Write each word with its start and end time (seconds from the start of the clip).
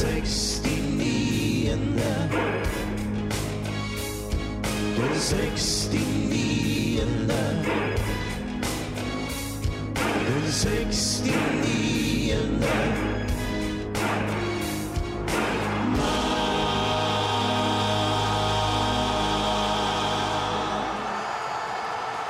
69. 0.00 0.62
Den 0.64 1.00
69. 5.06 5.90
Den 5.90 6.00
69. 10.46 11.20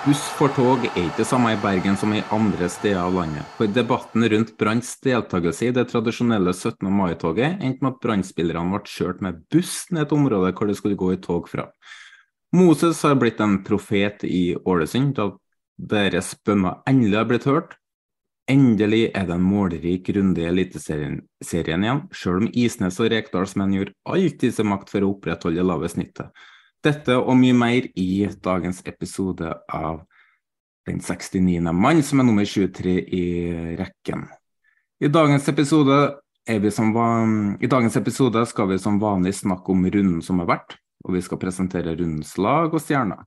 Buss 0.01 0.23
for 0.33 0.49
tog 0.57 0.87
er 0.87 0.95
ikke 0.97 1.19
det 1.19 1.27
samme 1.29 1.51
i 1.53 1.59
Bergen 1.61 1.97
som 2.01 2.15
i 2.17 2.23
andre 2.33 2.71
steder 2.73 3.03
av 3.03 3.13
landet. 3.19 3.45
For 3.59 3.69
debatten 3.69 4.25
rundt 4.33 4.55
Branns 4.57 4.95
deltakelse 5.05 5.67
i 5.67 5.75
det 5.77 5.83
tradisjonelle 5.91 6.55
17. 6.55 6.87
mai-toget 6.89 7.61
endte 7.61 7.85
med 7.85 7.91
at 7.91 7.99
Brann-spillerne 8.01 8.73
ble 8.73 8.89
kjørt 8.89 9.21
med 9.21 9.43
buss 9.53 9.75
ned 9.93 10.07
et 10.07 10.15
område 10.17 10.55
hvor 10.57 10.71
det 10.71 10.79
skulle 10.79 10.97
gå 10.97 11.11
i 11.13 11.19
tog 11.21 11.51
fra. 11.53 11.67
Moses 12.57 13.03
har 13.05 13.19
blitt 13.21 13.43
en 13.45 13.59
profet 13.67 14.25
i 14.25 14.55
Ålesund, 14.57 15.13
da 15.21 15.35
deres 15.77 16.33
bønner 16.49 16.81
endelig 16.89 17.19
har 17.21 17.29
blitt 17.29 17.49
hørt. 17.51 17.77
Endelig 18.49 19.03
er 19.13 19.29
det 19.29 19.37
en 19.37 19.45
målrik 19.45 20.09
runde 20.17 20.41
i 20.41 20.49
Eliteserien 20.49 21.85
igjen, 21.85 22.01
selv 22.09 22.41
om 22.41 22.49
Isnes 22.57 22.97
og 23.05 23.13
Rekdalsmenn 23.13 23.77
gjorde 23.77 23.95
alt 24.09 24.49
i 24.49 24.51
sin 24.57 24.73
makt 24.73 24.97
for 24.97 25.05
å 25.05 25.13
opprettholde 25.13 25.69
lave 25.75 25.93
snittet. 25.93 26.33
Dette 26.81 27.13
og 27.21 27.35
mye 27.37 27.53
mer 27.53 27.87
i 28.01 28.25
dagens 28.41 28.81
episode 28.89 29.53
av 29.69 30.01
Den 30.89 31.03
69. 31.05 31.61
mann, 31.77 32.01
som 32.03 32.23
er 32.23 32.25
nummer 32.25 32.47
23 32.49 32.95
i 33.13 33.25
rekken. 33.77 34.23
I 35.01 35.11
dagens 35.13 35.49
episode. 35.53 35.99
I 36.49 36.57
dagens 37.69 37.97
episode 38.01 38.47
skal 38.49 38.71
vi 38.71 38.79
som 38.81 38.97
vanlig 38.99 39.35
snakke 39.37 39.75
om 39.75 39.85
runden 39.85 40.23
som 40.25 40.41
har 40.41 40.49
vært, 40.49 40.79
og 41.05 41.13
vi 41.15 41.21
skal 41.23 41.39
presentere 41.39 41.93
rundens 41.99 42.33
lag 42.41 42.73
og 42.73 42.81
stjerner. 42.81 43.21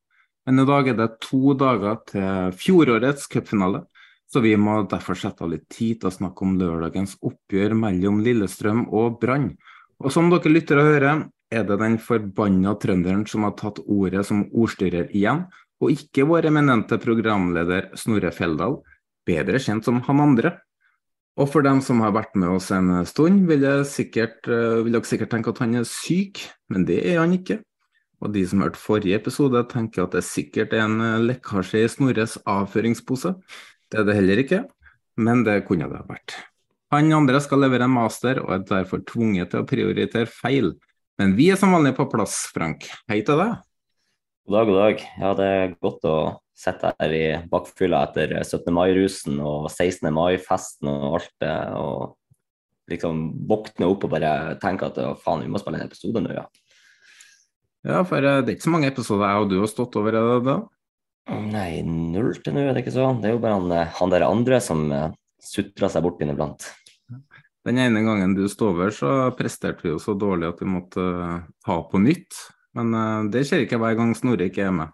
Men 0.49 0.59
i 0.59 0.65
dag 0.67 0.89
er 0.89 0.97
det 0.97 1.21
to 1.23 1.53
dager 1.53 2.01
til 2.09 2.57
fjorårets 2.57 3.29
cupfinale, 3.31 3.83
så 4.27 4.41
vi 4.41 4.55
må 4.57 4.81
derfor 4.89 5.15
sette 5.15 5.45
av 5.45 5.53
litt 5.53 5.69
tid 5.69 6.01
til 6.01 6.09
å 6.09 6.15
snakke 6.17 6.43
om 6.43 6.57
lørdagens 6.57 7.15
oppgjør 7.21 7.77
mellom 7.77 8.19
Lillestrøm 8.25 8.87
og 8.89 9.21
Brann. 9.21 9.51
Og 10.01 10.11
som 10.11 10.33
dere 10.33 10.51
lytter 10.51 10.81
og 10.81 10.89
hører, 10.89 11.23
er 11.53 11.65
det 11.67 11.79
den 11.81 11.99
forbanna 12.01 12.73
trønderen 12.81 13.23
som 13.29 13.45
har 13.47 13.55
tatt 13.59 13.81
ordet 13.85 14.25
som 14.27 14.45
ordstyrer 14.49 15.11
igjen, 15.13 15.45
og 15.83 15.93
ikke 15.93 16.25
vår 16.29 16.49
eminente 16.49 16.99
programleder 17.01 17.91
Snorre 17.99 18.31
Feldal, 18.35 18.79
bedre 19.27 19.59
kjent 19.61 19.87
som 19.87 20.01
han 20.07 20.21
andre. 20.23 20.55
Og 21.39 21.49
for 21.49 21.65
dem 21.65 21.79
som 21.81 22.01
har 22.03 22.13
vært 22.13 22.35
med 22.37 22.51
oss 22.53 22.69
en 22.75 22.91
stund, 23.09 23.47
vil, 23.49 23.65
sikkert, 23.89 24.45
eh, 24.45 24.83
vil 24.85 24.93
dere 24.93 25.09
sikkert 25.09 25.31
tenke 25.33 25.49
at 25.49 25.61
han 25.63 25.75
er 25.79 25.87
syk, 25.89 26.43
men 26.69 26.85
det 26.85 26.99
er 27.09 27.19
han 27.23 27.33
ikke. 27.33 27.59
Og 28.23 28.31
de 28.35 28.45
som 28.47 28.61
hørte 28.63 28.79
forrige 28.79 29.17
episode, 29.17 29.65
tenker 29.71 30.05
at 30.05 30.15
det 30.15 30.23
sikkert 30.27 30.75
er 30.77 30.85
en 30.85 31.01
eh, 31.01 31.25
lekkasje 31.31 31.81
i 31.81 31.89
Snorres 31.89 32.37
avføringspose. 32.45 33.33
Det 33.89 33.99
er 33.99 34.07
det 34.07 34.17
heller 34.19 34.43
ikke, 34.45 34.63
men 35.17 35.43
det 35.47 35.63
kunne 35.67 35.89
det 35.89 36.03
ha 36.03 36.07
vært. 36.07 36.37
Han 36.93 37.09
andre 37.17 37.41
skal 37.41 37.63
levere 37.65 37.87
en 37.87 37.95
master, 37.95 38.39
og 38.43 38.53
er 38.53 38.65
derfor 38.69 39.01
tvunget 39.09 39.49
til 39.49 39.63
å 39.63 39.67
prioritere 39.67 40.29
feil. 40.29 40.75
Men 41.21 41.35
vi 41.37 41.51
er 41.53 41.59
som 41.61 41.73
vanlig 41.75 41.93
på 41.93 42.07
plass, 42.09 42.47
Frank. 42.53 42.87
Hei 43.11 43.19
til 43.25 43.37
deg. 43.37 43.59
God 44.49 44.55
dag, 44.57 44.65
god 44.69 44.79
dag. 44.79 45.03
Ja, 45.21 45.33
det 45.37 45.45
er 45.45 45.75
godt 45.85 46.07
å 46.09 46.15
sitte 46.57 46.89
her 46.97 47.13
i 47.13 47.25
bakfylla 47.51 47.99
etter 48.07 48.33
17. 48.41 48.71
mai-rusen 48.73 49.37
og 49.37 49.67
16. 49.69 50.09
mai-festen 50.15 50.89
og 50.89 51.19
alt 51.19 51.31
det. 51.43 51.53
Og 51.77 52.89
liksom 52.89 53.21
våkne 53.49 53.91
opp 53.93 54.07
og 54.07 54.13
bare 54.15 54.33
tenke 54.63 54.89
at 54.89 54.97
faen, 55.21 55.45
vi 55.45 55.53
må 55.53 55.61
spille 55.61 55.83
en 55.83 55.85
episode 55.85 56.25
nå, 56.25 56.33
ja. 56.33 56.47
Ja, 57.83 58.01
for 58.07 58.17
eh, 58.23 58.41
det 58.41 58.49
er 58.49 58.57
ikke 58.57 58.69
så 58.71 58.73
mange 58.73 58.89
episoder 58.89 59.27
jeg 59.27 59.43
og 59.43 59.49
du 59.51 59.57
har 59.59 59.69
stått 59.69 59.97
over, 59.99 60.17
er 60.17 60.29
det 60.31 60.43
da? 60.47 60.59
Nei, 61.53 61.83
null 61.85 62.33
til 62.41 62.55
nå 62.55 62.63
er 62.63 62.73
det 62.73 62.87
ikke 62.87 62.95
så. 62.95 63.11
Det 63.19 63.29
er 63.29 63.35
jo 63.37 63.43
bare 63.43 63.59
han, 63.59 63.73
eh, 63.75 63.97
han 63.99 64.11
der 64.11 64.25
andre 64.25 64.59
som 64.63 64.87
uh, 64.89 65.11
sutrer 65.43 65.93
seg 65.93 66.05
bort 66.07 66.23
inniblant. 66.23 66.71
Den 67.63 67.79
ene 67.79 68.01
gangen 68.03 68.33
du 68.35 68.43
sto 68.51 68.73
over, 68.73 68.91
så 68.91 69.31
presterte 69.37 69.85
vi 69.85 69.93
jo 69.93 70.01
så 70.01 70.17
dårlig 70.19 70.49
at 70.49 70.59
vi 70.59 70.67
måtte 70.67 70.99
uh, 70.99 71.45
ta 71.63 71.77
på 71.87 72.01
nytt. 72.03 72.35
Men 72.75 72.91
uh, 72.91 73.29
det 73.31 73.45
skjer 73.47 73.63
ikke 73.63 73.79
hver 73.79 73.95
gang 73.99 74.11
Snorre 74.17 74.49
ikke 74.49 74.65
er 74.67 74.73
med. 74.75 74.91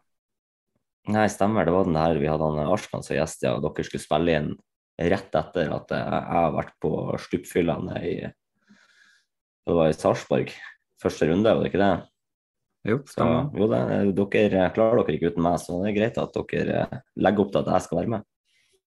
Nei, 1.09 1.25
stemmer. 1.33 1.65
Det 1.65 1.73
var 1.73 1.87
den 1.87 1.97
her 1.97 2.19
vi 2.21 2.29
hadde 2.29 2.45
han 2.45 2.69
Arskan 2.69 3.05
som 3.05 3.17
gjest, 3.17 3.45
ja, 3.47 3.55
og 3.57 3.65
dere 3.65 3.87
skulle 3.87 4.03
spille 4.03 4.35
inn 4.37 4.51
rett 4.99 5.35
etter 5.39 5.71
at 5.71 5.93
jeg 5.95 6.21
har 6.27 6.53
vært 6.53 6.75
på 6.83 6.91
stupfyllene 7.23 8.01
i 8.03 8.13
Det 8.27 9.75
var 9.77 9.89
i 9.89 9.95
Sarpsborg. 9.95 10.51
Første 10.99 11.29
runde, 11.29 11.53
var 11.55 11.63
det 11.63 11.71
ikke 11.71 11.81
det? 11.81 11.93
Jo, 12.89 12.99
stemmer. 13.07 13.47
Så, 13.47 13.59
jo, 13.59 13.69
det, 13.71 14.29
dere 14.35 14.67
klarer 14.75 15.01
dere 15.01 15.15
ikke 15.15 15.31
uten 15.33 15.45
meg, 15.45 15.57
så 15.61 15.79
det 15.79 15.89
er 15.89 15.97
greit 15.97 16.19
at 16.21 16.37
dere 16.51 17.01
legger 17.19 17.45
opp 17.45 17.53
til 17.55 17.61
at 17.63 17.73
jeg 17.73 17.85
skal 17.87 18.01
være 18.01 18.13
med. 18.15 18.27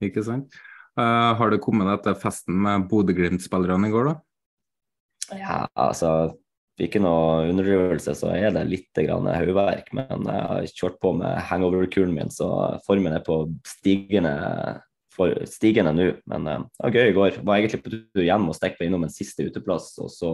Ikke 0.09 0.25
sant. 0.25 0.59
Uh, 1.01 1.33
har 1.39 1.53
det 1.53 1.63
kommet 1.65 1.89
etter 1.95 2.19
festen 2.19 2.59
med 2.61 2.85
Bodø-Glimt-spillerne 2.91 3.89
i 3.89 3.95
går, 3.95 4.11
da? 4.11 4.15
Ja, 5.39 5.57
altså 5.79 6.35
ikke 6.81 7.01
noe 7.03 7.49
underdrivelse, 7.51 8.15
så 8.17 8.31
er 8.35 8.55
det 8.55 8.67
litt 8.69 9.01
hodeverk. 9.01 9.91
Men 9.97 10.29
jeg 10.29 10.47
har 10.53 10.71
kjørt 10.73 11.01
på 11.03 11.13
med 11.19 11.41
hangover-kuren 11.51 12.15
min, 12.17 12.33
så 12.33 12.49
formen 12.87 13.17
er 13.17 13.25
på 13.25 13.43
stigende, 13.69 14.35
stigende 15.49 15.93
nå. 15.97 16.09
Men 16.31 16.49
uh, 16.49 16.63
det 16.65 16.87
var 16.87 16.97
gøy 16.97 17.11
i 17.11 17.19
går. 17.19 17.43
Var 17.43 17.61
egentlig 17.61 17.83
på 17.85 17.95
tur 17.97 18.25
hjem 18.25 18.49
og 18.51 18.57
stekte 18.59 18.89
innom 18.89 19.05
en 19.07 19.13
siste 19.15 19.49
uteplass. 19.49 19.93
Og 20.05 20.13
så, 20.13 20.33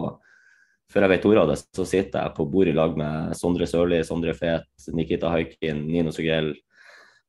før 0.91 1.07
jeg 1.07 1.15
vet 1.15 1.27
ordet 1.31 1.43
av 1.43 1.51
det, 1.53 1.59
så 1.79 1.87
sitter 1.87 2.23
jeg 2.23 2.37
på 2.39 2.47
bord 2.51 2.71
i 2.71 2.75
lag 2.75 2.95
med 2.99 3.35
Sondre 3.39 3.67
Sørli, 3.69 4.01
Sondre 4.07 4.35
Fet, 4.37 4.67
Nikita 4.95 5.31
Haikin, 5.33 5.85
Nino 5.91 6.15
Sugell, 6.15 6.53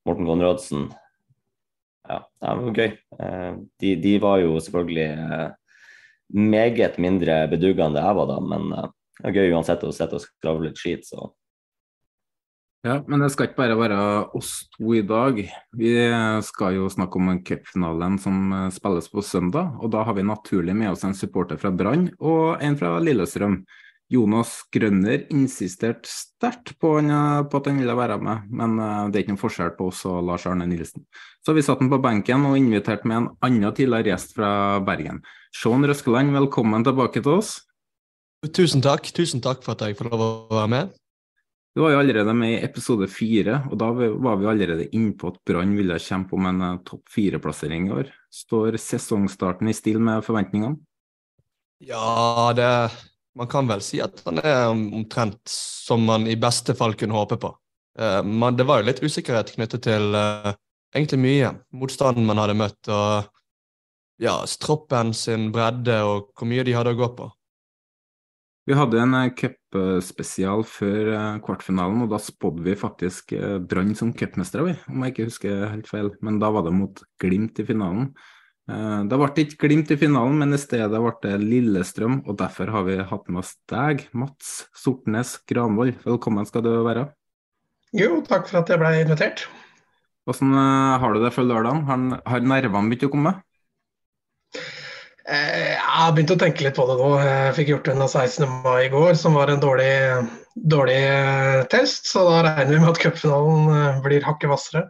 Morten 0.08 0.30
Konradsen. 0.30 0.88
Ja, 2.08 2.20
det 2.40 2.52
var 2.60 2.78
gøy. 2.82 2.92
Uh, 3.18 3.50
de, 3.82 3.96
de, 4.02 4.14
var 4.22 4.38
jo 4.42 4.54
selvfølgelig 4.64 5.08
uh, 5.18 5.50
meget 6.34 6.96
mindre 7.02 7.42
bedugga 7.52 7.88
enn 7.88 7.98
det 7.98 8.04
jeg 8.04 8.18
var 8.20 8.30
da, 8.30 8.38
men 8.44 8.70
det 8.72 9.26
var 9.26 9.36
gøy 9.36 9.52
uansett 9.56 9.84
å 9.84 9.92
sitte 9.94 10.18
og 10.18 10.24
skravle 10.24 10.70
litt 10.70 10.80
skit, 10.80 11.08
så 11.08 11.32
Ja, 12.86 13.00
men 13.10 13.18
det 13.20 13.32
skal 13.34 13.48
ikke 13.48 13.58
bare 13.58 13.74
være 13.74 14.02
oss 14.38 14.52
to 14.76 14.92
i 14.94 15.00
dag. 15.02 15.40
Vi 15.76 15.88
skal 16.46 16.76
jo 16.76 16.86
snakke 16.92 17.18
om 17.18 17.32
cupfinalen 17.42 18.20
som 18.22 18.52
spilles 18.70 19.10
på 19.10 19.24
søndag. 19.26 19.74
Og 19.82 19.90
da 19.90 20.04
har 20.06 20.14
vi 20.14 20.22
naturlig 20.22 20.76
med 20.78 20.92
oss 20.92 21.02
en 21.04 21.16
supporter 21.18 21.58
fra 21.58 21.72
Brann 21.74 22.06
og 22.22 22.62
en 22.62 22.78
fra 22.78 22.94
Lillestrøm. 23.02 23.58
Jonas 24.08 24.54
Grønner 24.72 25.26
insisterte 25.34 26.08
sterkt 26.08 26.72
på, 26.80 26.94
på, 26.96 27.60
at 27.60 27.66
han 27.68 27.80
ville 27.82 27.96
være 27.98 28.16
med, 28.24 28.46
men 28.48 28.78
det 28.78 29.18
er 29.18 29.24
ikke 29.24 29.34
noen 29.34 29.42
forskjell 29.42 29.74
på 29.76 29.90
oss 29.90 30.00
og 30.08 30.22
Lars 30.24 30.46
Arne 30.48 30.64
Nilsen. 30.70 31.04
Så 31.44 31.52
vi 31.52 31.64
satte 31.66 31.84
han 31.84 31.92
på 31.92 32.00
benken 32.00 32.46
og 32.48 32.56
inviterte 32.56 33.04
med 33.04 33.18
en 33.18 33.28
annen 33.44 33.74
tidligere 33.76 34.14
gjest 34.14 34.32
fra 34.38 34.50
Bergen. 34.86 35.20
Sean 35.52 35.84
Røskeland, 35.84 36.32
velkommen 36.32 36.86
tilbake 36.88 37.20
til 37.20 37.36
oss. 37.36 37.58
Tusen 38.46 38.80
takk. 38.84 39.10
Tusen 39.12 39.44
takk 39.44 39.64
for 39.64 39.74
at 39.74 39.84
jeg 39.84 39.98
får 39.98 40.12
lov 40.12 40.24
å 40.24 40.32
være 40.54 40.72
med. 40.72 40.96
Du 41.76 41.82
var 41.84 41.92
jo 41.92 42.00
allerede 42.00 42.32
med 42.34 42.56
i 42.56 42.62
episode 42.66 43.06
fire, 43.10 43.60
og 43.70 43.78
da 43.78 43.90
var 43.94 44.38
vi 44.40 44.48
allerede 44.50 44.88
innpå 44.96 45.30
at 45.30 45.38
Brann 45.46 45.76
ville 45.78 45.98
kjempe 46.02 46.34
om 46.34 46.48
en 46.50 46.64
eh, 46.64 46.80
topp 46.86 47.04
fire-plassering 47.14 47.86
i 47.86 47.92
år. 48.00 48.08
Står 48.34 48.78
sesongstarten 48.82 49.70
i 49.70 49.76
stil 49.76 50.00
med 50.02 50.24
forventningene? 50.26 50.78
Ja, 51.86 52.50
det 52.58 52.66
Man 53.38 53.46
kan 53.50 53.68
vel 53.70 53.82
si 53.84 54.00
at 54.02 54.18
han 54.26 54.40
er 54.42 54.66
omtrent 54.72 55.46
som 55.48 56.02
man 56.08 56.26
i 56.26 56.36
beste 56.40 56.74
fall 56.78 56.96
kunne 56.98 57.14
håpe 57.14 57.38
på. 57.38 57.52
Uh, 57.98 58.22
men 58.26 58.56
det 58.58 58.66
var 58.66 58.80
jo 58.80 58.88
litt 58.88 59.02
usikkerhet 59.02 59.54
knyttet 59.54 59.84
til 59.86 60.14
uh, 60.14 60.52
egentlig 60.94 61.20
mye. 61.22 61.52
Motstanden 61.74 62.26
man 62.26 62.40
hadde 62.42 62.58
møtt, 62.58 62.80
og 62.90 63.28
ja, 64.22 64.40
troppen 64.62 65.12
sin 65.14 65.52
bredde 65.54 66.00
og 66.06 66.32
hvor 66.34 66.50
mye 66.50 66.66
de 66.66 66.74
hadde 66.74 66.94
å 66.96 66.98
gå 66.98 67.10
på. 67.18 67.28
Vi 68.68 68.76
hadde 68.76 68.98
en 69.00 69.14
uh, 69.16 69.30
cupspesial 69.38 70.66
før 70.68 71.12
kvartfinalen, 71.44 72.02
og 72.04 72.10
da 72.12 72.18
spådde 72.22 72.66
vi 72.66 72.74
faktisk 72.78 73.36
Brann 73.70 73.94
som 73.98 74.10
cupmestere, 74.14 74.74
om 74.90 75.06
jeg 75.06 75.14
ikke 75.14 75.28
husker 75.30 75.62
helt 75.68 75.90
feil. 75.90 76.10
Men 76.26 76.42
da 76.42 76.50
var 76.54 76.66
det 76.66 76.74
mot 76.74 77.06
Glimt 77.22 77.62
i 77.62 77.66
finalen. 77.70 78.10
Eh, 78.68 79.02
det 79.08 79.16
ble 79.16 79.44
ikke 79.44 79.62
Glimt 79.64 79.92
i 79.94 79.96
finalen, 80.00 80.36
men 80.42 80.52
i 80.52 80.60
stedet 80.60 81.00
ble 81.00 81.14
det 81.22 81.36
Lillestrøm, 81.40 82.20
og 82.28 82.36
derfor 82.40 82.72
har 82.74 82.84
vi 82.88 82.98
hatt 83.00 83.30
med 83.30 83.40
oss 83.40 83.54
deg, 83.70 84.04
Mats 84.12 84.66
Sortnes 84.76 85.38
Granvoll. 85.48 85.94
Velkommen 86.04 86.48
skal 86.48 86.66
du 86.66 86.74
være. 86.84 87.06
Jo, 87.96 88.18
takk 88.26 88.50
for 88.50 88.60
at 88.60 88.68
jeg 88.68 88.80
ble 88.82 88.92
invitert. 89.00 89.46
Hvordan 90.28 90.52
eh, 90.60 90.98
har 91.00 91.14
du 91.14 91.22
det 91.24 91.32
for 91.32 91.48
lørdagen? 91.48 91.86
Har, 91.88 92.04
har 92.28 92.44
nervene 92.44 92.92
begynt 92.92 93.08
å 93.08 93.12
komme? 93.14 93.32
Eh, 95.24 95.72
jeg 95.72 95.80
har 95.94 96.12
begynt 96.12 96.34
å 96.36 96.40
tenke 96.44 96.66
litt 96.66 96.76
på 96.76 96.84
det 96.90 96.98
nå. 97.00 97.08
Jeg 97.24 97.56
fikk 97.56 97.72
gjort 97.72 97.90
unna 97.94 98.10
16. 98.10 98.44
mai 98.66 98.82
i 98.84 98.92
går, 98.92 99.16
som 99.16 99.40
var 99.40 99.48
en 99.48 99.64
dårlig, 99.64 99.96
dårlig 100.76 101.00
test. 101.72 102.12
Så 102.12 102.28
da 102.28 102.44
regner 102.44 102.74
vi 102.74 102.84
med 102.84 102.92
at 102.92 103.00
cupfinalen 103.00 104.04
blir 104.04 104.28
hakket 104.28 104.52
hvassere. 104.52 104.84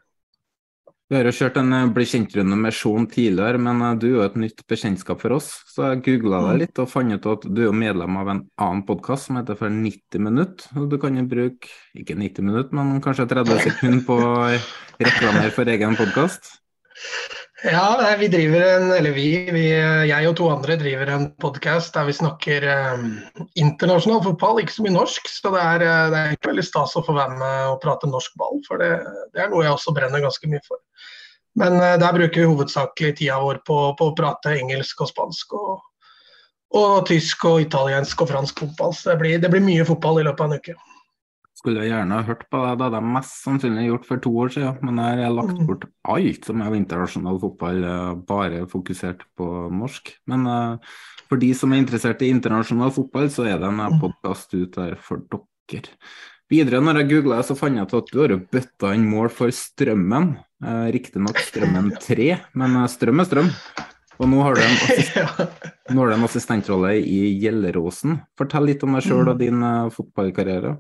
Vi 1.09 1.17
har 1.17 1.25
jo 1.25 1.33
kjørt 1.33 1.57
en 1.57 1.73
eh, 1.73 1.87
bli 1.97 2.05
kjent-runde 2.05 2.57
med 2.61 2.75
Sean 2.77 3.07
tidligere, 3.09 3.61
men 3.65 3.81
eh, 3.81 3.95
du 3.97 4.07
er 4.11 4.13
jo 4.13 4.25
et 4.27 4.37
nytt 4.43 4.61
bekjentskap 4.69 5.23
for 5.23 5.39
oss. 5.39 5.47
Så 5.73 5.87
jeg 5.87 6.03
googla 6.05 6.43
deg 6.45 6.51
mm. 6.51 6.61
litt 6.61 6.83
og 6.83 6.91
fant 6.93 7.15
ut 7.15 7.29
at 7.33 7.47
du 7.49 7.63
er 7.65 7.79
medlem 7.85 8.19
av 8.21 8.29
en 8.35 8.43
annen 8.61 8.85
podkast 8.89 9.31
som 9.31 9.41
heter 9.41 9.57
For 9.57 9.73
90 9.73 10.27
minutt. 10.27 10.67
Du 10.77 10.99
kan 11.01 11.17
jo 11.17 11.25
bruke 11.31 11.73
ikke 11.97 12.19
90 12.19 12.49
minutt, 12.51 12.77
men 12.77 13.01
kanskje 13.05 13.29
30 13.33 13.65
sekunder 13.65 14.05
på 14.05 14.21
å 14.21 14.35
reklamere 15.01 15.55
for 15.57 15.73
egen 15.73 15.97
podkast? 15.97 16.53
Ja, 17.63 18.15
vi 18.19 18.29
driver 18.29 18.61
en, 18.61 18.93
eller 18.93 19.11
vi, 19.11 19.51
vi, 19.51 19.65
jeg 20.07 20.27
og 20.29 20.37
to 20.39 20.47
andre 20.47 20.77
driver 20.79 21.09
en 21.11 21.25
podkast 21.43 21.97
der 21.97 22.07
vi 22.07 22.15
snakker 22.15 22.63
eh, 22.71 23.01
internasjonal 23.59 24.21
fotball, 24.23 24.61
ikke 24.63 24.77
så 24.77 24.85
mye 24.87 24.95
norsk. 24.95 25.27
Så 25.27 25.51
det 25.51 25.65
er, 25.65 25.83
eh, 25.83 26.05
det 26.13 26.21
er 26.21 26.37
ikke 26.37 26.53
veldig 26.53 26.67
stas 26.69 26.95
å 26.95 27.03
få 27.03 27.17
være 27.17 27.35
med 27.41 27.73
og 27.73 27.81
prate 27.83 28.11
norsk 28.11 28.37
ball, 28.39 28.61
for 28.69 28.79
det, 28.79 28.93
det 29.35 29.43
er 29.43 29.51
noe 29.51 29.65
jeg 29.67 29.75
også 29.75 29.97
brenner 29.97 30.23
ganske 30.23 30.53
mye 30.53 30.63
for. 30.69 30.79
Men 31.59 31.81
uh, 31.83 31.97
der 31.99 32.15
bruker 32.15 32.45
vi 32.45 32.47
hovedsakelig 32.47 33.17
tida 33.19 33.41
vår 33.43 33.59
på, 33.67 33.79
på 33.99 34.07
å 34.07 34.15
prate 34.15 34.55
engelsk 34.55 35.01
og 35.03 35.11
spansk 35.11 35.57
og, 35.59 35.73
og, 36.79 36.93
tysk 37.09 37.43
og 37.49 37.65
italiensk 37.65 38.23
og 38.23 38.31
fransk 38.31 38.63
fotball. 38.63 38.95
Så 38.95 39.11
det 39.11 39.19
blir, 39.25 39.43
det 39.43 39.51
blir 39.51 39.65
mye 39.65 39.87
fotball 39.89 40.23
i 40.23 40.29
løpet 40.29 40.45
av 40.45 40.55
en 40.55 40.63
uke. 40.63 40.77
Skulle 41.59 41.83
jeg 41.83 41.91
gjerne 41.91 42.21
ha 42.21 42.27
hørt 42.29 42.45
på 42.47 42.63
det, 42.63 42.77
det 42.79 42.87
hadde 42.87 43.01
jeg 43.01 43.13
mest 43.17 43.37
sannsynlig 43.43 43.89
gjort 43.89 44.05
for 44.07 44.23
to 44.23 44.31
år 44.45 44.53
siden, 44.55 44.77
men 44.87 45.03
jeg 45.03 45.25
har 45.25 45.35
lagt 45.35 45.57
mm. 45.59 45.65
bort 45.67 45.87
alt 46.15 46.47
som 46.47 46.63
er 46.63 46.79
internasjonal 46.79 47.41
fotball, 47.43 47.83
eh, 47.83 48.13
bare 48.29 48.63
fokusert 48.71 49.25
på 49.39 49.49
norsk. 49.75 50.13
Men 50.31 50.47
uh, 50.47 50.97
for 51.27 51.43
de 51.43 51.51
som 51.59 51.75
er 51.75 51.83
interessert 51.83 52.23
i 52.23 52.31
internasjonal 52.31 52.95
fotball, 52.95 53.27
så 53.35 53.49
er 53.51 53.59
det 53.59 53.73
en 53.73 53.83
mm. 53.83 53.99
podkast 54.05 54.55
ut 54.55 54.79
der 54.79 54.95
for 55.03 55.27
dere. 55.27 55.99
Videre, 56.49 56.81
når 56.81 57.03
jeg 57.03 57.11
googla, 57.11 57.43
så 57.45 57.59
fant 57.59 57.77
jeg 57.77 57.85
ut 57.85 57.99
at 57.99 58.15
du 58.15 58.23
har 58.23 58.33
bøtta 58.55 58.95
inn 58.97 59.05
mål 59.11 59.29
for 59.35 59.53
Strømmen. 59.53 60.31
Eh, 60.65 60.87
Riktignok 60.95 61.43
Strømmen 61.45 61.93
3, 62.07 62.31
men 62.59 62.79
eh, 62.81 62.89
strøm 62.91 63.21
er 63.21 63.29
strøm. 63.29 63.51
Og 64.19 64.31
nå 64.33 64.41
har 64.43 64.57
du 64.57 64.63
en, 64.65 64.79
assist 64.89 65.19
nå 65.93 66.01
har 66.01 66.11
du 66.11 66.17
en 66.17 66.27
assistentrolle 66.27 66.95
i 66.99 67.19
Gjelleråsen. 67.43 68.17
Fortell 68.39 68.67
litt 68.71 68.83
om 68.87 68.97
deg 68.97 69.05
sjøl 69.07 69.27
og 69.27 69.37
mm. 69.37 69.43
din 69.43 69.63
uh, 69.63 69.91
fotballkarriere. 69.95 70.73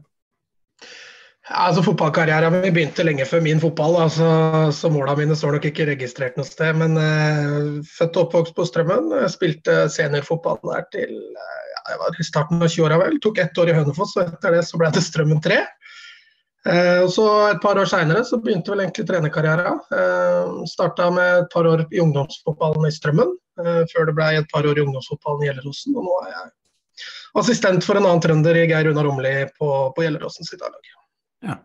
Altså 1.48 1.80
Fotballkarrieren 1.86 2.58
min 2.60 2.74
begynte 2.76 3.06
lenge 3.06 3.24
før 3.24 3.40
min 3.40 3.60
fotball, 3.62 3.94
altså, 4.02 4.26
så 4.74 4.90
måla 4.92 5.14
mine 5.16 5.36
står 5.38 5.56
nok 5.56 5.68
ikke 5.70 5.86
registrert 5.88 6.36
noe 6.36 6.44
sted. 6.44 6.76
Men 6.76 6.98
uh, 7.00 7.78
født 7.88 8.18
og 8.18 8.26
oppvokst 8.26 8.56
på 8.58 8.66
Strømmen. 8.68 9.14
Spilte 9.32 9.86
seniorfotball 9.94 10.60
der 10.66 10.84
til 10.92 11.14
uh, 11.16 11.58
jeg 11.88 11.98
var 12.02 12.20
i 12.20 12.26
starten 12.26 12.60
av 12.62 12.68
20-åra 12.68 13.00
vel. 13.00 13.16
Tok 13.24 13.40
ett 13.40 13.58
år 13.58 13.72
i 13.72 13.76
Hønefoss, 13.78 14.14
og 14.18 14.28
etter 14.28 14.58
det 14.58 14.64
så 14.68 14.80
ble 14.80 14.90
det 14.92 15.04
Strømmen 15.04 15.40
3. 15.44 15.62
Eh, 16.68 17.00
og 17.04 17.10
så 17.14 17.24
Et 17.48 17.60
par 17.62 17.78
år 17.80 17.88
seinere 17.88 18.24
begynte 18.42 18.72
vel 18.72 18.82
egentlig 18.84 19.06
trenerkarrieren. 19.08 19.80
Eh, 19.94 20.64
Starta 20.68 21.08
med 21.14 21.44
et 21.44 21.50
par 21.52 21.64
år 21.70 21.86
i 21.90 22.00
ungdomsfotballen 22.02 22.88
i 22.88 22.92
Strømmen, 22.92 23.32
eh, 23.62 23.82
før 23.92 24.06
det 24.06 24.16
ble 24.18 24.28
et 24.36 24.50
par 24.52 24.66
år 24.66 24.78
i 24.78 24.84
ungdomsfotballen 24.84 25.44
i 25.44 25.48
Gjelleråsen. 25.48 25.96
Og 25.96 26.04
nå 26.04 26.20
er 26.26 26.30
jeg 26.34 26.50
assistent 27.40 27.84
for 27.84 27.96
en 27.96 28.08
annen 28.08 28.20
trønder 28.20 28.56
i 28.56 28.66
Geir 28.66 28.90
Runar 28.90 29.06
Romli 29.06 29.34
på, 29.56 29.68
på 29.94 30.04
Gjelleråsen 30.04 30.44
sitt. 30.44 30.60
Ja. 31.44 31.60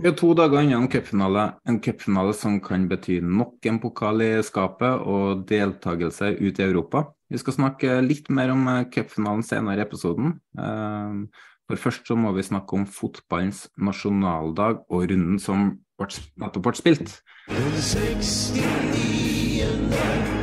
Vi 0.00 0.08
har 0.08 0.14
to 0.16 0.30
dager 0.32 0.62
unna 0.62 0.78
en 0.78 0.88
cupfinale, 0.88 1.42
en 1.68 1.80
cupfinale 1.80 2.32
som 2.32 2.60
kan 2.64 2.86
bety 2.88 3.18
nok 3.20 3.66
en 3.68 3.80
pokal 3.82 4.22
i 4.24 4.30
skapet 4.46 5.02
og 5.04 5.44
deltakelse 5.50 6.32
ut 6.40 6.58
i 6.58 6.64
Europa. 6.64 7.04
Vi 7.30 7.38
skal 7.38 7.58
snakke 7.58 8.00
litt 8.04 8.30
mer 8.32 8.50
om 8.54 8.66
eh, 8.68 8.86
cupfinalen 8.94 9.44
senere 9.44 9.82
i 9.82 9.84
episoden. 9.84 10.38
Eh, 10.58 11.44
for 11.70 11.84
først 11.84 12.08
så 12.08 12.16
må 12.18 12.32
vi 12.34 12.42
snakke 12.42 12.80
om 12.80 12.88
fotballens 12.88 13.68
nasjonaldag 13.78 14.80
og 14.88 15.06
runden 15.12 15.38
som 15.38 15.78
nettopp 16.00 16.64
ble 16.64 16.74
spilt. 16.80 17.20
69 17.52 20.39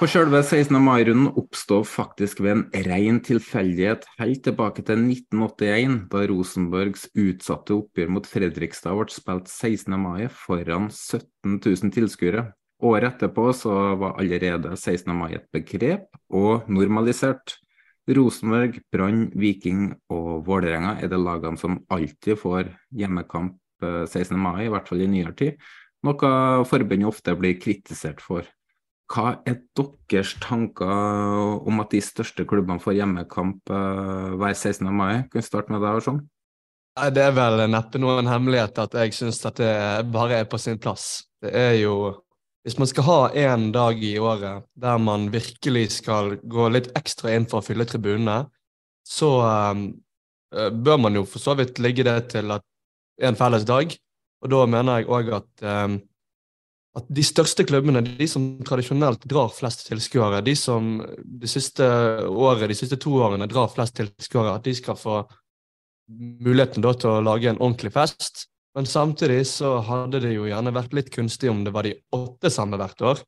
På 0.00 0.06
selve 0.08 0.38
16. 0.40 0.78
mai-runden 0.80 1.34
oppstod 1.36 1.84
faktisk 1.84 2.38
ved 2.40 2.54
en 2.54 2.84
ren 2.86 3.18
tilfeldighet 3.20 4.06
helt 4.16 4.40
tilbake 4.46 4.80
til 4.88 5.02
1981, 5.02 5.96
da 6.08 6.22
Rosenborgs 6.30 7.02
utsatte 7.20 7.74
oppgjør 7.76 8.14
mot 8.14 8.28
Fredrikstad 8.30 8.96
ble 8.96 9.12
spilt 9.12 9.50
16. 9.52 9.98
mai 10.00 10.30
foran 10.32 10.86
17 10.88 11.58
000 11.58 11.92
tilskuere. 11.92 12.46
Året 12.80 13.10
etterpå 13.10 13.44
så 13.52 13.74
var 14.00 14.16
allerede 14.22 14.72
16. 14.72 15.12
mai 15.18 15.34
et 15.36 15.44
begrep, 15.52 16.06
og 16.32 16.70
normalisert. 16.72 17.58
Rosenborg, 18.08 18.78
Brann, 18.88 19.26
Viking 19.36 19.90
og 20.08 20.46
Vålerenga 20.46 20.94
er 20.96 21.12
det 21.12 21.18
lagene 21.20 21.60
som 21.60 21.76
alltid 21.92 22.40
får 22.40 22.72
hjemmekamp 23.02 23.60
16. 23.84 24.32
Eh, 24.32 24.40
mai, 24.46 24.64
i 24.64 24.72
hvert 24.72 24.88
fall 24.88 25.04
i 25.04 25.10
nyere 25.12 25.36
tid, 25.36 25.60
noe 26.08 26.32
forbundet 26.72 27.12
ofte 27.12 27.36
blir 27.36 27.60
kritisert 27.60 28.24
for. 28.24 28.48
Hva 29.10 29.40
er 29.48 29.58
deres 30.10 30.36
tanker 30.38 30.90
om 31.66 31.82
at 31.82 31.90
de 31.90 32.00
største 32.04 32.44
klubbene 32.46 32.82
får 32.82 33.00
hjemmekamp 33.00 33.72
uh, 33.72 34.36
hver 34.38 34.54
16. 34.54 34.86
mai? 34.94 35.24
Kan 35.26 35.40
vi 35.40 35.46
starte 35.46 35.74
med 35.74 35.82
deg, 35.82 35.98
sånn? 36.04 36.20
Det 37.10 37.22
er 37.22 37.34
vel 37.34 37.64
neppe 37.70 38.00
noen 38.02 38.28
hemmelighet 38.28 38.78
at 38.82 38.94
jeg 38.98 39.14
syns 39.16 39.40
at 39.48 39.58
det 39.58 39.72
bare 40.12 40.42
er 40.42 40.48
på 40.50 40.58
sin 40.60 40.78
plass. 40.78 41.24
Det 41.42 41.52
er 41.56 41.78
jo 41.80 41.94
Hvis 42.60 42.76
man 42.76 42.88
skal 42.90 43.04
ha 43.06 43.20
én 43.40 43.70
dag 43.72 44.02
i 44.04 44.18
året 44.20 44.66
der 44.76 44.98
man 45.00 45.30
virkelig 45.32 45.94
skal 45.94 46.34
gå 46.44 46.66
litt 46.68 46.90
ekstra 46.92 47.32
inn 47.32 47.46
for 47.48 47.62
å 47.62 47.64
fylle 47.64 47.86
tribunene, 47.88 48.50
så 49.00 49.30
um, 49.72 49.86
bør 50.52 51.00
man 51.00 51.16
jo 51.16 51.22
for 51.24 51.40
så 51.40 51.54
vidt 51.56 51.80
ligge 51.80 52.04
det 52.04 52.18
til 52.34 52.52
at 52.52 52.66
en 53.24 53.38
felles 53.38 53.64
dag. 53.64 53.96
Og 54.44 54.52
da 54.52 54.60
mener 54.68 55.00
jeg 55.00 55.08
òg 55.08 55.32
at 55.38 55.64
um, 55.64 55.96
at 56.98 57.06
de 57.06 57.22
største 57.22 57.62
klubbene, 57.68 58.02
de 58.02 58.26
som 58.26 58.44
tradisjonelt 58.66 59.22
drar 59.30 59.52
flest 59.54 59.84
tilskuere, 59.86 60.40
de 60.42 60.56
som 60.58 60.96
det 61.22 61.50
siste 61.50 61.86
året, 62.26 62.66
de 62.70 62.78
siste 62.78 62.98
to 63.00 63.14
årene 63.22 63.46
drar 63.50 63.70
flest 63.70 63.94
tilskuere, 64.00 64.56
at 64.56 64.66
de 64.66 64.74
skal 64.74 64.98
få 64.98 65.20
muligheten 66.10 66.82
da 66.82 66.94
til 66.98 67.12
å 67.12 67.22
lage 67.22 67.52
en 67.52 67.60
ordentlig 67.60 67.92
fest. 67.94 68.48
Men 68.74 68.86
samtidig 68.86 69.44
så 69.50 69.76
hadde 69.86 70.22
det 70.22 70.32
jo 70.34 70.48
gjerne 70.48 70.74
vært 70.74 70.94
litt 70.98 71.10
kunstig 71.14 71.50
om 71.50 71.62
det 71.66 71.74
var 71.74 71.86
de 71.86 71.94
åtte 72.14 72.50
samme 72.50 72.78
hvert 72.78 73.06
år. 73.06 73.22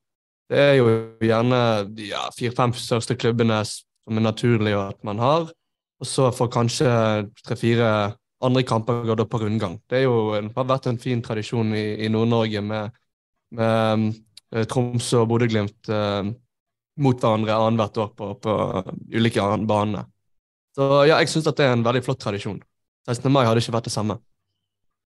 Det 0.51 0.59
er 0.59 0.75
jo 0.81 0.89
gjerne 1.23 1.61
de 1.95 2.11
ja, 2.11 2.27
fire-fem 2.35 2.75
største 2.77 3.17
klubbene 3.19 3.63
som 3.67 4.19
er 4.19 4.27
naturlig 4.27 4.75
at 4.79 4.99
man 5.07 5.23
har. 5.23 5.47
Og 6.03 6.09
så 6.09 6.33
får 6.35 6.51
kanskje 6.51 6.91
tre-fire 7.47 7.93
andre 8.43 8.65
kamper 8.67 9.07
gå 9.07 9.27
på 9.31 9.39
rundgang. 9.45 9.79
Det, 9.91 10.03
jo, 10.03 10.33
har 10.35 10.67
vært 10.67 10.91
en 10.91 10.99
fin 10.99 11.23
tradisjon 11.23 11.71
i, 11.79 11.85
i 12.03 12.11
Nord-Norge 12.11 12.63
med 12.67 12.99
med 13.59 14.09
eh, 14.55 14.65
Tromsø 14.71 15.23
og 15.23 15.31
Bodø-Glimt 15.33 15.91
eh, 15.93 16.33
mot 17.03 17.23
hverandre 17.23 17.57
annethvert 17.57 18.01
år 18.05 18.11
på, 18.17 18.31
på 18.45 18.57
ulike 19.15 19.45
banene. 19.69 20.07
Så 20.77 20.89
ja, 21.09 21.19
jeg 21.21 21.31
syns 21.33 21.49
det 21.49 21.65
er 21.65 21.75
en 21.75 21.85
veldig 21.85 22.05
flott 22.05 22.21
tradisjon. 22.23 22.61
16. 23.09 23.29
mai 23.33 23.45
hadde 23.45 23.61
ikke 23.63 23.75
vært 23.75 23.89
det 23.89 23.95
samme. 23.95 24.19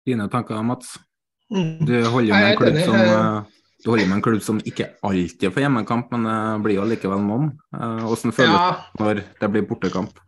Dine 0.07 0.29
tanker, 0.31 0.59
Mats? 0.62 0.97
Mm. 1.50 1.87
Du 1.87 1.95
holder 2.11 2.35
med 2.35 2.50
en 2.50 2.59
klubb 2.59 2.79
som 2.83 2.97
uh, 2.99 3.57
Du 3.85 3.91
holder 3.93 4.09
med 4.11 4.17
en 4.19 4.23
klubb 4.23 4.43
som 4.43 4.59
ikke 4.67 4.88
alltid 5.07 5.55
får 5.55 5.62
hjemmekamp, 5.62 6.11
men 6.15 6.26
det 6.26 6.65
blir 6.67 6.79
jo 6.81 6.87
likevel 6.91 7.23
noen. 7.23 7.50
Hvordan 7.71 8.35
føles 8.35 8.55
det 8.55 8.62
ja. 8.62 8.79
når 9.00 9.23
det 9.41 9.50
blir 9.55 9.67
bortekamp? 9.71 10.19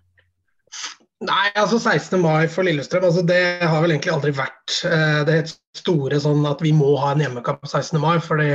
Nei, 1.26 1.48
altså 1.58 1.80
16. 1.80 2.20
mai 2.22 2.46
for 2.46 2.62
Lillestrøm, 2.62 3.08
altså 3.08 3.24
det 3.26 3.40
har 3.66 3.80
vel 3.82 3.90
egentlig 3.90 4.12
aldri 4.14 4.30
vært 4.38 4.74
eh, 4.86 5.24
det 5.26 5.34
helt 5.34 5.54
store 5.74 6.20
sånn 6.22 6.44
at 6.46 6.62
vi 6.62 6.70
må 6.76 6.92
ha 7.02 7.10
en 7.10 7.24
hjemmekamp 7.24 7.64
16. 7.66 7.98
mai. 8.02 8.20
Fordi 8.22 8.52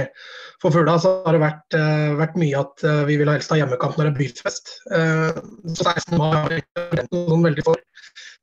For 0.64 0.72
Fugla 0.72 0.96
så 1.02 1.12
har 1.26 1.36
det 1.36 1.42
vært, 1.44 1.76
eh, 1.76 2.14
vært 2.16 2.38
mye 2.40 2.62
at 2.62 2.86
eh, 2.88 3.02
vi 3.10 3.18
vil 3.20 3.28
helst 3.28 3.52
ha 3.52 3.58
hjemmekamp 3.60 3.98
når 4.00 4.08
det 4.08 4.14
er 4.14 4.20
byfest. 4.22 4.72
Eh, 4.96 5.42
så 5.76 5.90
16. 5.92 6.16
mai 6.16 6.30
har 6.38 6.48
vi 6.54 6.62
ikke 6.64 6.86
vært 6.94 7.18
noen 7.18 7.44
veldig 7.50 7.66
for. 7.68 7.84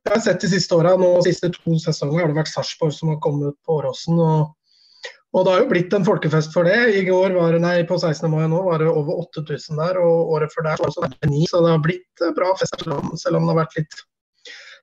Jeg 0.05 0.13
har 0.13 0.23
sett 0.25 0.45
de 0.45 0.53
siste 0.53 0.77
åra, 0.77 0.93
de 1.01 1.25
siste 1.25 1.49
to 1.57 1.79
sesonger 1.81 2.21
har 2.21 2.29
det 2.29 2.37
vært 2.43 2.53
Sarpsborg 2.53 2.93
som 2.97 3.15
har 3.15 3.21
kommet 3.25 3.57
på 3.65 3.81
Åråsen. 3.81 4.21
Og, 4.21 4.53
og, 5.31 5.45
det 5.47 5.53
har 5.53 5.61
jo 5.63 5.71
blitt 5.71 5.93
en 5.95 6.07
folkefest 6.07 6.55
for 6.57 6.67
det. 6.67 6.79
I 6.99 7.05
går 7.07 7.37
var 7.37 7.55
det, 7.55 7.63
nei, 7.63 7.77
På 7.87 7.99
16. 7.99 8.27
mai 8.33 8.49
nå 8.51 8.65
var 8.67 8.83
det 8.83 8.91
over 8.91 9.23
8000 9.23 9.79
der, 9.79 10.01
og 10.03 10.33
året 10.37 10.55
før 10.55 10.67
der 10.67 10.83
var 10.83 11.13
det 11.15 11.31
ni. 11.31 11.45
Så 11.47 11.63
det 11.63 11.75
har 11.75 11.85
blitt 11.85 12.25
bra 12.39 12.55
fest, 12.59 12.83
selv 12.83 13.39
om 13.39 13.47
det 13.47 13.55
har 13.55 13.61
vært 13.63 13.79
litt 13.79 14.01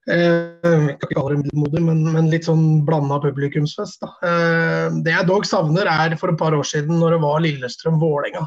Eh, 0.07 0.85
ikke 0.93 1.09
kalle 1.11 1.33
det 1.33 1.41
middelmodig, 1.41 1.81
men, 1.83 2.03
men, 2.13 2.29
litt 2.31 2.47
sånn 2.47 2.85
blanda 2.87 3.19
publikumsfest. 3.23 3.99
Da. 4.03 4.11
Eh, 4.29 4.85
det 5.03 5.11
jeg 5.11 5.27
dog 5.27 5.47
savner, 5.47 5.89
er 5.91 6.15
for 6.19 6.31
et 6.31 6.39
par 6.39 6.55
år 6.55 6.67
siden 6.67 7.01
når 7.01 7.17
det 7.17 7.23
var 7.25 7.43
Lillestrøm-Vålerenga. 7.43 8.45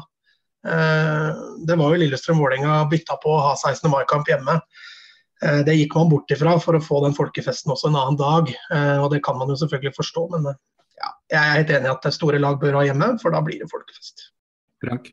Eh, 0.65 1.43
det 1.69 1.77
var 1.77 1.93
jo 1.93 2.01
Lillestrøm-Vålerenga 2.01 2.79
bytta 2.89 3.19
på 3.21 3.35
å 3.35 3.43
ha 3.49 3.53
16. 3.59 3.85
mai-kamp 3.93 4.31
hjemme. 4.31 4.61
Det 5.65 5.73
gikk 5.73 5.95
man 5.97 6.09
bort 6.11 6.29
ifra 6.29 6.51
for 6.61 6.77
å 6.77 6.83
få 6.85 6.99
den 7.01 7.15
folkefesten 7.17 7.71
også 7.73 7.87
en 7.89 7.95
annen 7.97 8.17
dag. 8.19 8.51
Og 9.01 9.07
det 9.09 9.23
kan 9.25 9.39
man 9.39 9.49
jo 9.49 9.55
selvfølgelig 9.57 9.95
forstå, 9.95 10.25
men 10.35 10.51
ja, 11.01 11.09
jeg 11.33 11.41
er 11.41 11.57
helt 11.59 11.73
enig 11.77 11.89
i 11.89 11.93
at 11.95 12.07
store 12.15 12.39
lag 12.41 12.59
bør 12.61 12.79
ha 12.79 12.85
hjemme, 12.87 13.11
for 13.21 13.33
da 13.33 13.41
blir 13.45 13.61
det 13.63 13.69
folkefest. 13.71 14.29
Frank? 14.81 15.11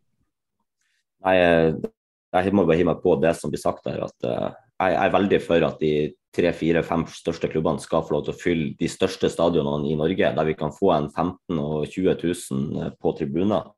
Nei, 1.27 1.35
jeg 1.39 2.55
må 2.55 2.65
bare 2.69 2.79
hive 2.79 2.93
meg 2.93 3.03
på 3.03 3.17
det 3.23 3.35
som 3.37 3.53
blir 3.53 3.61
sagt 3.63 3.89
her. 3.91 4.05
at 4.07 4.29
Jeg 4.29 4.99
er 5.01 5.15
veldig 5.17 5.41
for 5.43 5.67
at 5.67 5.81
de 5.83 5.93
tre, 6.35 6.53
fire, 6.57 6.83
fem 6.87 7.05
største 7.11 7.51
klubbene 7.51 7.83
skal 7.83 8.05
få 8.07 8.17
lov 8.17 8.27
til 8.27 8.35
å 8.35 8.39
fylle 8.39 8.69
de 8.79 8.91
største 8.91 9.31
stadionene 9.33 9.91
i 9.91 9.97
Norge, 9.99 10.31
der 10.37 10.49
vi 10.49 10.57
kan 10.59 10.75
få 10.75 10.93
en 10.95 11.09
15 11.11 11.59
og 11.59 11.89
20 11.89 12.15
000 12.23 12.95
på 13.01 13.15
tribuner. 13.19 13.73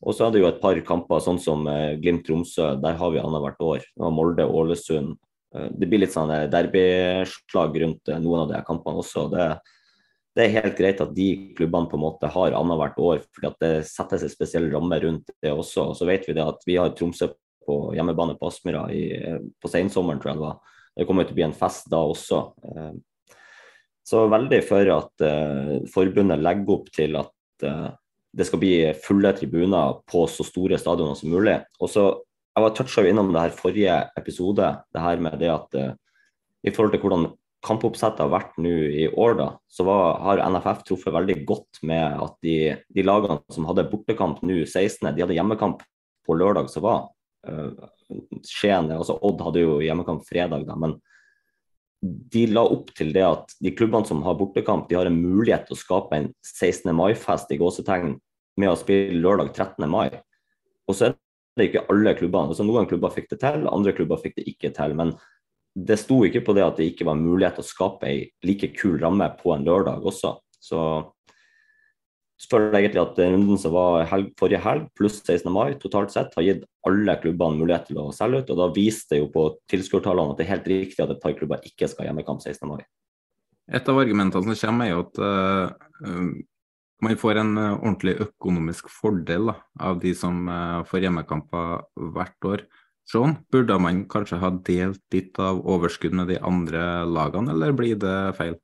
Og 0.00 0.16
så 0.16 0.26
er 0.26 0.32
det 0.32 0.40
jo 0.40 0.48
et 0.48 0.60
par 0.62 0.78
kamper, 0.86 1.20
sånn 1.20 1.40
som 1.42 1.66
eh, 1.68 1.98
Glimt-Tromsø, 2.00 2.72
der 2.80 2.96
har 2.96 3.10
vi 3.12 3.20
annethvert 3.20 3.60
år. 3.60 3.82
Molde-Ålesund. 4.00 5.12
Eh, 5.56 5.66
det 5.76 5.88
blir 5.90 6.00
litt 6.06 6.14
sånn 6.14 6.32
eh, 6.32 6.46
derbyslag 6.52 7.76
rundt 7.82 8.12
noen 8.14 8.46
av 8.46 8.54
de 8.54 8.62
kampene 8.64 9.02
også. 9.04 9.26
Det, 9.34 9.50
det, 10.40 10.48
er 10.48 10.64
helt 10.64 10.78
greit 10.78 11.04
at 11.04 11.12
de 11.14 11.28
klubbene 11.58 11.90
på 11.90 11.98
en 11.98 12.04
måte 12.06 12.32
har 12.32 12.56
annethvert 12.56 12.98
år, 13.04 13.22
at 13.44 13.60
det 13.62 13.74
settes 13.88 14.24
en 14.24 14.32
spesiell 14.32 14.70
ramme 14.72 14.98
rundt 15.04 15.30
det 15.44 15.52
også. 15.52 15.90
Og 15.92 15.94
så 15.98 16.08
vet 16.08 16.24
vi 16.26 16.34
det 16.36 16.48
at 16.48 16.66
vi 16.66 16.80
har 16.80 16.96
Tromsø 16.96 17.30
på 17.68 17.78
hjemmebane 17.94 18.34
på 18.40 18.48
Aspmyra 18.48 18.86
på 18.88 19.70
sensommeren, 19.70 20.18
tror 20.22 20.32
jeg 20.32 20.40
det 20.40 20.46
var 20.48 20.60
det 20.96 21.06
kommer 21.08 21.26
til 21.26 21.34
å 21.34 21.38
bli 21.38 21.46
en 21.46 21.56
fest 21.56 21.88
da 21.92 22.02
også. 22.04 22.40
Eh, 22.68 22.92
så 24.06 24.24
veldig 24.30 24.60
for 24.66 24.92
at 24.96 25.24
eh, 25.26 25.74
forbundet 25.92 26.42
legger 26.42 26.74
opp 26.76 26.90
til 26.94 27.18
at 27.20 27.66
eh, 27.66 27.86
det 28.36 28.46
skal 28.46 28.62
bli 28.62 28.74
fulle 29.02 29.32
tribuner 29.36 30.00
på 30.10 30.26
så 30.30 30.46
store 30.46 30.78
stadioner 30.80 31.18
som 31.18 31.32
mulig. 31.32 31.60
Og 31.80 31.90
så, 31.90 32.10
Jeg 32.50 32.64
var 32.64 32.72
toucha 32.74 33.02
innom 33.06 33.28
det 33.32 33.42
her 33.44 33.52
forrige 33.54 33.96
episode, 34.18 34.66
det 34.92 35.00
her 35.00 35.20
med 35.22 35.36
det 35.38 35.48
at 35.48 35.76
i 36.66 36.72
forhold 36.74 36.90
til 36.92 37.00
hvordan 37.00 37.28
kampoppsettet 37.66 38.22
har 38.24 38.32
vært 38.32 38.56
nå 38.62 38.70
i 38.70 39.06
år, 39.10 39.36
da, 39.38 39.48
så 39.68 39.84
var, 39.84 40.18
har 40.24 40.42
NFF 40.48 40.84
truffet 40.88 41.14
veldig 41.14 41.36
godt 41.48 41.82
med 41.86 42.22
at 42.24 42.36
de, 42.44 42.56
de 42.88 43.04
lagene 43.04 43.40
som 43.52 43.68
hadde 43.68 43.88
bortekamp 43.90 44.40
nå 44.46 44.62
16., 44.64 45.10
de 45.12 45.24
hadde 45.24 45.36
hjemmekamp 45.36 45.84
på 46.26 46.36
lørdag 46.40 46.70
som 46.72 46.86
var. 46.86 47.06
Skien, 48.48 48.90
altså 48.94 49.18
Odd 49.26 49.44
hadde 49.44 49.64
jo 49.64 49.78
hjemmekamp 49.84 50.24
fredag, 50.28 50.64
da, 50.68 50.76
men 50.80 50.96
de 52.00 52.46
la 52.48 52.62
opp 52.64 52.94
til 52.96 53.12
det 53.12 53.24
at 53.26 53.54
de 53.60 53.74
klubbene 53.76 54.08
som 54.08 54.22
har 54.24 54.38
bortekamp, 54.38 54.88
de 54.88 54.96
har 54.96 55.08
en 55.08 55.20
mulighet 55.20 55.66
til 55.68 55.76
å 55.76 55.80
skape 55.80 56.16
en 56.16 56.30
16. 56.46 56.88
mai-fest 56.96 57.52
i 57.52 57.58
gåsetegn 57.60 58.14
med 58.60 58.72
å 58.72 58.78
spille 58.78 59.20
lørdag 59.20 59.52
13. 59.52 59.84
mai. 59.90 60.08
Og 60.88 60.96
så 60.96 61.10
er 61.10 61.18
det 61.60 61.68
ikke 61.68 61.84
alle 61.92 62.14
klubbene. 62.16 62.54
Altså, 62.54 62.64
noen 62.64 62.88
klubber 62.88 63.12
fikk 63.12 63.28
det 63.34 63.42
til, 63.44 63.68
andre 63.68 63.92
klubber 63.96 64.20
fikk 64.22 64.38
det 64.38 64.48
ikke 64.48 64.72
til. 64.76 64.96
Men 64.96 65.12
det 65.74 65.96
sto 66.00 66.22
ikke 66.26 66.42
på 66.46 66.54
det 66.56 66.66
at 66.66 66.78
det 66.80 66.90
ikke 66.90 67.06
var 67.06 67.18
mulighet 67.18 67.60
å 67.62 67.66
skape 67.66 68.08
ei 68.08 68.20
like 68.46 68.72
kul 68.74 68.98
ramme 69.00 69.28
på 69.38 69.54
en 69.54 69.66
lørdag 69.66 70.06
også. 70.06 70.34
Så 70.60 70.80
spør 72.40 72.70
jeg 72.72 72.86
egentlig 72.86 73.02
at 73.02 73.18
runden 73.20 73.58
som 73.60 73.74
var 73.74 74.06
helg, 74.10 74.30
forrige 74.40 74.62
helg, 74.64 74.86
pluss 74.96 75.18
16. 75.20 75.50
mai, 75.52 75.74
totalt 75.80 76.12
sett, 76.12 76.32
har 76.36 76.46
gitt 76.46 76.64
alle 76.88 77.16
klubbene 77.20 77.60
mulighet 77.60 77.90
til 77.90 78.00
å 78.00 78.08
selge 78.16 78.42
ut. 78.42 78.52
og 78.52 78.62
Da 78.62 78.68
viste 78.74 79.14
det 79.14 79.20
jo 79.20 79.28
på 79.34 79.44
tilskuertallene 79.70 80.34
at 80.34 80.40
det 80.40 80.46
er 80.46 80.54
helt 80.54 80.70
riktig 80.72 81.04
at 81.04 81.12
et 81.12 81.20
par 81.22 81.36
klubber 81.36 81.66
ikke 81.68 81.88
skal 81.90 82.06
ha 82.06 82.10
hjemmekamp 82.10 82.40
16. 82.40 82.64
mai. 82.70 82.80
Et 83.70 83.92
av 83.92 84.00
argumentene 84.02 84.56
som 84.56 84.70
kommer, 84.72 84.88
er 84.88 84.96
jo 84.96 85.04
at 85.04 85.20
uh, 85.22 86.30
man 87.04 87.18
får 87.20 87.42
en 87.42 87.52
uh, 87.60 87.66
ordentlig 87.76 88.16
økonomisk 88.24 88.88
fordel 88.90 89.52
da, 89.52 89.58
av 89.90 90.00
de 90.02 90.14
som 90.16 90.48
uh, 90.48 90.80
får 90.88 91.06
hjemmekamper 91.06 91.84
hvert 92.16 92.48
år. 92.50 92.64
Sean, 93.08 93.36
burde 93.50 93.76
man 93.82 94.04
kanskje 94.10 94.38
ha 94.38 94.50
delt 94.66 95.02
litt 95.14 95.38
av 95.42 95.62
overskudd 95.66 96.14
med 96.14 96.28
de 96.30 96.38
andre 96.38 97.04
lagene, 97.06 97.54
eller 97.54 97.72
blir 97.76 97.98
det 97.98 98.18
feil? 98.38 98.58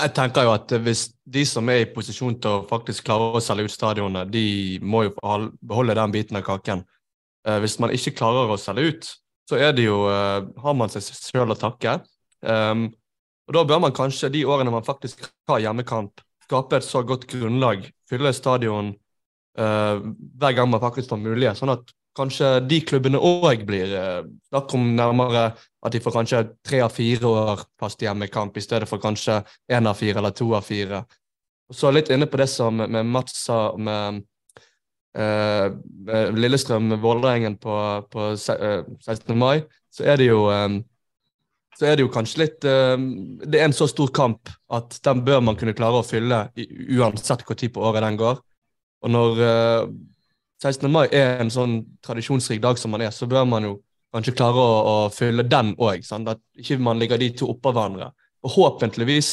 Jeg 0.00 0.14
tenker 0.16 0.46
jo 0.46 0.52
at 0.54 0.72
hvis 0.80 1.08
de 1.28 1.42
som 1.44 1.68
er 1.68 1.82
i 1.82 1.90
posisjon 1.92 2.38
til 2.40 2.60
å 2.60 2.68
faktisk 2.68 3.04
klare 3.04 3.34
å 3.36 3.42
selge 3.44 3.68
ut 3.68 3.74
stadionet, 3.74 4.30
de 4.32 4.78
må 4.80 5.04
jo 5.04 5.12
beholde 5.60 5.96
den 5.98 6.14
biten 6.14 6.38
av 6.40 6.46
kaken. 6.46 6.86
Eh, 7.44 7.58
hvis 7.60 7.76
man 7.82 7.92
ikke 7.92 8.14
klarer 8.16 8.48
å 8.48 8.56
selge 8.60 8.86
ut, 8.88 9.10
så 9.50 9.58
er 9.58 9.74
det 9.76 9.84
jo, 9.88 10.06
eh, 10.08 10.46
har 10.62 10.74
man 10.78 10.92
seg 10.92 11.04
selv 11.04 11.52
å 11.52 11.58
takke. 11.58 11.98
Um, 12.40 12.88
og 13.48 13.54
Da 13.54 13.64
bør 13.64 13.80
man 13.82 13.92
kanskje 13.92 14.30
de 14.32 14.44
årene 14.46 14.70
man 14.70 14.86
faktisk 14.86 15.26
har 15.48 15.60
hjemmekamp, 15.60 16.22
skape 16.46 16.78
et 16.78 16.86
så 16.86 17.02
godt 17.04 17.26
grunnlag, 17.26 17.90
fylle 18.08 18.32
stadion 18.32 18.94
uh, 19.58 19.98
hver 20.38 20.54
gang 20.54 20.70
man 20.70 20.80
faktisk 20.80 21.10
får 21.10 21.18
mulighet, 21.18 21.58
sånn 21.58 21.74
at 21.74 21.90
kanskje 22.16 22.48
de 22.66 22.80
klubbene 22.86 23.20
òg 23.20 23.64
blir 23.68 23.92
eh, 23.94 24.22
Snakk 24.50 24.74
om 24.74 24.88
nærmere 24.96 25.50
at 25.54 25.94
de 25.94 26.00
får 26.02 26.14
kanskje 26.16 26.42
tre 26.66 26.82
av 26.84 26.92
fire 26.92 27.28
år 27.28 27.62
fast 27.80 28.02
hjemmekamp 28.02 28.56
i 28.58 28.64
stedet 28.64 28.88
for 28.90 29.02
kanskje 29.02 29.40
én 29.70 29.88
av 29.88 29.98
fire 29.98 30.18
eller 30.20 30.34
to 30.36 30.50
av 30.56 30.66
fire. 30.66 31.04
Og 31.70 31.78
så 31.78 31.92
litt 31.94 32.10
inne 32.10 32.26
på 32.26 32.40
det 32.40 32.48
som 32.50 32.82
med 32.82 33.06
Mats 33.06 33.36
sa 33.44 33.60
med, 33.78 34.24
eh, 35.14 35.70
med 36.10 36.40
Lillestrøm-Vålerengen 36.42 37.56
på, 37.62 37.76
på 38.10 38.30
16. 38.36 38.98
Eh, 39.06 39.36
mai, 39.38 39.62
så 39.94 40.04
er 40.10 40.20
det 40.20 40.30
jo 40.32 40.48
eh, 40.50 40.80
så 41.78 41.86
er 41.86 41.96
det 41.96 42.04
jo 42.04 42.12
kanskje 42.12 42.42
litt 42.42 42.66
eh, 42.68 42.96
Det 43.46 43.60
er 43.60 43.68
en 43.70 43.76
så 43.76 43.86
stor 43.88 44.10
kamp 44.12 44.50
at 44.68 44.98
den 45.06 45.22
bør 45.24 45.40
man 45.46 45.56
kunne 45.56 45.76
klare 45.78 46.02
å 46.02 46.06
fylle 46.06 46.48
uansett 46.98 47.46
hvor 47.46 47.56
tid 47.56 47.72
på 47.72 47.86
året 47.86 48.02
den 48.04 48.18
går. 48.20 48.42
Og 49.00 49.14
når 49.14 49.38
16. 50.60 50.90
mai 50.92 51.06
er 51.08 51.40
en 51.40 51.52
sånn 51.52 51.78
tradisjonsrik 52.04 52.60
dag 52.60 52.78
som 52.78 52.92
man 52.92 53.04
er, 53.04 53.14
så 53.14 53.28
bør 53.30 53.46
man 53.48 53.64
jo 53.64 53.76
kanskje 54.14 54.34
klare 54.36 54.60
å, 54.60 54.80
å 54.90 54.96
fylle 55.14 55.46
den 55.48 55.72
òg. 55.80 56.04
At 56.04 56.42
ikke 56.58 56.80
man 56.82 57.00
ligger 57.00 57.20
de 57.20 57.30
to 57.38 57.48
oppå 57.52 57.72
hverandre. 57.72 58.10
Og 58.44 58.56
håpentligvis 58.56 59.30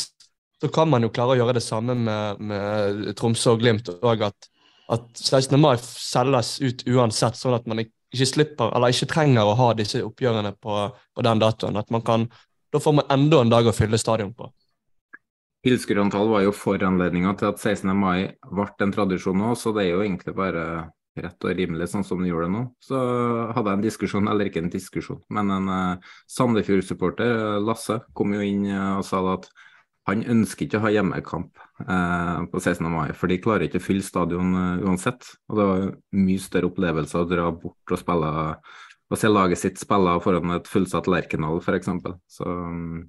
så 0.61 0.69
kan 0.73 0.89
man 0.89 1.05
jo 1.05 1.11
klare 1.13 1.35
å 1.35 1.39
gjøre 1.41 1.57
det 1.57 1.65
samme 1.65 1.95
med, 1.97 2.39
med 2.39 3.11
Tromsø 3.17 3.55
og 3.55 3.61
Glimt. 3.61 3.91
Og 3.99 4.23
at, 4.25 4.49
at 4.93 5.07
16. 5.19 5.57
mai 5.59 5.75
selges 5.81 6.57
ut 6.63 6.85
uansett, 6.89 7.37
sånn 7.37 7.57
at 7.57 7.67
man 7.69 7.83
ikke 7.83 8.29
slipper, 8.29 8.71
eller 8.71 8.93
ikke 8.93 9.11
trenger 9.11 9.45
å 9.45 9.57
ha 9.59 9.71
disse 9.77 10.01
oppgjørene 10.05 10.55
på, 10.61 10.79
på 10.87 11.27
den 11.27 11.43
datoen. 11.43 11.77
At 11.79 11.91
man 11.93 12.05
kan, 12.05 12.29
Da 12.73 12.81
får 12.83 12.93
man 12.97 13.11
enda 13.13 13.41
en 13.41 13.51
dag 13.51 13.67
å 13.67 13.75
fylle 13.75 13.99
stadion 13.99 14.33
på. 14.35 14.49
Tilskuerantall 15.67 16.27
var 16.29 16.43
jo 16.43 16.51
foranledninga 16.55 17.33
til 17.39 17.49
at 17.49 17.59
16. 17.59 17.91
mai 17.95 18.27
ble 18.47 18.67
en 18.83 18.91
tradisjon 18.93 19.39
nå, 19.39 19.55
så 19.55 19.71
det 19.75 19.85
er 19.85 19.95
jo 19.95 20.03
egentlig 20.03 20.35
bare 20.37 20.65
rett 21.23 21.45
og 21.47 21.55
rimelig, 21.57 21.89
sånn 21.91 22.05
som 22.07 22.21
de 22.21 22.29
gjorde 22.31 22.47
det 22.47 22.55
nå. 22.55 22.63
Så 22.83 22.97
hadde 23.55 23.71
jeg 23.71 23.79
en 23.79 23.85
diskusjon, 23.85 24.29
eller 24.31 24.49
ikke 24.49 24.63
en 24.63 24.73
diskusjon, 24.73 25.21
men 25.33 25.53
en 25.53 25.71
uh, 25.71 26.11
Sandefjord-supporter, 26.31 27.33
uh, 27.33 27.61
Lasse, 27.63 27.99
kom 28.17 28.35
jo 28.35 28.43
inn 28.45 28.67
uh, 28.69 28.99
og 28.99 29.07
sa 29.07 29.21
at 29.33 29.49
han 30.07 30.23
ønsker 30.23 30.67
ikke 30.67 30.79
å 30.79 30.85
ha 30.85 30.93
hjemmekamp 30.95 31.63
uh, 31.83 32.45
på 32.51 32.61
16. 32.63 32.87
mai, 32.87 33.11
for 33.17 33.31
de 33.31 33.41
klarer 33.43 33.67
ikke 33.67 33.81
å 33.81 33.87
fylle 33.89 34.05
stadion 34.05 34.55
uansett. 34.85 35.27
Og 35.51 35.59
det 35.59 35.67
var 35.71 35.89
mye 36.21 36.43
større 36.43 36.71
opplevelse 36.71 37.19
å 37.19 37.27
dra 37.27 37.49
bort 37.51 37.95
og 37.95 37.99
spille 37.99 38.31
og 39.07 39.15
se 39.15 39.29
laget 39.31 39.59
sitt 39.61 39.77
spille 39.79 40.17
foran 40.19 40.51
et 40.57 40.67
fullsatt 40.67 41.07
Lerkendal, 41.07 41.61
f.eks. 41.63 41.91
Så 42.31 42.47
um, 42.47 43.05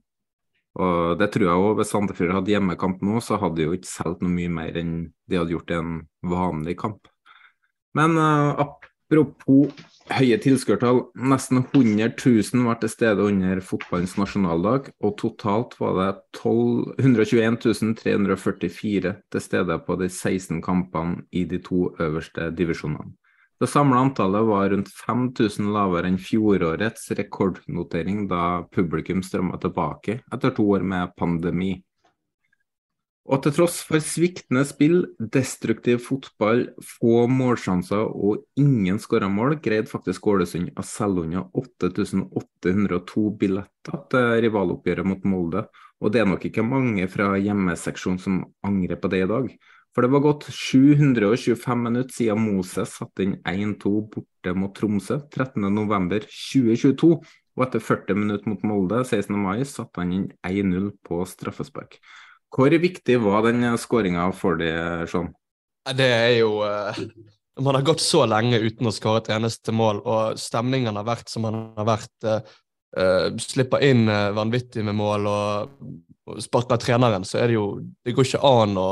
og 0.78 1.18
det 1.18 1.30
tror 1.34 1.48
jeg 1.48 1.62
òg, 1.62 1.76
hvis 1.80 1.90
Sandefjord 1.90 2.34
hadde 2.36 2.52
hjemmekamp 2.52 3.00
nå, 3.02 3.18
så 3.24 3.38
hadde 3.42 3.58
de 3.58 3.66
jo 3.66 3.76
ikke 3.76 3.90
solgt 3.90 4.20
noe 4.22 4.30
mye 4.30 4.50
mer 4.60 4.76
enn 4.78 4.92
de 5.26 5.40
hadde 5.40 5.54
gjort 5.56 5.72
i 5.72 5.78
en 5.78 5.94
vanlig 6.30 6.76
kamp. 6.78 7.08
Men 7.98 8.14
uh, 8.16 8.68
Apropos 9.08 9.72
høye 10.12 10.36
tilskuertall. 10.40 10.98
Nesten 11.16 11.62
100 11.62 12.10
000 12.20 12.66
var 12.66 12.76
til 12.80 12.90
stede 12.92 13.24
under 13.24 13.62
fotballens 13.64 14.18
nasjonaldag, 14.20 14.90
og 15.00 15.14
totalt 15.20 15.76
var 15.80 15.94
det 15.96 16.10
12, 16.36 16.98
121 17.00 17.96
344 18.02 19.14
til 19.32 19.44
stede 19.44 19.78
på 19.86 19.96
de 20.00 20.10
16 20.10 20.60
kampene 20.64 21.24
i 21.32 21.46
de 21.48 21.60
to 21.64 21.88
øverste 22.00 22.50
divisjonene. 22.52 23.14
Det 23.58 23.66
samla 23.66 24.04
antallet 24.04 24.44
var 24.46 24.68
rundt 24.70 24.90
5000 24.92 25.72
lavere 25.74 26.12
enn 26.12 26.20
fjorårets 26.22 27.08
rekordnotering 27.18 28.28
da 28.30 28.62
publikum 28.70 29.24
strømma 29.24 29.58
tilbake 29.58 30.20
etter 30.30 30.52
to 30.54 30.68
år 30.76 30.84
med 30.86 31.16
pandemi. 31.18 31.72
Og 33.28 33.42
til 33.44 33.52
tross 33.52 33.82
for 33.84 34.00
sviktende 34.00 34.62
spill, 34.64 35.02
destruktiv 35.20 35.98
fotball, 36.00 36.62
få 36.80 37.26
målsjanser 37.28 38.06
og 38.08 38.46
ingen 38.56 38.96
skåra 39.02 39.28
mål, 39.28 39.58
greide 39.60 39.90
faktisk 39.90 40.30
Ålesund 40.32 40.70
å 40.72 40.84
selge 40.86 41.26
unna 41.26 41.42
8802 41.52 43.24
billetter 43.40 43.98
til 44.14 44.30
rivaloppgjøret 44.46 45.08
mot 45.10 45.26
Molde. 45.28 45.66
Og 46.00 46.14
det 46.14 46.22
er 46.22 46.30
nok 46.30 46.46
ikke 46.48 46.64
mange 46.64 47.04
fra 47.12 47.34
hjemmeseksjonen 47.36 48.22
som 48.22 48.38
angrer 48.64 48.96
på 49.02 49.10
det 49.12 49.20
i 49.26 49.28
dag. 49.28 49.50
For 49.92 50.06
det 50.06 50.12
var 50.14 50.22
gått 50.24 50.46
725 50.54 51.82
minutter 51.84 52.14
siden 52.14 52.40
Moses 52.46 52.94
satte 52.96 53.26
inn 53.26 53.34
1-2 53.42 53.92
borte 54.14 54.54
mot 54.56 54.72
Tromsø 54.76 55.18
13.11.2022. 55.34 57.10
Og 57.58 57.66
etter 57.66 57.82
40 57.82 58.20
minutter 58.22 58.54
mot 58.54 58.64
Molde 58.70 59.02
16. 59.02 59.36
mai 59.36 59.66
satte 59.68 60.00
han 60.00 60.14
inn 60.14 60.26
1-0 60.46 60.92
på 61.04 61.20
straffespark. 61.28 61.98
Hvor 62.54 62.72
viktig 62.72 63.18
var 63.22 63.44
den 63.48 63.66
skåringa 63.78 64.30
for 64.36 64.60
deg, 64.60 65.04
Sean? 65.10 65.32
Det 65.96 66.06
er 66.06 66.32
jo 66.40 66.58
uh, 66.60 66.96
Man 67.60 67.76
har 67.78 67.86
gått 67.86 68.02
så 68.04 68.24
lenge 68.28 68.60
uten 68.60 68.88
å 68.88 68.94
skåre 68.94 69.22
et 69.22 69.32
eneste 69.36 69.72
mål, 69.74 70.02
og 70.04 70.40
stemningen 70.40 70.96
har 70.96 71.06
vært 71.08 71.32
som 71.32 71.46
den 71.48 71.58
har 71.78 71.88
vært. 71.88 72.14
Uh, 72.24 72.60
uh, 72.98 73.26
slipper 73.40 73.84
inn 73.84 74.06
vanvittig 74.08 74.84
med 74.86 74.96
mål 74.98 75.28
og, 75.28 75.74
og 76.28 76.44
sparker 76.44 76.80
treneren, 76.80 77.26
så 77.28 77.42
er 77.42 77.50
det 77.50 77.58
jo 77.58 77.66
Det 78.04 78.16
går 78.16 78.30
ikke 78.30 78.52
an 78.52 78.78
å 78.80 78.88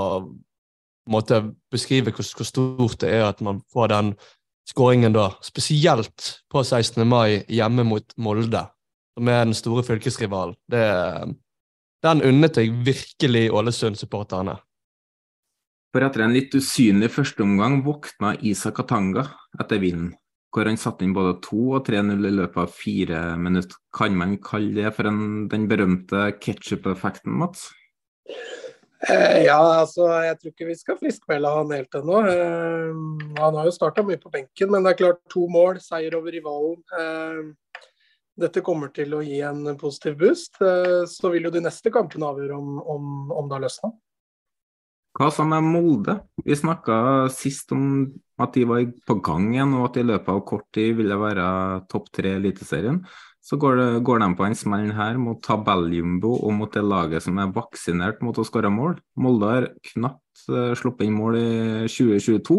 måte, 1.13 1.43
beskrive 1.73 2.13
hvor, 2.15 2.27
hvor, 2.37 2.49
stort 2.49 3.01
det 3.03 3.13
er 3.15 3.29
at 3.29 3.43
man 3.45 3.63
får 3.73 3.93
den 3.93 4.13
skåringen 4.69 5.15
da. 5.15 5.31
Spesielt 5.45 6.31
på 6.53 6.63
16. 6.65 7.07
mai 7.07 7.45
hjemme 7.53 7.87
mot 7.87 8.17
Molde, 8.19 8.67
som 9.17 9.31
er 9.31 9.45
den 9.45 9.57
store 9.57 9.85
fylkesrivalen. 9.87 10.57
Det 10.71 10.83
er 10.83 11.35
den 12.07 12.23
unnet 12.27 12.61
jeg 12.61 12.75
virkelig 12.87 13.49
Ålesund-supporterne. 13.55 14.57
For 15.95 16.05
etter 16.05 16.27
en 16.27 16.35
litt 16.37 16.55
usynlig 16.57 17.09
førsteomgang 17.15 17.81
våkna 17.87 18.35
Isak 18.45 18.77
Katanga 18.81 19.25
etter 19.57 19.81
vinden, 19.81 20.11
hvor 20.53 20.69
han 20.69 20.79
satte 20.81 21.07
inn 21.07 21.15
både 21.17 21.39
2 21.47 21.63
og 21.79 21.89
3-0 21.89 22.29
i 22.29 22.35
løpet 22.37 22.63
av 22.67 22.75
fire 22.75 23.23
minutter. 23.41 23.79
Kan 23.97 24.19
man 24.19 24.37
kalle 24.45 24.75
det 24.77 24.93
for 24.97 25.09
en, 25.09 25.47
den 25.53 25.67
berømte 25.71 26.29
ketsjup-effekten, 26.43 27.33
Mats? 27.41 27.71
Eh, 29.07 29.45
ja, 29.45 29.59
altså 29.81 30.09
jeg 30.25 30.39
tror 30.41 30.53
ikke 30.53 30.69
vi 30.71 30.77
skal 30.79 30.99
friskmelde 31.01 31.53
han 31.53 31.75
helt 31.77 31.99
ennå. 31.99 32.21
Eh, 32.29 33.03
han 33.41 33.59
har 33.61 33.69
jo 33.69 33.75
starta 33.75 34.05
mye 34.05 34.21
på 34.21 34.33
benken, 34.33 34.73
men 34.73 34.85
det 34.85 34.95
er 34.95 35.01
klart 35.03 35.23
to 35.33 35.47
mål, 35.53 35.81
seier 35.85 36.17
over 36.19 36.35
rivalen. 36.35 36.81
Eh, 38.37 38.43
dette 38.47 38.63
kommer 38.65 38.93
til 38.95 39.15
å 39.15 39.23
gi 39.25 39.41
en 39.41 39.77
positiv 39.77 40.19
boost, 40.21 40.61
eh, 40.61 41.05
så 41.09 41.33
vil 41.33 41.49
jo 41.49 41.51
de 41.51 41.65
neste 41.65 41.91
kampene 41.91 42.27
avgjøre 42.29 42.57
om, 42.57 42.81
om, 42.81 43.31
om 43.33 43.49
det 43.49 43.57
har 43.57 43.65
løsna. 43.65 43.93
Hva 45.17 45.31
sa 45.33 45.47
med 45.49 45.65
Molde? 45.65 46.19
Vi 46.45 46.53
snakka 46.53 47.29
sist 47.33 47.73
om 47.73 48.13
at 48.39 48.53
de 48.53 48.67
var 48.69 48.83
på 49.09 49.17
gang 49.25 49.55
igjen, 49.55 49.73
og 49.79 49.87
at 49.89 49.97
i 49.97 50.05
løpet 50.05 50.29
av 50.29 50.43
kort 50.45 50.67
tid 50.77 50.99
ville 50.99 51.17
være 51.17 51.47
topp 51.89 52.11
tre 52.13 52.35
i 52.35 52.37
Eliteserien. 52.37 53.01
Så 53.47 53.57
går, 53.63 53.77
det, 53.79 53.87
går, 54.05 54.19
de 54.21 54.29
på 54.37 54.45
en 54.45 54.59
smellen 54.59 54.93
her 54.93 55.17
mot 55.23 55.39
tabelljumbo 55.41 56.33
og 56.35 56.53
mot 56.59 56.73
det 56.75 56.83
laget 56.83 57.23
som 57.25 57.39
er 57.39 57.53
vaksinert 57.55 58.19
mot 58.27 58.37
å 58.37 58.45
skåre 58.45 58.73
mål. 58.75 58.99
Molde 59.23 59.53
har 59.53 59.69
knapt 59.93 60.49
uh, 60.51 60.75
sluppet 60.77 61.07
inn 61.07 61.15
mål 61.15 61.39
i 61.39 61.51
2022. 61.87 62.59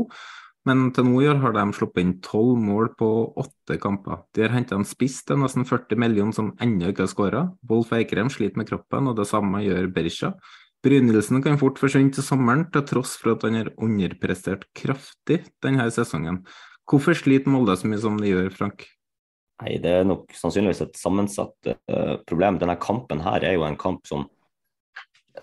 Men 0.68 0.90
til 0.92 1.06
nå 1.08 1.22
i 1.24 1.28
år 1.32 1.40
har 1.40 1.54
de 1.56 1.64
sluppet 1.76 2.04
inn 2.04 2.16
tolv 2.26 2.58
mål 2.60 2.90
på 3.00 3.08
åtte 3.40 3.78
kamper. 3.80 4.26
De 4.36 4.44
har 4.44 4.56
henta 4.56 4.76
en 4.76 4.88
spiss 4.88 5.22
til 5.28 5.40
nesten 5.40 5.64
40 5.68 6.00
millioner 6.02 6.36
som 6.36 6.52
ennå 6.64 6.92
ikke 6.92 7.06
har 7.06 7.12
skåra. 7.12 7.44
Wolf 7.70 7.94
Eikrem 7.96 8.32
sliter 8.34 8.60
med 8.60 8.68
kroppen, 8.68 9.08
og 9.08 9.16
det 9.20 9.30
samme 9.30 9.64
gjør 9.64 9.88
Berisha. 9.96 10.34
Brynildsen 10.84 11.42
kan 11.44 11.58
fort 11.62 11.80
forsvinne 11.82 12.14
til 12.14 12.26
sommeren, 12.26 12.68
til 12.74 12.84
tross 12.90 13.16
for 13.22 13.34
at 13.34 13.48
han 13.48 13.58
har 13.62 13.72
underprestert 13.82 14.68
kraftig 14.78 15.42
denne 15.64 15.88
sesongen. 15.94 16.44
Hvorfor 16.88 17.18
sliter 17.18 17.52
Molde 17.52 17.76
så 17.80 17.90
mye 17.90 18.04
som 18.04 18.20
de 18.20 18.30
gjør, 18.30 18.52
Frank? 18.56 18.86
Nei, 19.64 19.78
Det 19.82 19.92
er 19.92 20.06
nok 20.06 20.36
sannsynligvis 20.38 20.84
et 20.86 21.00
sammensatt 21.00 21.72
uh, 21.74 22.16
problem. 22.30 22.60
Denne 22.62 22.78
kampen 22.80 23.24
her 23.26 23.44
er 23.44 23.58
jo 23.58 23.66
en 23.66 23.80
kamp 23.80 24.06
som 24.08 24.28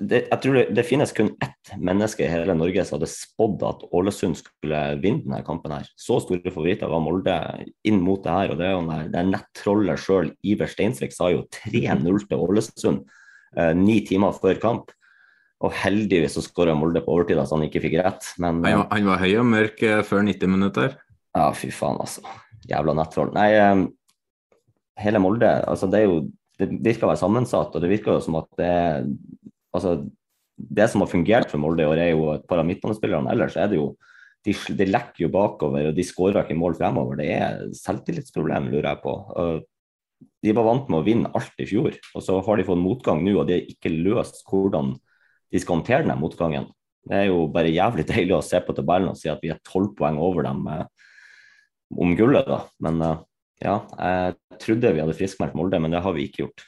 det, 0.01 0.21
jeg 0.31 0.41
tror 0.43 0.57
det, 0.59 0.65
det, 0.77 0.85
finnes 0.87 1.13
kun 1.15 1.31
ett 1.45 1.73
menneske 1.79 2.25
i 2.25 2.31
hele 2.31 2.55
Norge 2.57 2.85
som 2.85 2.97
hadde 2.97 3.11
spådd 3.11 3.63
at 3.67 3.85
Ålesund 3.95 4.39
skulle 4.39 4.81
vinne 5.03 5.25
denne 5.25 5.43
kampen. 5.47 5.75
her. 5.77 5.89
Så 5.97 6.19
store 6.23 6.53
favoritter 6.53 6.91
var 6.91 7.03
Molde 7.05 7.37
inn 7.87 8.01
mot 8.05 8.23
det 8.25 8.35
her. 8.35 8.53
og 8.53 8.61
Det 8.61 8.69
er 8.69 8.75
jo 8.75 9.31
nettrollet 9.31 10.03
sjøl, 10.03 10.33
Iver 10.47 10.71
Steinsvik, 10.71 11.15
sa 11.15 11.31
jo 11.33 11.45
3-0 11.63 12.29
til 12.29 12.45
Ålesund 12.47 13.03
eh, 13.57 13.73
ni 13.79 14.01
timer 14.07 14.37
før 14.37 14.61
kamp. 14.63 14.95
Og 15.65 15.73
heldigvis 15.85 16.37
så 16.37 16.45
skåra 16.45 16.77
Molde 16.77 17.05
på 17.05 17.15
overtid, 17.15 17.41
så 17.41 17.59
han 17.59 17.67
ikke 17.69 17.85
fikk 17.87 17.99
rett. 18.03 18.31
Men, 18.39 18.63
han, 18.67 18.85
var, 18.85 18.89
han 18.93 19.11
var 19.13 19.23
høy 19.23 19.33
og 19.41 19.51
mørk 19.53 19.85
eh, 19.87 20.05
før 20.07 20.27
90 20.27 20.57
minutter? 20.57 20.97
Ja, 21.35 21.51
fy 21.57 21.71
faen, 21.75 22.01
altså. 22.03 22.25
Jævla 22.71 22.97
nettroll. 22.99 23.35
Nei, 23.37 23.51
eh, 23.59 23.85
hele 25.03 25.23
Molde, 25.23 25.59
altså 25.69 25.91
det 25.91 26.03
er 26.03 26.11
jo 26.11 26.25
det 26.61 26.69
virker 26.85 27.09
å 27.09 27.11
være 27.11 27.19
sammensatt, 27.19 27.75
og 27.75 27.83
det 27.83 27.91
virker 27.91 28.15
jo 28.15 28.23
som 28.23 28.37
at 28.39 28.47
det 28.61 28.69
er 28.71 29.09
altså, 29.75 29.99
det 30.55 30.87
som 30.91 31.03
har 31.03 31.11
fungert 31.11 31.51
for 31.51 31.63
Molde 31.63 31.85
i 31.85 31.89
år, 31.91 32.01
er 32.01 32.11
jo 32.13 32.29
et 32.35 32.45
par 32.49 32.63
av 32.63 32.69
midtbanespillerne. 32.69 33.33
Ellers 33.35 33.57
er 33.59 33.71
det 33.73 33.81
jo 33.81 33.95
de, 34.45 34.53
de 34.77 34.87
lekker 34.89 35.25
jo 35.25 35.33
bakover, 35.33 35.89
og 35.89 35.97
de 35.97 36.05
skårer 36.05 36.43
ikke 36.43 36.59
mål 36.59 36.77
fremover. 36.79 37.19
Det 37.21 37.31
er 37.33 37.63
selvtillitsproblem, 37.79 38.69
lurer 38.73 38.91
jeg 38.91 39.03
på. 39.05 39.15
De 40.45 40.55
var 40.57 40.69
vant 40.69 40.91
med 40.93 41.01
å 41.01 41.07
vinne 41.07 41.33
alt 41.37 41.61
i 41.65 41.69
fjor, 41.69 41.97
og 42.15 42.25
så 42.25 42.37
har 42.45 42.61
de 42.61 42.67
fått 42.69 42.81
motgang 42.81 43.23
nå, 43.25 43.39
og 43.41 43.49
de 43.49 43.57
har 43.57 43.73
ikke 43.73 43.93
løst 43.93 44.43
hvordan 44.51 44.93
de 45.55 45.63
skal 45.63 45.79
håndtere 45.79 46.07
den 46.07 46.21
motgangen. 46.21 46.69
Det 47.05 47.17
er 47.19 47.29
jo 47.29 47.47
bare 47.53 47.73
jævlig 47.73 48.07
deilig 48.09 48.37
å 48.37 48.45
se 48.45 48.61
på 48.65 48.75
tabellen 48.77 49.13
og 49.13 49.19
si 49.21 49.29
at 49.33 49.43
vi 49.45 49.53
er 49.53 49.61
tolv 49.67 49.93
poeng 49.97 50.17
over 50.21 50.47
dem 50.47 50.63
eh, 50.73 50.87
om 52.01 52.15
gullet, 52.17 52.49
da. 52.49 52.63
Men 52.85 53.03
eh, 53.05 53.19
ja, 53.65 53.75
jeg 53.97 54.61
trodde 54.65 54.93
vi 54.97 55.03
hadde 55.05 55.17
friskmeldt 55.17 55.57
Molde, 55.57 55.81
men 55.81 55.93
det 55.95 56.01
har 56.05 56.17
vi 56.17 56.27
ikke 56.29 56.47
gjort. 56.47 56.65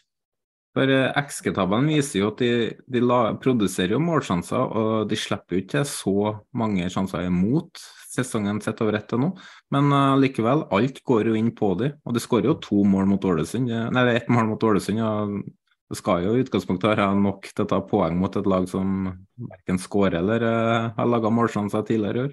For 0.77 0.93
eh, 0.93 1.13
XG-tabellen 1.17 1.89
viser 1.89 2.21
jo 2.21 2.31
at 2.35 2.41
de, 2.43 2.51
de 2.93 3.01
la, 3.01 3.21
produserer 3.41 3.95
jo 3.95 4.01
målsjanser, 4.05 4.61
og 4.77 5.07
de 5.09 5.17
slipper 5.17 5.57
jo 5.57 5.63
ikke 5.63 5.85
så 5.89 6.17
mange 6.57 6.89
sjanser 6.93 7.25
imot 7.31 7.81
sesongen 8.13 8.61
sett 8.65 8.81
over 8.85 8.99
ett 8.99 9.15
nå. 9.17 9.31
Men 9.73 9.89
uh, 9.93 10.17
likevel, 10.21 10.67
alt 10.73 11.01
går 11.09 11.31
jo 11.31 11.37
inn 11.39 11.53
på 11.57 11.73
dem. 11.81 11.97
Og 12.05 12.17
de 12.17 12.23
skårer 12.23 12.51
jo 12.51 12.59
to 12.65 12.83
mål 12.89 13.09
mot 13.09 13.25
Ålesund. 13.29 13.73
Nei, 13.73 14.05
det 14.05 14.13
er 14.13 14.21
ett 14.21 14.33
mål 14.33 14.51
mot 14.53 14.69
Ålesund. 14.69 15.01
og 15.05 15.39
det 15.87 16.01
skal 16.01 16.25
jo 16.25 16.35
i 16.35 16.43
utgangspunktet 16.43 16.89
være 16.91 17.11
nok 17.15 17.47
til 17.53 17.63
å 17.63 17.69
ta 17.71 17.79
poeng 17.87 18.17
mot 18.19 18.37
et 18.37 18.49
lag 18.51 18.65
som 18.67 19.05
verken 19.39 19.79
skårer 19.79 20.19
eller 20.19 20.43
uh, 20.43 20.89
har 20.97 21.09
laga 21.09 21.31
målsjanser 21.31 21.85
tidligere 21.87 22.19
i 22.19 22.25
år. 22.27 22.33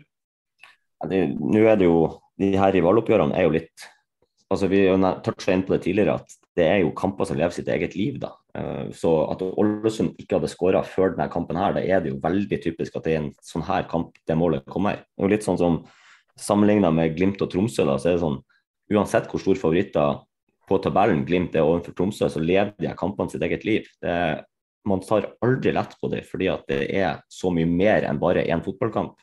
Ja, 1.03 1.25
Nå 1.37 1.65
er 1.67 1.77
det 1.79 1.89
jo 1.89 1.97
De 2.39 2.55
her 2.57 2.71
rivaloppgjørene 2.73 3.35
er 3.37 3.45
jo 3.45 3.51
litt 3.53 3.83
altså 4.49 4.69
Vi 4.71 4.79
toucha 5.25 5.53
inn 5.53 5.61
på 5.67 5.75
det 5.75 5.83
tidligere 5.85 6.15
at 6.17 6.33
det 6.57 6.65
er 6.69 6.79
jo 6.83 6.93
kamper 6.95 7.27
som 7.27 7.37
lever 7.39 7.55
sitt 7.55 7.69
eget 7.71 7.95
liv. 7.97 8.19
da. 8.21 8.33
Eh, 8.55 8.91
så 8.93 9.11
at 9.31 9.41
Ålesund 9.41 10.13
ikke 10.21 10.37
hadde 10.37 10.51
skåra 10.51 10.83
før 10.85 11.15
denne 11.15 11.29
kampen, 11.33 11.57
her, 11.57 11.73
da 11.73 11.81
er 11.81 12.03
det 12.03 12.13
jo 12.13 12.21
veldig 12.21 12.59
typisk 12.61 12.95
at 12.97 13.07
det 13.07 13.13
er 13.13 13.21
en 13.23 13.33
sånn 13.41 13.65
her 13.65 13.87
kamp 13.89 14.13
det 14.27 14.37
målet 14.37 14.65
kommer. 14.69 15.01
Det 15.01 15.21
er 15.21 15.27
jo 15.27 15.33
litt 15.33 15.47
sånn 15.47 15.61
som 15.61 15.83
Sammenligna 16.33 16.89
med 16.89 17.13
Glimt 17.13 17.41
og 17.45 17.51
Tromsø, 17.51 17.83
da, 17.85 17.99
så 18.01 18.09
er 18.09 18.15
det 18.15 18.23
sånn 18.23 18.39
uansett 18.93 19.27
hvor 19.29 19.41
store 19.41 19.59
favoritter 19.61 20.23
på 20.65 20.79
tabellen 20.81 21.21
Glimt 21.27 21.53
er 21.53 21.65
overfor 21.65 21.93
Tromsø, 21.97 22.29
så 22.29 22.41
lever 22.41 22.73
de 22.81 22.93
kampene 22.97 23.29
sitt 23.29 23.43
eget 23.45 23.65
liv. 23.67 23.85
Det, 24.01 24.15
man 24.89 25.03
tar 25.05 25.29
aldri 25.45 25.73
lett 25.75 25.93
på 26.01 26.09
det, 26.09 26.23
fordi 26.29 26.49
at 26.51 26.65
det 26.71 26.87
er 26.89 27.21
så 27.31 27.51
mye 27.53 27.69
mer 27.69 28.07
enn 28.07 28.21
bare 28.21 28.47
én 28.49 28.63
fotballkamp. 28.65 29.13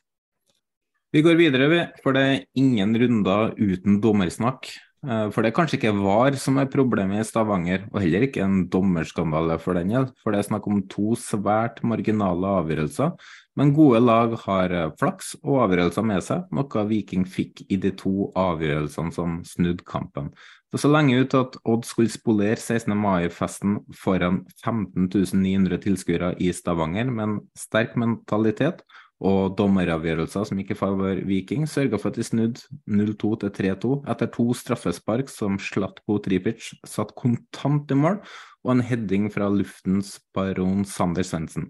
Vi 1.10 1.24
går 1.26 1.34
videre, 1.40 1.88
for 2.04 2.14
det 2.14 2.22
er 2.22 2.44
ingen 2.62 2.94
runder 2.94 3.50
uten 3.58 3.98
dommersnakk. 4.02 4.70
Eh, 5.00 5.30
for 5.32 5.40
det 5.40 5.50
er 5.50 5.56
kanskje 5.56 5.78
ikke 5.78 5.94
VAR 5.96 6.34
som 6.36 6.58
er 6.60 6.68
problemet 6.68 7.22
i 7.22 7.24
Stavanger, 7.24 7.86
og 7.88 8.02
heller 8.02 8.26
ikke 8.26 8.42
en 8.44 8.66
dommerskandale 8.68 9.56
for 9.62 9.78
den 9.78 9.94
del, 9.94 10.10
For 10.20 10.32
det 10.32 10.42
er 10.42 10.48
snakk 10.50 10.68
om 10.68 10.82
to 10.92 11.16
svært 11.16 11.80
marginale 11.82 12.52
avgjørelser. 12.60 13.14
Men 13.56 13.72
gode 13.72 14.02
lag 14.04 14.36
har 14.44 14.76
eh, 14.76 14.92
flaks 15.00 15.34
og 15.40 15.64
avgjørelser 15.64 16.04
med 16.04 16.24
seg, 16.26 16.44
noe 16.52 16.86
Viking 16.90 17.24
fikk 17.24 17.64
i 17.68 17.80
de 17.80 17.94
to 17.96 18.28
avgjørelsene 18.36 19.16
som 19.16 19.40
snudde 19.44 19.86
kampen. 19.88 20.34
Det 20.70 20.78
så 20.78 20.86
lenge 20.92 21.16
ut 21.18 21.34
at 21.34 21.56
Odd 21.66 21.86
skulle 21.88 22.12
spolere 22.12 22.60
16. 22.60 22.92
mai-festen 22.94 23.80
foran 23.96 24.44
15 24.62 25.08
900 25.40 25.80
tilskuere 25.82 26.34
i 26.38 26.52
Stavanger 26.54 27.10
med 27.10 27.24
en 27.24 27.38
sterk 27.58 27.96
mentalitet, 27.98 28.84
og 29.20 29.54
dommeravgjørelser 29.58 30.46
som 30.48 30.60
ikke 30.62 30.78
favør 30.78 31.20
Viking, 31.28 31.66
sørga 31.68 31.98
for 32.00 32.10
at 32.10 32.18
de 32.18 32.24
snudde 32.24 32.62
0-2 32.88 33.32
til 33.42 33.52
3-2 33.58 33.94
etter 34.08 34.30
to 34.32 34.46
straffespark 34.56 35.28
som 35.32 35.58
Slatko 35.60 36.16
Tripic 36.24 36.70
satt 36.88 37.12
kontant 37.18 37.92
i 37.92 37.98
mål, 38.00 38.20
og 38.64 38.74
en 38.74 38.84
heading 38.84 39.28
fra 39.32 39.48
luftens 39.52 40.16
baron 40.36 40.86
Sander 40.88 41.26
Svendsen. 41.26 41.68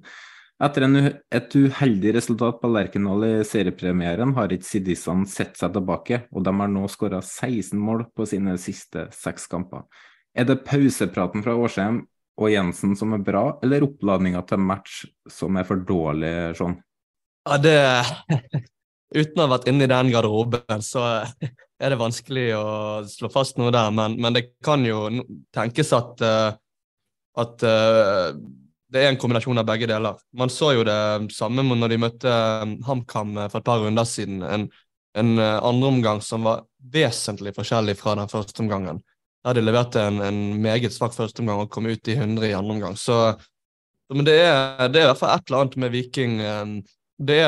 Etter 0.60 0.84
en, 0.84 0.98
et 1.32 1.54
uheldig 1.56 2.12
resultat 2.18 2.58
på 2.60 2.68
Lerkendal 2.68 3.24
i 3.24 3.32
seriepremieren 3.48 4.34
har 4.36 4.52
ikke 4.52 4.68
Sidisan 4.68 5.24
sett 5.28 5.56
seg 5.56 5.72
tilbake, 5.72 6.26
og 6.30 6.44
de 6.44 6.52
har 6.52 6.70
nå 6.70 6.84
skåra 6.92 7.22
16 7.24 7.80
mål 7.80 8.04
på 8.14 8.26
sine 8.28 8.58
siste 8.60 9.06
seks 9.16 9.48
kamper. 9.50 9.86
Er 10.36 10.46
det 10.46 10.60
pausepraten 10.68 11.42
fra 11.42 11.56
Årsheim 11.56 12.02
og 12.40 12.52
Jensen 12.52 12.92
som 12.96 13.16
er 13.16 13.24
bra, 13.24 13.44
eller 13.64 13.88
oppladninga 13.88 14.44
til 14.46 14.60
match 14.62 15.02
som 15.32 15.56
er 15.56 15.66
for 15.66 15.80
dårlig, 15.80 16.34
Sean? 16.60 16.76
Ja, 17.48 17.56
det 17.58 17.76
Uten 19.10 19.40
å 19.40 19.46
ha 19.48 19.56
vært 19.56 19.66
inne 19.66 19.86
i 19.86 19.90
den 19.90 20.10
garderoben, 20.12 20.82
så 20.86 21.02
er 21.82 21.92
det 21.92 21.98
vanskelig 21.98 22.46
å 22.54 22.66
slå 23.10 23.30
fast 23.32 23.58
noe 23.58 23.72
der. 23.74 23.90
Men, 23.94 24.14
men 24.22 24.36
det 24.36 24.44
kan 24.62 24.84
jo 24.86 25.08
tenkes 25.54 25.90
at, 25.96 26.22
eh, 26.22 26.50
at 27.42 27.64
eh, 27.66 28.28
det 28.90 29.02
er 29.02 29.10
en 29.10 29.18
kombinasjon 29.18 29.58
av 29.62 29.66
begge 29.66 29.88
deler. 29.90 30.20
Man 30.38 30.52
så 30.52 30.70
jo 30.76 30.84
det 30.86 31.00
samme 31.34 31.64
når 31.66 31.90
de 31.90 31.98
møtte 32.04 32.36
eh, 32.36 32.76
HamKam 32.86 33.34
for 33.48 33.58
et 33.58 33.66
par 33.66 33.82
runder 33.82 34.06
siden. 34.06 34.44
En, 34.46 34.68
en 35.18 35.32
andreomgang 35.42 36.22
som 36.22 36.46
var 36.46 36.62
vesentlig 36.94 37.56
forskjellig 37.56 37.96
fra 37.98 38.14
den 38.20 38.30
første 38.30 38.62
omgangen. 38.62 39.02
Der 39.42 39.56
de 39.56 39.64
leverte 39.64 40.04
en, 40.06 40.20
en 40.22 40.40
meget 40.62 40.94
svak 40.94 41.16
førsteomgang 41.16 41.64
og 41.64 41.74
kom 41.74 41.90
ut 41.90 42.12
i 42.12 42.14
100 42.14 42.46
i 42.46 42.54
andre 42.54 42.76
omgang. 42.76 42.94
Så, 43.00 43.18
men 44.14 44.22
det 44.28 44.38
er, 44.44 44.86
det 44.86 45.00
er 45.00 45.08
i 45.08 45.10
hvert 45.10 45.18
fall 45.18 45.34
et 45.34 45.50
eller 45.50 45.64
annet 45.64 45.78
med 45.82 45.94
Viking 45.96 46.38
det, 47.20 47.44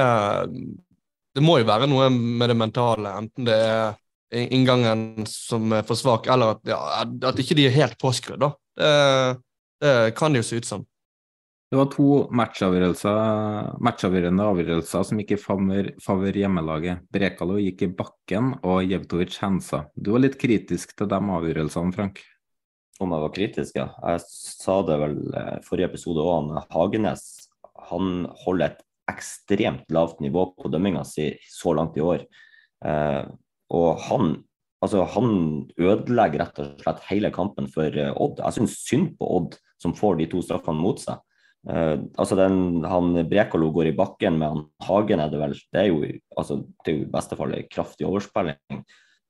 det 1.35 1.45
må 1.45 1.59
jo 1.61 1.69
være 1.69 1.89
noe 1.89 2.11
med 2.13 2.53
det 2.53 2.59
mentale, 2.61 3.17
enten 3.23 3.49
det 3.49 3.59
er 3.59 4.47
inngangen 4.53 5.27
som 5.29 5.73
er 5.77 5.85
for 5.89 5.99
svak, 5.99 6.29
eller 6.33 6.57
at, 6.57 6.65
ja, 6.69 6.81
at 7.29 7.41
ikke 7.41 7.57
de 7.59 7.69
er 7.69 7.77
helt 7.77 7.99
påskrudd. 8.01 8.41
da. 8.41 8.53
Det, 8.77 8.93
det, 9.83 9.93
kan 10.17 10.33
det 10.33 10.43
jo 10.43 10.49
se 10.49 10.63
ut 10.63 10.69
som. 10.69 10.87
Det 11.73 11.79
var 11.81 11.89
to 11.89 12.07
matchavgjørende 12.37 14.45
avgjørelser 14.45 15.07
som 15.09 15.21
gikk 15.23 15.35
i 15.35 15.39
favør 15.41 16.37
hjemmelaget. 16.37 17.07
Brekalo 17.13 17.57
gikk 17.63 17.87
i 17.87 17.95
bakken, 17.97 18.51
og 18.61 18.85
Jevtovic 18.85 19.39
hensa. 19.41 19.87
Du 19.97 20.13
var 20.13 20.27
litt 20.27 20.37
kritisk 20.41 20.93
til 20.99 21.09
de 21.09 21.21
avgjørelsene, 21.39 21.97
Frank? 21.97 22.21
Om 23.01 23.17
jeg 23.17 23.25
var 23.25 23.33
kritisk, 23.33 23.81
ja. 23.81 23.89
Jeg 24.05 24.21
sa 24.29 24.83
det 24.85 25.01
vel 25.01 25.17
eh, 25.33 25.57
forrige 25.65 25.89
episode 25.95 26.21
òg. 26.21 26.53
Hagenes 26.77 27.25
han 27.89 28.29
holder 28.45 28.69
et 28.69 28.85
ekstremt 29.13 29.93
lavt 29.95 30.23
nivå 30.25 30.49
på 30.57 30.71
dømminga 30.73 31.05
si 31.09 31.31
så 31.53 31.75
langt 31.77 31.99
i 32.01 32.05
år. 32.05 32.25
Eh, 32.85 33.23
og 33.73 34.01
han, 34.09 34.35
altså, 34.85 35.05
han 35.15 35.35
ødelegger 35.81 36.43
rett 36.43 36.63
og 36.63 36.81
slett 36.83 37.05
hele 37.09 37.33
kampen 37.35 37.69
for 37.73 37.89
uh, 37.97 38.13
Odd. 38.21 38.43
Jeg 38.43 38.59
syns 38.59 38.81
synd 38.85 39.15
på 39.21 39.29
Odd 39.39 39.57
som 39.83 39.95
får 39.97 40.19
de 40.21 40.29
to 40.33 40.43
straffene 40.45 40.83
mot 40.83 41.01
seg. 41.01 41.21
Eh, 41.71 41.95
altså 42.19 42.37
den, 42.39 42.83
han 42.89 43.15
Brekalo 43.31 43.71
går 43.75 43.93
i 43.93 43.97
bakken 43.97 44.39
med 44.41 44.51
han 44.51 44.65
Hagen, 44.87 45.23
er 45.23 45.31
det 45.33 45.41
vel. 45.41 45.55
Det 45.73 45.85
er 45.85 45.89
jo, 45.91 46.03
altså, 46.39 46.63
det 46.87 46.97
beste 47.13 47.39
fall 47.39 47.55
en 47.57 47.71
kraftig 47.71 48.09
overspilling. 48.09 48.83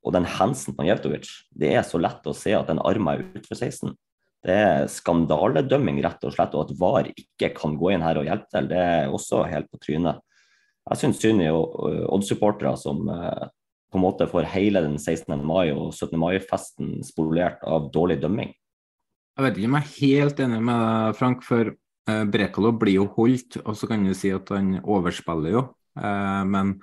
Og 0.03 0.17
den 0.17 0.27
hensen 0.27 0.75
på 0.75 0.87
Jevtovic, 0.89 1.29
det 1.55 1.75
er 1.77 1.85
så 1.87 2.01
lett 2.03 2.27
å 2.27 2.35
se 2.37 2.55
at 2.59 2.71
den 2.71 2.83
armen 2.83 3.13
er 3.13 3.27
utenfor 3.37 3.59
16. 3.59 3.93
Det 4.43 4.55
er 4.59 4.89
skandaledømming, 4.91 6.01
rett 6.03 6.25
og 6.27 6.35
slett. 6.35 6.55
Og 6.59 6.67
at 6.67 6.77
VAR 6.81 7.11
ikke 7.13 7.53
kan 7.57 7.77
gå 7.79 7.93
inn 7.95 8.05
her 8.05 8.19
og 8.19 8.27
hjelpe 8.27 8.51
til, 8.51 8.71
det 8.73 8.81
er 8.83 9.13
også 9.15 9.45
helt 9.51 9.71
på 9.71 9.81
trynet. 9.83 10.23
Jeg 10.91 10.99
syns 10.99 11.21
synd 11.23 11.45
i 11.45 11.51
Odd-supportere 11.53 12.75
som 12.81 13.05
eh, 13.13 13.45
på 13.93 14.01
en 14.01 14.03
måte 14.03 14.27
får 14.31 14.49
hele 14.55 14.83
den 14.83 14.97
16. 14.99 15.37
mai 15.47 15.71
og 15.71 15.93
17. 15.93 16.17
mai-festen 16.19 16.97
spolert 17.07 17.63
av 17.69 17.91
dårlig 17.95 18.19
dømming. 18.23 18.51
Jeg 19.37 19.47
vet 19.47 19.61
ikke 19.61 19.71
om 19.71 19.77
jeg 19.79 19.87
er 19.87 19.95
helt 20.01 20.43
enig 20.45 20.59
med 20.67 21.21
Frank, 21.21 21.45
for 21.47 21.71
eh, 21.71 22.25
Brekalo 22.35 22.75
blir 22.77 22.99
jo 22.99 23.07
holdt, 23.15 23.61
og 23.63 23.79
så 23.79 23.89
kan 23.91 24.03
du 24.05 24.11
si 24.17 24.33
at 24.35 24.51
han 24.53 24.75
overspiller 24.83 25.55
jo. 25.55 25.63
Eh, 26.03 26.43
men 26.51 26.75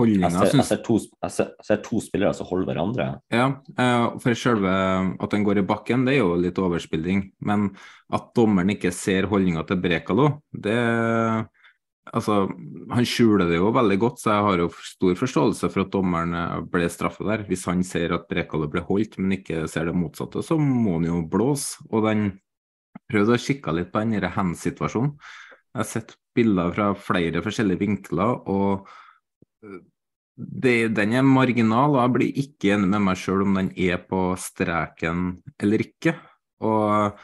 holdninga 0.00 0.30
jeg, 0.32 0.52
jeg, 0.56 0.66
ser 0.66 0.80
to, 0.86 0.98
jeg, 0.98 1.32
ser, 1.34 1.48
jeg 1.60 1.68
ser 1.68 1.80
to 1.84 2.00
spillere 2.02 2.36
som 2.36 2.48
holder 2.48 2.70
hverandre. 2.70 3.08
Ja, 3.32 3.48
eh, 3.76 4.04
for 4.22 4.38
selve 4.38 4.72
at 4.72 5.34
den 5.34 5.46
går 5.46 5.62
i 5.62 5.66
bakken, 5.68 6.06
det 6.08 6.16
er 6.16 6.22
jo 6.22 6.36
litt 6.40 6.60
overspilling. 6.60 7.26
Men 7.48 7.70
at 8.12 8.30
dommeren 8.36 8.72
ikke 8.74 8.92
ser 8.94 9.28
holdninga 9.30 9.66
til 9.68 9.82
Brekalo, 9.82 10.30
det 10.52 10.78
Altså, 12.12 12.48
han 12.90 13.06
skjuler 13.06 13.46
det 13.46 13.60
jo 13.60 13.68
veldig 13.72 13.96
godt, 14.02 14.18
så 14.18 14.32
jeg 14.32 14.44
har 14.44 14.60
jo 14.64 14.70
stor 14.84 15.12
forståelse 15.20 15.68
for 15.70 15.84
at 15.84 15.92
dommeren 15.94 16.34
eh, 16.34 16.56
ble 16.72 16.88
straffet 16.90 17.28
der. 17.28 17.44
Hvis 17.46 17.62
han 17.70 17.84
ser 17.86 18.16
at 18.16 18.26
Brekalo 18.30 18.66
ble 18.70 18.82
holdt, 18.88 19.20
men 19.22 19.36
ikke 19.38 19.68
ser 19.70 19.86
det 19.88 19.94
motsatte, 19.96 20.42
så 20.44 20.58
må 20.58 20.96
han 20.98 21.06
jo 21.06 21.20
blåse. 21.30 21.78
Og 21.92 22.02
den 22.08 22.26
prøvde 23.06 23.38
å 23.38 23.44
kikke 23.44 23.76
litt 23.76 23.92
på 23.94 24.02
den 24.02 24.26
hands-situasjonen. 24.34 25.14
Jeg 25.72 25.78
har 25.78 25.88
sett 25.88 26.16
bilder 26.36 26.74
fra 26.74 26.90
flere 26.98 27.40
forskjellige 27.44 27.80
vinkler, 27.80 28.34
og 28.50 28.90
det, 29.62 30.76
den 30.96 31.14
er 31.16 31.26
marginal, 31.26 31.94
og 31.94 32.00
jeg 32.00 32.14
blir 32.16 32.40
ikke 32.42 32.74
enig 32.76 32.90
med 32.94 33.04
meg 33.08 33.20
sjøl 33.20 33.44
om 33.44 33.58
den 33.58 33.72
er 33.76 34.00
på 34.08 34.32
streken 34.40 35.26
eller 35.60 35.84
ikke. 35.84 36.14
Og, 36.64 37.18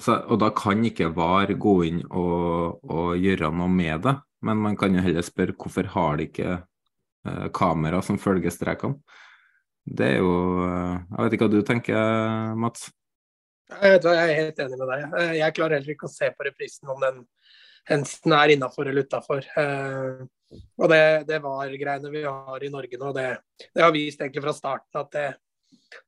så, 0.00 0.20
og 0.30 0.40
da 0.42 0.50
kan 0.56 0.84
ikke 0.86 1.12
VAR 1.14 1.52
gå 1.60 1.74
inn 1.90 2.00
og, 2.08 2.80
og, 2.86 3.10
gjøre 3.20 3.52
noe 3.54 3.70
med 3.70 4.06
det. 4.06 4.16
Men 4.44 4.60
man 4.60 4.78
kan 4.80 4.94
jo 4.94 5.04
heller 5.04 5.24
spørre 5.24 5.56
hvorfor 5.56 5.88
har 5.94 6.18
de 6.18 6.28
ikke 6.28 6.50
eh, 6.56 7.46
kamera 7.56 8.02
som 8.04 8.20
følger 8.20 8.52
strekene. 8.52 9.00
Det 9.84 10.14
er 10.14 10.20
jo 10.22 10.34
eh, 10.64 11.00
Jeg 11.10 11.24
vet 11.24 11.36
ikke 11.36 11.46
hva 11.46 11.52
du 11.52 11.64
tenker, 11.66 12.54
Mats? 12.60 12.88
Jeg, 13.72 14.00
er 14.04 14.34
helt 14.36 14.60
enig 14.60 14.78
med 14.80 14.90
deg. 14.92 15.06
Eh, 15.20 15.34
jeg 15.40 15.56
klarer 15.56 15.78
heller 15.78 15.96
ikke 15.96 16.08
å 16.08 16.12
se 16.12 16.30
på 16.32 16.46
reprisen 16.48 16.92
om 16.92 17.00
den 17.02 17.24
Hensen 17.88 18.32
er 18.32 18.54
innafor 18.54 18.88
eller 18.88 19.04
utafor. 19.04 19.44
Eh, 19.60 20.24
og 20.54 20.90
det, 20.90 21.04
det 21.28 21.40
var 21.44 21.72
greiene 21.80 22.12
vi 22.12 22.24
har 22.26 22.64
i 22.64 22.70
Norge 22.72 23.00
nå, 23.00 23.12
det, 23.16 23.26
det, 23.66 23.82
har 23.82 23.94
vist 23.94 24.20
egentlig 24.20 24.44
fra 24.44 24.54
starten 24.56 25.02
at 25.02 25.16
det 25.16 25.30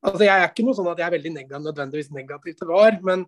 Altså 0.03 0.25
jeg 0.25 0.35
er 0.35 0.49
ikke 0.49 0.63
noe 0.67 0.75
sånn 0.75 0.87
at 0.91 0.99
jeg 0.99 1.07
er 1.07 1.13
veldig 1.13 1.31
negativ, 1.31 1.63
nødvendigvis 1.63 2.09
negativ 2.11 2.55
til 2.59 2.67
VAR, 2.67 2.97
men 3.07 3.21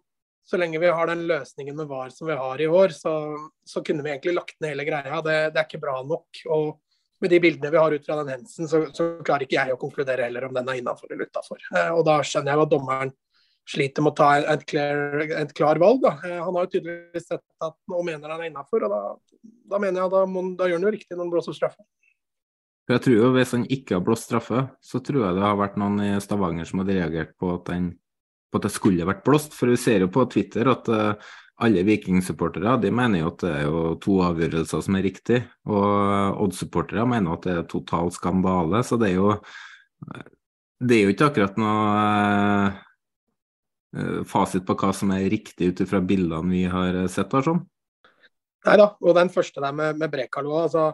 så 0.50 0.58
lenge 0.60 0.80
vi 0.82 0.90
har 0.92 1.08
den 1.08 1.22
løsningen 1.30 1.78
med 1.78 1.88
VAR 1.88 2.10
som 2.12 2.28
vi 2.28 2.36
har 2.36 2.62
i 2.62 2.68
år, 2.68 2.92
så, 2.96 3.14
så 3.64 3.84
kunne 3.86 4.04
vi 4.04 4.12
egentlig 4.12 4.34
lagt 4.36 4.58
ned 4.60 4.74
hele 4.74 4.86
greia. 4.88 5.22
Det, 5.24 5.38
det, 5.54 5.62
er 5.62 5.68
ikke 5.68 5.82
bra 5.84 6.00
nok. 6.04 6.42
Og 6.52 7.22
med 7.24 7.32
de 7.32 7.40
bildene 7.44 7.72
vi 7.72 7.80
har 7.80 7.96
ut 7.96 8.08
fra 8.08 8.18
den 8.20 8.34
Hensen, 8.34 8.68
så, 8.72 8.82
så 8.96 9.08
klarer 9.22 9.46
ikke 9.46 9.60
jeg 9.60 9.76
å 9.76 9.80
konkludere 9.80 10.26
heller 10.28 10.48
om 10.48 10.56
den 10.58 10.72
er 10.72 10.82
innafor 10.82 11.12
eller 11.12 11.30
utafor. 11.30 11.62
Eh, 11.70 11.92
og 11.94 12.02
da 12.08 12.18
skjønner 12.26 12.56
jeg 12.56 12.66
at 12.66 12.74
dommeren 12.74 13.14
sliter 13.70 14.04
med 14.04 14.14
å 14.14 14.18
ta 14.18 14.30
et, 14.40 14.66
klar, 14.70 15.22
et 15.24 15.54
klar 15.58 15.80
valg. 15.82 16.02
Da. 16.04 16.16
Eh, 16.26 16.40
han 16.42 16.56
har 16.56 16.66
jo 16.66 16.74
tydeligvis 16.74 17.28
sett 17.30 17.44
at 17.66 17.78
og 17.94 18.04
mener 18.08 18.34
han 18.34 18.44
er 18.44 18.50
innafor, 18.50 18.86
og 18.88 18.94
da, 18.94 19.02
da, 19.74 19.80
mener 19.82 20.04
jeg 20.04 20.14
da, 20.16 20.26
må, 20.30 20.46
da 20.60 20.70
gjør 20.70 20.82
han 20.82 20.88
jo 20.90 20.94
riktig 20.96 21.16
når 21.16 21.26
han 21.26 21.34
blåser 21.36 21.58
straffe. 21.58 21.86
Jeg 22.90 23.04
tror 23.06 23.20
jo 23.20 23.28
Hvis 23.36 23.52
han 23.54 23.68
ikke 23.70 24.00
har 24.00 24.06
blåst 24.06 24.26
straffe, 24.26 24.64
så 24.82 25.02
tror 25.06 25.28
jeg 25.28 25.38
det 25.38 25.44
har 25.46 25.60
vært 25.60 25.76
noen 25.78 26.00
i 26.02 26.14
Stavanger 26.24 26.66
som 26.66 26.82
hadde 26.82 26.96
reagert 26.98 27.36
på 27.38 27.52
at, 27.54 27.68
den, 27.70 27.92
på 28.50 28.58
at 28.58 28.66
det 28.66 28.74
skulle 28.74 29.06
vært 29.06 29.22
blåst. 29.28 29.54
For 29.54 29.70
vi 29.70 29.78
ser 29.78 30.02
jo 30.02 30.10
på 30.10 30.26
Twitter 30.34 30.72
at 30.74 30.90
uh, 30.90 31.30
alle 31.62 31.84
Viking-supportere 31.86 32.80
de 32.82 32.90
mener 32.90 33.22
jo 33.22 33.30
at 33.30 33.46
det 33.46 33.52
er 33.60 33.68
jo 33.68 33.84
to 34.02 34.18
avgjørelser 34.26 34.82
som 34.88 34.98
er 34.98 35.06
riktig. 35.06 35.44
Og 35.70 36.42
Odd-supportere 36.48 37.06
mener 37.14 37.38
at 37.38 37.46
det 37.46 37.56
er 37.60 37.70
total 37.70 38.10
skandale. 38.16 38.82
Så 38.82 38.98
det 38.98 39.12
er 39.12 39.20
jo, 39.20 39.38
det 40.82 40.98
er 40.98 41.06
jo 41.06 41.14
ikke 41.14 41.30
akkurat 41.30 41.62
noe 41.62 41.80
Eh, 42.70 42.78
fasit 44.30 44.66
på 44.68 44.76
hva 44.78 44.92
som 44.94 45.12
er 45.16 45.30
riktig 45.32 45.72
ut 45.72 45.84
ifra 45.84 46.02
bildene 46.06 46.52
vi 46.52 46.64
har 46.70 46.96
eh, 47.04 47.10
sett? 47.10 47.34
her 47.34 47.46
sånn? 47.46 47.64
Nei 48.68 48.76
da, 48.78 48.90
og 49.00 49.16
den 49.16 49.32
første 49.34 49.64
der 49.64 49.76
med, 49.76 49.98
med 49.98 50.12
Brekalo, 50.12 50.58
altså, 50.66 50.92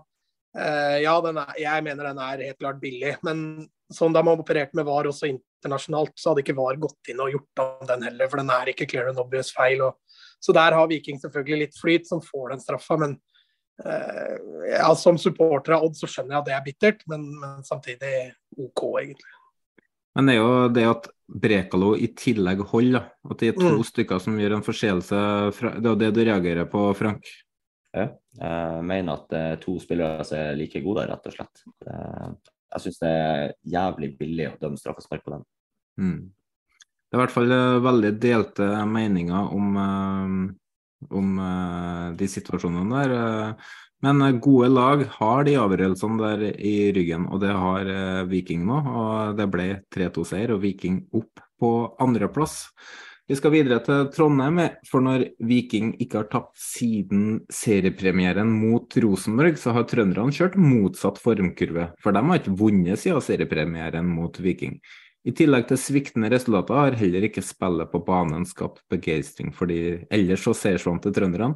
eh, 0.56 1.02
ja, 1.04 1.16
er, 1.20 1.56
jeg 1.60 1.86
mener 1.86 2.12
den 2.12 2.22
er 2.24 2.46
helt 2.46 2.62
klart 2.62 2.80
billig. 2.82 3.16
Men 3.26 3.66
sånn 3.94 4.16
da 4.16 4.24
man 4.26 4.42
opererte 4.42 4.78
med 4.78 4.88
VAR 4.88 5.10
også 5.10 5.28
internasjonalt, 5.32 6.14
så 6.16 6.32
hadde 6.32 6.46
ikke 6.46 6.58
VAR 6.58 6.80
gått 6.82 7.12
inn 7.12 7.24
og 7.24 7.34
gjort 7.34 7.64
om 7.66 7.88
den 7.90 8.06
heller, 8.08 8.30
for 8.32 8.42
den 8.42 8.54
er 8.54 8.72
ikke 8.72 8.88
clear 8.92 9.10
and 9.12 9.22
obvious 9.22 9.52
feil. 9.56 9.88
Og, 9.90 10.20
så 10.40 10.54
der 10.56 10.78
har 10.78 10.92
Viking 10.92 11.20
selvfølgelig 11.22 11.66
litt 11.66 11.80
flyt, 11.80 12.08
som 12.08 12.22
får 12.24 12.54
den 12.54 12.64
straffa. 12.64 13.00
Men 13.02 13.18
eh, 13.84 14.36
ja, 14.76 14.92
som 15.00 15.20
supporter 15.20 15.76
av 15.76 15.90
Odd 15.90 15.98
så 16.00 16.10
skjønner 16.10 16.38
jeg 16.38 16.44
at 16.44 16.52
det 16.52 16.58
er 16.60 16.68
bittert, 16.70 17.04
men, 17.12 17.28
men 17.42 17.66
samtidig 17.68 18.14
OK, 18.56 18.86
egentlig. 19.02 19.34
Men 20.16 20.30
det 20.30 20.36
er 20.36 20.40
jo 20.40 20.68
det 20.72 20.86
at 20.88 21.10
Brekalo 21.26 21.96
i 21.98 22.12
tillegg 22.16 22.62
holder, 22.70 23.10
at 23.26 23.42
det 23.42 23.50
er 23.52 23.58
to 23.58 23.74
mm. 23.80 23.86
stykker 23.88 24.22
som 24.22 24.38
gjør 24.40 24.60
en 24.60 24.66
forseelse. 24.66 25.22
Det 25.58 25.82
er 25.82 25.90
jo 25.90 25.98
det 26.00 26.12
du 26.16 26.22
reagerer 26.22 26.70
på, 26.72 26.86
Frank? 26.98 27.28
Ja, 27.96 28.10
jeg 28.38 28.86
mener 28.86 29.20
at 29.20 29.36
er 29.36 29.60
to 29.64 29.78
spillere 29.82 30.26
er 30.36 30.56
like 30.60 30.82
gode, 30.84 31.08
rett 31.10 31.28
og 31.32 31.36
slett. 31.36 31.64
Jeg 32.76 32.84
syns 32.84 33.02
det 33.02 33.12
er 33.12 33.54
jævlig 33.76 34.12
billig 34.20 34.50
å 34.52 34.58
dømme 34.62 34.80
straffespark 34.80 35.24
på 35.26 35.36
dem. 35.36 35.46
Mm. 36.02 36.18
Det 37.06 37.16
er 37.16 37.22
i 37.22 37.24
hvert 37.24 37.36
fall 37.36 37.56
eh, 37.56 37.78
veldig 37.86 38.12
delte 38.20 38.68
meninger 38.92 39.54
om, 39.56 39.78
eh, 39.80 40.34
om 41.10 41.40
de 42.18 42.30
situasjonene 42.30 43.02
der. 43.02 43.72
Men 44.06 44.40
gode 44.44 44.70
lag 44.70 45.06
har 45.18 45.48
de 45.48 45.56
avgjørelsene 45.58 46.20
der 46.22 46.60
i 46.60 46.92
ryggen, 46.94 47.26
og 47.32 47.42
det 47.42 47.54
har 47.56 47.90
Viking 48.30 48.68
nå. 48.68 48.82
og 48.86 49.40
Det 49.40 49.48
ble 49.50 49.68
3-2-seier 49.96 50.54
og 50.54 50.62
Viking 50.66 51.02
opp 51.16 51.42
på 51.62 51.72
andreplass. 52.04 52.64
Vi 53.26 53.34
skal 53.34 53.56
videre 53.56 53.80
til 53.82 54.04
Trondheim, 54.14 54.60
for 54.86 55.02
når 55.02 55.24
Viking 55.50 55.96
ikke 55.98 56.20
har 56.20 56.28
tapt 56.30 56.60
siden 56.62 57.40
seriepremieren 57.50 58.52
mot 58.54 58.94
Rosenborg, 59.02 59.58
så 59.58 59.74
har 59.74 59.88
trønderne 59.90 60.36
kjørt 60.36 60.60
motsatt 60.62 61.18
formkurve, 61.24 61.88
for 62.04 62.14
de 62.14 62.22
har 62.22 62.44
ikke 62.44 62.54
vunnet 62.60 63.02
siden 63.02 63.26
seriepremieren 63.26 64.06
mot 64.06 64.38
Viking. 64.38 64.78
I 65.26 65.34
tillegg 65.34 65.66
til 65.72 65.80
sviktende 65.82 66.30
resultater 66.30 66.78
har 66.78 66.98
heller 67.00 67.26
ikke 67.26 67.42
spillet 67.42 67.90
på 67.90 68.04
banen 68.06 68.44
skapt 68.46 68.84
begeistring 68.94 69.50
for 69.56 69.72
de 69.72 70.06
ellers 70.14 70.44
så 70.46 70.54
seiersvante 70.54 71.10
trønderne. 71.16 71.56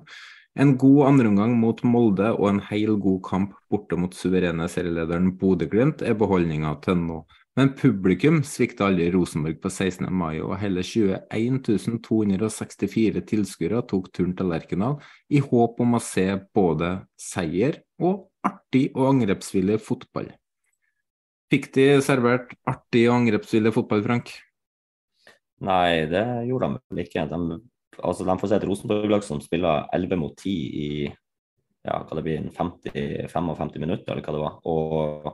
En 0.57 0.73
god 0.81 1.03
andreomgang 1.11 1.53
mot 1.61 1.83
Molde 1.85 2.31
og 2.33 2.47
en 2.49 2.63
heil 2.71 2.95
god 2.97 3.19
kamp 3.27 3.53
borte 3.69 3.99
mot 3.99 4.15
suverene 4.17 4.65
serielederen 4.67 5.35
Bodø-Glimt 5.37 6.01
er 6.01 6.17
beholdninga 6.17 6.73
til 6.81 6.97
nå. 7.03 7.19
Men 7.59 7.75
publikum 7.77 8.41
svikta 8.47 8.87
aldri 8.89 9.11
Rosenborg 9.13 9.59
på 9.61 9.69
16. 9.69 10.09
mai, 10.09 10.39
og 10.41 10.57
hele 10.61 10.81
21 10.81 11.99
264 12.05 13.23
tilskuere 13.29 13.85
tok 13.85 14.09
turen 14.15 14.33
til 14.37 14.49
Lerkendal 14.49 14.97
i 15.29 15.41
håp 15.45 15.81
om 15.85 15.97
å 15.97 16.01
se 16.03 16.25
både 16.55 16.95
seier 17.21 17.83
og 18.01 18.29
artig 18.47 18.87
og 18.95 19.11
angrepsvillig 19.13 19.77
fotball. 19.85 20.31
Fikk 21.49 21.71
de 21.73 21.87
servert 22.05 22.53
artig 22.69 23.07
og 23.09 23.23
angrepsvillig 23.23 23.73
fotball, 23.73 24.03
Frank? 24.05 24.31
Nei, 25.65 26.05
det 26.11 26.23
gjorde 26.47 26.69
de 26.69 26.79
vel 26.93 27.03
ikke. 27.03 27.25
De, 27.31 27.57
altså, 27.97 28.27
de 28.27 28.35
får 28.39 28.51
se 28.51 28.59
et 28.59 28.67
Rosenborg-lag 28.69 29.25
som 29.25 29.41
spiller 29.43 29.89
11 29.95 30.21
mot 30.21 30.35
10 30.37 30.53
i 30.53 30.89
ja, 31.87 31.99
hva 32.03 32.17
det 32.17 32.25
blir, 32.25 32.47
50-55 32.53 33.79
minutter, 33.81 34.13
eller 34.13 34.23
hva 34.25 34.35
det 34.35 34.43
var. 34.43 34.57
Og 34.69 35.29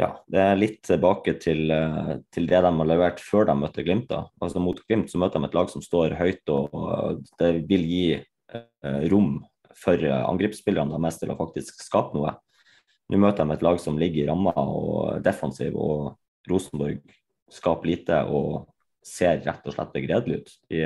ja, 0.00 0.08
det 0.32 0.42
er 0.42 0.58
litt 0.58 0.80
tilbake 0.88 1.36
til, 1.40 1.66
eh, 1.70 2.12
til, 2.32 2.48
det 2.48 2.62
de 2.64 2.74
har 2.80 2.88
levert 2.88 3.20
før 3.22 3.46
de 3.48 3.56
møtte 3.60 3.84
Glimt. 3.84 4.08
da. 4.10 4.24
Altså 4.42 4.60
Mot 4.64 4.80
Glimt 4.88 5.12
så 5.12 5.20
møter 5.20 5.38
de 5.38 5.50
et 5.50 5.56
lag 5.58 5.70
som 5.70 5.84
står 5.84 6.16
høyt, 6.18 6.42
og 6.50 7.22
det 7.38 7.52
vil 7.68 7.84
gi 7.86 8.06
eh, 8.16 9.02
rom 9.12 9.36
for 9.78 9.96
angrepsspillerne 10.02 10.98
deres 10.98 11.20
til 11.20 11.32
å 11.32 11.38
faktisk 11.38 11.80
skape 11.84 12.16
noe. 12.16 12.34
Nå 13.12 13.20
møter 13.20 13.44
de 13.44 13.56
et 13.56 13.64
lag 13.66 13.80
som 13.80 13.98
ligger 14.00 14.22
i 14.22 14.28
ramma 14.30 14.54
og 14.56 15.20
defensiv, 15.24 15.76
og 15.76 16.48
Rosenborg 16.48 17.02
skaper 17.52 17.90
lite 17.90 18.22
og 18.32 18.70
ser 19.04 19.42
rett 19.44 19.66
og 19.68 19.74
slett 19.74 19.92
begredelig 19.92 20.40
ut. 20.40 20.52
De 20.72 20.82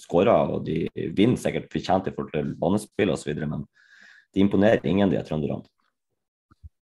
skårer 0.00 0.54
og 0.56 0.64
de 0.66 0.82
vinner 1.16 1.40
sikkert 1.40 1.70
fortjent 1.72 2.10
i 2.10 2.14
forhold 2.14 2.34
til 2.34 2.54
banespill 2.60 3.14
osv., 3.14 3.32
men 3.46 3.64
de 4.34 4.42
imponerer 4.44 4.84
ingen, 4.86 5.10
de 5.10 5.22
trønderne. 5.26 5.64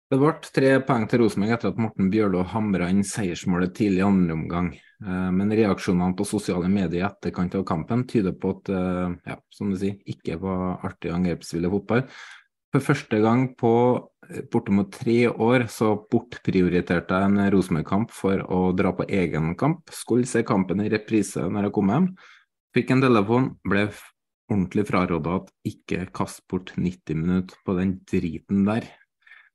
Det 0.07 0.17
ble 0.19 0.31
tre 0.55 0.69
poeng 0.87 1.03
til 1.11 1.19
Rosenborg 1.19 1.53
etter 1.53 1.73
at 1.73 1.79
Morten 1.83 2.09
Bjørlo 2.11 2.45
hamra 2.47 2.87
inn 2.91 3.03
seiersmålet 3.03 3.73
tidlig 3.75 3.99
i 3.99 4.05
andre 4.07 4.37
omgang. 4.37 4.69
Eh, 5.03 5.29
men 5.35 5.51
reaksjonene 5.51 6.15
på 6.15 6.27
sosiale 6.27 6.69
medier 6.71 7.01
i 7.01 7.07
etterkant 7.07 7.57
av 7.59 7.65
kampen 7.67 8.05
tyder 8.07 8.35
på 8.39 8.53
at 8.55 8.71
eh, 8.71 9.17
ja, 9.33 9.35
som 9.51 9.73
du 9.73 9.75
sier, 9.79 9.97
ikke 10.07 10.39
var 10.39 10.79
artig 10.87 11.11
angrepsvillig 11.11 11.73
fotball. 11.75 12.05
For 12.77 12.93
første 12.93 13.17
gang 13.23 13.47
på 13.57 13.73
eh, 14.29 14.43
bortimot 14.53 14.91
tre 14.93 15.23
år 15.31 15.65
så 15.73 15.95
bortprioriterte 16.11 17.17
jeg 17.17 17.29
en 17.31 17.39
Rosenborg-kamp 17.53 18.13
for 18.13 18.43
å 18.53 18.59
dra 18.77 18.91
på 18.93 19.07
egen 19.09 19.55
kamp. 19.57 19.89
Skulle 19.93 20.29
se 20.29 20.43
kampen 20.45 20.83
i 20.83 20.91
reprise 20.93 21.47
når 21.49 21.67
jeg 21.67 21.75
kom 21.77 21.89
hjem. 21.89 22.11
Fikk 22.77 22.93
en 22.93 23.01
telefon, 23.01 23.49
ble 23.65 23.87
ordentlig 24.47 24.85
fraråda 24.91 25.39
at 25.41 25.51
ikke 25.67 26.05
kast 26.15 26.43
bort 26.51 26.75
90 26.77 27.17
minutter 27.17 27.57
på 27.65 27.75
den 27.79 27.97
driten 28.07 28.61
der. 28.67 28.85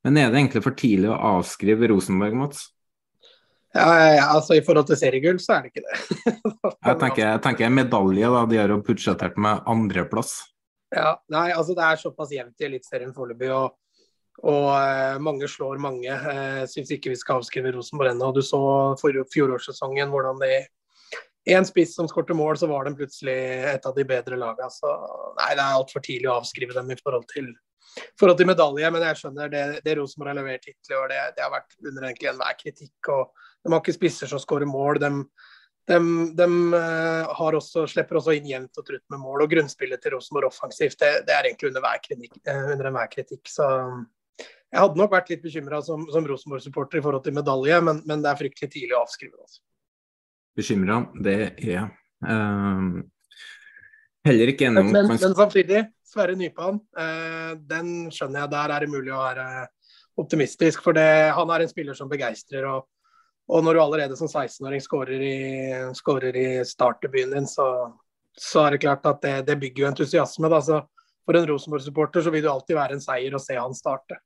Men 0.03 0.19
er 0.19 0.33
det 0.33 0.41
egentlig 0.41 0.65
for 0.67 0.75
tidlig 0.75 1.13
å 1.13 1.21
avskrive 1.39 1.93
Rosenborg, 1.93 2.35
Mats? 2.43 2.67
Ja, 3.73 3.87
ja, 4.13 4.25
altså 4.35 4.59
I 4.59 4.65
forhold 4.67 4.91
til 4.91 4.99
seriegull, 5.01 5.39
så 5.41 5.57
er 5.57 5.63
det 5.65 5.71
ikke 5.71 5.85
det. 5.87 6.01
jeg, 6.91 6.97
tenker, 6.99 7.23
jeg 7.23 7.43
tenker 7.47 7.73
medalje, 7.73 8.33
da. 8.35 8.43
De 8.51 8.59
har 8.61 8.75
jo 8.75 8.83
budsjettert 8.85 9.39
med 9.41 9.63
andreplass. 9.71 10.35
Ja, 10.93 11.15
nei, 11.33 11.49
altså 11.57 11.77
Det 11.77 11.87
er 11.87 12.01
såpass 12.01 12.35
jevnt 12.35 12.61
i 12.61 12.69
Eliteserien 12.69 13.15
foreløpig, 13.17 13.49
og, 13.55 13.79
og 14.43 14.69
uh, 14.69 15.17
mange 15.25 15.49
slår 15.49 15.81
mange. 15.81 16.05
Jeg 16.11 16.63
uh, 16.63 16.69
syns 16.69 16.93
ikke 16.93 17.15
vi 17.15 17.19
skal 17.21 17.41
avskrive 17.41 17.73
Rosenborg 17.77 18.13
ennå. 18.13 18.29
Du 18.37 18.43
så 18.45 18.61
for 19.01 19.25
fjorårssesongen 19.33 20.13
hvordan 20.13 20.41
de 20.43 20.53
én 21.53 21.67
spiss 21.67 21.97
som 21.97 22.07
skårte 22.11 22.37
mål, 22.39 22.61
så 22.61 22.69
var 22.71 22.87
de 22.87 22.95
plutselig 22.99 23.35
et 23.73 23.87
av 23.89 23.97
de 23.97 24.05
bedre 24.07 24.39
lagene. 24.39 24.71
Så 24.71 24.91
nei, 25.41 25.53
det 25.57 25.65
er 25.65 25.79
altfor 25.81 26.05
tidlig 26.05 26.31
å 26.31 26.39
avskrive 26.43 26.77
dem 26.77 26.93
i 26.95 26.99
forhold 27.01 27.27
til 27.33 27.51
forhold 28.21 28.39
til 28.41 28.49
medalje, 28.49 28.91
men 28.95 29.05
jeg 29.05 29.19
skjønner 29.21 29.51
det, 29.53 29.65
det 29.85 29.97
Rosenborg 29.99 30.33
har 30.33 30.39
levert 30.39 30.69
hittil 30.69 30.95
i 30.95 30.99
år. 30.99 31.11
Det, 31.11 31.23
det, 31.37 31.45
har 31.45 31.53
vært 31.53 31.75
under 31.81 32.07
egentlig 32.09 32.31
enhver 32.31 32.59
kritikk. 32.61 33.11
og 33.13 33.49
De 33.61 33.73
har 33.73 33.83
ikke 33.83 33.97
spisser 33.99 34.31
som 34.31 34.41
skårer 34.41 34.71
mål. 34.71 35.01
De, 35.03 35.11
de, 35.91 35.99
de 36.39 36.47
uh, 36.77 37.43
også, 37.49 37.87
slipper 37.91 38.21
også 38.21 38.37
inn 38.37 38.47
jevnt 38.47 38.79
og 38.79 38.87
trutt 38.87 39.03
med 39.11 39.23
mål. 39.23 39.45
og 39.45 39.51
Grunnspillet 39.51 40.03
til 40.03 40.15
Rosenborg 40.15 40.53
offensivt 40.53 41.01
det, 41.03 41.13
det 41.27 41.35
er 41.35 41.49
egentlig 41.49 41.73
under 41.73 41.83
enhver 41.83 42.03
kritikk, 42.05 42.37
uh, 42.47 42.69
under 42.75 43.09
kritikk. 43.11 43.43
Så 43.51 43.69
jeg 44.73 44.81
hadde 44.81 45.01
nok 45.01 45.13
vært 45.13 45.33
litt 45.33 45.43
bekymra 45.43 45.83
som, 45.85 46.07
som 46.13 46.29
Rosenborg-supporter 46.29 47.01
i 47.01 47.05
forhold 47.05 47.27
til 47.27 47.37
medalje, 47.37 47.81
men, 47.85 48.01
men, 48.09 48.23
det 48.25 48.31
er 48.31 48.39
fryktelig 48.39 48.71
tidlig 48.73 48.97
å 48.97 49.03
avskrive 49.03 49.35
det. 49.35 49.43
Altså. 49.45 49.61
Bekymra, 50.57 51.01
det 51.25 51.37
er 51.51 51.85
um, 52.29 53.03
heller 54.29 54.53
ikke 54.53 54.69
enig 54.69 54.85
om 54.85 54.89
men, 54.93 55.11
men, 55.11 55.21
men 55.21 55.37
samtidig, 55.37 55.85
Sverre 56.09 56.37
Nypan, 56.39 56.81
uh, 56.97 57.53
den 57.69 57.93
skjønner 58.13 58.45
jeg. 58.45 58.53
Der 58.55 58.75
er 58.77 58.85
det 58.85 58.93
mulig 58.93 59.13
å 59.13 59.21
være 59.21 59.47
optimistisk. 60.21 60.83
For 60.85 60.97
det, 60.97 61.33
han 61.37 61.53
er 61.53 61.65
en 61.65 61.71
spiller 61.71 61.97
som 61.97 62.11
begeistrer. 62.11 62.69
Og, 62.69 62.89
og 63.51 63.65
når 63.65 63.75
du 63.75 63.83
allerede 63.83 64.17
som 64.17 64.31
16-åring 64.31 64.83
skårer 64.83 65.23
i, 65.27 65.39
skårer 65.99 66.37
i 66.39 66.49
startdebuten 66.67 67.35
din, 67.35 67.49
så, 67.51 67.67
så, 68.39 68.67
er 68.67 68.77
det 68.77 68.85
klart 68.85 69.07
at 69.11 69.23
det, 69.25 69.35
det 69.49 69.59
bygger 69.61 69.85
jo 69.85 69.89
entusiasme. 69.91 70.51
Da. 70.53 70.61
Så 70.63 70.79
for 71.27 71.39
en 71.39 71.49
Rosenborg-supporter 71.51 72.25
så 72.25 72.33
vil 72.35 72.45
det 72.45 72.53
alltid 72.53 72.79
være 72.79 72.99
en 72.99 73.05
seier 73.05 73.35
å 73.35 73.43
se 73.43 73.59
han 73.59 73.75
starte. 73.77 74.21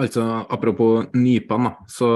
Altså, 0.00 0.26
Apropos 0.50 1.06
nypene, 1.14 1.76
så 1.86 2.10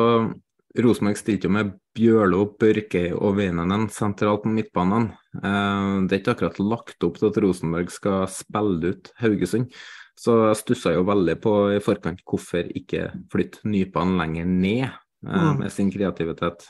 Rosenborg 0.79 1.19
stilte 1.21 1.47
jo 1.47 1.55
med 1.55 1.71
Bjørlo, 1.97 2.45
Børke 2.59 3.09
og 3.17 3.39
Veinenen 3.39 3.87
sentralt 3.95 4.45
på 4.45 4.53
midtbanen. 4.53 5.13
Eh, 5.39 5.95
det 6.07 6.19
er 6.19 6.23
ikke 6.23 6.35
akkurat 6.37 6.61
lagt 6.63 7.07
opp 7.07 7.19
til 7.21 7.31
at 7.31 7.41
Rosenborg 7.43 7.95
skal 7.95 8.27
spille 8.33 8.93
ut 8.93 9.13
Haugesund. 9.23 9.71
Så 10.19 10.35
jeg 10.49 10.59
stussa 10.59 10.93
jo 10.97 11.07
veldig 11.07 11.37
på 11.39 11.53
i 11.77 11.83
forkant 11.83 12.25
hvorfor 12.27 12.67
ikke 12.75 13.13
flytte 13.31 13.63
nypene 13.71 14.19
lenger 14.19 14.49
ned 14.51 14.89
mm. 15.27 15.63
med 15.63 15.73
sin 15.75 15.93
kreativitet. 15.95 16.69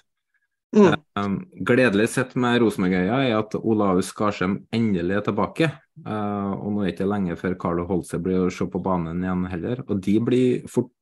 Mm. 0.76 0.92
Eh, 0.92 1.28
gledelig 1.64 2.10
sett 2.12 2.34
med 2.36 2.60
Rosenborg-øya 2.62 3.22
er 3.24 3.38
at 3.38 3.56
Olaus 3.58 4.12
Skarsheim 4.12 4.60
endelig 4.74 5.16
er 5.18 5.26
tilbake. 5.30 5.72
og 6.04 6.68
nå 6.70 6.82
er 6.82 6.86
det 6.86 6.94
ikke 6.94 7.08
lenge 7.10 7.34
før 7.36 7.56
Carlo 7.58 7.84
Holse 7.88 8.20
blir 8.22 8.44
å 8.44 8.52
se 8.54 8.68
på 8.70 8.80
banen 8.82 9.24
igjen 9.24 9.48
heller. 9.50 9.82
Og 9.88 9.98
de 10.04 10.18
blir 10.22 10.68
fort 10.70 10.92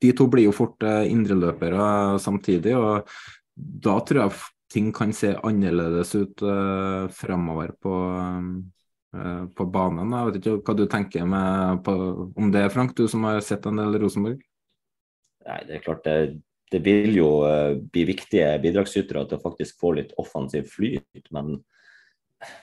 de 0.00 0.12
to 0.14 0.28
blir 0.30 0.46
jo 0.46 0.54
fort 0.54 0.82
eh, 0.86 1.10
indreløpere 1.10 2.18
samtidig, 2.22 2.74
og 2.78 3.08
da 3.56 3.98
tror 4.06 4.24
jeg 4.24 4.42
ting 4.72 4.90
kan 4.94 5.14
se 5.16 5.32
annerledes 5.48 6.12
ut 6.14 6.42
uh, 6.44 7.08
fremover 7.16 7.72
på, 7.80 7.94
uh, 9.16 9.44
på 9.56 9.66
banen. 9.72 10.12
Jeg 10.12 10.28
vet 10.28 10.36
ikke 10.38 10.56
hva 10.60 10.74
du 10.76 10.84
tenker 10.92 11.24
med, 11.26 11.80
på, 11.86 11.94
om 12.36 12.52
det, 12.52 12.66
Frank, 12.74 12.92
du 12.94 13.08
som 13.08 13.24
har 13.26 13.40
sett 13.42 13.66
en 13.66 13.80
del 13.80 13.96
Rosenborg? 14.02 14.42
Nei, 15.48 15.58
det 15.64 15.78
er 15.78 15.82
klart 15.86 16.04
det, 16.04 16.18
det 16.72 16.80
vil 16.84 17.16
jo 17.16 17.28
uh, 17.46 17.76
bli 17.92 18.04
viktige 18.08 18.50
bidragsytere 18.62 19.24
til 19.28 19.38
å 19.38 19.42
faktisk 19.42 19.80
få 19.80 19.94
litt 19.98 20.14
offensiv 20.20 20.68
flyt, 20.70 21.28
men 21.34 21.56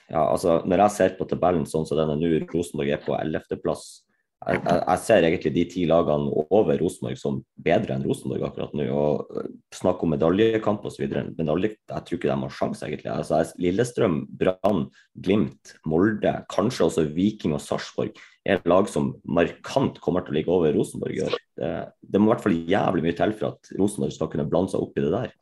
ja, 0.07 0.21
altså, 0.21 0.61
når 0.63 0.85
jeg 0.85 0.95
ser 0.95 1.15
på 1.17 1.27
tabellen 1.27 1.65
sånn 1.67 1.87
som 1.87 1.99
den 1.99 2.13
er 2.13 2.19
nå, 2.19 2.29
Rosenborg 2.51 2.93
er 2.95 3.01
på 3.03 3.15
11.-plass 3.17 4.04
jeg, 4.45 4.61
jeg, 4.65 5.01
ser 5.01 5.25
egentlig 5.25 5.51
de 5.55 5.63
ti 5.71 5.83
lagene 5.89 6.43
over 6.53 6.77
Rosenborg 6.81 7.17
som 7.17 7.39
bedre 7.65 7.95
enn 7.95 8.05
Rosenborg 8.05 8.45
akkurat 8.45 8.75
nå. 8.77 8.85
og 8.93 9.31
øh, 9.33 9.49
Snakk 9.73 10.03
om 10.05 10.13
medaljekamp 10.13 10.85
osv. 10.85 11.07
Medalje, 11.37 11.73
jeg 11.75 12.05
tror 12.05 12.19
ikke 12.19 12.29
de 12.29 12.37
har 12.43 12.53
sjanse 12.53 12.85
egentlig. 12.85 13.11
Altså, 13.11 13.41
Lillestrøm, 13.61 14.21
Brann, 14.39 14.85
Glimt, 15.25 15.75
Molde, 15.89 16.37
kanskje 16.53 16.87
også 16.87 17.07
Viking 17.15 17.57
og 17.57 17.63
Sarpsborg 17.65 18.13
er 18.45 18.61
lag 18.69 18.89
som 18.91 19.15
markant 19.25 19.97
kommer 20.03 20.23
til 20.23 20.35
å 20.35 20.37
ligge 20.37 20.53
over 20.53 20.75
Rosenborg. 20.77 21.33
Det, 21.57 21.73
det, 22.05 22.21
må 22.21 22.29
i 22.29 22.35
hvert 22.35 22.45
fall 22.45 22.59
jævlig 22.69 23.07
mye 23.07 23.17
til 23.17 23.33
for 23.39 23.55
at 23.55 23.75
Rosenborg 23.79 24.13
skal 24.13 24.29
kunne 24.31 24.49
blande 24.49 24.75
seg 24.75 24.85
opp 24.85 24.99
i 24.99 25.05
det 25.05 25.13
der. 25.15 25.37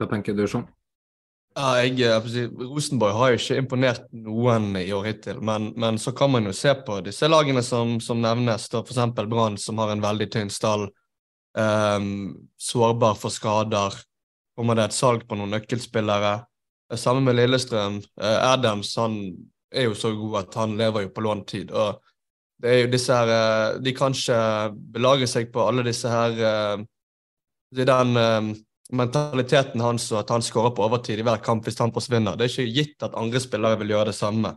Hva 0.00 0.08
tenker 0.08 0.36
du, 0.36 0.46
Sean? 0.48 0.64
Ja, 1.58 1.70
jeg, 1.82 1.98
eh, 2.06 2.50
Rosenborg 2.70 3.16
har 3.18 3.32
jo 3.32 3.40
ikke 3.40 3.58
imponert 3.58 4.04
noen 4.14 4.70
i 4.78 4.92
år 4.94 5.08
hittil, 5.10 5.40
men, 5.42 5.72
men, 5.80 5.98
så 5.98 6.12
kan 6.16 6.30
man 6.30 6.46
jo 6.46 6.54
se 6.56 6.72
på 6.86 7.00
disse 7.06 7.28
lagene 7.28 7.62
som, 7.66 7.96
som 8.00 8.20
nevnes, 8.22 8.68
f.eks. 8.70 9.00
Brann, 9.18 9.58
som 9.58 9.82
har 9.82 9.90
en 9.92 10.04
veldig 10.04 10.28
tynn 10.30 10.52
stall, 10.52 10.86
um, 11.58 12.36
sårbar 12.54 13.18
for 13.18 13.34
skader. 13.34 13.98
Kommer 14.56 14.78
det 14.78 14.90
et 14.90 14.98
salg 14.98 15.26
på 15.26 15.38
noen 15.38 15.56
nøkkelspillere? 15.56 16.36
Sammen 16.98 17.26
med 17.26 17.38
Lillestrøm. 17.38 17.98
Uh, 18.20 18.38
Adams 18.52 18.94
han 18.98 19.18
er 19.70 19.90
jo 19.90 19.98
så 19.98 20.14
god 20.14 20.40
at 20.44 20.62
han 20.62 20.78
lever 20.78 21.06
jo 21.06 21.12
på 21.14 21.26
lånt 21.26 21.50
tid. 21.50 21.74
og 21.74 21.98
det 22.60 22.70
er 22.70 22.82
jo 22.82 22.90
disse 22.92 23.16
her 23.16 23.30
eh, 23.32 23.78
De 23.80 23.92
kan 23.96 24.16
ikke 24.16 24.40
belage 24.94 25.28
seg 25.30 25.50
på 25.52 25.64
alle 25.64 25.84
disse 25.86 26.10
her 26.10 26.36
uh, 26.36 26.82
Den 27.76 28.16
eh, 28.20 28.50
mentaliteten 28.96 29.82
hans 29.84 30.08
og 30.12 30.22
at 30.22 30.32
han 30.34 30.44
skårer 30.44 30.74
på 30.76 30.84
overtid 30.86 31.20
i 31.20 31.26
hver 31.26 31.42
kamp 31.44 31.66
hvis 31.66 31.78
han 31.82 31.92
forsvinner. 31.94 32.36
Det 32.36 32.46
er 32.46 32.52
ikke 32.52 32.74
gitt 32.74 33.06
at 33.06 33.16
andre 33.18 33.42
spillere 33.42 33.78
vil 33.82 33.94
gjøre 33.94 34.10
det 34.10 34.18
samme. 34.18 34.54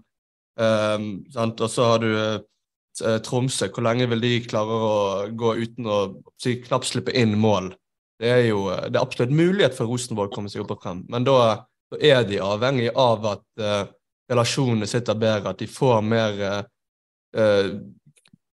Um, 0.59 1.23
og 1.33 1.69
så 1.71 1.87
har 1.91 2.03
du 2.03 2.09
uh, 2.13 3.17
Tromsø. 3.25 3.69
Hvor 3.73 3.85
lenge 3.87 4.09
vil 4.11 4.21
de 4.21 4.33
klare 4.45 4.77
å 4.77 4.91
gå 5.33 5.55
uten 5.63 5.89
å 5.89 5.99
si, 6.41 6.59
knapt 6.65 6.89
slippe 6.89 7.15
inn 7.17 7.33
mål? 7.41 7.71
Det 8.21 8.29
er 8.29 8.43
jo 8.47 8.67
det 8.69 8.93
er 8.93 9.01
absolutt 9.01 9.33
mulighet 9.33 9.75
for 9.77 9.89
Rosenborg 9.89 10.31
å 10.31 10.35
komme 10.35 10.51
seg 10.51 10.63
opp 10.63 10.75
og 10.75 10.83
frem, 10.85 11.01
men 11.11 11.25
da, 11.27 11.65
da 11.91 11.97
er 11.97 12.21
de 12.29 12.37
avhengig 12.39 12.91
av 12.93 13.25
at 13.31 13.43
uh, 13.59 13.89
relasjonene 14.31 14.87
sitter 14.87 15.17
bedre, 15.17 15.51
at 15.51 15.59
de 15.59 15.67
får 15.67 16.05
mer 16.05 16.37
uh, 16.39 16.61
Eh, 17.33 17.65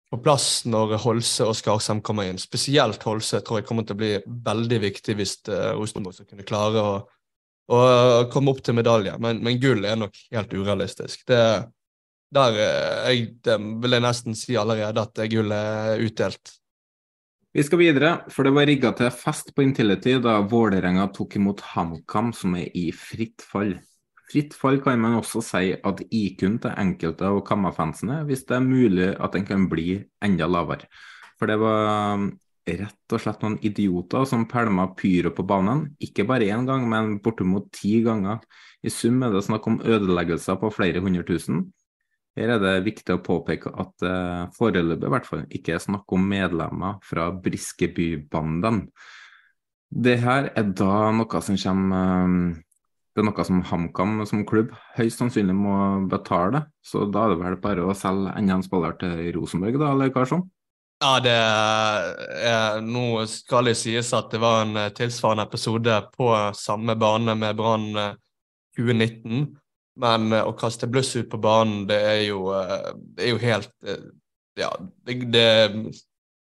på 0.09 0.19
plass 0.25 0.65
når 0.65 0.95
Holse 1.03 1.45
og 1.45 1.55
Skarsheim 1.57 2.01
kommer 2.05 2.29
inn. 2.29 2.39
Spesielt 2.41 3.03
Holse 3.05 3.43
tror 3.45 3.59
jeg 3.59 3.67
kommer 3.69 3.85
til 3.85 3.97
å 3.97 4.01
bli 4.01 4.11
veldig 4.47 4.79
viktig 4.87 5.15
hvis 5.19 5.35
uh, 5.51 5.75
Rosenborg 5.77 6.17
skal 6.17 6.29
kunne 6.31 6.47
klare 6.49 6.81
å, 6.81 6.93
å, 7.69 7.81
komme 8.33 8.53
opp 8.53 8.63
til 8.65 8.77
medalje. 8.79 9.13
Men, 9.21 9.43
men, 9.45 9.59
gull 9.61 9.85
er 9.85 9.99
nok 10.01 10.17
helt 10.33 10.55
urealistisk. 10.55 11.27
Det, 11.29 11.41
der 12.33 12.57
eh, 12.57 13.11
jeg, 13.11 13.27
det 13.45 13.59
vil 13.83 13.97
jeg 13.97 14.05
nesten 14.05 14.37
si 14.37 14.57
allerede 14.57 15.05
at 15.05 15.21
gull 15.29 15.53
er 15.53 16.01
utdelt. 16.05 16.55
Vi 17.53 17.63
skal 17.65 17.81
videre, 17.81 18.11
for 18.29 18.45
det 18.45 18.53
var 18.53 18.67
rigga 18.69 18.91
til 18.97 19.09
fest 19.13 19.55
på 19.57 19.63
Intility 19.65 20.19
da 20.21 20.35
Vålerenga 20.45 21.07
tok 21.13 21.39
imot 21.39 21.63
HamKam, 21.71 22.29
som 22.37 22.53
er 22.57 22.69
i 22.77 22.91
fritt 22.93 23.41
fall. 23.41 23.73
Fritt 24.29 24.53
fall 24.53 24.77
kan 24.83 24.99
man 25.01 25.17
også 25.17 25.41
si 25.41 25.71
at 25.73 26.03
IQ-en 26.13 26.59
til 26.61 26.75
enkelte 26.77 27.25
av 27.25 27.39
Kamma-fansene, 27.47 28.21
hvis 28.29 28.45
det 28.45 28.59
er 28.59 28.67
mulig 28.67 29.07
at 29.17 29.33
den 29.33 29.47
kan 29.47 29.65
bli 29.71 29.95
enda 30.25 30.45
lavere. 30.45 30.85
For 31.39 31.49
det 31.49 31.57
var 31.61 32.13
um, 32.19 32.27
rett 32.67 33.15
og 33.15 33.23
slett 33.23 33.41
noen 33.41 33.57
idioter 33.65 34.27
som 34.29 34.45
pælma 34.49 34.91
pyro 34.99 35.31
på 35.33 35.45
banen, 35.49 35.87
ikke 36.03 36.27
bare 36.29 36.51
én 36.53 36.67
gang, 36.69 36.85
men 36.91 37.17
bortimot 37.25 37.71
ti 37.73 38.03
ganger. 38.05 38.43
I 38.85 38.93
sum 38.93 39.17
er 39.25 39.33
det 39.33 39.43
snakk 39.47 39.65
om 39.67 39.81
ødeleggelser 39.81 40.59
på 40.61 40.69
flere 40.77 41.01
hundre 41.03 41.25
tusen. 41.27 41.65
Her 42.37 42.53
er 42.53 42.61
det 42.61 42.75
viktig 42.85 43.17
å 43.17 43.23
påpeke 43.25 43.73
at 43.81 43.95
det 44.03 44.17
foreløpig 44.55 45.09
i 45.09 45.13
hvert 45.15 45.27
fall 45.27 45.47
ikke 45.49 45.73
er 45.75 45.83
snakk 45.83 46.13
om 46.15 46.29
medlemmer 46.29 47.01
fra 47.03 47.31
Briskebybanden. 47.33 48.85
Det 49.89 50.19
her 50.21 50.51
er 50.53 50.69
da 50.77 51.09
noe 51.17 51.41
som 51.41 51.57
kommer 51.57 52.27
um, 52.29 52.51
det 53.15 53.23
er 53.23 53.25
noe 53.25 53.43
som 53.45 53.63
HamKam 53.65 54.21
som 54.29 54.45
klubb 54.47 54.69
høyst 54.95 55.19
sannsynlig 55.19 55.55
må 55.57 55.75
betale. 56.11 56.67
Så 56.85 57.07
da 57.09 57.25
er 57.25 57.33
det 57.33 57.41
vel 57.41 57.57
bare 57.63 57.87
å 57.89 57.95
selge 57.97 58.35
enda 58.37 58.59
en 58.59 58.65
spiller 58.65 58.95
til 59.01 59.31
Rosenborg, 59.35 59.79
da, 59.81 59.93
eller 59.95 60.13
hva 60.13 60.25
sånn? 60.29 60.45
Ja, 60.99 61.13
det 61.23 61.31
er, 61.31 62.81
Nå 62.83 63.23
skal 63.31 63.69
det 63.69 63.77
sies 63.79 64.11
at 64.15 64.33
det 64.33 64.41
var 64.43 64.65
en 64.65 64.75
eh, 64.75 64.91
tilsvarende 64.95 65.45
episode 65.47 65.95
på 66.11 66.27
samme 66.59 66.95
bane 66.99 67.37
med 67.39 67.55
Brann 67.59 67.87
2019. 68.75 69.39
Eh, 69.39 69.47
Men 70.03 70.33
eh, 70.35 70.43
å 70.43 70.51
kaste 70.59 70.87
bluss 70.91 71.13
ut 71.15 71.29
på 71.31 71.39
banen, 71.39 71.85
det 71.87 71.99
er 72.03 72.21
jo, 72.27 72.43
det 73.15 73.25
er 73.25 73.33
jo 73.33 73.39
helt 73.41 73.71
Ja, 74.59 74.73
det, 75.07 75.15
det 75.31 75.45
er 75.55 75.73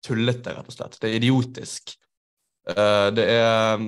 tullete, 0.05 0.55
rett 0.57 0.69
og 0.69 0.73
slett. 0.73 0.97
Det 1.01 1.09
er 1.09 1.19
idiotisk. 1.19 1.93
Det 2.67 3.23
er 3.23 3.81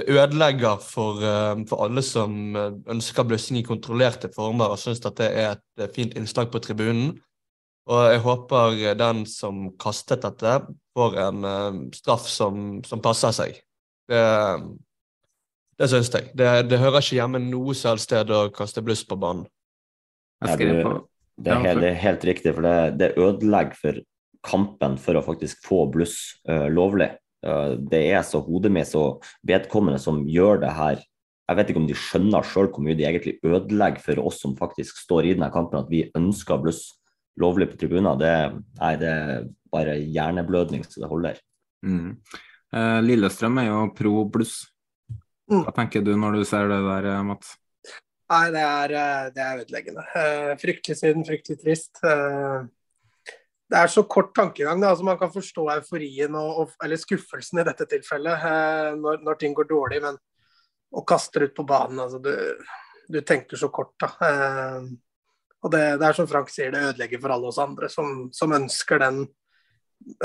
det 0.00 0.14
ødelegger 0.16 0.80
for, 0.80 1.20
eh, 1.20 1.64
for, 1.68 1.84
alle 1.84 2.02
som 2.02 2.56
eh, 2.56 2.76
ønsker 2.88 3.26
blussing 3.28 3.58
i 3.60 3.66
kontrollerte 3.66 4.30
former 4.34 4.72
og 4.72 4.80
syns 4.80 5.02
at 5.04 5.18
det 5.20 5.28
er 5.28 5.50
et 5.52 5.82
eh, 5.82 5.90
fint 5.92 6.14
innslag 6.16 6.50
på 6.52 6.62
tribunen. 6.64 7.18
Og 7.90 8.04
jeg 8.12 8.20
håper 8.22 8.94
den 8.94 9.24
som 9.26 9.70
kastet 9.80 10.22
dette, 10.22 10.60
får 10.94 11.16
en 11.18 11.46
straff 11.96 12.28
som, 12.28 12.78
som 12.86 13.00
passer 13.02 13.32
seg. 13.34 13.56
Det, 14.06 14.20
det 15.80 15.88
syns 15.90 16.12
jeg. 16.14 16.28
Det, 16.38 16.50
det, 16.70 16.78
hører 16.78 17.00
ikke 17.00 17.18
hjemme 17.18 17.40
noe 17.42 17.74
sted 17.74 18.30
å 18.30 18.44
kaste 18.54 18.84
bluss 18.84 19.02
på 19.08 19.18
banen. 19.18 19.48
Ja, 20.44 20.54
det, 20.54 20.68
det, 21.34 21.50
er 21.50 21.64
helt, 21.64 21.82
det, 21.82 21.88
er 21.88 21.98
helt, 22.04 22.28
riktig, 22.30 22.54
for 22.54 22.68
det, 22.68 22.76
det 23.00 23.10
ødelegger 23.18 23.80
for 23.80 24.00
kampen 24.46 24.94
for 25.00 25.18
å 25.18 25.24
faktisk 25.24 25.64
få 25.66 25.82
bluss 25.90 26.20
uh, 26.48 26.68
lovlig. 26.70 27.10
Eh, 27.46 27.76
det 27.90 28.02
er 28.12 28.24
så 28.26 28.42
hodemess 28.44 28.94
og 28.98 29.24
vedkommende 29.46 30.00
som 30.02 30.22
gjør 30.28 30.62
det 30.64 30.72
her. 30.76 31.04
Jeg 31.50 31.58
vet 31.58 31.70
ikke 31.72 31.82
om 31.82 31.88
de 31.88 31.98
skjønner 31.98 32.46
sjøl 32.46 32.68
hvor 32.70 32.84
mye 32.84 32.94
de 32.98 33.06
egentlig 33.08 33.38
ødelegger 33.42 34.04
for 34.04 34.22
oss 34.28 34.38
som 34.42 34.54
faktisk 34.58 35.00
står 35.02 35.26
i 35.26 35.32
denne 35.34 35.50
kampen, 35.54 35.80
at 35.80 35.90
vi 35.90 36.04
ønsker 36.14 36.60
bluss 36.62 36.84
lovlig 37.40 37.70
på 37.72 37.80
tribuner. 37.80 38.18
Det, 38.20 38.34
nei, 38.78 38.92
det 39.00 39.10
er 39.10 39.48
bare 39.72 39.96
hjerneblødning 39.98 40.84
så 40.86 41.02
det 41.02 41.10
holder. 41.10 41.40
Mm. 41.86 42.18
Eh, 42.76 42.98
Lillestrøm 43.06 43.58
er 43.62 43.70
jo 43.70 43.80
pro 43.96 44.26
bluss. 44.30 44.60
Mm. 45.50 45.64
Hva 45.64 45.74
tenker 45.74 46.04
du 46.06 46.12
når 46.14 46.38
du 46.38 46.44
ser 46.46 46.70
det 46.70 46.78
der, 46.86 47.10
eh, 47.14 47.24
Mats? 47.26 47.56
Nei, 48.30 48.44
det 48.54 48.62
er, 48.62 48.92
eh, 48.94 49.30
det 49.34 49.42
er 49.42 49.64
ødeleggende. 49.64 50.04
Fryktelig 50.60 51.00
synd, 51.00 51.26
fryktelig 51.26 51.58
trist 51.64 52.04
det 53.70 53.78
er 53.78 53.90
så 53.90 54.02
kort 54.02 54.34
tankegang. 54.34 54.80
Da. 54.80 54.90
Altså, 54.90 55.04
man 55.06 55.18
kan 55.18 55.30
forstå 55.32 55.68
euforien 55.76 56.34
og, 56.38 56.50
og, 56.62 56.74
eller 56.84 56.98
skuffelsen 56.98 57.62
i 57.62 57.66
dette 57.68 57.86
tilfellet 57.90 58.46
eh, 58.50 58.90
når, 58.98 59.22
når, 59.26 59.38
ting 59.38 59.54
går 59.54 59.68
dårlig, 59.70 60.00
men 60.02 60.18
å 60.90 61.04
kaste 61.06 61.38
det 61.38 61.50
ut 61.50 61.58
på 61.60 61.68
banen 61.68 62.02
altså, 62.02 62.18
du, 62.18 62.32
du, 63.06 63.20
tenker 63.22 63.60
så 63.60 63.70
kort. 63.70 63.94
Da. 64.02 64.10
Eh, 64.26 64.88
og 65.60 65.74
det, 65.74 65.84
det, 66.00 66.08
er 66.08 66.16
som 66.18 66.28
Frank 66.30 66.50
sier, 66.50 66.72
det 66.74 66.82
ødelegger 66.88 67.22
for 67.22 67.36
alle 67.36 67.52
oss 67.52 67.60
andre 67.62 67.90
som, 67.92 68.26
som 68.34 68.56
ønsker, 68.56 69.04
den, 69.04 69.22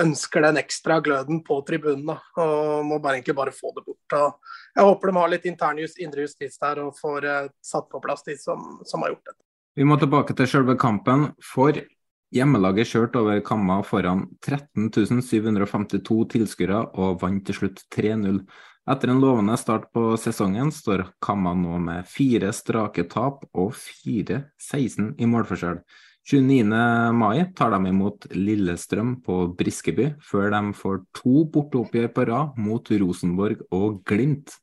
ønsker 0.01 0.47
den 0.47 0.61
ekstra 0.63 1.01
gløden 1.05 1.43
på 1.45 1.59
tribunen. 1.67 2.07
Da, 2.07 2.17
og 2.41 2.85
må 2.89 2.97
bare, 2.97 3.19
egentlig 3.19 3.37
bare 3.37 3.53
få 3.53 3.75
det 3.77 3.85
bort. 3.85 4.15
Og 4.17 4.79
jeg 4.79 4.89
håper 4.89 5.11
de 5.11 5.19
har 5.21 5.35
litt 5.35 5.49
intern 5.51 5.85
just, 5.85 6.01
indre 6.01 6.25
justis 6.25 6.57
der 6.57 6.81
og 6.87 6.97
får 6.97 7.29
eh, 7.29 7.51
satt 7.61 7.91
på 7.93 8.01
plass 8.01 8.25
de 8.25 8.39
som, 8.41 8.79
som 8.89 9.05
har 9.05 9.13
gjort 9.13 9.27
dette. 9.29 9.41
Vi 9.75 9.83
må 9.83 9.99
tilbake 9.99 10.33
til 10.39 10.47
selve 10.47 10.77
kampen. 10.79 11.33
For 11.43 11.75
Hjemmelaget 12.35 12.89
kjørte 12.89 13.21
over 13.21 13.37
Kamma 13.47 13.77
foran 13.87 14.25
13 14.43 14.89
752 15.23 16.17
tilskuere 16.33 16.81
og 16.99 17.21
vant 17.21 17.45
til 17.47 17.55
slutt 17.55 17.79
3-0. 17.95 18.41
Etter 18.91 19.11
en 19.13 19.21
lovende 19.23 19.55
start 19.57 19.85
på 19.95 20.17
sesongen 20.19 20.67
står 20.75 21.05
Kamma 21.23 21.53
nå 21.55 21.77
med 21.79 22.09
fire 22.11 22.51
strake 22.51 23.05
tap 23.07 23.47
og 23.55 23.71
4-16 23.77 25.13
i 25.15 25.29
målforskjell. 25.31 25.79
29. 26.27 26.65
mai 27.15 27.45
tar 27.55 27.71
de 27.71 27.93
imot 27.93 28.27
Lillestrøm 28.33 29.15
på 29.23 29.45
Briskeby, 29.55 30.11
før 30.19 30.49
de 30.57 30.61
får 30.75 31.03
to 31.15 31.45
borteoppgjør 31.53 32.11
på 32.17 32.25
rad 32.33 32.59
mot 32.59 32.91
Rosenborg 32.99 33.63
og 33.71 34.01
Glimt. 34.09 34.57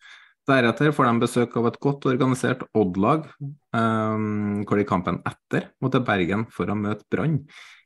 Deretter 0.49 0.91
får 0.91 1.07
de 1.07 1.23
besøk 1.23 1.55
av 1.61 1.69
et 1.69 1.79
godt 1.83 2.07
organisert 2.11 2.65
Odd-lag, 2.75 3.29
um, 3.77 4.65
hvor 4.67 4.81
de 4.81 4.87
kampen 4.89 5.21
etter 5.29 5.69
må 5.79 5.91
til 5.93 6.03
Bergen 6.07 6.49
for 6.51 6.71
å 6.71 6.79
møte 6.79 7.07
Brann. 7.15 7.45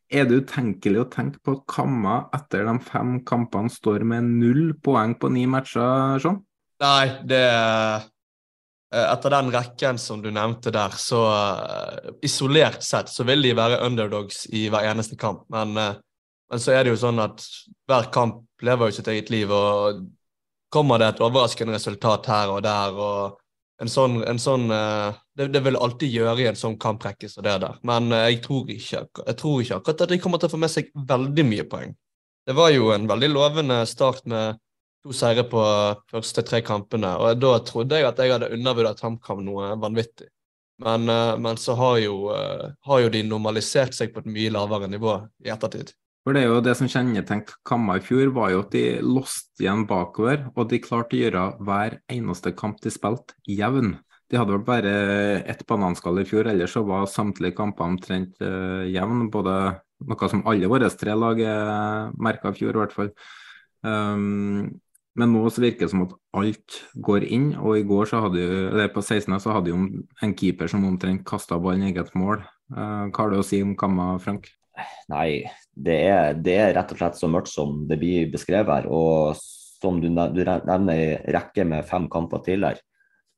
Er 0.09 0.25
det 0.29 0.41
utenkelig 0.47 1.03
å 1.03 1.09
tenke 1.11 1.43
på 1.45 1.57
at 1.57 1.65
Kamma 1.69 2.17
etter 2.37 2.65
de 2.65 2.77
fem 2.87 3.19
kampene 3.27 3.73
står 3.73 4.07
med 4.09 4.29
null 4.39 4.71
poeng 4.81 5.17
på 5.19 5.29
ni 5.35 5.45
matcher, 5.51 6.23
sånn? 6.23 6.41
Nei, 6.81 7.07
det 7.27 7.43
eh, 7.45 8.07
Etter 8.97 9.35
den 9.35 9.51
rekken 9.53 9.99
som 10.01 10.23
du 10.23 10.31
nevnte 10.33 10.71
der, 10.73 10.95
så 10.97 11.25
uh, 11.29 12.13
isolert 12.25 12.85
sett 12.87 13.11
så 13.13 13.27
vil 13.29 13.43
de 13.45 13.51
være 13.59 13.83
underdogs 13.85 14.45
i 14.55 14.69
hver 14.73 14.87
eneste 14.89 15.19
kamp. 15.21 15.43
Men, 15.53 15.75
uh, 15.77 15.99
men 16.49 16.63
så 16.63 16.73
er 16.73 16.87
det 16.87 16.95
jo 16.95 17.01
sånn 17.03 17.19
at 17.21 17.43
hver 17.91 18.07
kamp 18.15 18.47
lever 18.65 18.89
jo 18.89 18.97
sitt 18.97 19.11
eget 19.13 19.33
liv, 19.35 19.51
og 19.53 20.07
kommer 20.73 21.01
det 21.01 21.13
et 21.15 21.25
overraskende 21.25 21.77
resultat 21.77 22.27
her 22.31 22.53
og 22.53 22.63
der. 22.67 22.95
og 22.95 23.43
en 23.83 23.91
sånn, 23.93 24.21
en 24.25 24.39
sånn 24.41 24.71
uh, 24.73 25.13
det, 25.37 25.51
det, 25.53 25.61
vil 25.67 25.77
alltid 25.77 26.13
gjøre 26.13 26.45
i 26.45 26.49
en 26.51 26.59
sånn 26.59 26.79
kamprekke 26.81 27.29
som 27.29 27.45
det 27.45 27.59
der. 27.65 27.77
Men 27.87 28.09
uh, 28.13 28.25
jeg, 28.31 28.41
tror 28.47 28.71
ikke, 28.73 29.03
jeg 29.21 29.39
tror 29.41 29.63
ikke 29.63 29.81
akkurat 29.81 30.05
at 30.07 30.15
de 30.15 30.21
kommer 30.23 30.41
til 30.41 30.51
å 30.51 30.55
få 30.55 30.61
med 30.63 30.73
seg 30.73 30.89
veldig 31.11 31.45
mye 31.49 31.67
poeng. 31.69 31.93
Det 32.47 32.55
var 32.57 32.71
jo 32.73 32.93
en 32.95 33.09
veldig 33.11 33.31
lovende 33.33 33.81
start 33.91 34.25
med 34.31 34.61
to 35.05 35.13
seire 35.15 35.45
på 35.51 35.61
første 36.13 36.45
tre 36.47 36.63
kampene. 36.65 37.13
og 37.21 37.43
Da 37.43 37.53
trodde 37.67 38.01
jeg 38.01 38.09
at 38.09 38.23
jeg 38.23 38.33
hadde 38.33 38.53
undervurdert 38.55 39.03
HamKam 39.05 39.45
noe 39.45 39.75
vanvittig. 39.83 40.31
Men, 40.85 41.09
uh, 41.11 41.35
men 41.41 41.61
så 41.61 41.77
har 41.77 42.01
jo, 42.05 42.17
har 42.33 43.05
jo 43.05 43.13
de 43.13 43.23
normalisert 43.29 43.97
seg 43.97 44.13
på 44.15 44.25
et 44.25 44.33
mye 44.33 44.57
lavere 44.57 44.89
nivå 44.93 45.19
i 45.45 45.53
ettertid. 45.53 45.93
For 46.27 46.35
det 46.35 46.41
er 46.43 46.49
jo 46.51 46.63
det 46.65 46.73
som 46.75 46.89
kjennetegnet 46.91 47.53
Kamma 47.63 48.01
i 48.01 48.03
fjor, 48.03 48.33
var 48.35 48.51
jo 48.51 48.65
at 48.65 48.73
de 48.75 48.99
låste 48.99 49.63
igjen 49.63 49.85
bakover, 49.87 50.49
og 50.59 50.67
de 50.73 50.81
klarte 50.83 51.15
å 51.15 51.21
gjøre 51.21 51.43
hver 51.63 52.01
eneste 52.11 52.51
kamp 52.59 52.81
de 52.83 52.91
spilte, 52.91 53.37
jevn. 53.47 53.93
De 54.27 54.41
hadde 54.41 54.57
vel 54.57 54.65
bare 54.67 54.95
ett 55.47 55.63
bananskall 55.71 56.19
i 56.19 56.25
fjor, 56.27 56.49
ellers 56.51 56.75
så 56.75 56.83
var 56.83 57.07
samtlige 57.07 57.55
kamper 57.55 57.87
omtrent 57.87 58.43
uh, 58.43 58.83
jevn. 58.91 59.29
Både 59.31 59.55
noe 60.03 60.29
som 60.33 60.43
alle 60.51 60.67
våre 60.73 60.91
tre 60.99 61.15
lag 61.15 61.39
merka 62.19 62.51
i 62.51 62.59
fjor, 62.59 62.75
i 62.75 62.83
hvert 62.83 62.97
fall. 62.97 63.13
Um, 63.87 64.81
Men 65.17 65.31
nå 65.33 65.47
så 65.49 65.63
virker 65.63 65.87
det 65.87 65.93
som 65.95 66.03
at 66.05 66.11
alt 66.37 66.75
går 67.07 67.25
inn, 67.33 67.53
og 67.57 67.79
i 67.79 67.87
går 67.89 68.11
så 68.11 68.19
hadde 68.27 68.43
jo, 68.43 68.57
eller 68.75 68.91
på 68.93 69.01
16. 69.01 69.39
så 69.41 69.55
hadde 69.55 69.71
jo 69.71 69.79
en 70.27 70.35
keeper 70.37 70.69
som 70.69 70.85
omtrent 70.85 71.23
kasta 71.25 71.57
ballen 71.57 71.87
i 71.87 71.95
eget 71.95 72.11
mål. 72.19 72.43
Uh, 72.75 73.07
hva 73.09 73.23
har 73.23 73.33
du 73.33 73.39
å 73.39 73.47
si 73.47 73.63
om 73.65 73.73
Kamma, 73.79 74.11
Frank? 74.21 74.51
Nei, 75.09 75.47
det 75.77 75.97
er, 76.09 76.35
det 76.41 76.57
er, 76.57 76.75
rett 76.77 76.93
og 76.95 77.01
slett 77.01 77.19
så 77.21 77.29
mørkt 77.29 77.53
som 77.53 77.83
det 77.89 77.99
blir 78.01 78.31
beskrevet 78.33 78.73
her. 78.73 78.89
Og 78.89 79.37
som 79.37 80.01
du, 80.01 80.09
nevner, 80.09 81.19
rekke 81.37 81.67
med 81.69 81.87
fem 81.89 82.09
kamper 82.13 82.45
til 82.47 82.65
her. 82.65 82.81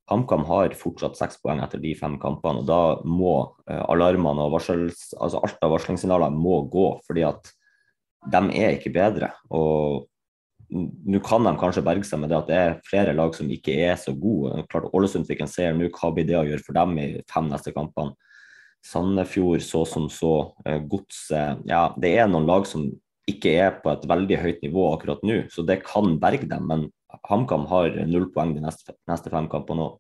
HamKam 0.09 0.47
har 0.49 0.73
fortsatt 0.79 1.19
seks 1.19 1.41
poeng 1.43 1.61
etter 1.61 1.83
de 1.83 1.93
fem 1.99 2.15
kampene. 2.21 2.63
og 2.63 2.69
Da 2.69 2.83
må 3.05 3.35
uh, 3.69 3.83
alarmene 3.93 4.47
og 4.47 4.55
varsels, 4.55 5.11
altså 5.19 5.43
alt 5.45 5.67
av 5.67 5.75
varslingssignaler 5.75 6.33
må 6.33 6.63
gå, 6.73 6.87
fordi 7.05 7.27
at 7.29 7.51
de 8.33 8.41
er 8.57 8.79
ikke 8.79 8.95
bedre. 8.95 9.35
og 9.51 10.09
nå 10.69 11.21
kan 11.25 11.47
de 11.47 11.55
kanskje 11.57 11.81
berge 11.85 12.05
seg 12.05 12.21
med 12.21 12.29
det 12.29 12.37
at 12.37 12.49
det 12.51 12.57
er 12.61 12.81
flere 12.85 13.15
lag 13.17 13.33
som 13.37 13.49
ikke 13.49 13.73
er 13.87 13.95
så 13.97 14.13
gode. 14.13 14.67
Klart 14.69 14.91
Ålesund 14.93 15.25
fikk 15.29 15.41
en 15.45 15.49
seier 15.49 15.73
nå, 15.73 15.89
hva 15.95 16.11
blir 16.13 16.27
det 16.29 16.37
å 16.37 16.45
gjøre 16.45 16.65
for 16.67 16.77
dem 16.77 16.99
i 17.01 17.07
fem 17.31 17.49
neste 17.49 17.73
kampene? 17.73 18.13
Sandefjord 18.85 19.63
så 19.65 19.85
som 19.87 20.09
så, 20.13 20.53
eh, 20.65 20.79
Godset 20.79 21.65
Ja, 21.69 21.93
det 21.99 22.15
er 22.19 22.29
noen 22.29 22.47
lag 22.47 22.67
som 22.67 22.89
ikke 23.29 23.53
er 23.61 23.81
på 23.83 23.93
et 23.93 24.07
veldig 24.09 24.39
høyt 24.41 24.63
nivå 24.65 24.89
akkurat 24.95 25.23
nå, 25.27 25.43
så 25.53 25.65
det 25.67 25.83
kan 25.85 26.17
berge 26.21 26.49
dem. 26.49 26.67
Men 26.67 26.91
HamKam 27.29 27.67
har 27.69 27.91
null 28.09 28.31
poeng 28.33 28.55
de 28.55 28.63
neste, 28.65 28.95
neste 29.09 29.31
fem 29.33 29.49
kampene 29.49 29.85
òg. 29.85 29.99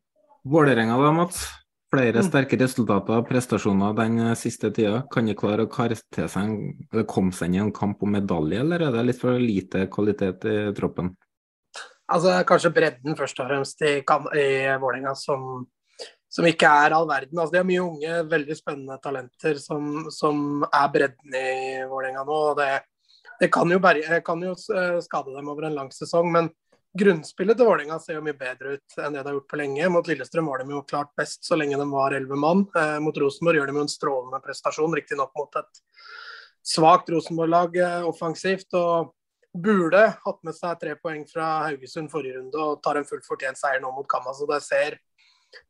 Vålerenga 0.48 0.96
da, 0.96 1.12
Mats? 1.12 1.44
Flere 1.88 2.20
mm. 2.20 2.26
sterke 2.26 2.58
resultater 2.60 3.16
og 3.16 3.28
prestasjoner 3.28 3.94
den 3.96 4.18
eh, 4.20 4.34
siste 4.36 4.70
tida. 4.76 5.02
Kan 5.12 5.28
de 5.28 5.36
klare 5.36 5.64
å 5.64 5.70
kare 5.72 5.96
til 6.14 6.28
seg 6.28 6.52
eller 6.92 7.08
komme 7.08 7.32
seg 7.32 7.48
inn 7.48 7.56
i 7.56 7.62
en 7.64 7.72
kamp 7.72 8.04
om 8.04 8.12
medalje, 8.12 8.60
eller 8.60 8.84
er 8.84 8.92
det 8.96 9.06
litt 9.08 9.22
for 9.22 9.40
lite 9.40 9.86
kvalitet 9.92 10.44
i 10.48 10.58
troppen? 10.76 11.14
Altså 12.08 12.32
Kanskje 12.48 12.72
bredden 12.72 13.16
først 13.16 13.40
og 13.40 13.50
fremst 13.50 13.82
i, 13.84 13.98
i 14.00 14.46
Vålerenga 14.80 15.14
som, 15.16 15.66
som, 16.28 16.46
ikke 16.46 16.68
er 16.68 16.94
all 16.96 17.08
verden. 17.08 17.38
Altså, 17.38 17.54
de 17.54 17.60
har 17.62 17.68
mye 17.68 17.84
unge, 17.84 18.20
veldig 18.30 18.56
spennende 18.58 18.98
talenter 19.02 19.58
som, 19.62 20.06
som 20.14 20.64
er 20.68 20.88
bredden 20.94 21.36
i 21.36 21.50
Vålerenga 21.88 22.24
nå. 22.28 22.38
og 22.52 22.60
det, 22.60 22.70
det 23.40 23.50
kan, 23.54 23.70
jo 23.70 23.80
bare, 23.82 24.22
kan 24.26 24.42
jo 24.44 24.54
eh, 24.54 24.98
skade 25.04 25.34
dem 25.34 25.50
over 25.52 25.68
en 25.68 25.78
lang 25.78 25.92
sesong, 25.94 26.30
men 26.34 26.50
grunnspillet 26.98 27.58
til 27.58 27.68
Vålerenga 27.68 27.98
ser 28.02 28.18
jo 28.18 28.24
mye 28.26 28.38
bedre 28.38 28.78
ut 28.78 28.98
enn 28.98 29.14
det 29.14 29.22
de 29.22 29.30
har 29.30 29.36
gjort 29.36 29.50
på 29.50 29.60
lenge. 29.60 29.90
Mot 29.92 30.08
Lillestrøm 30.08 30.48
var 30.50 30.64
de 30.64 30.74
jo 30.74 30.86
klart 30.88 31.12
best 31.18 31.46
så 31.46 31.58
lenge 31.58 31.78
de 31.78 31.90
var 31.90 32.16
elleve 32.16 32.38
mann. 32.40 32.64
Eh, 32.76 32.96
mot 33.04 33.20
Rosenborg 33.20 33.60
gjør 33.60 33.70
de 33.70 33.78
jo 33.78 33.84
en 33.86 33.92
strålende 33.92 34.42
prestasjon, 34.44 34.96
riktignok 34.98 35.32
mot 35.38 35.60
et 35.60 35.84
svakt 36.68 37.12
Rosenborg-lag 37.14 37.78
eh, 37.84 38.02
offensivt. 38.08 38.72
og 38.76 39.14
burde 39.58 40.02
hatt 40.24 40.40
med 40.46 40.54
seg 40.56 40.78
tre 40.80 40.94
poeng 41.00 41.24
fra 41.28 41.46
Haugesund 41.66 42.10
forrige 42.12 42.36
runde 42.38 42.60
og 42.62 42.82
tar 42.84 42.98
en 43.00 43.06
fullt 43.08 43.26
fortjent 43.26 43.58
seier 43.58 43.80
nå 43.82 43.90
mot 43.94 44.06
Kamma. 44.08 44.34
Så 44.36 44.46
det 44.50 44.60
ser, 44.66 44.98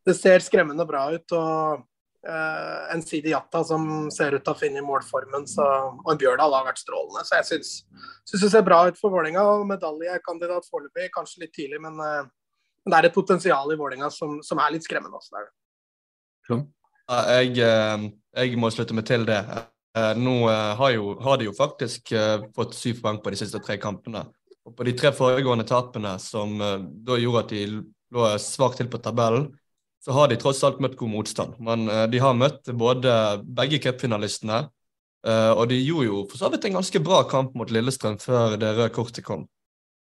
det 0.06 0.16
ser 0.18 0.44
skremmende 0.44 0.86
bra 0.88 1.06
ut. 1.14 1.36
og 1.36 1.86
Uh, 2.26 2.94
en 2.94 3.02
Sidi 3.02 3.30
Jata 3.30 3.60
som 3.64 4.10
ser 4.10 4.34
ut 4.34 4.42
til 4.42 4.50
å 4.50 4.58
finne 4.58 4.80
i 4.80 4.84
målformen, 4.84 5.44
så, 5.46 5.64
og 6.02 6.08
en 6.10 6.18
Bjørdal 6.18 6.56
har 6.56 6.64
vært 6.66 6.80
strålende. 6.82 7.22
Så 7.24 7.36
jeg 7.38 7.46
syns, 7.46 7.70
syns 8.26 8.42
det 8.42 8.50
ser 8.56 8.64
bra 8.66 8.80
ut 8.88 8.98
for 8.98 9.14
Vålerenga. 9.14 9.44
Medaljekandidat 9.68 10.66
foreløpig, 10.66 11.12
kanskje 11.14 11.44
litt 11.44 11.54
tidlig, 11.54 11.78
men, 11.84 11.94
uh, 12.02 12.26
men, 12.82 12.90
det 12.90 12.98
er 12.98 13.08
et 13.08 13.14
potensial 13.14 13.70
i 13.70 13.78
Vålerenga 13.78 14.10
som, 14.12 14.40
som, 14.44 14.58
er 14.60 14.74
litt 14.74 14.88
skremmende. 14.88 15.20
Også, 15.20 15.36
der. 15.36 15.46
Ja, 16.50 16.58
Jeg, 17.38 17.54
eh, 17.64 18.08
jeg, 18.36 18.58
må 18.60 18.68
slutte 18.74 18.96
meg 18.96 19.06
til 19.08 19.24
det. 19.28 19.38
Nå 20.18 20.34
har, 20.48 20.90
jo, 20.92 21.14
har 21.24 21.38
de 21.40 21.46
jo 21.48 21.54
faktisk 21.56 22.12
fått 22.54 22.76
syv 22.76 23.00
poeng 23.02 23.16
på 23.24 23.32
de 23.32 23.38
siste 23.40 23.58
tre 23.64 23.78
kampene. 23.80 24.20
Og 24.68 24.74
på 24.76 24.84
de 24.84 24.92
tre 24.94 25.10
foregående 25.16 25.64
tapene, 25.66 26.12
som 26.20 26.52
da 26.60 27.16
gjorde 27.18 27.42
at 27.46 27.54
de 27.54 27.62
lå 28.14 28.28
svakt 28.42 28.82
til 28.82 28.90
på 28.92 29.00
tabellen, 29.02 29.48
så 30.04 30.14
har 30.14 30.30
de 30.30 30.38
tross 30.38 30.62
alt 30.66 30.80
møtt 30.82 30.96
god 30.98 31.10
motstand. 31.12 31.58
Men 31.64 31.86
uh, 31.90 32.06
de 32.10 32.20
har 32.22 32.36
møtt 32.38 32.70
både 32.78 33.12
begge 33.44 33.80
cupfinalistene, 33.82 34.64
uh, 35.26 35.52
og 35.54 35.68
de 35.72 35.80
gjorde 35.82 36.08
jo 36.08 36.24
for 36.30 36.40
så 36.40 36.50
vidt 36.52 36.68
en 36.68 36.78
ganske 36.78 37.02
bra 37.04 37.22
kamp 37.30 37.56
mot 37.58 37.70
Lillestrøm 37.74 38.18
før 38.22 38.58
det 38.60 38.74
røde 38.76 38.92
kortet 38.94 39.26
kom. 39.26 39.46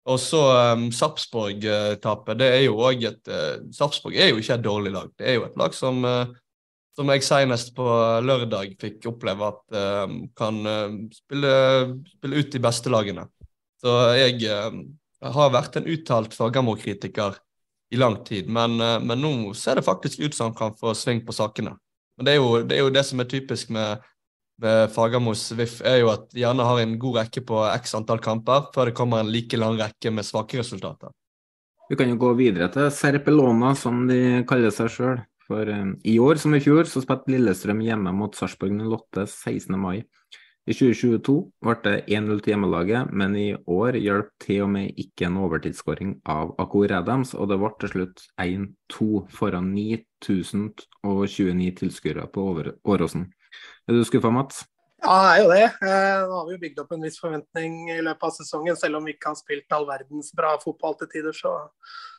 Og 0.07 0.21
så 0.23 0.41
um, 0.77 0.89
Sarpsborg-tapet. 0.95 2.39
Det 2.39 2.51
er 2.59 2.67
jo 2.69 2.77
også 2.79 3.09
et 3.09 3.31
uh, 3.33 3.63
Sarpsborg 3.75 4.19
er 4.21 4.31
jo 4.31 4.43
ikke 4.43 4.59
et 4.61 4.67
dårlig 4.67 4.93
lag. 4.95 5.09
Det 5.19 5.31
er 5.33 5.41
jo 5.41 5.47
et 5.49 5.57
lag 5.59 5.75
som, 5.75 6.05
som 6.95 7.11
jeg 7.11 7.25
senest 7.27 7.73
på 7.75 7.87
lørdag 8.23 8.77
fikk 8.81 9.09
oppleve 9.11 9.49
at 9.51 9.81
kan 10.39 10.61
spille, 11.11 11.57
spille, 12.13 12.39
ut 12.39 12.55
de 12.55 12.63
beste 12.63 12.93
lagene. 12.93 13.27
Så 13.83 13.97
jeg 14.17 14.47
har 14.47 15.53
vært 15.53 15.81
en 15.81 15.91
uttalt 15.91 16.39
Fagermo-kritiker 16.39 17.35
i 17.91 17.97
lang 17.97 18.19
tid. 18.25 18.49
Men, 18.49 18.81
eh, 18.81 19.01
men, 19.01 19.21
nå 19.21 19.55
ser 19.55 19.79
det 19.79 19.87
faktisk 19.87 20.21
ut 20.21 20.35
som 20.35 20.51
han 20.51 20.59
kan 20.59 20.77
få 20.77 20.95
sving 20.95 21.25
på 21.27 21.33
sakene. 21.33 21.77
Men 22.17 22.27
det 22.27 22.33
er 22.33 22.41
jo 22.41 22.63
det, 22.63 22.77
er 22.77 22.87
jo 22.87 22.95
det 22.95 23.05
som 23.05 23.21
er 23.21 23.29
typisk 23.31 23.71
med, 23.71 24.03
med 24.63 24.91
Fagermos 24.95 25.51
VIF, 25.53 25.81
er 25.85 26.01
jo 26.01 26.11
at 26.15 26.31
de 26.33 26.41
gjerne 26.41 26.65
har 26.65 26.81
en 26.81 26.99
god 26.99 27.21
rekke 27.21 27.45
på 27.47 27.61
x 27.77 27.95
antall 27.99 28.23
kamper 28.25 28.71
før 28.75 28.91
det 28.91 28.97
kommer 28.97 29.21
en 29.21 29.31
like 29.33 29.61
lang 29.61 29.77
rekke 29.81 30.11
med 30.11 30.27
svake 30.27 30.59
resultater. 30.63 31.13
Vi 31.87 31.97
kan 31.97 32.09
jo 32.11 32.19
gå 32.19 32.33
videre 32.35 32.67
til 32.73 32.89
Serpelona, 32.91 33.75
som 33.79 34.07
de 34.09 34.43
kaller 34.49 34.75
seg 34.75 34.91
sjøl. 34.91 35.19
For 35.47 35.69
um, 35.71 35.93
i 36.03 36.17
år 36.19 36.41
som 36.43 36.57
i 36.57 36.61
fjor 36.63 36.89
så 36.91 36.99
spilte 37.05 37.31
Lillestrøm 37.31 37.79
hjemme 37.85 38.11
mot 38.17 38.35
Sarpsborg 38.35 38.73
08 38.81 39.29
16. 39.29 39.77
mai. 39.79 40.01
I 40.67 40.75
2022 40.75 41.35
ble 41.63 41.75
det 41.85 41.99
1-0 42.11 42.41
til 42.43 42.51
hjemmelaget, 42.51 43.13
men 43.15 43.37
i 43.39 43.53
år 43.71 44.01
hjalp 44.03 44.33
til 44.43 44.65
og 44.65 44.73
med 44.75 44.97
ikke 44.99 45.29
en 45.29 45.37
overtidsskåring 45.47 46.17
av 46.27 46.57
Akor 46.59 46.91
Adams, 46.97 47.37
og 47.39 47.53
det 47.53 47.61
ble 47.63 47.71
til 47.79 47.93
slutt 47.93 48.25
1-2 48.43 49.07
foran 49.31 49.69
9029 49.77 51.71
tilskuere 51.79 52.27
på 52.35 52.49
Åråsen. 52.83 53.29
Er 53.87 53.95
du 53.95 54.03
skuffa, 54.09 54.35
Mats? 54.35 54.65
Ja, 55.05 55.15
det 55.23 55.31
er 55.31 55.39
jo 55.45 55.49
det. 55.53 55.65
Eh, 55.87 56.27
nå 56.27 56.35
har 56.35 56.47
vi 56.49 56.57
jo 56.57 56.63
bygd 56.67 56.83
opp 56.83 56.95
en 56.97 57.07
viss 57.07 57.23
forventning 57.23 57.79
i 57.95 58.03
løpet 58.03 58.27
av 58.27 58.35
sesongen. 58.35 58.79
Selv 58.81 58.99
om 58.99 59.07
vi 59.07 59.15
ikke 59.15 59.31
har 59.31 59.39
spilt 59.39 59.77
all 59.77 59.87
verdens 59.87 60.33
bra 60.35 60.57
fotball 60.59 60.99
til 60.99 61.13
tider, 61.13 61.37
så, 61.37 61.53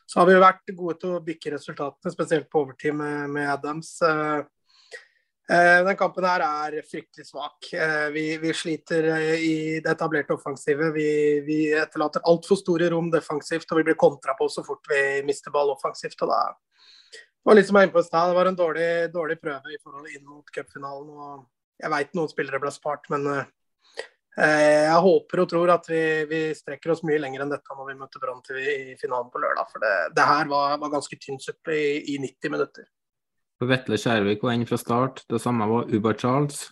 så 0.08 0.22
har 0.22 0.30
vi 0.30 0.38
jo 0.38 0.44
vært 0.46 0.72
gode 0.78 0.96
til 1.02 1.18
å 1.18 1.24
bikke 1.26 1.52
resultatene, 1.58 2.16
spesielt 2.16 2.48
på 2.48 2.64
overtid 2.64 2.96
med, 2.96 3.28
med 3.34 3.50
Adams. 3.58 3.98
Eh, 5.52 5.84
den 5.84 5.96
kampen 5.96 6.26
her 6.28 6.42
er 6.44 6.74
fryktelig 6.84 7.24
svak. 7.30 7.70
Eh, 7.72 8.08
vi, 8.12 8.24
vi 8.36 8.52
sliter 8.52 9.06
eh, 9.14 9.34
i 9.40 9.54
det 9.80 9.94
etablerte 9.94 10.36
offensivet. 10.36 10.90
Vi, 10.92 11.10
vi 11.46 11.58
etterlater 11.72 12.26
altfor 12.28 12.58
store 12.60 12.90
rom 12.92 13.08
defensivt, 13.10 13.70
og 13.72 13.80
vi 13.80 13.86
blir 13.88 13.96
kontra 13.96 14.34
på 14.36 14.50
så 14.52 14.64
fort 14.66 14.90
vi 14.92 15.22
mister 15.24 15.54
ball 15.54 15.72
offensivt. 15.72 16.20
og 16.20 16.34
da 16.34 16.42
var 17.48 17.56
litt 17.56 17.68
som 17.70 17.78
jeg 17.80 17.88
sted, 17.94 18.28
det 18.28 18.36
var 18.36 18.50
en 18.50 18.58
dårlig, 18.58 18.90
dårlig 19.14 19.38
prøve 19.40 19.72
i 19.72 19.80
forhold 19.80 20.10
inn 20.12 20.26
mot 20.26 20.52
cupfinalen. 20.52 21.08
og 21.16 21.80
Jeg 21.80 21.94
vet 21.96 22.12
noen 22.18 22.28
spillere 22.28 22.60
ble 22.60 22.74
spart, 22.74 23.08
men 23.08 23.24
jeg 24.38 24.98
håper 25.02 25.40
og 25.42 25.48
tror 25.50 25.72
at 25.72 25.88
vi, 25.90 26.02
vi, 26.28 26.42
strekker 26.54 26.92
oss 26.92 27.00
mye 27.08 27.18
lenger 27.18 27.42
enn 27.42 27.50
dette 27.50 27.74
når 27.74 27.88
vi 27.88 27.96
møter 27.98 28.22
Brann 28.22 28.44
i 28.52 28.94
finalen 29.00 29.32
på 29.32 29.40
lørdag. 29.40 29.72
For 29.72 29.82
det, 29.82 29.94
det 30.14 30.28
her 30.28 30.52
var, 30.52 30.76
var 30.84 30.92
ganske 30.92 31.18
tynn 31.24 31.40
suppe 31.40 31.72
i, 31.72 31.88
i 32.12 32.20
90 32.20 32.52
minutter. 32.52 32.86
For 33.58 33.70
Vetle 33.70 33.98
Skjærvik 33.98 34.44
var 34.46 34.54
inne 34.54 34.68
fra 34.68 34.78
start. 34.78 35.24
Det 35.30 35.40
samme 35.42 35.66
var 35.66 35.90
Uber 35.90 36.14
Charles. 36.18 36.68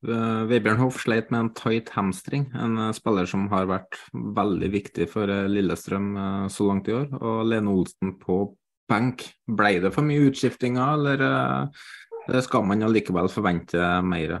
Eh, 0.00 0.42
Vebjørn 0.48 0.80
Hoff 0.80 1.02
sleit 1.02 1.28
med 1.32 1.40
en 1.42 1.50
tight 1.56 1.90
hamstring, 1.92 2.46
en 2.56 2.78
eh, 2.80 2.92
spiller 2.96 3.28
som 3.28 3.46
har 3.52 3.68
vært 3.68 3.98
veldig 4.12 4.70
viktig 4.72 5.06
for 5.12 5.28
eh, 5.28 5.48
Lillestrøm 5.50 6.14
så 6.48 6.68
langt 6.68 6.88
i 6.88 6.96
år. 6.96 7.10
Og 7.20 7.42
Lene 7.48 7.72
Olsen 7.72 8.14
på 8.20 8.42
benk. 8.90 9.26
Ble 9.44 9.74
det 9.84 9.92
for 9.94 10.06
mye 10.06 10.30
utskiftinger, 10.30 10.96
eller 10.96 12.40
skal 12.42 12.64
man 12.66 12.82
allikevel 12.82 13.28
forvente 13.30 13.78
mer? 14.02 14.40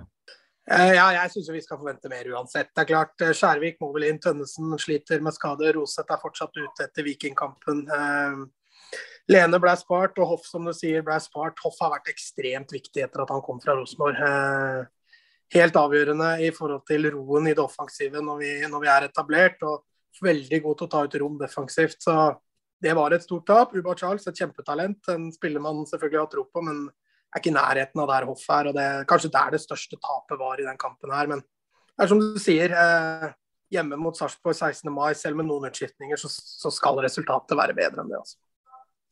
Ja, 0.70 1.04
jeg 1.14 1.30
syns 1.32 1.50
vi 1.54 1.62
skal 1.62 1.78
forvente 1.78 2.10
mer 2.10 2.26
uansett. 2.34 2.72
Det 2.74 2.82
er 2.82 2.88
klart, 2.88 3.14
Skjærvik 3.38 3.78
må 3.82 3.92
vel 3.94 4.08
inn, 4.08 4.18
Tønnesen 4.22 4.74
sliter 4.78 5.22
med 5.22 5.34
skade. 5.34 5.70
Roseth 5.76 6.10
er 6.10 6.20
fortsatt 6.22 6.58
ute 6.58 6.86
etter 6.86 7.06
Vikingkampen. 7.06 7.84
Lene 9.30 9.60
ble 9.62 9.72
spart, 9.78 10.18
og 10.18 10.32
Hoff 10.32 10.46
som 10.48 10.64
du 10.66 10.72
sier 10.74 11.04
ble 11.06 11.16
spart. 11.22 11.60
Hoff 11.62 11.78
har 11.84 11.92
vært 11.92 12.10
ekstremt 12.10 12.72
viktig 12.74 13.04
etter 13.04 13.22
at 13.22 13.30
han 13.30 13.42
kom 13.46 13.60
fra 13.62 13.76
Rosenborg. 13.78 14.18
Eh, 14.26 15.20
helt 15.54 15.78
avgjørende 15.78 16.32
i 16.46 16.50
forhold 16.54 16.82
til 16.88 17.06
roen 17.14 17.46
i 17.50 17.54
det 17.54 17.62
offensive 17.62 18.22
når 18.22 18.40
vi, 18.42 18.50
når 18.70 18.82
vi, 18.82 18.90
er 18.90 19.06
etablert. 19.06 19.62
Og 19.66 19.86
veldig 20.24 20.58
god 20.64 20.78
til 20.78 20.88
å 20.88 20.90
ta 20.90 21.04
ut 21.06 21.14
rom 21.22 21.38
defensivt. 21.38 22.02
Så 22.02 22.16
det 22.82 22.96
var 22.98 23.14
et 23.14 23.22
stort 23.24 23.46
tap. 23.46 23.76
Uba 23.76 23.94
Charles, 23.94 24.26
et 24.26 24.42
kjempetalent. 24.42 24.98
En 25.14 25.30
spiller 25.34 25.62
man 25.62 25.84
selvfølgelig 25.86 26.22
har 26.24 26.32
tro 26.34 26.46
på, 26.50 26.64
men 26.66 26.88
er 27.30 27.38
ikke 27.38 27.52
i 27.52 27.54
nærheten 27.54 28.02
av 28.02 28.10
der 28.10 28.26
Hoff 28.26 28.44
er. 28.50 28.72
og 28.72 28.76
det 28.80 28.88
Kanskje 29.10 29.32
der 29.38 29.54
det 29.54 29.62
største 29.62 30.00
tapet 30.00 30.42
var 30.42 30.58
i 30.58 30.66
den 30.66 30.80
kampen 30.80 31.14
her. 31.14 31.30
Men 31.30 31.44
det 31.44 32.02
er 32.02 32.10
som 32.10 32.20
du 32.20 32.38
sier. 32.42 32.74
Eh, 32.74 33.30
hjemme 33.70 33.94
mot 33.94 34.18
Sarpsborg 34.18 34.58
16. 34.58 34.90
mai, 34.90 35.12
selv 35.14 35.38
med 35.38 35.46
noen 35.46 35.70
utskiftninger, 35.70 36.18
så, 36.18 36.26
så 36.26 36.72
skal 36.74 36.98
resultatet 37.04 37.54
være 37.54 37.76
bedre 37.78 38.02
enn 38.02 38.10
det. 38.10 38.18
altså. 38.18 38.40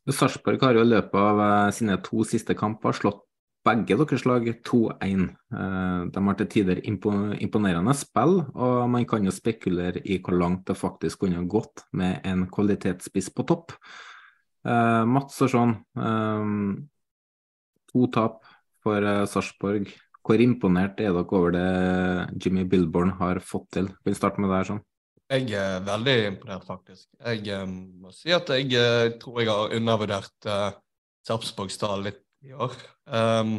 Sarpsborg 0.08 0.62
har 0.62 0.76
jo 0.76 0.84
i 0.84 0.88
løpet 0.88 1.16
av 1.20 1.40
eh, 1.44 1.70
sine 1.76 1.98
to 2.04 2.24
siste 2.26 2.56
kamper 2.58 2.96
slått 2.96 3.24
begge 3.66 3.98
deres 4.00 4.24
lag 4.24 4.46
2-1. 4.64 5.24
Eh, 5.52 6.02
de 6.14 6.22
har 6.28 6.38
til 6.38 6.50
tider 6.54 6.80
imponerende 6.88 7.94
spill, 7.98 8.38
og 8.54 8.88
man 8.92 9.04
kan 9.08 9.26
jo 9.26 9.34
spekulere 9.34 10.00
i 10.04 10.20
hvor 10.22 10.38
langt 10.40 10.64
det 10.70 10.78
faktisk 10.80 11.24
kunne 11.26 11.44
gått 11.50 11.84
med 11.92 12.24
en 12.28 12.46
kvalitetsspiss 12.52 13.32
på 13.36 13.44
topp. 13.48 13.76
Eh, 14.64 15.04
Mats 15.08 15.40
og 15.44 15.52
sånn, 15.52 15.78
to 17.88 18.10
tap 18.14 18.44
for 18.84 19.04
Sarpsborg. 19.28 19.92
Hvor 20.24 20.40
imponert 20.44 20.98
er 21.00 21.14
dere 21.16 21.24
over 21.24 21.54
det 21.54 21.68
Jimmy 22.44 22.66
Billborn 22.68 23.14
har 23.20 23.40
fått 23.40 23.70
til? 23.76 23.92
Kan 24.04 24.16
starte 24.16 24.42
med 24.42 24.52
det 24.52 24.60
her 24.60 24.72
Sean? 24.72 24.87
Jeg 25.28 25.50
er 25.52 25.82
veldig 25.84 26.14
imponert, 26.30 26.64
faktisk. 26.64 27.04
Jeg 27.20 27.66
må 27.68 28.12
si 28.16 28.32
at 28.32 28.48
jeg 28.48 29.18
tror 29.20 29.42
jeg 29.42 29.50
har 29.50 29.74
undervurdert 29.76 30.48
uh, 30.48 30.70
Sarpsborgs 31.28 31.76
tall 31.76 32.06
litt 32.06 32.22
i 32.48 32.54
år. 32.56 32.72
Um, 33.04 33.58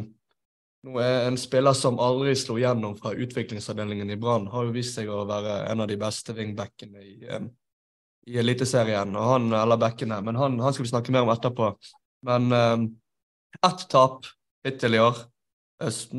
nå 0.82 0.98
er 0.98 1.28
En 1.28 1.38
spiller 1.38 1.76
som 1.78 2.00
aldri 2.02 2.34
slo 2.38 2.56
gjennom 2.58 2.96
fra 2.98 3.12
utviklingsavdelingen 3.14 4.10
i 4.10 4.18
Brann, 4.18 4.48
har 4.50 4.66
jo 4.66 4.74
vist 4.74 4.98
seg 4.98 5.12
å 5.12 5.22
være 5.28 5.60
en 5.70 5.84
av 5.84 5.90
de 5.90 5.98
beste 6.00 6.34
wingbackene 6.34 7.04
i, 7.04 7.16
um, 7.36 7.46
i 8.26 8.42
Eliteserien. 8.42 9.14
og 9.14 9.32
han, 9.34 9.50
eller 9.54 9.78
backene, 9.78 10.20
men 10.26 10.42
han, 10.42 10.58
han, 10.58 10.74
skal 10.74 10.88
vi 10.88 10.94
snakke 10.94 11.14
mer 11.14 11.28
om 11.28 11.34
etterpå. 11.36 11.70
Men 12.26 12.50
um, 12.50 12.92
ett 13.62 13.88
tap 13.92 14.26
hittil 14.66 14.98
i 14.98 15.04
år. 15.06 15.22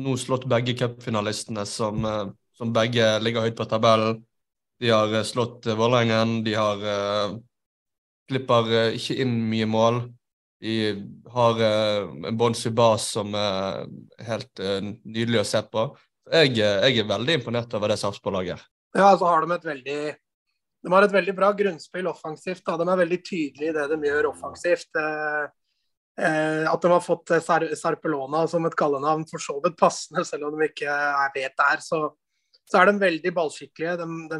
Nå 0.00 0.16
slått 0.16 0.48
begge 0.50 0.78
cupfinalistene, 0.80 1.68
som, 1.68 2.08
uh, 2.08 2.30
som 2.56 2.72
begge 2.72 3.18
ligger 3.20 3.44
høyt 3.44 3.60
på 3.60 3.68
tabellen. 3.68 4.22
De 4.82 4.90
har 4.90 5.12
uh, 5.14 5.22
slått 5.26 5.68
uh, 5.70 5.76
Vålerengen. 5.78 6.40
De 6.46 6.56
har 6.58 6.82
uh, 6.82 7.36
slipper 8.30 8.74
ikke 8.98 9.20
inn 9.22 9.38
mye 9.50 9.68
mål. 9.70 10.02
De 10.62 10.74
har 11.34 11.58
en 11.66 12.36
Bon 12.38 12.54
Subas 12.54 13.08
som 13.16 13.32
er 13.34 13.88
helt 14.22 14.60
nydelig 15.02 15.40
å 15.40 15.48
se 15.48 15.62
på. 15.66 15.88
Jeg, 16.30 16.52
eh, 16.60 16.84
jeg, 16.86 17.02
er 17.02 17.08
veldig 17.08 17.40
imponert 17.40 17.74
over 17.76 17.90
det 17.92 17.98
Sarpsborg-laget. 18.00 18.62
Ja, 18.94 19.10
så 19.18 19.26
har 19.26 19.42
de 19.42 19.56
et 19.56 19.66
veldig 19.66 20.02
de 20.82 20.90
har 20.90 21.04
et 21.06 21.14
veldig 21.14 21.32
bra 21.36 21.52
grunnspill 21.54 22.08
offensivt. 22.10 22.64
Da. 22.66 22.74
De 22.80 22.86
er 22.90 23.02
veldig 23.04 23.18
tydelige 23.22 23.70
i 23.70 23.74
det 23.76 23.84
de 23.92 24.08
gjør 24.08 24.32
offensivt. 24.32 24.88
Eh, 24.98 25.44
eh, 26.18 26.64
at 26.66 26.82
de 26.82 26.90
har 26.90 27.04
fått 27.04 27.34
Sar 27.44 27.68
Sarpelona 27.78 28.42
som 28.50 28.66
et 28.66 28.74
kallenavn, 28.78 29.22
for 29.30 29.42
så 29.42 29.60
vidt 29.62 29.78
passende, 29.78 30.24
selv 30.26 30.48
om 30.48 30.58
de 30.58 30.66
ikke 30.66 30.96
vet 31.36 31.54
det 31.54 31.68
er, 31.68 31.84
så, 31.86 32.02
så, 32.72 32.80
er 32.80 32.90
de 32.90 33.02
veldig 33.02 33.32
ballskikkelige. 33.36 33.96
De, 34.00 34.06
de, 34.32 34.38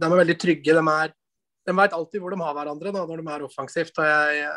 de 0.00 0.08
er 0.08 0.20
veldig 0.22 0.38
trygge. 0.40 0.76
De, 0.78 0.96
de 1.68 1.76
vet 1.82 1.96
alltid 1.98 2.22
hvor 2.22 2.34
de 2.34 2.40
har 2.40 2.56
hverandre 2.56 2.94
da, 2.94 3.04
når 3.04 3.22
de 3.22 3.34
er 3.34 3.44
offensivt. 3.48 4.00
og 4.00 4.08
jeg, 4.08 4.48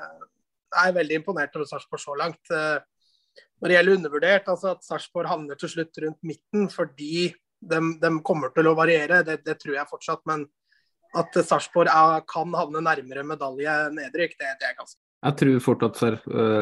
jeg 0.71 0.87
er 0.87 0.95
veldig 0.95 1.19
imponert 1.19 1.59
over 1.59 1.67
Sarpsborg 1.67 2.03
så 2.03 2.15
langt. 2.19 2.41
Eh, 2.55 3.43
når 3.61 3.69
det 3.69 3.77
gjelder 3.77 3.99
undervurdert, 3.99 4.49
altså 4.49 4.73
at 4.73 4.87
Sarpsborg 4.87 5.29
havner 5.29 5.59
til 5.59 5.69
slutt 5.75 6.01
rundt 6.03 6.19
midten 6.25 6.65
fordi 6.71 7.29
de, 7.61 8.11
kommer 8.25 8.49
til 8.55 8.71
å 8.71 8.75
variere, 8.77 9.21
det, 9.27 9.41
det, 9.45 9.59
tror 9.61 9.77
jeg 9.77 9.91
fortsatt. 9.91 10.23
Men 10.29 10.47
at 11.19 11.35
Sarpsborg 11.45 11.91
kan 12.31 12.57
havne 12.57 12.81
nærmere 12.83 13.27
medalje 13.27 13.77
nedrykk, 13.93 14.37
det, 14.39 14.57
det 14.61 14.71
er 14.71 14.77
ganske 14.79 14.99
jeg 15.21 15.37
tror 15.37 15.57
fort 15.61 15.83
at 15.85 15.99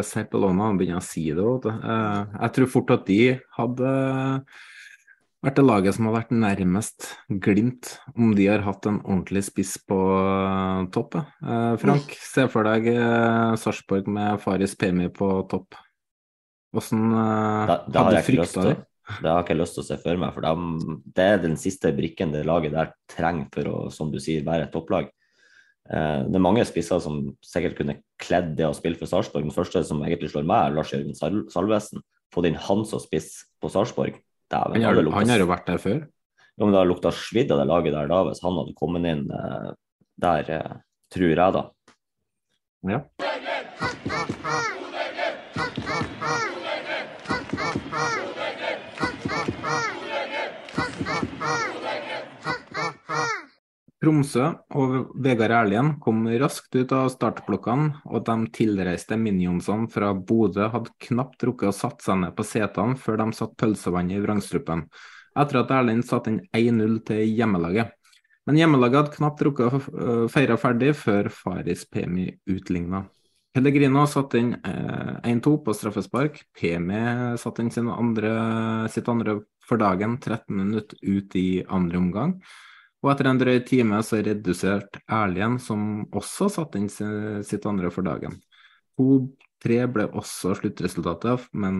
Serpelona 0.04 0.66
begynner 0.76 1.00
å 1.00 1.06
si 1.06 1.30
det 1.32 1.44
òg. 1.48 1.70
Eh, 1.72 2.34
jeg 2.34 2.52
tror 2.58 2.72
fort 2.74 2.90
at 2.92 3.06
de 3.08 3.22
hadde 3.56 3.92
vært 5.46 5.60
det 5.60 5.66
laget 5.66 5.96
som 5.96 6.10
har 6.10 6.18
vært 6.18 6.34
nærmest 6.36 7.08
Glimt, 7.44 7.94
om 8.16 8.34
de 8.36 8.48
har 8.50 8.66
hatt 8.66 8.88
en 8.90 9.00
ordentlig 9.06 9.46
spiss 9.48 9.78
på 9.88 10.00
toppet. 10.94 11.24
topp. 11.24 11.46
Uh, 11.46 11.76
Frank, 11.82 12.12
mm. 12.12 12.26
se 12.32 12.48
for 12.52 12.68
deg 12.68 12.90
eh, 12.92 13.56
Sarpsborg 13.60 14.10
med 14.12 14.42
Faris 14.44 14.76
Pemi 14.80 15.08
på 15.14 15.32
topp. 15.52 15.78
Hvordan 16.76 17.06
uh, 17.16 17.72
hadde 17.88 18.18
du 18.18 18.22
frykta 18.28 18.66
det? 18.68 18.76
Det 19.10 19.26
har 19.26 19.40
jeg 19.40 19.48
ikke 19.48 19.58
lyst 19.58 19.74
til 19.74 19.82
å 19.82 19.88
se 19.88 19.96
for 20.04 20.20
meg, 20.22 20.36
for 20.36 20.46
de, 20.46 20.98
det 21.18 21.30
er 21.34 21.40
den 21.42 21.56
siste 21.58 21.90
brikken 21.98 22.36
det 22.36 22.44
laget 22.46 22.76
der 22.76 22.92
trenger 23.10 23.48
for 23.56 23.72
å 23.72 23.78
som 23.94 24.12
du 24.14 24.20
sier, 24.22 24.44
være 24.46 24.68
et 24.68 24.76
topplag. 24.76 25.10
Det 25.90 26.38
er 26.38 26.44
mange 26.46 26.62
spisser 26.70 27.02
som 27.02 27.32
sikkert 27.42 27.80
kunne 27.80 27.96
kledd 28.22 28.52
det 28.60 28.68
å 28.68 28.76
spille 28.78 29.00
for 29.00 29.10
Sarpsborg. 29.10 29.48
Den 29.48 29.56
første 29.56 29.82
som 29.88 30.04
egentlig 30.06 30.30
slår 30.30 30.46
meg, 30.46 30.68
er 30.68 30.76
Lars 30.76 30.94
Jørgen 30.94 31.18
Salvesen. 31.50 32.04
Få 32.30 32.44
inn 32.46 32.60
han 32.68 32.84
som 32.86 33.02
spiss 33.02 33.32
på 33.58 33.72
Sarpsborg 33.74 34.20
Dæven, 34.50 34.82
han, 34.82 35.00
lukta... 35.04 35.18
han 35.20 35.34
har 35.34 35.44
jo 35.44 35.50
vært 35.50 35.68
der 35.70 35.82
før? 35.82 36.00
Jo, 36.60 36.66
men 36.66 36.74
det 36.74 36.80
har 36.82 36.90
lukta 36.90 37.12
svidd 37.16 37.52
av 37.54 37.62
det 37.62 37.68
laget 37.70 37.96
der 37.96 38.10
da, 38.12 38.22
hvis 38.28 38.42
han 38.44 38.58
hadde 38.60 38.78
kommet 38.80 39.06
inn 39.08 39.26
eh, 39.32 39.68
der, 40.20 40.54
eh, 40.58 40.78
tror 41.14 41.32
jeg 41.32 41.56
da. 41.56 41.66
Ja. 42.90 43.04
Tromsø 54.00 54.46
og 54.80 55.10
Vegard 55.20 55.52
Erlien 55.52 55.90
kom 56.00 56.22
raskt 56.40 56.76
ut 56.80 56.94
av 56.96 57.10
startblokkene, 57.12 58.06
og 58.08 58.24
de 58.30 58.36
tilreiste 58.56 59.18
minionsene 59.20 59.90
fra 59.92 60.14
Bodø 60.16 60.70
hadde 60.72 60.94
knapt 61.04 61.44
rukket 61.44 61.74
å 61.74 61.76
satt 61.76 62.06
seg 62.06 62.22
ned 62.22 62.36
på 62.38 62.46
setene 62.48 62.96
før 63.00 63.20
de 63.20 63.28
satt 63.36 63.58
pølsevannet 63.60 64.16
i 64.16 64.24
vrangstrupen, 64.24 64.86
etter 65.36 65.60
at 65.60 65.74
Erlien 65.76 66.04
satte 66.08 66.32
inn 66.32 66.40
1-0 66.56 67.02
til 67.10 67.26
hjemmelaget. 67.28 67.92
Men 68.48 68.62
hjemmelaget 68.62 69.02
hadde 69.02 69.18
knapt 69.18 69.44
rukket 69.46 69.68
å 69.68 69.82
øh, 69.82 70.24
feire 70.32 70.56
ferdig 70.58 70.94
før 70.98 71.28
Faris 71.34 71.84
Pemi 71.92 72.30
utligna. 72.50 73.04
Pellegrino 73.54 74.06
satte 74.08 74.40
inn 74.40 74.56
1-2 74.64 75.28
øh, 75.28 75.60
på 75.66 75.76
straffespark. 75.76 76.40
Pemi 76.56 77.04
satte 77.42 77.68
inn 77.68 77.92
andre, 77.92 78.32
sitt 78.94 79.12
andre 79.12 79.42
for 79.68 79.82
dagen 79.82 80.16
13 80.24 80.56
minutter 80.56 80.98
ut 81.04 81.36
i 81.38 81.48
andre 81.68 82.00
omgang. 82.00 82.36
Og 83.00 83.14
etter 83.14 83.30
en 83.30 83.40
drøy 83.40 83.62
time 83.68 84.02
så 84.04 84.20
reduserte 84.24 85.00
Erlien, 85.08 85.60
som 85.64 86.06
også 86.12 86.50
satte 86.52 86.80
inn 86.82 86.90
sitt 86.92 87.66
andre 87.70 87.92
for 87.96 88.04
dagen. 88.08 88.34
2-3 89.00 89.88
ble 89.94 90.06
også 90.20 90.56
sluttresultatet, 90.60 91.40
men 91.56 91.76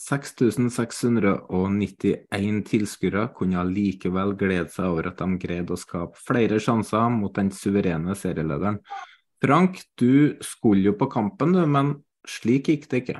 6691 0.00 2.62
tilskuere 2.70 3.24
kunne 3.36 3.64
likevel 3.68 4.32
glede 4.38 4.70
seg 4.72 4.86
over 4.88 5.04
at 5.10 5.18
de 5.20 5.26
greide 5.42 5.74
å 5.74 5.80
skape 5.80 6.16
flere 6.24 6.56
sjanser 6.62 7.10
mot 7.12 7.34
den 7.36 7.50
suverene 7.52 8.14
serielederen. 8.16 8.78
Frank, 9.40 9.80
du 10.00 10.36
skulle 10.44 10.86
jo 10.90 10.94
på 11.00 11.06
kampen, 11.12 11.52
du, 11.56 11.66
men 11.66 12.04
slik 12.28 12.68
gikk 12.70 12.90
det 12.92 12.98
ikke. 13.02 13.18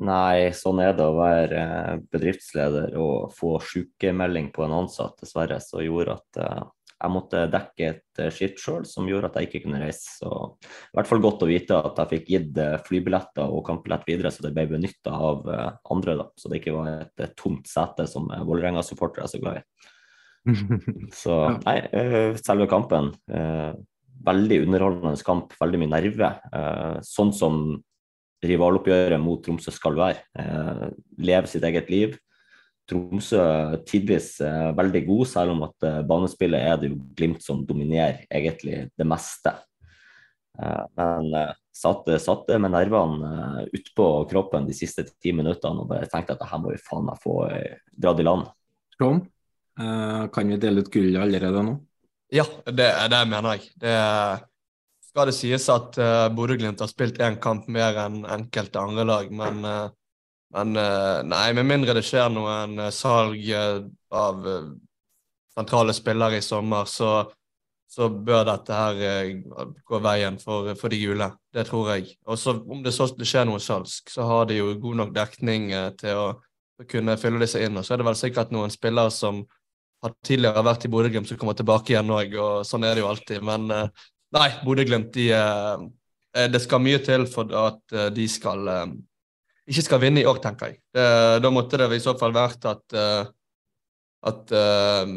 Nei, 0.00 0.52
sånn 0.56 0.78
er 0.80 0.94
det 0.96 1.04
å 1.04 1.18
være 1.18 1.58
eh, 1.60 1.98
bedriftsleder 2.14 2.94
og 2.96 3.34
få 3.36 3.58
sykemelding 3.60 4.48
på 4.54 4.64
en 4.64 4.72
ansatt, 4.78 5.18
dessverre, 5.20 5.58
som 5.60 5.82
gjorde 5.84 6.14
at 6.16 6.38
eh, 6.40 6.62
jeg 7.02 7.12
måtte 7.12 7.44
dekke 7.50 7.88
et 7.88 8.20
skitt 8.30 8.52
skift 8.52 8.62
sjøl 8.62 8.84
som 8.88 9.08
gjorde 9.08 9.30
at 9.30 9.38
jeg 9.38 9.48
ikke 9.48 9.62
kunne 9.64 9.80
reise. 9.82 10.18
Så 10.20 10.30
i 10.62 10.98
hvert 10.98 11.10
fall 11.10 11.22
godt 11.24 11.44
å 11.44 11.48
vite 11.50 11.78
at 11.78 11.98
jeg 12.02 12.10
fikk 12.12 12.32
gitt 12.34 12.60
eh, 12.62 12.78
flybilletter 12.86 13.50
og 13.50 13.64
kampbillett 13.66 14.06
videre, 14.08 14.32
så 14.32 14.44
det 14.46 14.52
ble 14.54 14.68
benytta 14.70 15.14
av 15.14 15.48
eh, 15.50 15.70
andre. 15.94 16.16
da, 16.20 16.28
Så 16.38 16.50
det 16.50 16.60
ikke 16.60 16.76
var 16.76 17.06
et 17.06 17.36
tomt 17.38 17.66
sete 17.70 18.06
som 18.10 18.28
Vålerenga-supportere 18.30 19.26
er 19.26 19.32
så 19.32 19.42
glad 19.42 19.62
i. 19.62 19.64
Så 21.22 21.34
nei, 21.62 21.76
selve 22.42 22.66
kampen. 22.66 23.12
Veldig 24.26 24.56
underholdende 24.64 25.22
kamp, 25.22 25.52
veldig 25.54 25.78
mye 25.78 25.92
nerve. 25.92 26.30
Sånn 27.06 27.30
som 27.30 27.60
rivaloppgjøret 28.42 29.22
mot 29.22 29.38
Tromsø 29.44 29.70
skal 29.70 29.94
være. 30.00 30.90
Leve 31.22 31.46
sitt 31.46 31.62
eget 31.68 31.94
liv 31.94 32.18
Tromsø 32.92 33.42
tidvis 33.88 34.36
er 34.44 34.72
veldig 34.76 35.02
god, 35.06 35.26
selv 35.30 35.54
om 35.54 35.64
at 35.66 35.86
eh, 35.88 36.00
banespillet 36.08 36.68
er 36.68 36.80
det 36.80 36.90
jo 36.92 37.00
Glimt 37.16 37.44
som 37.44 37.62
dominerer 37.66 38.24
egentlig 38.28 38.86
det 38.98 39.06
meste. 39.08 39.54
Eh, 40.60 40.82
men 40.98 41.30
eh, 41.38 41.54
satte, 41.72 42.18
satte 42.20 42.58
med 42.60 42.74
nervene 42.74 43.64
utpå 43.72 44.08
kroppen 44.30 44.68
de 44.68 44.76
siste 44.76 45.06
ti 45.14 45.32
minuttene 45.36 45.84
og 45.84 45.88
bare 45.94 46.10
tenkte 46.10 46.36
at 46.36 46.44
her 46.50 46.60
må 46.60 46.74
vi 46.74 46.82
faen 46.82 47.08
meg 47.08 47.22
få 47.22 47.38
dratt 47.96 48.20
i 48.20 48.26
land. 48.28 48.50
Trond, 48.98 49.24
kan 49.72 50.50
vi 50.52 50.58
dele 50.60 50.82
ut 50.84 50.90
gullet 50.92 51.16
allerede 51.16 51.62
nå? 51.64 51.78
Ja, 52.32 52.44
det, 52.68 52.90
det 53.08 53.20
mener 53.28 53.56
jeg. 53.56 53.70
Det 53.80 53.94
skal 55.08 55.30
det 55.30 55.34
sies 55.36 55.64
at 55.72 55.96
Bodø-Glimt 56.36 56.84
har 56.84 56.90
spilt 56.92 57.16
én 57.24 57.38
kamp 57.40 57.64
mer 57.72 57.96
enn 58.04 58.20
enkelte 58.28 58.84
andre 58.84 59.08
lag, 59.08 59.32
men 59.32 59.64
men 60.52 60.76
eh, 60.76 61.22
nei, 61.24 61.52
med 61.56 61.68
mindre 61.68 61.94
det 61.96 62.04
skjer 62.04 62.32
noen 62.32 62.76
eh, 62.84 62.92
salg 62.92 63.46
eh, 63.48 63.78
av 64.12 64.48
sentrale 65.52 65.94
spillere 65.96 66.40
i 66.40 66.44
sommer, 66.44 66.84
så, 66.88 67.12
så 67.88 68.08
bør 68.12 68.44
dette 68.48 68.76
her 68.76 69.32
gå 69.88 70.00
veien 70.04 70.38
for, 70.40 70.70
for, 70.80 70.92
de 70.92 71.00
gule. 71.00 71.28
Det 71.52 71.66
tror 71.68 71.90
jeg. 71.94 72.14
Og 72.24 72.40
så 72.40 72.54
om 72.56 72.80
det 72.84 72.94
så 72.96 73.08
skjer 73.12 73.48
noe 73.48 73.60
salg, 73.60 73.88
så 74.08 74.24
har 74.28 74.48
de 74.48 74.60
jo 74.60 74.70
god 74.80 75.00
nok 75.02 75.12
dekning 75.16 75.68
til 76.00 76.20
å, 76.20 76.28
å 76.80 76.88
kunne 76.88 77.18
fylle 77.20 77.42
disse 77.44 77.60
inn. 77.60 77.76
Og 77.76 77.84
så 77.84 77.92
er 77.92 78.00
det 78.00 78.08
vel 78.08 78.16
sikkert 78.16 78.52
noen 78.56 78.72
spillere 78.72 79.12
som 79.12 79.42
har 80.04 80.16
tidligere 80.24 80.64
vært 80.64 80.88
i 80.88 80.92
Bodø-Glimt 80.92 81.28
som 81.28 81.40
kommer 81.40 81.56
tilbake 81.56 81.92
igjen 81.92 82.12
òg, 82.16 82.32
og 82.40 82.64
sånn 82.68 82.88
er 82.88 82.96
det 82.96 83.04
jo 83.04 83.12
alltid. 83.12 83.44
Men 83.44 83.68
nei, 83.68 84.48
Bodø-Glimt, 84.64 85.12
de, 85.12 85.28
det 86.48 86.64
skal 86.64 86.84
mye 86.84 87.04
til 87.04 87.28
for 87.28 87.52
at 87.68 88.00
de 88.16 88.28
skal 88.40 88.72
ikke 89.72 89.86
skal 89.88 90.02
vinne 90.02 90.22
i 90.22 90.26
år, 90.28 90.40
tenker 90.42 90.72
jeg. 90.72 90.80
Det, 90.94 91.06
da 91.44 91.52
måtte 91.52 91.80
det 91.80 91.88
i 91.96 92.02
så 92.02 92.14
fall 92.20 92.34
vært 92.36 92.66
at, 92.68 92.84
uh, 92.96 93.24
at 94.28 94.54
uh, 94.54 95.14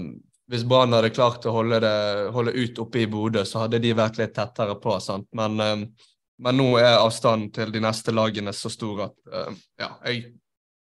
hvis 0.51 0.65
Brann 0.69 0.95
hadde 0.95 1.13
klart 1.15 1.45
å 1.49 1.53
holde, 1.55 1.81
det, 1.83 1.95
holde 2.35 2.55
ut 2.55 2.81
oppe 2.85 3.03
i 3.03 3.09
Bodø, 3.11 3.45
så 3.47 3.65
hadde 3.65 3.81
de 3.83 3.93
vært 3.97 4.21
litt 4.21 4.35
tettere 4.37 4.77
på. 4.81 4.97
sant? 5.03 5.27
Men, 5.37 5.59
uh, 5.59 6.09
men 6.45 6.59
nå 6.59 6.71
er 6.81 6.97
avstanden 6.97 7.51
til 7.55 7.75
de 7.75 7.83
neste 7.83 8.15
lagene 8.15 8.51
så 8.55 8.67
stor 8.71 9.05
at 9.05 9.37
ja, 9.79 9.87
jeg, 10.03 10.33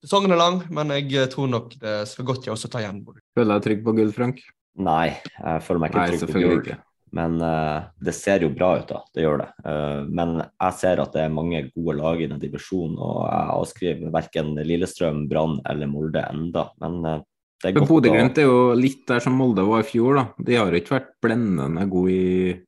Sesongen 0.05 0.35
er 0.35 0.41
lang, 0.41 0.59
men 0.75 0.91
jeg 0.99 1.31
tror 1.33 1.47
nok 1.49 1.77
det 1.81 1.93
skal 2.11 2.27
godt 2.29 2.45
jeg 2.45 2.53
også 2.53 2.69
ta 2.69 2.83
igjen. 2.83 2.99
Føler 3.39 3.47
du 3.47 3.53
deg 3.55 3.63
trygg 3.65 3.85
på 3.87 3.95
gull, 3.97 4.11
Frank? 4.13 4.43
Nei, 4.85 5.15
jeg 5.15 5.63
føler 5.65 5.81
meg 5.81 5.95
ikke 5.95 6.09
trygg 6.11 6.35
på 6.35 6.43
gull. 6.43 6.75
Men 7.15 7.37
uh, 7.39 7.87
det 8.03 8.15
ser 8.17 8.43
jo 8.43 8.51
bra 8.55 8.73
ut, 8.81 8.89
da. 8.89 9.01
Det 9.15 9.23
gjør 9.23 9.45
det. 9.45 9.51
Uh, 9.63 10.07
men 10.11 10.41
jeg 10.43 10.77
ser 10.81 11.03
at 11.03 11.15
det 11.15 11.23
er 11.23 11.35
mange 11.35 11.61
gode 11.71 11.97
lag 12.01 12.23
i 12.23 12.29
den 12.31 12.41
divisjonen, 12.43 12.97
og 12.99 13.21
jeg 13.29 13.53
avskriver 13.55 14.15
verken 14.15 14.55
Lillestrøm, 14.59 15.25
Brann 15.31 15.61
eller 15.71 15.91
Molde 15.91 16.25
enda. 16.27 16.67
Men 16.83 16.99
uh, 17.07 17.21
det 17.63 17.71
er 17.71 17.77
godt 17.79 17.93
Bodø-Glimt 17.93 18.41
er 18.43 18.49
jo 18.49 18.59
litt 18.77 19.05
der 19.09 19.23
som 19.23 19.39
Molde 19.39 19.67
var 19.69 19.85
i 19.85 19.89
fjor, 19.89 20.19
da. 20.19 20.27
De 20.49 20.59
har 20.59 20.75
jo 20.75 20.83
ikke 20.83 20.97
vært 20.97 21.15
blendende 21.25 21.87
gode 21.93 22.17
i 22.19 22.59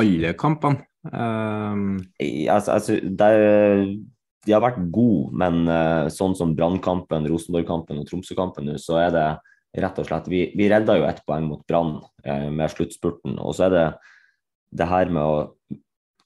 alle 0.00 0.34
kampene. 0.40 0.82
Um... 1.12 2.02
Altså, 2.18 2.74
altså, 2.74 2.98
det, 2.98 3.30
de 4.44 4.52
har 4.52 4.64
vært 4.64 4.82
gode, 4.92 5.30
men 5.38 5.62
sånn 6.12 6.34
som 6.36 6.52
Brannkampen, 6.58 7.28
Rosenborg-kampen 7.30 8.02
og 8.02 8.08
Tromsø-kampen 8.10 8.74
så 8.80 8.98
er 9.06 9.14
det 9.14 9.28
rett 9.74 10.00
og 10.00 10.08
slett. 10.08 10.30
Vi, 10.30 10.46
vi 10.56 10.68
redda 10.70 10.98
jo 10.98 11.06
ett 11.08 11.22
poeng 11.26 11.46
mot 11.48 11.64
Brann 11.68 11.96
eh, 12.24 12.48
med 12.50 12.72
sluttspurten. 12.72 13.38
Og 13.42 13.56
så 13.56 13.68
er 13.68 13.74
det 13.74 13.86
det 14.74 14.90
her 14.90 15.12
med 15.12 15.22
å 15.22 15.80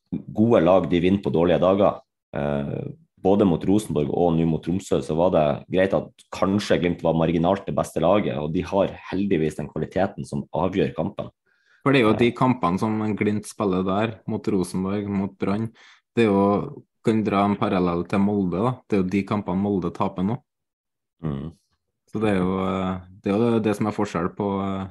Gode 0.08 0.62
lag 0.64 0.86
de 0.88 1.02
vinner 1.04 1.20
på 1.20 1.28
dårlige 1.28 1.60
dager. 1.60 1.98
Eh, 2.32 2.86
både 3.20 3.44
mot 3.44 3.64
Rosenborg 3.68 4.08
og 4.08 4.38
nå 4.38 4.46
mot 4.48 4.62
Tromsø 4.64 5.02
så 5.04 5.16
var 5.18 5.34
det 5.34 5.42
greit 5.74 5.92
at 5.92 6.24
kanskje 6.32 6.78
Glimt 6.80 7.02
var 7.04 7.18
marginalt 7.18 7.66
det 7.68 7.74
beste 7.76 8.00
laget, 8.00 8.38
og 8.40 8.54
de 8.54 8.62
har 8.64 8.94
heldigvis 9.10 9.58
den 9.58 9.68
kvaliteten 9.68 10.24
som 10.24 10.46
avgjør 10.56 10.94
kampen. 10.96 11.28
For 11.84 11.92
det 11.92 12.00
er 12.00 12.06
jo 12.06 12.16
de 12.22 12.30
kampene 12.36 12.80
som 12.80 12.96
Glimt 13.20 13.50
spiller 13.50 13.84
der, 13.84 14.14
mot 14.30 14.48
Rosenborg, 14.48 15.12
mot 15.12 15.36
Brann, 15.36 15.68
det 16.16 16.24
er 16.24 16.32
jo 16.32 16.86
kan 17.08 17.22
dra 17.24 17.44
en 17.46 17.56
parallell 17.56 18.04
til 18.08 18.20
Molde. 18.20 18.58
da. 18.58 18.72
Det 18.88 18.96
er 18.96 19.02
jo 19.02 19.10
de 19.12 19.22
kampene 19.28 19.62
Molde 19.62 19.92
taper 19.94 20.26
nå. 20.26 20.36
Mm. 21.24 21.52
Så 22.08 22.20
det 22.22 22.30
er, 22.32 22.38
jo, 22.40 22.52
eh, 22.64 22.94
det 23.22 23.32
er 23.32 23.36
jo 23.36 23.64
det 23.64 23.74
som 23.76 23.86
er 23.88 23.96
forskjell 23.96 24.30
på 24.36 24.46
eh, 24.64 24.86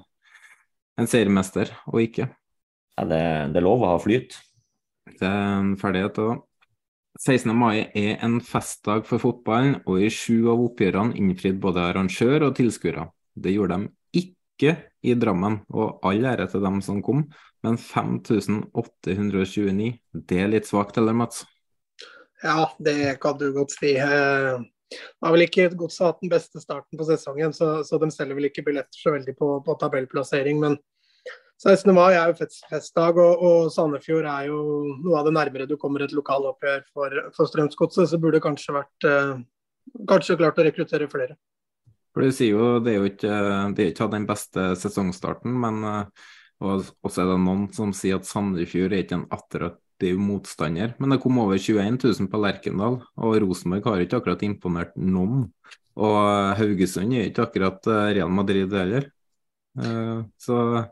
en 1.02 1.10
seriemester 1.10 1.68
og 1.90 2.02
ikke. 2.04 2.26
Ja, 2.98 3.04
det, 3.06 3.22
det 3.54 3.60
er 3.62 3.66
lov 3.66 3.80
å 3.86 3.94
ha 3.94 4.00
flyt. 4.02 4.32
Det 5.08 5.26
er 5.26 5.58
en 5.58 5.78
ferdighet 5.80 6.18
òg. 6.22 6.36
16. 7.18 7.50
mai 7.58 7.90
er 7.98 8.22
en 8.22 8.38
festdag 8.46 9.08
for 9.10 9.18
fotballen, 9.22 9.80
og 9.90 10.02
i 10.06 10.10
sju 10.14 10.50
av 10.52 10.62
oppgjørene 10.68 11.18
innfridde 11.18 11.64
både 11.64 11.86
arrangør 11.90 12.40
og 12.50 12.56
tilskuere. 12.60 13.04
Det 13.34 13.52
gjorde 13.56 13.78
de 13.78 13.88
ikke 14.22 14.72
i 15.02 15.14
Drammen, 15.18 15.56
og 15.74 15.88
all 16.06 16.26
ære 16.30 16.46
til 16.52 16.62
dem 16.66 16.78
som 16.86 17.02
kom, 17.06 17.22
men 17.66 17.76
5829, 17.82 19.92
det 20.14 20.38
er 20.44 20.54
litt 20.54 20.68
svakt, 20.70 20.98
eller 21.02 21.14
Mats? 21.18 21.38
Ja, 22.44 22.70
det 22.78 23.20
kan 23.22 23.38
du 23.40 23.52
godt 23.56 23.72
si. 23.74 23.96
Har 25.24 25.34
vel 25.36 25.46
ikke 25.48 25.68
Godset 25.76 26.06
hatt 26.06 26.22
den 26.24 26.32
beste 26.32 26.62
starten 26.64 27.00
på 27.00 27.08
sesongen, 27.08 27.56
så, 27.56 27.82
så, 27.88 28.00
de 28.02 28.10
selger 28.14 28.38
vel 28.38 28.50
ikke 28.50 28.64
billetter 28.68 29.02
så 29.02 29.14
veldig 29.16 29.36
på, 29.40 29.50
på 29.66 29.76
tabellplassering. 29.82 30.62
Men 30.64 30.78
16. 31.58 31.90
mai 31.96 32.14
er 32.14 32.32
jo 32.32 32.46
festdag, 32.70 33.18
og, 33.18 33.44
og, 33.44 33.68
Sandefjord 33.74 34.30
er 34.30 34.48
jo 34.52 34.62
noe 35.02 35.20
av 35.20 35.28
det 35.28 35.36
nærmere 35.36 35.68
du 35.70 35.76
kommer 35.82 36.06
et 36.06 36.16
lokaloppgjør 36.16 36.86
for, 36.94 37.20
for 37.36 37.50
Strømsgodset, 37.50 38.12
så 38.12 38.22
burde 38.22 38.44
kanskje 38.44 38.78
vært 38.78 39.10
eh, 39.10 39.36
kanskje 40.08 40.38
klart 40.40 40.62
å 40.62 40.68
rekruttere 40.68 41.10
flere. 41.12 41.38
For 42.14 42.26
du 42.26 42.34
sier 42.34 42.56
jo 42.56 42.78
Det 42.82 42.94
er 42.94 43.02
jo 43.02 43.10
ikke, 43.10 43.34
de 43.78 43.84
har 43.84 43.92
ikke 43.92 44.06
hatt 44.06 44.16
den 44.16 44.30
beste 44.30 44.70
sesongstarten, 44.82 45.58
men 45.66 45.84
eh, 45.86 46.30
og 46.58 46.88
også 47.06 47.22
er 47.22 47.28
det 47.30 47.42
noen 47.44 47.68
som 47.74 47.92
sier 47.94 48.18
at 48.18 48.26
Sandefjord 48.26 48.96
er 48.96 49.04
ikke 49.04 49.20
en 49.20 49.28
attraktiv 49.34 49.84
aktiv 49.98 50.18
motstander. 50.20 50.94
Men 51.00 51.10
det 51.10 51.22
kom 51.22 51.38
over 51.40 51.58
21 51.58 51.98
000 52.04 52.30
på 52.30 52.42
Lerkendal, 52.42 53.02
og 53.18 53.38
Rosenborg 53.42 53.86
har 53.90 54.02
ikke 54.02 54.22
akkurat 54.22 54.44
imponert 54.44 54.94
noen. 54.96 55.48
Og 55.98 56.58
Haugesund 56.58 57.14
er 57.14 57.32
ikke 57.32 57.48
akkurat 57.48 57.88
eh, 57.88 58.14
Real 58.20 58.30
Madrid 58.30 58.72
heller. 58.72 59.10
Uh, 59.78 60.26
så 60.42 60.90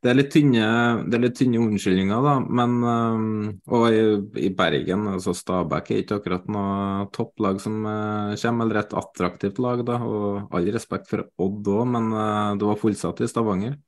det 0.00 0.08
er 0.08 0.16
litt 0.16 0.30
tynne, 0.32 0.66
det 1.08 1.16
er 1.16 1.22
litt 1.24 1.34
tynne 1.36 1.60
unnskyldninger, 1.60 2.20
da. 2.24 2.34
Men 2.44 2.76
uh, 2.84 3.72
Og 3.72 3.96
i, 4.36 4.50
Bergen, 4.56 5.08
altså 5.14 5.32
Stabæk 5.36 5.90
er 5.90 6.02
ikke 6.04 6.20
akkurat 6.20 6.46
noe 6.52 7.08
topplag 7.16 7.60
som 7.64 7.80
kommer, 7.80 8.66
eller 8.68 8.82
et 8.82 8.96
attraktivt 9.00 9.60
lag, 9.64 9.80
da. 9.88 9.98
Og 10.04 10.52
all 10.52 10.72
respekt 10.76 11.08
for 11.08 11.24
Odd 11.40 11.72
òg, 11.72 11.84
men 11.96 12.12
det 12.60 12.68
var 12.68 12.80
fullsatt 12.84 13.24
i 13.24 13.32
Stavanger. 13.32 13.80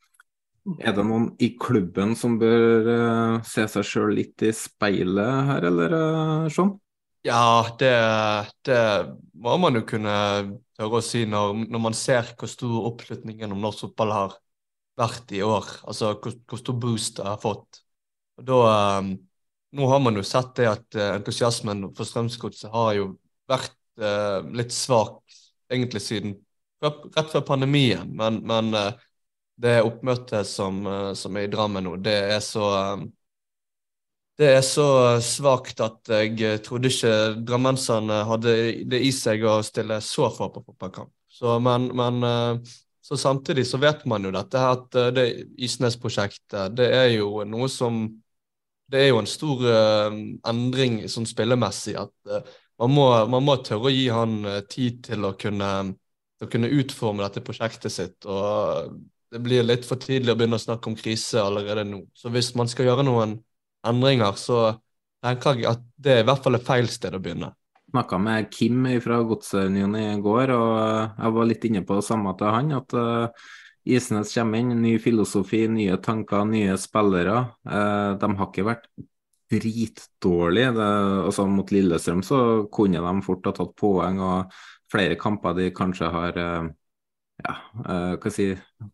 Er 0.77 0.93
det 0.93 1.05
noen 1.07 1.31
i 1.41 1.53
klubben 1.61 2.15
som 2.19 2.37
bør 2.41 2.89
uh, 2.89 3.47
se 3.47 3.65
seg 3.71 3.87
sjøl 3.87 4.13
litt 4.19 4.43
i 4.45 4.51
speilet 4.57 5.49
her, 5.49 5.67
eller 5.71 5.95
uh, 5.95 6.49
sånn? 6.53 6.75
Ja, 7.27 7.65
det, 7.81 7.93
det, 8.69 8.81
må 9.41 9.57
man 9.61 9.79
jo 9.79 9.85
kunne 9.89 10.15
tørre 10.79 11.01
å 11.01 11.05
si 11.05 11.25
når, 11.29 11.65
når, 11.67 11.83
man 11.89 11.97
ser 11.97 12.31
hvor 12.39 12.51
stor 12.51 12.91
oppslutning 12.91 13.41
gjennom 13.43 13.63
norsk 13.65 13.87
fotball 13.87 14.15
har 14.15 14.37
vært 14.99 15.35
i 15.37 15.43
år. 15.47 15.67
Altså 15.89 16.13
hvor, 16.15 16.37
hvor 16.49 16.63
stor 16.63 16.79
boost 16.81 17.19
det 17.19 17.27
har 17.27 17.41
fått. 17.43 17.83
Og 18.39 18.47
da, 18.49 18.61
um, 19.01 19.13
nå 19.79 19.91
har 19.91 20.05
man 20.05 20.21
jo 20.21 20.27
sett 20.27 20.55
det 20.61 20.69
at 20.71 21.01
uh, 21.01 21.11
entusiasmen 21.17 21.89
for 21.97 22.09
Strømsgodset 22.09 22.73
har 22.75 22.95
jo 23.01 23.13
vært 23.49 23.75
litt 24.55 24.71
svak 24.71 25.25
egentlig 25.75 25.99
siden 26.05 26.37
rett 26.79 27.33
før 27.33 27.43
pandemien. 27.49 28.13
Men, 28.15 28.37
men 28.47 28.69
det 29.59 29.79
oppmøtet 29.83 30.47
som, 30.47 30.83
eh, 30.87 31.13
som, 31.19 31.37
er 31.37 31.49
i 31.49 31.53
Drammen 31.53 31.87
nå, 31.87 31.97
det 32.03 32.19
er 32.37 32.43
så 32.45 32.67
eh, 32.79 33.07
det 34.39 34.53
er 34.55 34.61
så 34.63 34.85
svakt 35.25 35.81
at 35.83 36.07
jeg 36.13 36.61
trodde 36.63 36.93
ikke 36.93 37.15
drammenserne 37.43 38.21
hadde 38.29 38.53
det 38.87 39.01
i 39.03 39.09
seg 39.11 39.43
å 39.43 39.57
stille 39.67 39.97
så 39.99 40.29
få 40.31 40.47
på 40.55 40.63
fotballkamp. 40.63 41.11
Men, 41.65 41.89
men, 41.99 42.21
eh, 42.23 42.77
så 43.03 43.19
samtidig 43.19 43.65
så 43.67 43.81
vet 43.83 44.05
man 44.07 44.23
jo 44.23 44.31
dette 44.31 44.63
her 44.63 44.77
at 44.77 44.95
det 45.17 45.27
Isnes-prosjektet, 45.59 46.77
det 46.79 46.87
er 46.87 47.09
jo 47.17 47.43
noe 47.49 47.67
som 47.73 48.07
Det 48.89 49.03
er 49.03 49.09
jo 49.11 49.19
en 49.21 49.27
stor 49.29 49.59
endring 50.49 51.03
sånn 51.13 51.27
spillemessig 51.29 51.93
at 52.01 52.31
man 52.81 52.95
må, 52.95 53.05
man 53.29 53.45
må 53.45 53.59
tørre 53.61 53.91
å 53.91 53.93
gi 53.93 54.07
han 54.09 54.39
tid 54.71 55.03
til 55.11 55.27
å 55.29 55.35
kunne, 55.37 55.69
til 56.39 56.47
å 56.47 56.53
kunne 56.55 56.71
utforme 56.73 57.27
dette 57.27 57.43
prosjektet 57.45 57.93
sitt. 57.93 58.25
og 58.25 58.97
det 59.33 59.41
blir 59.45 59.67
litt 59.67 59.87
for 59.89 60.01
tidlig 60.01 60.33
å 60.33 60.39
begynne 60.39 60.59
å 60.59 60.63
snakke 60.63 60.91
om 60.91 60.97
krise 60.99 61.43
allerede 61.43 61.85
nå. 61.89 62.03
Så 62.17 62.33
hvis 62.33 62.55
man 62.57 62.71
skal 62.71 62.89
gjøre 62.89 63.05
noen 63.07 63.39
endringer, 63.87 64.37
så 64.41 64.79
tenker 65.25 65.61
jeg 65.61 65.71
at 65.73 65.85
det 66.01 66.15
er 66.15 66.23
i 66.23 66.29
hvert 66.29 66.45
fall 66.45 66.59
et 66.59 66.67
feil 66.67 66.89
sted 66.93 67.17
å 67.17 67.23
begynne. 67.23 67.53
Jeg 67.53 67.95
Snakka 67.95 68.19
med 68.21 68.51
Kim 68.53 68.85
fra 69.01 69.23
Godsunionen 69.25 70.19
i 70.19 70.23
går, 70.25 70.53
og 70.53 70.81
jeg 71.17 71.35
var 71.39 71.49
litt 71.49 71.63
inne 71.69 71.85
på 71.89 71.99
det 71.99 72.05
samme 72.05 72.35
til 72.41 72.53
han. 72.53 72.75
At 72.77 72.97
uh, 72.97 73.47
Isnes 73.89 74.35
kommer 74.37 74.61
inn, 74.61 74.75
ny 74.83 74.97
filosofi, 75.01 75.63
nye 75.73 75.97
tanker, 76.05 76.45
nye 76.49 76.77
spillere. 76.81 77.39
Uh, 77.65 78.17
de 78.21 78.33
har 78.41 78.51
ikke 78.51 78.67
vært 78.69 78.91
dritdårlige. 79.49 80.75
Altså, 80.77 81.49
mot 81.49 81.73
Lillestrøm 81.73 82.21
så 82.27 82.43
kunne 82.73 83.01
de 83.01 83.25
fort 83.25 83.49
ha 83.49 83.57
tatt 83.57 83.73
poeng, 83.81 84.21
og 84.21 84.61
flere 84.93 85.17
kamper 85.21 85.57
de 85.57 85.71
kanskje 85.77 86.13
har 86.13 86.43
ja, 87.39 87.55
uh, 87.87 88.17
hva 88.19 88.33
si, 88.35 88.49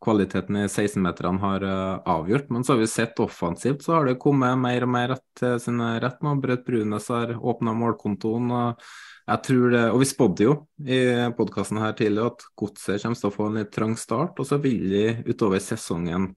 kvaliteten 0.04 0.58
i 0.60 0.66
16-meterne 0.66 1.40
har 1.40 1.64
uh, 1.64 2.02
avgjort. 2.16 2.50
Men 2.52 2.64
så 2.64 2.74
har 2.74 2.82
vi 2.82 2.90
sett 2.90 3.20
offensivt, 3.24 3.84
så 3.86 3.96
har 3.96 4.08
det 4.08 4.18
kommet 4.20 4.60
mer 4.60 4.84
og 4.84 4.92
mer 4.92 5.16
til 5.38 5.56
sin 5.62 5.80
rett 5.80 6.20
nå. 6.24 6.36
Braut 6.42 6.66
Brunes 6.66 7.08
har 7.12 7.34
åpna 7.40 7.76
målkontoen. 7.78 8.52
og 8.52 8.84
jeg 9.24 9.40
tror 9.46 9.70
det, 9.72 9.84
og 9.90 10.02
Vi 10.02 10.08
spådde 10.10 10.44
jo 10.44 10.54
i 10.84 10.98
podkasten 11.36 11.80
her 11.80 11.94
tidligere 11.96 12.34
at 12.34 12.44
Godset 12.60 13.00
kommer 13.02 13.16
til 13.16 13.30
å 13.30 13.36
få 13.38 13.46
en 13.48 13.56
litt 13.56 13.72
trang 13.72 13.96
start, 13.96 14.36
og 14.36 14.48
så 14.48 14.60
vil 14.60 14.84
de 14.92 15.06
utover 15.30 15.62
sesongen 15.64 16.34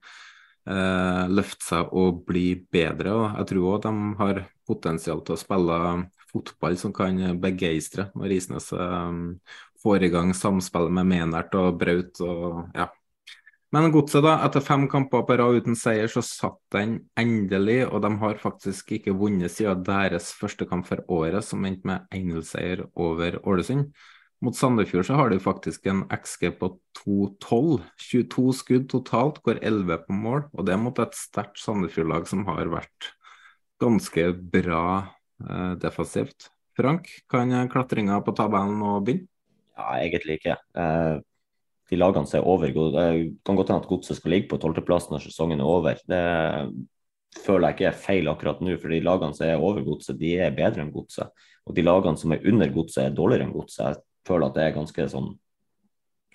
uh, 0.69 1.25
løfte 1.27 1.67
seg 1.67 1.91
og 1.91 2.23
bli 2.29 2.53
bedre. 2.71 3.11
og 3.11 3.41
Jeg 3.41 3.49
tror 3.51 3.73
òg 3.73 3.81
de 3.83 3.93
har 4.21 4.45
potensial 4.67 5.19
til 5.27 5.35
å 5.35 5.41
spille 5.41 5.81
fotball 6.31 6.79
som 6.79 6.93
kan 6.95 7.19
begeistre 7.43 8.09
når 8.15 8.35
Isnes 8.37 8.71
um, 8.75 9.39
får 9.83 10.07
i 10.07 10.11
gang 10.13 10.33
samspillet 10.35 10.93
med 10.99 11.09
Menert 11.09 11.55
og 11.57 11.77
Braut. 11.81 12.21
og 12.21 12.77
ja. 12.77 12.87
Men 13.75 13.89
Godset, 13.91 14.23
da, 14.23 14.37
etter 14.45 14.63
fem 14.63 14.85
kamper 14.87 15.25
på 15.27 15.35
rad 15.41 15.57
uten 15.59 15.75
seier, 15.75 16.07
så 16.07 16.21
satt 16.23 16.59
den 16.71 17.01
endelig. 17.19 17.81
Og 17.89 17.99
de 18.05 18.13
har 18.21 18.39
faktisk 18.39 18.93
ikke 18.95 19.15
vunnet 19.17 19.51
siden 19.51 19.83
deres 19.87 20.31
første 20.37 20.67
kamp 20.69 20.87
for 20.87 21.03
året, 21.11 21.43
som 21.43 21.65
endte 21.67 21.89
med 21.89 22.07
1-0-seier 22.15 22.85
over 22.95 23.41
Ålesund. 23.43 23.91
Mot 24.45 24.55
Sandefjord 24.55 25.07
så 25.07 25.17
har 25.17 25.31
de 25.33 25.39
faktisk 25.41 25.87
en 25.89 26.03
XG 26.13 26.51
på 26.59 26.71
2-12. 27.01 27.83
22 28.07 28.47
skudd 28.55 28.89
totalt, 28.93 29.41
går 29.43 29.59
11 29.65 30.03
på 30.05 30.15
mål. 30.15 30.45
Og 30.53 30.67
det 30.67 30.75
er 30.75 30.81
mot 30.81 31.03
et 31.03 31.17
sterkt 31.17 31.59
Sandefjord-lag 31.59 32.29
som 32.29 32.45
har 32.47 32.69
vært 32.71 33.11
ganske 33.81 34.29
bra 34.53 34.83
eh, 35.43 35.73
defensivt. 35.81 36.51
Frank, 36.77 37.09
kan 37.29 37.51
klatringa 37.73 38.21
på 38.23 38.35
tabellen 38.37 38.77
nå 38.79 38.99
begynne? 39.01 39.27
Ja, 39.77 39.87
egentlig 40.01 40.39
ikke. 40.39 40.57
Eh, 40.77 41.15
de 41.87 41.99
lagene 41.99 42.27
som 42.27 42.41
er 42.41 42.47
over 42.49 42.67
Det 42.67 43.07
kan 43.45 43.55
godt 43.55 43.69
hende 43.69 43.81
at 43.83 43.89
Godset 43.89 44.17
skal 44.17 44.31
ligge 44.31 44.49
på 44.51 44.59
tolvteplass 44.59 45.09
når 45.09 45.23
sesongen 45.23 45.61
er 45.61 45.69
over. 45.69 45.99
Det 46.07 46.23
føler 47.45 47.69
jeg 47.69 47.77
ikke 47.77 47.89
er 47.91 48.01
feil 48.05 48.29
akkurat 48.31 48.61
nå, 48.61 48.75
for 48.81 48.91
de 48.91 48.99
lagene 49.03 49.37
som 49.37 49.47
er 49.47 49.61
over 49.61 49.85
Godset, 49.85 50.19
de 50.19 50.33
er 50.41 50.55
bedre 50.55 50.83
enn 50.83 50.91
Godset. 50.91 51.31
Og 51.67 51.75
de 51.75 51.85
lagene 51.85 52.19
som 52.19 52.33
er 52.33 52.43
under 52.47 52.71
Godset, 52.73 53.03
er 53.05 53.15
dårligere 53.15 53.47
enn 53.47 53.55
Godset. 53.55 54.01
Jeg 54.01 54.27
føler 54.27 54.49
at 54.49 54.57
det 54.57 54.65
er 54.65 54.75
ganske 54.75 55.09
sånn 55.13 55.35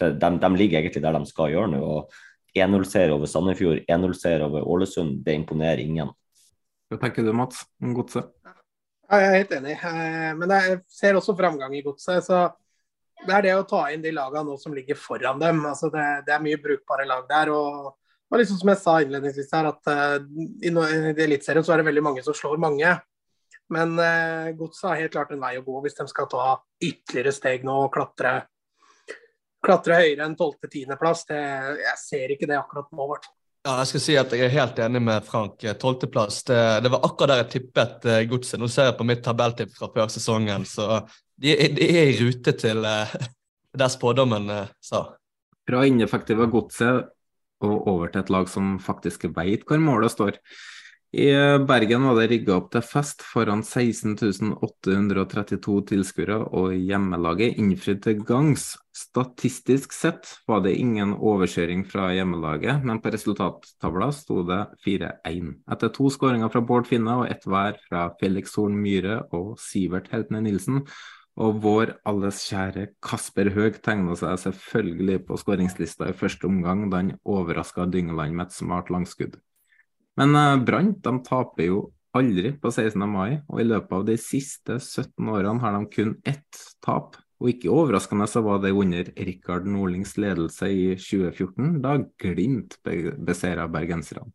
de, 0.00 0.08
de, 0.18 0.48
ligger 0.56 0.80
egentlig 0.80 1.02
der 1.04 1.18
de 1.18 1.28
skal 1.28 1.52
gjøre 1.52 1.72
nå. 1.74 1.80
og 1.84 2.14
1-0-seier 2.56 3.12
over 3.14 3.28
Sandefjord, 3.30 3.84
1-0-seier 3.88 4.42
over 4.44 4.64
Ålesund, 4.68 5.20
det 5.24 5.36
imponerer 5.38 5.80
ingen. 5.80 6.10
Hva 6.92 6.98
tenker 7.00 7.24
du, 7.24 7.32
Mats, 7.36 7.62
om 7.80 7.94
Godset? 7.96 8.28
Ja, 9.08 9.20
jeg 9.20 9.28
er 9.28 9.38
helt 9.38 9.54
enig, 9.56 9.76
eh, 9.76 10.32
men 10.36 10.52
jeg 10.52 10.80
ser 10.92 11.16
også 11.16 11.36
framgang 11.36 11.76
i 11.76 11.84
Godset. 11.84 12.24
så 12.24 12.48
det 13.26 13.34
er 13.36 13.44
det 13.46 13.54
å 13.56 13.66
ta 13.68 13.82
inn 13.92 14.02
de 14.02 14.12
lagene 14.14 14.44
nå 14.48 14.56
som 14.58 14.74
ligger 14.74 14.98
foran 14.98 15.40
dem. 15.42 15.62
Altså 15.68 15.90
det, 15.92 16.04
det, 16.26 16.34
er 16.34 16.44
mye 16.44 16.60
brukbare 16.62 17.06
lag 17.08 17.26
der. 17.30 17.52
og, 17.54 17.92
og 18.30 18.40
liksom 18.40 18.58
Som 18.60 18.72
jeg 18.72 18.82
sa 18.82 18.98
innledningsvis 19.00 19.52
her, 19.54 19.70
at 19.70 19.90
uh, 19.92 20.16
i, 20.62 20.70
i 20.72 21.24
Eliteserien 21.26 21.64
så 21.64 21.74
er 21.74 21.82
det 21.82 21.90
veldig 21.90 22.06
mange 22.08 22.24
som 22.26 22.36
slår 22.36 22.60
mange. 22.62 22.94
Men 23.72 23.94
uh, 23.98 24.50
Godset 24.58 24.88
har 24.90 25.04
helt 25.04 25.14
klart 25.14 25.34
en 25.34 25.42
vei 25.42 25.54
å 25.60 25.66
gå 25.66 25.84
hvis 25.84 26.00
de 26.00 26.08
skal 26.10 26.30
ta 26.32 26.56
ytterligere 26.82 27.34
steg 27.36 27.68
nå 27.68 27.76
og 27.84 27.92
klatre, 27.94 28.40
klatre 29.62 30.02
høyere 30.02 30.26
enn 30.26 30.34
12.-10.-plass. 30.34 31.28
Jeg 31.30 32.00
ser 32.02 32.34
ikke 32.34 32.50
det 32.50 32.58
akkurat 32.58 32.90
nå, 32.90 33.08
i. 33.14 33.32
Ja, 33.62 33.76
jeg 33.78 33.92
skal 33.92 34.02
si 34.02 34.14
at 34.18 34.32
jeg 34.34 34.42
er 34.42 34.56
helt 34.56 34.80
enig 34.82 34.98
med 35.06 35.22
Frank. 35.22 35.62
Tolvteplass, 35.78 36.40
det, 36.48 36.62
det 36.82 36.90
var 36.90 37.04
akkurat 37.06 37.36
der 37.36 37.44
jeg 37.44 37.52
tippet 37.52 38.08
Godset. 38.32 38.58
Nå 38.58 38.66
ser 38.66 38.90
jeg 38.90 38.96
på 38.98 39.06
mitt 39.06 39.22
tabelltipp 39.22 39.76
fra 39.76 39.86
før 39.94 40.10
sesongen, 40.10 40.66
så 40.66 41.04
de, 41.42 41.56
de 41.76 41.88
er 41.90 42.12
i 42.12 42.18
rute 42.20 42.54
til 42.58 42.84
uh, 42.86 43.16
der 43.80 43.92
spådommen 43.92 44.50
uh, 44.50 44.70
sa. 44.82 45.06
Fra 45.68 45.84
ineffektive 45.86 46.48
Godset 46.50 47.10
og 47.62 47.86
over 47.86 48.10
til 48.10 48.24
et 48.24 48.32
lag 48.34 48.48
som 48.50 48.78
faktisk 48.82 49.28
veit 49.36 49.62
hvor 49.68 49.82
målet 49.82 50.14
står. 50.14 50.38
I 51.12 51.28
Bergen 51.68 52.06
var 52.08 52.16
det 52.16 52.30
rigga 52.30 52.54
opp 52.56 52.70
til 52.72 52.80
fest 52.88 53.20
foran 53.20 53.60
16.832 53.60 55.74
tilskuere, 55.90 56.38
og 56.56 56.72
hjemmelaget 56.72 57.58
innfridde 57.60 58.00
til 58.06 58.22
gangs. 58.24 58.80
Statistisk 58.96 59.92
sett 59.92 60.24
var 60.48 60.64
det 60.64 60.72
ingen 60.80 61.12
overkjøring 61.12 61.84
fra 61.84 62.16
hjemmelaget, 62.16 62.80
men 62.88 62.96
på 63.04 63.12
resultattavla 63.12 64.08
sto 64.16 64.40
det 64.48 64.72
4-1. 64.86 65.52
Etter 65.76 65.92
to 65.92 66.08
skåringer 66.16 66.48
fra 66.52 66.64
Bård 66.64 66.88
Finne 66.88 67.12
og 67.20 67.28
ett 67.28 67.44
hver 67.44 67.76
fra 67.90 68.08
Felix 68.16 68.56
Horn 68.56 68.80
Myhre 68.80 69.20
og 69.36 69.60
Sivert 69.60 70.08
Heltne 70.16 70.40
Nilsen, 70.48 70.80
og 71.40 71.62
vår 71.64 71.94
alles 72.08 72.42
kjære 72.50 72.90
Kasper 73.04 73.48
Høeg 73.54 73.78
tegna 73.84 74.16
seg 74.18 74.36
selvfølgelig 74.42 75.22
på 75.28 75.38
skåringslista 75.40 76.10
i 76.10 76.16
første 76.16 76.48
omgang 76.48 76.88
da 76.92 77.00
han 77.00 77.14
overraska 77.24 77.86
Dyngeland 77.88 78.36
med 78.36 78.50
et 78.50 78.56
smart 78.56 78.92
langskudd. 78.92 79.38
Men 80.20 80.36
uh, 80.36 80.60
Brann 80.60 80.94
taper 81.00 81.64
jo 81.64 81.82
aldri 82.12 82.52
på 82.60 82.68
16. 82.68 83.00
mai, 83.08 83.40
og 83.48 83.62
i 83.62 83.64
løpet 83.64 83.94
av 83.96 84.04
de 84.04 84.18
siste 84.20 84.76
17 84.76 85.30
årene 85.32 85.62
har 85.62 85.78
de 85.78 85.88
kun 85.94 86.16
ett 86.28 86.64
tap. 86.84 87.16
Og 87.42 87.48
ikke 87.54 87.72
overraskende 87.72 88.28
så 88.30 88.42
var 88.44 88.60
det 88.62 88.74
under 88.76 89.08
Rikard 89.16 89.64
Nordlings 89.66 90.12
ledelse 90.20 90.68
i 90.68 90.84
2014, 91.00 91.80
da 91.82 91.96
Glimt 92.20 92.76
beseira 92.84 93.64
bergenserne. 93.72 94.28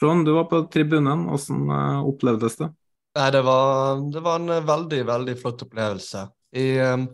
Trond, 0.00 0.24
du 0.26 0.32
var 0.34 0.48
på 0.50 0.64
tribunen, 0.72 1.28
hvordan 1.28 1.68
uh, 1.68 2.08
opplevdes 2.08 2.58
det? 2.62 2.72
Nei, 3.14 3.28
det 3.30 3.42
var, 3.46 4.00
det 4.10 4.20
var, 4.20 4.40
en 4.40 4.66
veldig, 4.66 5.04
veldig 5.06 5.34
flott 5.38 5.62
opplevelse. 5.62 6.24
I, 6.58 6.66
um, 6.82 7.04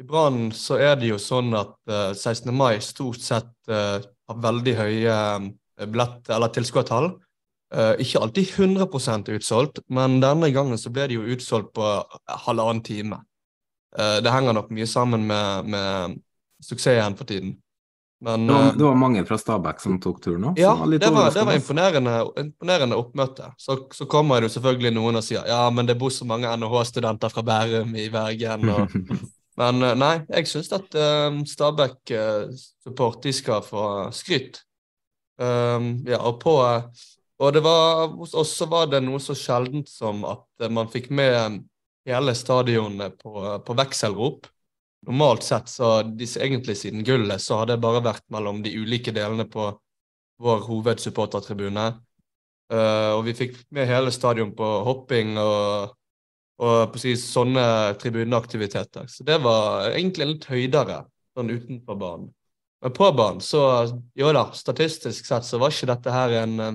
i 0.00 0.06
Brann 0.08 0.46
så 0.56 0.78
er 0.80 0.96
det 0.96 1.10
jo 1.10 1.18
sånn 1.20 1.52
at 1.58 1.74
uh, 1.90 2.14
16. 2.16 2.48
mai 2.56 2.78
stort 2.84 3.20
sett 3.20 3.52
uh, 3.68 4.00
har 4.00 4.40
veldig 4.40 4.74
høye 4.78 5.18
billett- 5.84 6.32
eller 6.32 6.52
tilskuertall. 6.54 7.12
Ikke 7.98 8.20
alltid 8.22 8.52
100% 8.54 9.32
utsolgt, 9.34 9.80
men 9.90 10.20
denne 10.22 10.46
gangen 10.54 10.78
så 10.78 10.92
ble 10.94 11.08
det 11.10 11.16
jo 11.16 11.24
utsolgt 11.34 11.72
på 11.74 11.88
halvannen 12.44 12.84
time. 12.86 13.16
Det 13.90 14.30
henger 14.30 14.54
nok 14.54 14.68
mye 14.70 14.86
sammen 14.86 15.24
med, 15.26 15.72
med 15.74 16.14
suksessen 16.62 17.16
for 17.18 17.26
tiden. 17.26 17.56
Men, 18.24 18.46
det, 18.46 18.54
var, 18.54 18.66
eh, 18.66 18.76
det, 18.78 18.84
var, 18.84 18.94
mange 18.94 19.24
fra 19.28 19.38
Stabæk 19.38 19.80
som 19.82 19.98
tok 20.00 20.22
turen 20.24 20.46
òg? 20.48 20.60
Ja, 20.60 20.72
det 20.88 21.10
var, 21.12 21.30
det 21.34 21.44
var 21.44 21.58
imponerende, 21.58 22.14
imponerende, 22.40 22.96
oppmøte. 22.96 23.50
Så, 23.60 23.76
så, 23.92 24.06
kommer 24.08 24.40
det 24.40 24.48
jo 24.48 24.54
selvfølgelig 24.56 24.94
noen 24.96 25.20
og 25.20 25.26
sier 25.26 25.44
ja, 25.50 25.62
men 25.74 25.88
det 25.88 25.98
bor 26.00 26.12
så 26.14 26.24
mange 26.28 26.48
NHH-studenter 26.56 27.32
fra 27.34 27.44
Bærum 27.44 27.92
i 28.00 28.06
Bergen. 28.12 28.70
Og, 28.72 28.94
men 29.60 29.88
nei, 30.00 30.14
jeg 30.32 30.48
syns 30.48 30.72
at 30.72 30.96
uh, 30.96 31.42
Stabæk-support 31.52 33.20
de 33.26 33.34
skal 33.36 33.60
få 33.66 33.84
skryt. 34.16 34.62
Um, 35.36 35.98
ja, 36.08 36.22
og 36.22 36.38
på 36.40 36.56
og 37.42 37.50
det 37.52 37.64
var, 37.64 38.06
hos 38.14 38.32
oss 38.38 38.52
så 38.56 38.66
var 38.70 38.86
det 38.88 39.02
noe 39.02 39.18
så 39.20 39.34
sjeldent 39.36 39.90
som 39.90 40.22
at 40.28 40.68
man 40.72 40.86
fikk 40.88 41.10
med 41.10 41.64
hele 42.06 42.34
stadionet 42.38 43.18
på, 43.20 43.34
på 43.66 43.76
vekselrop. 43.76 44.46
Normalt 45.04 45.44
sett, 45.44 45.68
så 45.68 46.02
disse, 46.02 46.40
egentlig 46.40 46.76
siden 46.80 47.04
gullet, 47.04 47.42
så 47.42 47.60
har 47.60 47.68
det 47.68 47.80
bare 47.82 48.02
vært 48.04 48.24
mellom 48.32 48.62
de 48.64 48.72
ulike 48.72 49.12
delene 49.12 49.44
på 49.50 49.68
vår 50.42 50.64
hovedsupportertribune. 50.68 51.88
Uh, 52.72 53.12
og 53.18 53.26
vi 53.26 53.34
fikk 53.36 53.58
med 53.76 53.88
hele 53.90 54.12
stadion 54.14 54.54
på 54.56 54.68
hopping 54.86 55.36
og, 55.38 55.92
og 56.64 56.96
si, 57.00 57.12
sånne 57.20 57.66
tribuneaktiviteter. 58.00 59.10
Så 59.10 59.26
det 59.28 59.36
var 59.44 59.90
egentlig 59.90 60.30
litt 60.30 60.48
høydere 60.48 61.02
sånn 61.36 61.52
utenfor 61.52 62.00
banen. 62.00 62.32
Men 62.84 62.96
på 62.96 63.10
banen, 63.16 63.44
så 63.44 63.60
jo 64.16 64.32
da, 64.36 64.48
statistisk 64.56 65.28
sett 65.28 65.46
så 65.46 65.60
var 65.60 65.72
ikke 65.72 65.92
dette 65.92 66.14
her 66.14 66.38
en 66.42 66.56
uh, 66.60 66.72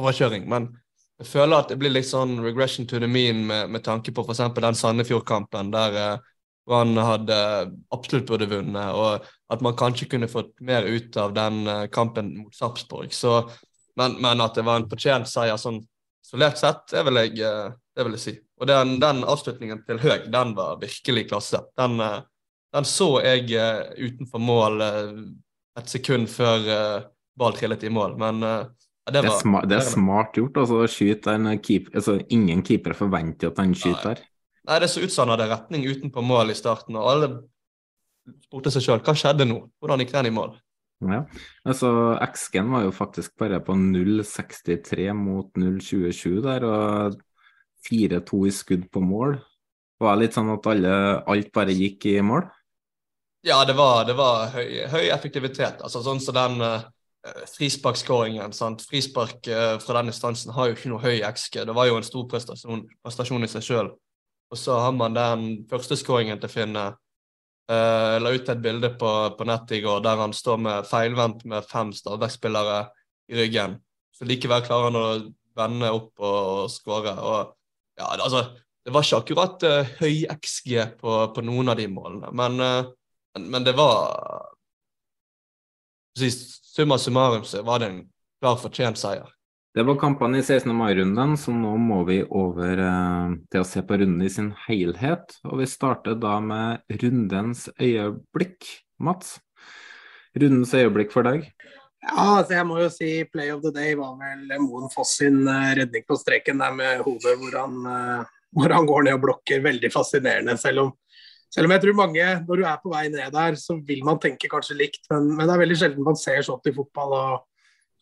overkjøring. 0.00 0.48
Men 0.50 0.72
jeg 1.20 1.30
føler 1.30 1.60
at 1.60 1.70
det 1.70 1.78
blir 1.78 1.92
litt 1.94 2.08
sånn 2.08 2.40
regression 2.42 2.88
to 2.90 2.98
the 3.00 3.08
mean 3.08 3.44
med, 3.46 3.70
med 3.76 3.84
tanke 3.86 4.12
på 4.12 4.24
f.eks. 4.24 4.42
den 4.56 4.78
Sandefjord-kampen 4.80 5.70
der 5.74 6.00
uh, 6.00 6.30
Brann 6.66 6.96
hadde 6.96 7.36
absolutt 7.92 8.28
burde 8.28 8.48
vunnet, 8.48 8.96
og 8.96 9.24
at 9.52 9.64
man 9.64 9.76
kanskje 9.76 10.08
kunne 10.14 10.30
fått 10.32 10.54
mer 10.64 10.86
ut 10.88 11.16
av 11.20 11.34
den 11.36 11.64
uh, 11.68 11.86
kampen 11.92 12.32
mot 12.38 12.54
Sarpsborg. 12.56 13.12
Så, 13.12 13.42
men, 14.00 14.16
men, 14.24 14.40
at 14.40 14.56
det 14.56 14.64
var 14.64 14.80
en 14.80 14.88
fortjent 14.88 15.28
seier 15.28 15.60
sånn 15.60 15.82
isolert 16.24 16.60
sett, 16.60 16.86
det 16.94 17.04
vil 17.04 17.20
jeg, 17.20 17.34
uh, 17.44 17.74
det 17.96 18.06
vil 18.06 18.16
jeg 18.16 18.24
si. 18.24 18.36
Og 18.60 18.70
den, 18.70 18.96
den 19.02 19.20
avslutningen 19.28 19.82
til 19.84 20.00
Høeg, 20.00 20.30
den 20.32 20.54
var 20.56 20.80
virkelig 20.80 21.26
klasse. 21.28 21.60
Den, 21.76 22.00
uh, 22.00 22.22
den 22.74 22.88
så 22.88 23.10
jeg 23.22 23.52
utenfor 24.00 24.40
mål 24.42 24.80
et 24.82 25.90
sekund 25.92 26.26
før 26.26 26.64
ball 27.38 27.54
trillet 27.54 27.84
i 27.86 27.90
mål, 27.92 28.16
men 28.18 28.40
det, 28.42 28.48
var, 29.04 29.12
det, 29.14 29.20
er 29.20 29.36
smart, 29.38 29.68
det, 29.70 29.76
er 29.76 29.86
smart, 29.86 30.34
gjort 30.34 30.58
altså, 30.58 30.80
skyte 30.90 31.36
en 31.36 31.52
keeper 31.62 32.00
altså, 32.00 32.16
Ingen 32.34 32.64
keepere 32.66 32.98
forventer 32.98 33.52
at 33.52 33.60
han 33.62 33.76
skyter 33.78 34.08
der. 34.08 34.24
Nei, 34.64 34.78
det 34.80 34.88
så 34.88 35.02
ut 35.04 35.12
som 35.12 35.26
han 35.26 35.34
hadde 35.34 35.50
retning 35.50 35.84
utenpå 35.84 36.22
mål 36.24 36.52
i 36.52 36.56
starten, 36.56 36.96
og 36.96 37.10
alle 37.10 37.30
spurte 38.46 38.72
seg 38.72 38.86
sjøl 38.86 39.02
hva 39.04 39.12
skjedde 39.18 39.46
nå, 39.48 39.58
hvordan 39.82 40.00
gikk 40.00 40.14
den 40.14 40.30
i 40.30 40.34
mål? 40.34 40.54
Ja, 41.04 41.24
altså 41.68 41.90
XG-en 42.24 42.70
var 42.72 42.84
jo 42.86 42.94
faktisk 42.94 43.34
bare 43.40 43.58
på 43.64 43.74
0,63 43.76 45.10
mot 45.18 45.50
0,27 45.58 46.40
der, 46.46 46.64
og 46.64 47.18
4-2 47.84 48.46
i 48.48 48.52
skudd 48.54 48.86
på 48.92 49.02
mål. 49.04 49.36
Var 50.00 50.16
det 50.16 50.24
litt 50.24 50.36
sånn 50.36 50.52
at 50.54 50.68
alle, 50.70 50.94
alt 51.30 51.50
bare 51.54 51.76
gikk 51.76 52.08
i 52.08 52.18
mål? 52.24 52.46
Ja, 53.44 53.60
det 53.68 53.76
var, 53.76 54.06
det 54.08 54.16
var 54.16 54.48
høy, 54.54 54.86
høy, 54.88 55.02
effektivitet. 55.12 55.82
Altså 55.84 56.00
sånn 56.00 56.22
som 56.22 56.32
så 56.32 56.36
den 56.38 56.64
uh, 56.64 56.86
frisparkskåringen. 57.52 58.54
Frispark 58.88 59.50
uh, 59.52 59.76
fra 59.84 59.98
den 59.98 60.08
instansen 60.14 60.54
har 60.56 60.70
jo 60.70 60.78
ikke 60.78 60.92
noe 60.94 61.04
høy 61.04 61.20
XG. 61.28 61.60
Det 61.68 61.76
var 61.76 61.90
jo 61.90 61.98
en 62.00 62.06
stor 62.06 62.24
prestasjon, 62.30 62.86
prestasjon 63.04 63.44
i 63.44 63.50
seg 63.52 63.66
sjøl. 63.66 63.92
Og 64.54 64.60
så 64.60 64.78
har 64.78 64.94
man 64.94 65.16
den 65.16 65.46
første 65.70 65.98
skåringen 65.98 66.38
til 66.42 66.52
Finne. 66.52 66.86
Jeg 67.66 68.22
la 68.22 68.30
ut 68.30 68.50
et 68.52 68.62
bilde 68.62 68.92
på, 69.00 69.12
på 69.34 69.46
nettet 69.48 69.78
i 69.78 69.82
går 69.82 70.02
der 70.04 70.20
han 70.20 70.34
står 70.36 70.60
med 70.62 70.86
feilvendt 70.86 71.46
med 71.48 71.66
fem 71.66 71.90
Stabæk-spillere 71.96 72.84
i 73.32 73.38
ryggen. 73.40 73.78
Så 74.14 74.28
likevel 74.28 74.62
klarer 74.62 74.92
han 74.92 75.00
å 75.00 75.06
vende 75.58 75.90
opp 75.96 76.22
og, 76.22 76.42
og 76.64 76.70
skåre. 76.70 77.16
Ja, 77.98 78.12
altså, 78.14 78.44
det 78.84 78.92
var 78.94 79.06
ikke 79.06 79.22
akkurat 79.24 79.64
uh, 79.66 79.94
høy 79.98 80.26
XG 80.36 81.00
på, 81.00 81.16
på, 81.34 81.44
noen 81.46 81.72
av 81.72 81.80
de 81.80 81.88
målene, 81.90 82.30
men 82.36 82.60
uh, 82.60 82.92
men, 83.34 83.50
men 83.50 83.64
det 83.64 83.72
var 83.72 84.50
Summa 86.74 86.98
summarum 86.98 87.44
så 87.44 87.62
var 87.62 87.78
det 87.78 87.86
en 87.86 88.02
klar 88.42 88.56
fortjent 88.58 88.98
seier. 88.98 89.26
Det 89.74 89.82
var 89.82 89.96
kampene 89.98 90.38
i 90.38 90.42
16. 90.42 90.70
mai-runden, 90.78 91.32
så 91.34 91.50
nå 91.50 91.72
må 91.82 92.04
vi 92.06 92.20
over 92.22 92.78
eh, 92.78 93.32
til 93.50 93.62
å 93.64 93.66
se 93.66 93.80
på 93.82 93.96
runden 93.98 94.22
i 94.22 94.28
sin 94.30 94.52
helhet. 94.68 95.32
Og 95.50 95.58
vi 95.58 95.66
starter 95.66 96.14
da 96.14 96.36
med 96.38 96.98
rundens 97.02 97.64
øyeblikk. 97.82 98.68
Mats, 99.02 99.40
rundens 100.38 100.76
øyeblikk 100.78 101.10
for 101.10 101.26
deg? 101.26 101.48
Ja, 102.04 102.36
altså 102.36 102.54
jeg 102.54 102.68
må 102.68 102.78
jo 102.84 102.86
si 102.92 103.08
play 103.32 103.50
of 103.50 103.64
the 103.64 103.72
day 103.74 103.96
var 103.98 104.12
vel 104.20 104.60
Moen 104.62 104.92
Foss 104.92 105.16
sin 105.18 105.40
uh, 105.48 105.72
redning 105.74 106.04
på 106.06 106.20
streken 106.20 106.62
der 106.62 106.76
med 106.76 107.02
hodet 107.02 107.34
hvor 107.40 107.56
han 107.58 107.80
uh, 107.82 108.30
hvor 108.54 108.74
han 108.76 108.86
går 108.86 109.08
ned 109.08 109.16
og 109.18 109.24
blokker. 109.24 109.64
Veldig 109.64 109.90
fascinerende. 109.90 110.54
Selv 110.60 110.84
om, 110.84 110.92
selv 111.50 111.66
om 111.66 111.74
jeg 111.74 111.82
tror 111.82 111.98
mange, 111.98 112.28
når 112.46 112.62
du 112.62 112.68
er 112.70 112.78
på 112.84 112.92
vei 112.94 113.08
ned 113.10 113.34
der, 113.34 113.58
så 113.58 113.74
vil 113.90 114.06
man 114.06 114.22
tenke 114.22 114.52
kanskje 114.54 114.78
likt. 114.78 115.02
Men, 115.10 115.32
men 115.34 115.48
det 115.48 115.56
er 115.56 115.64
veldig 115.64 115.80
sjelden 115.82 116.06
man 116.06 116.20
ser 116.20 116.46
sånt 116.46 116.70
i 116.70 116.76
fotball. 116.78 117.18
og 117.18 117.50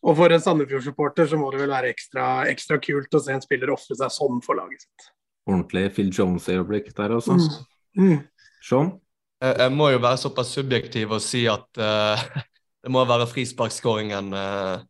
og 0.03 0.17
for 0.19 0.33
en 0.35 0.41
Sandefjord-supporter 0.43 1.29
så 1.31 1.39
må 1.39 1.49
det 1.53 1.61
vel 1.61 1.71
være 1.71 1.91
ekstra, 1.93 2.45
ekstra, 2.51 2.79
kult 2.83 3.15
å 3.15 3.21
se 3.23 3.35
en 3.35 3.43
spiller 3.43 3.71
ofre 3.71 3.95
seg 3.95 4.11
sånn 4.11 4.41
for 4.43 4.59
laget 4.59 4.83
sitt. 4.83 5.05
Ordentlig 5.47 5.85
Phil 5.95 6.09
Jones-øyeblikk 6.11 6.89
der 6.97 7.13
også. 7.15 7.37
Mm. 7.39 8.09
Mm. 8.11 8.17
Sean? 8.63 8.89
Jeg, 9.43 9.55
jeg, 9.59 9.73
må 9.75 9.89
jo 9.93 10.01
være 10.03 10.19
såpass 10.19 10.51
subjektiv 10.55 11.15
og 11.15 11.23
si 11.23 11.45
at 11.51 11.79
uh, 11.79 12.25
det 12.83 12.91
må 12.91 13.03
være 13.07 13.29
frisparkskåringen 13.31 14.35
uh, 14.35 14.83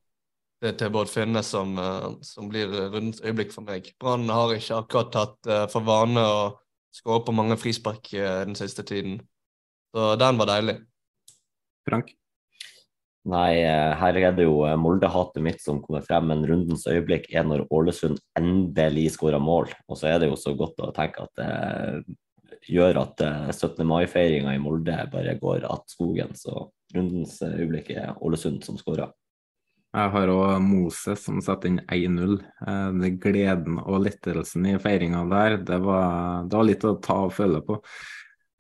til 0.64 0.94
Bård 0.94 1.12
Finne 1.12 1.44
som, 1.46 1.78
uh, 1.78 2.10
som 2.26 2.50
blir 2.50 2.74
rundens 2.74 3.22
øyeblikk 3.22 3.54
for 3.54 3.66
meg. 3.70 3.92
Brann 4.02 4.26
har 4.34 4.56
ikke 4.58 4.82
akkurat 4.82 5.14
tatt 5.14 5.54
for 5.74 5.86
vane 5.86 6.26
å 6.26 6.42
skåre 6.94 7.26
på 7.28 7.38
mange 7.38 7.58
frispark 7.62 8.10
den 8.14 8.58
siste 8.58 8.86
tiden. 8.86 9.20
Så 9.94 10.14
den 10.22 10.42
var 10.42 10.50
deilig. 10.50 10.80
Frank? 11.86 12.14
Nei, 13.32 13.62
eh, 13.64 13.94
her 13.96 14.18
er 14.20 14.34
det 14.36 14.44
jo 14.44 14.66
eh, 14.68 14.76
Molde-hatet 14.76 15.44
mitt 15.46 15.62
som 15.64 15.80
kommer 15.84 16.04
frem, 16.04 16.28
men 16.28 16.44
rundens 16.48 16.84
øyeblikk 16.92 17.30
er 17.32 17.46
når 17.48 17.64
Ålesund 17.72 18.20
endelig 18.36 19.14
skårer 19.16 19.40
mål. 19.40 19.72
Og 19.88 20.00
så 20.00 20.10
er 20.12 20.20
det 20.20 20.28
jo 20.32 20.40
så 20.40 20.52
godt 20.60 20.82
å 20.84 20.92
tenke 20.96 21.24
at 21.24 21.40
det 21.40 22.18
gjør 22.70 23.00
at 23.04 23.24
17. 23.54 23.82
Eh, 23.82 23.88
mai-feiringa 23.88 24.56
i 24.56 24.62
Molde 24.62 24.98
bare 25.12 25.36
går 25.40 25.66
att 25.72 25.90
skogen. 25.90 26.36
Så 26.36 26.70
rundens 26.96 27.42
øyeblikk 27.42 27.92
er 27.96 28.16
Ålesund 28.20 28.64
som 28.64 28.78
skårer. 28.78 29.12
Jeg 29.94 30.10
har 30.10 30.32
òg 30.34 30.62
Moses 30.66 31.22
som 31.22 31.42
setter 31.46 31.70
inn 31.70 31.82
1-0. 31.86 32.40
Gleden 33.22 33.78
og 33.84 34.02
lettelsen 34.08 34.66
i 34.66 34.80
feiringa 34.82 35.22
der, 35.30 35.60
det 35.62 35.78
var, 35.86 36.48
det 36.50 36.58
var, 36.58 36.66
litt 36.66 36.88
å 36.90 36.96
ta 36.98 37.20
og 37.28 37.36
føle 37.38 37.62
på. 37.62 37.78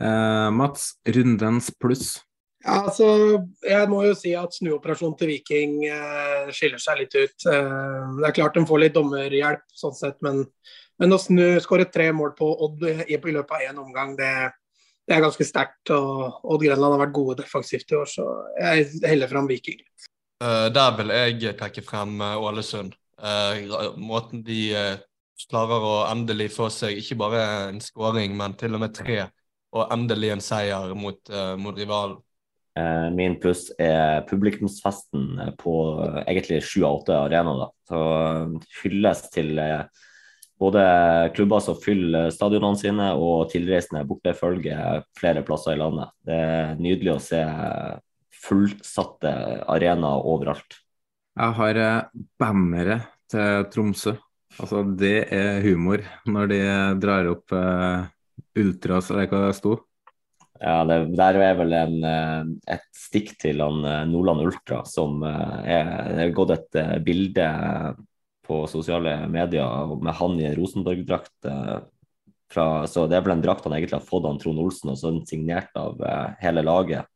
Eh, 0.04 0.50
Mats, 0.54 0.94
rundens 1.10 1.72
pluss? 1.82 2.20
Ja, 2.64 2.86
altså, 2.86 3.08
jeg 3.68 3.88
må 3.92 4.06
jo 4.06 4.14
si 4.16 4.32
at 4.40 4.56
snuoperasjonen 4.56 5.18
til 5.20 5.34
Viking 5.34 5.82
eh, 5.84 6.52
skiller 6.56 6.80
seg 6.80 7.02
litt 7.02 7.18
ut. 7.18 7.48
Eh, 7.52 8.14
det 8.22 8.30
er 8.30 8.36
klart 8.38 8.56
de 8.56 8.64
får 8.70 8.86
litt 8.86 8.96
dommerhjelp, 8.96 9.66
sånn 9.76 9.98
sett, 9.98 10.16
men, 10.24 10.46
men 11.02 11.16
å 11.16 11.20
snu, 11.20 11.60
skåre 11.64 11.90
tre 11.92 12.08
mål 12.16 12.32
på 12.38 12.48
Odd 12.64 12.88
i, 12.88 12.96
i 13.12 13.20
løpet 13.20 13.58
av 13.58 13.68
én 13.68 13.84
omgang, 13.84 14.16
det, 14.16 14.32
det, 15.04 15.18
er 15.18 15.26
ganske 15.26 15.50
sterkt. 15.50 15.92
og 15.92 16.40
Odd 16.56 16.64
Grenland 16.64 16.96
har 16.96 17.04
vært 17.04 17.16
gode 17.20 17.38
defensivt 17.44 17.92
i 17.92 18.00
år, 18.00 18.16
så 18.16 18.32
jeg 18.62 18.88
heller 19.12 19.32
fram 19.32 19.52
Viking. 19.52 19.84
Uh, 20.40 20.72
der 20.72 20.96
vil 20.96 21.12
jeg 21.12 21.60
trekke 21.60 21.84
frem 21.84 22.16
uh, 22.24 22.40
Ålesund. 22.40 22.96
Uh, 23.20 23.92
måten 24.00 24.40
de 24.48 24.70
klarer 25.50 25.84
å 25.84 25.96
endelig 26.08 26.54
få 26.56 26.72
seg 26.72 26.96
ikke 26.96 27.20
bare 27.20 27.48
en 27.68 27.84
skåring, 27.84 28.38
men 28.40 28.56
til 28.56 28.80
og 28.80 28.88
med 28.88 28.96
tre, 28.96 29.26
og 29.76 29.92
endelig 29.92 30.32
en 30.32 30.44
seier 30.44 30.94
mot, 30.96 31.20
mot 31.60 31.76
rivalen. 31.76 32.22
Eh, 32.74 33.10
min 33.14 33.36
pluss 33.38 33.68
er 33.78 34.24
publikumsfesten 34.26 35.54
på 35.62 35.74
egentlig 36.24 36.64
sju 36.66 36.82
av 36.88 37.04
åtte 37.04 37.18
arenaer. 37.28 37.70
Så 37.86 38.00
hylles 38.82 39.22
til 39.34 39.60
eh, 39.62 39.84
både 40.62 40.86
klubber 41.38 41.62
som 41.62 41.78
fyller 41.78 42.32
stadionene 42.34 42.80
sine, 42.80 43.12
og 43.14 43.52
tilreisende 43.54 44.06
bortefølge 44.10 45.04
flere 45.20 45.46
plasser 45.46 45.78
i 45.78 45.82
landet. 45.84 46.16
Det 46.26 46.40
er 46.40 46.74
nydelig 46.82 47.14
å 47.14 47.22
se 47.22 47.44
fullsatte 48.44 49.36
arenaer 49.70 50.26
overalt. 50.34 50.82
Jeg 51.38 51.58
har 51.60 51.80
bannere 52.42 53.00
til 53.32 53.70
Tromsø. 53.74 54.18
Altså, 54.62 54.84
det 54.86 55.16
er 55.34 55.64
humor 55.66 56.04
når 56.30 56.50
de 56.52 56.60
drar 57.02 57.30
opp 57.32 57.56
ultras, 58.58 59.10
eller 59.10 59.30
hva 59.32 59.48
det 59.48 59.56
sto. 59.58 59.80
Ja, 60.62 60.84
det 60.86 60.98
der 61.18 61.40
er 61.42 61.56
vel 61.58 61.74
en, 61.76 61.96
eh, 62.06 62.76
et 62.76 62.86
stikk 62.96 63.34
til 63.42 63.62
han 63.64 63.84
eh, 63.86 64.04
Nordland 64.10 64.46
Ultra, 64.46 64.84
som 64.86 65.24
eh, 65.26 65.72
er, 65.80 65.90
er 66.26 66.36
gått 66.36 66.54
et 66.54 66.80
bilde 67.04 67.48
på 68.44 68.64
sosiale 68.70 69.16
medier 69.32 69.96
med 70.04 70.16
han 70.20 70.38
i 70.40 70.48
en 70.50 70.58
Rosenborg-drakt. 70.58 71.48
Så 72.54 73.06
det 73.08 73.16
er 73.16 73.24
vel 73.24 73.38
en 73.38 73.42
drakt 73.42 73.64
han 73.66 73.74
egentlig 73.74 73.96
har 73.96 74.06
fått 74.06 74.28
av 74.28 74.36
Trond 74.42 74.60
Olsen, 74.60 74.92
og 74.92 75.00
så 75.00 75.14
signert 75.26 75.72
av 75.80 76.04
hele 76.44 76.62
laget 76.62 77.08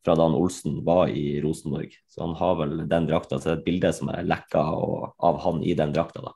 fra 0.00 0.16
da 0.16 0.24
han 0.24 0.38
Olsen 0.38 0.80
var 0.86 1.12
i 1.12 1.36
Rosenborg. 1.44 1.92
Så 2.08 2.24
han 2.24 2.32
har 2.40 2.56
vel 2.62 2.74
den 2.88 3.10
drakta. 3.12 3.36
Så 3.36 3.50
det 3.50 3.52
er 3.52 3.60
et 3.60 3.68
bilde 3.68 3.92
som 3.92 4.08
er 4.08 4.24
lekka 4.24 4.64
av 4.64 5.42
han 5.44 5.60
i 5.60 5.76
den 5.76 5.92
drakta. 5.92 6.24
da. 6.24 6.32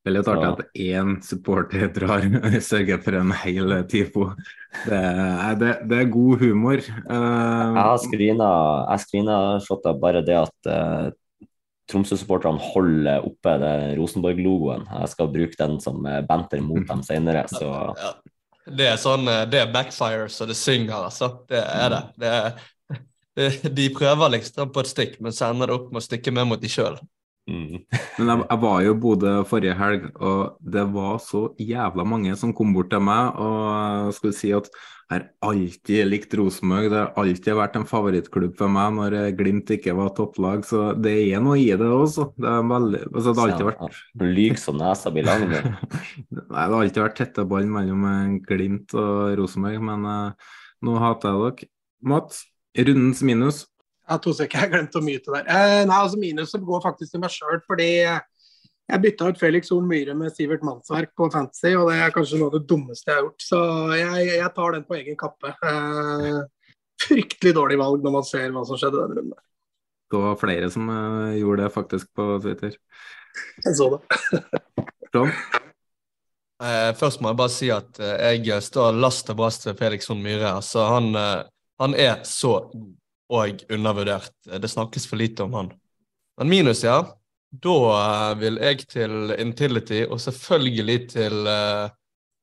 Det 0.00 0.08
er 0.08 0.14
litt 0.14 0.28
artig 0.32 0.48
at 0.48 0.78
én 0.80 1.16
supporter 1.24 1.90
drar 1.96 2.24
sørger 2.64 3.02
for 3.04 3.18
en 3.18 3.34
hel 3.42 3.74
TIFO. 3.90 4.30
Det 4.86 4.96
er, 4.96 5.58
det, 5.60 5.72
det 5.90 5.98
er 5.98 6.12
god 6.14 6.40
humor. 6.40 6.80
Uh, 7.04 7.74
jeg 7.76 7.84
har 7.84 9.02
screena 9.02 9.92
bare 10.00 10.22
det 10.24 10.38
at 10.40 10.70
uh, 10.72 11.10
Tromsø-supporterne 11.90 12.62
holder 12.70 13.26
oppe 13.26 13.56
Rosenborg-logoen. 13.98 14.86
Jeg 15.02 15.12
skal 15.12 15.32
bruke 15.34 15.58
den 15.58 15.80
som 15.82 16.04
banter 16.28 16.62
mot 16.64 16.86
dem 16.88 17.02
senere, 17.04 17.44
så 17.50 17.68
ja. 18.04 18.14
Det 18.70 18.86
er 18.86 18.98
sånn, 19.00 19.24
det 19.50 19.58
er 19.58 19.72
backfire 19.72 20.28
så 20.30 20.46
det 20.46 20.54
synger, 20.54 21.08
altså. 21.08 21.32
Det 21.50 21.58
er 21.58 21.90
det. 21.90 22.02
det 22.22 22.34
er, 22.36 23.70
de 23.78 23.88
prøver 23.96 24.36
liksom 24.36 24.70
på 24.72 24.84
et 24.84 24.90
stikk, 24.90 25.16
men 25.24 25.34
sender 25.34 25.68
det 25.68 25.76
opp 25.76 25.90
med 25.90 26.00
å 26.00 26.06
stikke 26.06 26.32
med 26.34 26.48
mot 26.52 26.62
de 26.62 26.70
sjøl. 26.70 27.00
Mm. 27.48 27.80
Men 28.18 28.30
jeg, 28.30 28.42
jeg, 28.44 28.60
var 28.62 28.82
jo 28.84 28.94
i 28.94 29.00
Bodø 29.00 29.34
forrige 29.48 29.74
helg, 29.78 30.06
og 30.20 30.56
det 30.60 30.84
var 30.94 31.18
så 31.24 31.48
jævla 31.58 32.04
mange 32.06 32.36
som 32.38 32.54
kom 32.56 32.74
bort 32.76 32.90
til 32.92 33.02
meg 33.02 33.38
og 33.40 34.12
skulle 34.14 34.36
si 34.36 34.52
at 34.54 34.68
jeg 35.10 35.16
har 35.16 35.24
alltid 35.42 36.06
likt 36.06 36.34
Rosenborg. 36.38 36.86
Det 36.92 36.98
har 37.00 37.16
alltid 37.18 37.56
vært 37.58 37.78
en 37.80 37.86
favorittklubb 37.90 38.52
for 38.60 38.70
meg 38.70 38.92
når 38.94 39.16
Glimt 39.34 39.72
ikke 39.74 39.96
var 39.98 40.12
topplag, 40.14 40.62
så 40.68 40.92
det 40.94 41.16
er 41.32 41.42
noe 41.42 41.56
i 41.58 41.66
det 41.74 41.88
også. 41.90 42.28
Det, 42.36 42.46
er 42.46 42.68
veldig, 42.70 43.00
altså 43.08 43.32
det 43.34 43.42
har 43.42 43.50
alltid 43.56 43.68
vært 43.72 44.28
Lyg 44.38 44.62
som 44.62 44.78
nesa 44.78 45.10
blir 45.10 45.26
lang. 45.26 45.48
det 46.36 46.46
har 46.54 46.76
alltid 46.78 47.02
vært 47.02 47.18
tette 47.18 47.46
bånd 47.50 47.74
mellom 47.74 48.06
Glimt 48.46 48.94
og 48.94 49.34
Rosenborg, 49.40 49.82
men 49.90 50.06
uh, 50.06 50.54
nå 50.86 50.96
hater 51.02 51.34
jeg 51.34 51.42
dere. 51.42 51.70
Mats, 52.06 52.44
rundens 52.78 53.26
minus? 53.26 53.64
Ja, 54.10 54.16
to 54.18 54.32
sek, 54.34 54.56
jeg 54.58 54.72
glemte 54.72 54.98
å 54.98 55.06
myte 55.06 55.30
der. 55.30 55.46
Eh, 55.46 55.80
nei, 55.86 55.96
altså 55.96 56.18
Minuset 56.18 56.64
går 56.66 56.82
faktisk 56.82 57.14
til 57.14 57.22
meg 57.22 57.30
sjøl, 57.30 57.60
fordi 57.62 57.90
jeg 58.90 59.02
bytta 59.04 59.28
ut 59.30 59.38
Felix 59.38 59.70
Horn 59.70 59.86
Myhre 59.86 60.16
med 60.18 60.34
Sivert 60.34 60.64
Mannsverk 60.66 61.12
på 61.14 61.28
Fantasy, 61.30 61.76
og 61.78 61.92
det 61.92 62.00
er 62.02 62.14
kanskje 62.14 62.40
noe 62.40 62.50
av 62.50 62.56
det 62.56 62.66
dummeste 62.72 63.06
jeg 63.06 63.20
har 63.20 63.28
gjort. 63.28 63.44
Så 63.44 63.60
jeg, 63.94 64.24
jeg 64.32 64.50
tar 64.56 64.74
den 64.74 64.88
på 64.88 64.98
egen 64.98 65.20
kappe. 65.20 65.54
Eh, 65.54 66.40
fryktelig 67.06 67.54
dårlig 67.56 67.78
valg 67.80 68.02
når 68.04 68.16
man 68.18 68.26
ser 68.26 68.50
hva 68.54 68.66
som 68.66 68.80
skjedde 68.80 68.98
den 68.98 69.16
runden. 69.20 69.38
Det 70.10 70.18
var 70.24 70.38
flere 70.40 70.70
som 70.74 70.90
uh, 70.90 71.38
gjorde 71.38 71.62
det 71.62 71.74
faktisk 71.76 72.10
på 72.18 72.26
Twitter. 72.42 72.74
Jeg 73.62 73.76
så 73.78 73.92
det. 73.94 74.00
Tom? 75.14 75.30
Uh, 76.60 76.90
først 76.98 77.22
må 77.22 77.30
jeg 77.30 77.38
bare 77.38 77.54
si 77.54 77.70
at 77.70 78.02
uh, 78.02 78.34
jeg 78.34 78.66
står 78.66 78.98
last 78.98 79.30
og 79.30 79.38
brast 79.38 79.68
til 79.68 79.78
Felix 79.78 80.10
Horn 80.10 80.24
Myhre. 80.24 80.56
Altså, 80.58 80.82
han, 80.90 81.14
han 81.78 81.94
er 81.94 82.24
så 82.26 82.56
god 82.74 82.96
og 83.30 83.64
undervurdert. 83.70 84.34
Det 84.44 84.68
snakkes 84.68 85.06
for 85.06 85.20
lite 85.20 85.46
om 85.46 85.54
han. 85.54 85.72
Men 86.40 86.48
minus, 86.48 86.84
ja. 86.84 87.04
Da 87.50 87.78
eh, 88.00 88.34
vil 88.38 88.60
jeg 88.62 88.84
til 88.90 89.32
Intility, 89.38 90.04
og 90.06 90.20
selvfølgelig 90.22 90.98
til 91.10 91.48
uh, 91.50 91.90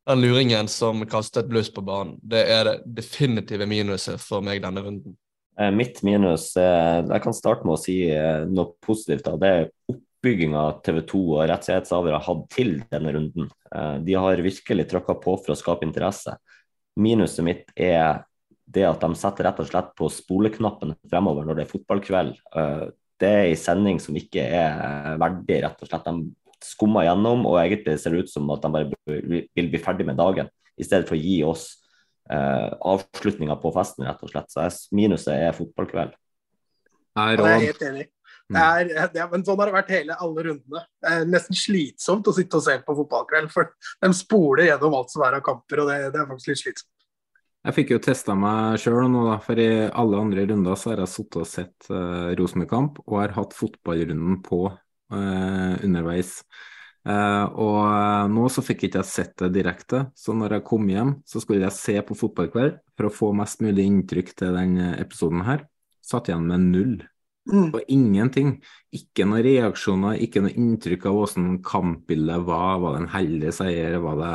den 0.08 0.24
luringen 0.24 0.68
som 0.72 1.06
kastet 1.08 1.48
bluss 1.48 1.72
på 1.74 1.84
banen. 1.88 2.18
Det 2.20 2.44
er 2.52 2.68
det 2.68 2.76
definitive 3.00 3.68
minuset 3.70 4.20
for 4.22 4.44
meg 4.44 4.62
denne 4.64 4.84
runden. 4.84 5.16
Eh, 5.58 5.72
mitt 5.74 6.04
minus 6.06 6.52
Jeg 6.56 7.24
kan 7.24 7.34
starte 7.34 7.66
med 7.66 7.78
å 7.78 7.82
si 7.82 8.02
noe 8.52 8.76
positivt. 8.84 9.32
Det 9.40 9.50
er 9.50 9.72
oppbygginga 9.90 10.66
TV 10.86 11.02
2 11.10 11.24
og 11.24 11.48
rettighetshavere 11.50 12.20
har 12.20 12.28
hatt 12.28 12.46
til 12.54 12.78
denne 12.92 13.16
runden. 13.16 13.50
De 14.04 14.16
har 14.16 14.44
virkelig 14.44 14.86
trykka 14.92 15.18
på 15.24 15.34
for 15.40 15.56
å 15.56 15.58
skape 15.58 15.88
interesse. 15.88 16.36
Minuset 17.00 17.46
mitt 17.46 17.74
er 17.74 18.27
det 18.68 18.84
at 18.88 19.04
de 19.04 19.16
setter 19.16 19.48
rett 19.48 19.60
og 19.64 19.70
slett 19.70 19.94
på 19.98 20.10
spoleknappen 20.12 20.94
fremover 21.08 21.48
når 21.48 21.60
det 21.60 21.66
er 21.66 21.72
fotballkveld, 21.72 22.34
eh, 22.60 22.88
det 23.18 23.30
er 23.34 23.48
en 23.48 23.62
sending 23.62 24.02
som 24.04 24.18
ikke 24.20 24.44
er 24.44 25.16
verdig, 25.22 25.62
rett 25.64 25.80
og 25.82 25.90
slett. 25.90 26.06
De 26.06 26.68
skummer 26.68 27.08
gjennom, 27.08 27.46
og 27.50 27.58
egentlig 27.62 27.98
ser 28.02 28.14
det 28.14 28.26
ut 28.26 28.32
som 28.32 28.50
at 28.54 28.66
de 28.66 28.72
bare 28.74 29.22
vil 29.58 29.72
bli 29.72 29.82
ferdig 29.82 30.06
med 30.06 30.20
dagen, 30.20 30.52
i 30.78 30.86
stedet 30.86 31.08
for 31.10 31.18
å 31.18 31.22
gi 31.22 31.40
oss 31.48 31.64
uh, 32.30 32.76
avslutninga 32.94 33.58
på 33.62 33.72
festen, 33.74 34.06
rett 34.06 34.22
og 34.22 34.30
slett. 34.30 34.54
Så 34.54 34.68
minuset 34.94 35.34
er 35.34 35.58
fotballkveld. 35.58 36.14
Jeg 37.18 37.42
er 37.42 37.66
helt 37.66 37.82
enig. 37.88 38.06
Det 38.48 38.62
er, 38.64 39.10
det 39.12 39.20
er, 39.20 39.32
men 39.32 39.42
sånn 39.44 39.58
har 39.60 39.68
det 39.68 39.76
vært 39.76 39.90
hele 39.92 40.16
alle 40.24 40.44
rundene. 40.46 40.84
Det 41.04 41.16
er 41.16 41.26
nesten 41.28 41.58
slitsomt 41.58 42.30
å 42.30 42.36
sitte 42.36 42.60
og 42.60 42.64
se 42.64 42.78
på 42.86 42.96
fotballkveld. 43.02 43.50
For 43.52 43.74
de 44.06 44.12
spoler 44.16 44.70
gjennom 44.70 44.96
alt 44.96 45.12
som 45.12 45.26
er 45.26 45.40
av 45.40 45.44
kamper, 45.44 45.82
og 45.84 45.90
det, 45.90 45.98
det 46.14 46.22
er 46.22 46.30
faktisk 46.30 46.54
litt 46.54 46.62
slitsomt. 46.62 46.94
Jeg 47.68 47.76
fikk 47.76 47.90
jo 47.92 48.00
testa 48.00 48.32
meg 48.32 48.78
sjøl 48.80 49.10
nå, 49.12 49.26
da, 49.28 49.34
for 49.44 49.60
i 49.60 49.68
alle 49.92 50.20
andre 50.24 50.46
runder 50.48 50.78
så 50.80 50.94
har 50.94 51.02
jeg 51.04 51.12
sittet 51.12 51.42
og 51.42 51.48
sett 51.50 51.90
uh, 51.92 52.32
Rosenborg-kamp 52.40 53.02
og 53.04 53.18
har 53.20 53.34
hatt 53.36 53.56
fotballrunden 53.58 54.38
på 54.46 54.62
uh, 54.72 55.74
underveis. 55.84 56.38
Uh, 57.04 57.44
og 57.60 57.76
uh, 57.84 58.24
nå 58.32 58.48
så 58.52 58.64
fikk 58.64 58.88
ikke 58.88 59.02
jeg 59.02 59.10
sett 59.10 59.36
det 59.44 59.52
direkte, 59.58 60.06
så 60.16 60.36
når 60.36 60.58
jeg 60.58 60.66
kom 60.70 60.88
hjem, 60.92 61.12
så 61.28 61.44
skulle 61.44 61.68
jeg 61.68 61.76
se 61.76 61.98
på 62.08 62.16
Fotballkveld 62.20 62.80
for 62.96 63.10
å 63.10 63.14
få 63.18 63.34
mest 63.36 63.60
mulig 63.64 63.84
inntrykk 63.92 64.32
til 64.40 64.56
denne 64.56 64.94
episoden 65.04 65.44
her. 65.48 65.68
Satt 66.08 66.32
igjen 66.32 66.48
med 66.48 66.70
null. 66.72 66.98
Mm. 67.52 67.70
Og 67.72 67.80
ingenting. 67.92 68.58
Ikke 68.96 69.28
noen 69.28 69.44
reaksjoner, 69.44 70.20
ikke 70.24 70.44
noe 70.44 70.56
inntrykk 70.56 71.08
av 71.08 71.20
hvordan 71.20 71.52
kampbildet 71.68 72.48
var. 72.48 72.80
Var 72.84 72.96
det 72.96 73.04
en 73.04 73.14
heldig 73.14 73.54
seier? 73.56 74.00
Var 74.04 74.20
det 74.24 74.34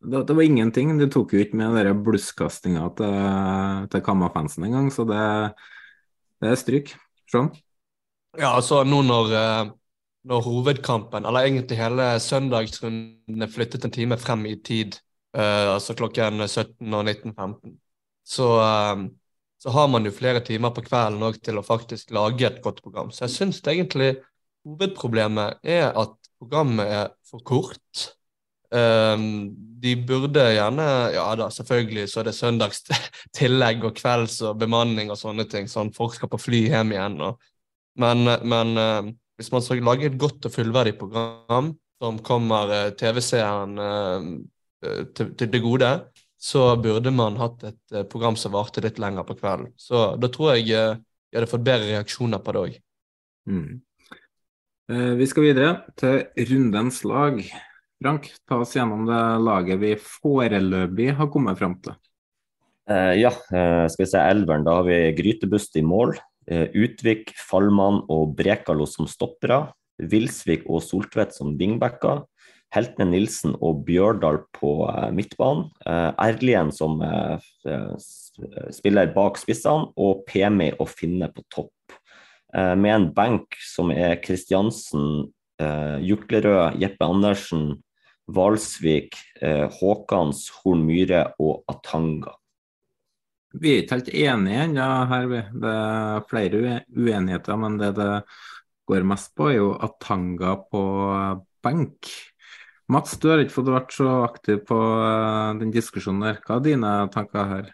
det, 0.00 0.24
det, 0.28 0.34
var 0.34 0.42
ingenting. 0.46 0.96
Du 0.98 1.06
tok 1.12 1.34
jo 1.34 1.44
ikke 1.44 1.58
med 1.60 1.76
den 1.78 2.02
blusskastinga 2.06 2.88
til, 2.98 3.14
til 3.92 4.04
Kamma-fansen 4.04 4.66
engang, 4.68 4.90
så 4.94 5.06
det, 5.08 5.22
det 6.42 6.52
er 6.52 6.60
stryk. 6.60 6.94
Sånn. 7.30 7.52
Ja, 8.38 8.56
altså 8.56 8.82
nå 8.86 9.00
når 9.06 9.34
uh 9.38 9.72
når 10.24 10.44
hovedkampen, 10.46 11.26
eller 11.28 11.44
egentlig 11.44 11.78
hele 11.78 12.06
søndagsrunden, 12.22 13.42
er 13.42 13.52
flyttet 13.52 13.84
en 13.84 13.92
time 13.92 14.16
frem 14.20 14.46
i 14.48 14.56
tid, 14.64 14.96
uh, 15.36 15.74
altså 15.74 15.96
klokken 15.98 16.46
17 16.46 16.96
og 16.96 17.10
19.15, 17.10 17.74
så, 18.24 18.48
uh, 18.56 19.04
så, 19.60 19.74
har 19.76 19.90
man 19.92 20.08
jo 20.08 20.14
flere 20.16 20.40
timer 20.44 20.72
på 20.74 20.86
kvelden 20.86 21.26
òg 21.28 21.40
til 21.44 21.60
å 21.60 21.66
faktisk 21.66 22.14
lage 22.16 22.48
et 22.48 22.62
godt 22.64 22.80
program. 22.84 23.12
Så 23.12 23.26
jeg 23.26 23.36
syns 23.36 23.60
egentlig 23.68 24.14
hovedproblemet 24.64 25.60
er 25.60 25.90
at 25.92 26.16
programmet 26.40 26.88
er 26.88 27.12
for 27.28 27.44
kort. 27.44 28.08
Um, 28.74 29.52
de 29.78 29.92
burde 30.02 30.42
gjerne 30.50 30.84
Ja 31.14 31.28
da, 31.38 31.46
selvfølgelig 31.52 32.08
så 32.10 32.22
er 32.22 32.26
det 32.26 32.32
søndagstillegg 32.34 33.84
og 33.86 33.94
kvelds 34.00 34.40
og 34.48 34.56
bemanning 34.58 35.12
og 35.12 35.20
sånne 35.20 35.44
ting, 35.46 35.68
sånn 35.70 35.92
folk 35.94 36.16
skal 36.16 36.32
på 36.32 36.40
fly 36.42 36.64
hjem 36.72 36.94
igjen. 36.96 37.20
Og, 37.22 37.52
men, 38.02 38.24
men 38.42 38.74
uh, 38.80 39.12
hvis 39.38 39.52
man 39.54 39.64
skal 39.64 39.82
lage 39.86 40.08
et 40.08 40.18
godt 40.18 40.46
og 40.48 40.54
fullverdig 40.54 40.96
program 40.98 41.72
som 42.02 42.18
kommer 42.24 42.72
eh, 42.74 42.90
TV-seeren 42.98 43.78
eh, 43.78 44.28
eh, 44.86 45.02
til, 45.16 45.32
til, 45.38 45.50
det 45.50 45.62
gode, 45.64 45.90
så 46.38 46.74
burde 46.76 47.12
man 47.14 47.38
hatt 47.40 47.64
et 47.70 47.98
program 48.10 48.36
som 48.36 48.52
varte 48.54 48.82
litt 48.84 49.00
lenger 49.00 49.24
på 49.26 49.38
kvelden. 49.38 49.72
Så 49.80 50.12
da 50.20 50.28
tror 50.28 50.54
jeg 50.54 50.68
jeg 50.68 51.38
hadde 51.38 51.50
fått 51.50 51.64
bedre 51.66 51.94
reaksjoner 51.94 52.42
på 52.44 52.52
det 52.52 52.60
òg. 52.60 52.74
Mm. 53.48 53.70
Vi 55.18 55.26
skal 55.30 55.46
videre 55.46 55.70
til 55.96 56.44
rundens 56.50 57.00
lag. 57.08 57.40
Frank, 58.04 58.26
ta 58.44 58.58
oss 58.60 58.74
gjennom 58.76 59.06
det 59.08 59.18
laget 59.40 59.78
vi 59.80 59.94
foreløpig 59.96 61.14
har 61.16 61.28
kommet 61.32 61.56
fram 61.56 61.78
til. 61.80 61.94
Eh, 62.84 63.14
ja, 63.16 63.30
uh, 63.32 63.86
skal 63.88 64.02
vi 64.02 64.10
se 64.10 64.20
elveren. 64.20 64.66
Da 64.66 64.74
har 64.76 64.84
vi 64.84 64.98
Grytebust 65.16 65.78
i 65.80 65.82
mål. 65.88 66.12
Eh, 66.44 66.66
Utvik, 66.76 67.30
Fallmann 67.48 68.02
og 68.12 68.34
Brekalo 68.36 68.84
som 68.84 69.08
stoppere. 69.08 69.70
Vilsvik 69.96 70.66
og 70.68 70.82
Soltvedt 70.84 71.32
som 71.32 71.54
wingbacker. 71.56 72.26
Heltene 72.76 73.06
Nilsen 73.08 73.54
og 73.64 73.86
Bjørdal 73.86 74.42
på 74.52 74.74
uh, 74.84 75.08
midtbanen. 75.14 75.70
Erlien 76.20 76.74
som 76.76 77.00
spiller 78.74 79.14
bak 79.16 79.40
spissene, 79.40 79.88
og 79.96 80.26
Pemi 80.28 80.74
og 80.76 80.90
Finne 80.92 81.30
på 81.32 81.46
topp. 81.48 81.72
med 82.52 82.92
en 82.94 83.08
benk 83.14 83.56
som 83.66 83.90
er 83.90 84.20
Kristiansen, 84.22 85.32
Juklerød, 85.58 86.76
Jeppe 86.78 87.04
Andersen, 87.04 87.64
Valsvik, 88.32 89.18
Håkans, 89.78 90.46
Horn 90.62 90.86
Myhre 90.86 91.26
og 91.42 91.66
Atanga. 91.68 92.32
Vi 93.54 93.70
er 93.70 93.82
ikke 93.82 93.98
helt 93.98 94.12
enige 94.14 94.62
ennå 94.64 94.86
her. 95.10 95.34
Det 95.52 95.72
er 95.72 96.24
flere 96.30 96.62
uenigheter, 96.88 97.58
men 97.60 97.76
det 97.78 97.92
det 97.98 98.10
går 98.88 99.06
mest 99.06 99.34
på, 99.36 99.50
er 99.50 99.58
jo 99.60 99.74
Atanga 99.76 100.56
på 100.70 100.84
benk. 101.64 102.10
Mats, 102.92 103.16
du 103.16 103.30
har 103.30 103.40
ikke 103.40 103.56
fått 103.56 103.70
vært 103.72 103.94
så 103.96 104.10
aktiv 104.26 104.60
på 104.68 104.76
eh, 104.76 105.54
den 105.62 105.72
diskusjonen 105.72 106.26
der. 106.26 106.40
Hva 106.44 106.58
er 106.58 106.66
dine 106.66 106.92
tanker 107.14 107.48
her? 107.48 107.70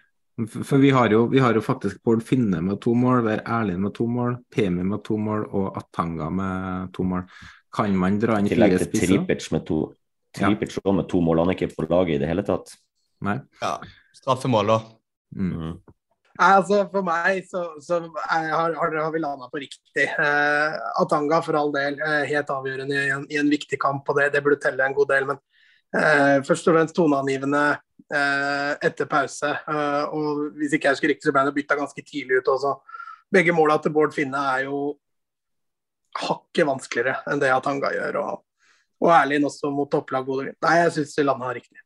For 0.47 0.81
vi 0.81 0.93
har 0.95 1.11
jo, 1.13 1.25
vi 1.29 1.41
har 1.43 1.57
jo 1.57 1.63
faktisk 1.65 1.99
Bård 2.07 2.23
Finne 2.25 2.63
med 2.65 2.79
to 2.81 2.95
mål, 2.97 3.25
Vær 3.27 3.43
har 3.43 3.65
Erlend 3.65 3.83
med 3.85 3.93
to 3.99 4.07
mål, 4.09 4.39
Pemi 4.55 4.87
med 4.87 5.03
to 5.05 5.19
mål 5.21 5.49
og 5.51 5.75
Atanga 5.77 6.31
med 6.33 6.95
to 6.97 7.05
mål. 7.05 7.27
Kan 7.75 7.99
man 7.99 8.17
dra 8.23 8.39
inn 8.41 8.49
fire 8.49 8.79
spisser? 8.79 8.87
Tillegg 8.87 8.95
til 8.95 9.11
Tripic 9.11 9.51
med 9.53 9.67
to. 9.69 9.81
Tripic 10.37 10.77
ja. 10.79 10.93
med 10.95 11.09
to 11.11 11.21
mål, 11.25 11.43
han 11.43 11.53
er 11.53 11.59
ikke 11.59 11.75
på 11.75 11.87
laget 11.91 12.17
i 12.17 12.21
det 12.23 12.29
hele 12.31 12.45
tatt. 12.47 12.73
Nei. 13.27 13.41
Ja, 13.63 13.77
straffemål, 14.17 14.77
òg. 14.77 14.93
Mm. 15.37 15.57
mm. 15.57 15.97
Altså 16.41 16.87
For 16.89 17.05
meg 17.05 17.43
så, 17.45 17.67
så 17.85 17.99
er, 18.01 18.47
har, 18.49 18.73
har, 18.79 19.11
vi 19.13 19.21
landa 19.21 19.51
på 19.53 19.61
riktig. 19.61 20.07
Eh, 20.07 20.77
Atanga 21.03 21.43
for 21.45 21.59
all 21.59 21.73
del, 21.75 21.99
eh, 22.01 22.23
helt 22.31 22.53
avgjørende 22.55 22.97
i 22.97 23.11
en, 23.13 23.27
i 23.29 23.41
en, 23.41 23.51
viktig 23.53 23.77
kamp, 23.83 24.09
og 24.09 24.17
det, 24.17 24.31
det 24.33 24.41
burde 24.45 24.61
telle 24.63 24.87
en 24.87 24.97
god 24.97 25.11
del. 25.11 25.29
Men 25.29 25.41
eh, 25.99 26.39
først 26.47 26.71
og 26.71 26.79
fremst 26.79 26.97
toneangivende 26.97 27.65
eh, 27.75 28.73
etter 28.89 29.11
pause. 29.11 29.53
Eh, 29.53 30.17
og 30.17 30.57
hvis 30.57 30.79
ikke 30.79 30.89
jeg 30.89 30.97
husker 30.97 31.13
riktig, 31.13 31.29
så 31.29 31.37
ble 31.37 31.45
det 31.51 31.57
bytta 31.59 31.77
ganske 31.83 32.07
tidlig 32.07 32.41
ut 32.41 32.53
også. 32.55 32.77
Begge 33.31 33.55
måla 33.55 33.77
til 33.83 33.93
Bård 33.95 34.17
Finne 34.17 34.41
er 34.55 34.65
jo 34.71 34.95
hakket 36.19 36.67
vanskeligere 36.67 37.21
enn 37.31 37.43
det 37.43 37.53
Atanga 37.53 37.93
gjør. 37.95 38.23
Og, 38.25 38.41
og 39.01 39.13
Erlind 39.17 39.49
også 39.49 39.71
mot 39.75 39.91
topplag 39.91 40.27
Bodø 40.27 40.51
Nei, 40.51 40.75
jeg 40.85 40.95
syns 40.99 41.17
landet 41.25 41.49
har 41.49 41.59
riktig. 41.59 41.85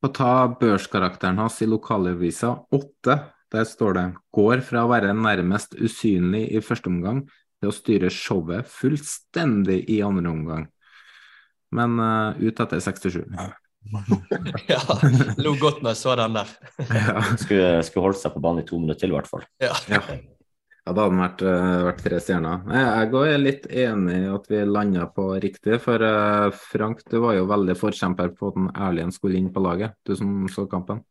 Å 0.00 0.08
ta 0.16 0.32
børskarakteren 0.60 1.40
hans 1.40 1.58
i 1.60 1.68
lokalavisa, 1.68 2.54
åtte 2.72 3.18
der 3.50 3.66
står 3.66 3.96
det 3.96 4.04
går 4.34 4.62
fra 4.64 4.84
å 4.86 4.90
være 4.92 5.14
nærmest 5.16 5.74
usynlig 5.74 6.46
i 6.54 6.62
første 6.62 6.90
omgang 6.90 7.24
til 7.60 7.70
å 7.70 7.74
styre 7.74 8.10
showet 8.14 8.68
fullstendig 8.70 9.82
i 9.90 9.98
andre 10.06 10.30
omgang. 10.30 10.68
Men 11.74 11.98
uh, 12.00 12.38
ut 12.38 12.62
etter 12.62 12.80
67. 12.82 13.24
ja, 14.70 14.80
lo 15.40 15.54
godt 15.60 15.80
når 15.82 15.94
jeg 15.94 16.00
så 16.00 16.16
den 16.20 16.36
der. 16.36 16.52
ja. 17.00 17.22
skulle, 17.40 17.70
skulle 17.86 18.06
holdt 18.08 18.22
seg 18.22 18.34
på 18.34 18.42
banen 18.44 18.62
i 18.62 18.68
to 18.68 18.78
minutter 18.80 19.02
til, 19.02 19.14
i 19.14 19.18
hvert 19.18 19.30
fall. 19.30 19.44
Ja. 19.62 19.74
ja. 19.90 20.02
Ja, 20.90 20.94
da 20.96 21.04
hadde 21.04 21.14
den 21.14 21.20
vært, 21.22 21.42
uh, 21.46 21.82
vært, 21.86 22.00
tre 22.02 22.16
stjerner. 22.18 22.64
Jeg 22.74 23.10
er 23.30 23.36
litt 23.38 23.66
enig 23.70 24.16
i 24.24 24.32
at 24.34 24.48
vi 24.50 24.64
landa 24.66 25.04
på 25.14 25.28
riktig. 25.38 25.76
For 25.84 26.02
uh, 26.02 26.48
Frank, 26.50 27.04
du 27.06 27.20
var 27.22 27.36
jo 27.36 27.44
veldig 27.46 27.76
forkjemper 27.78 28.32
på 28.34 28.50
at 28.50 28.58
Erlien 28.88 29.14
skulle 29.14 29.38
inn 29.38 29.52
på 29.54 29.62
laget, 29.62 29.94
du 30.02 30.16
som 30.18 30.48
så 30.50 30.66
kampen. 30.66 31.04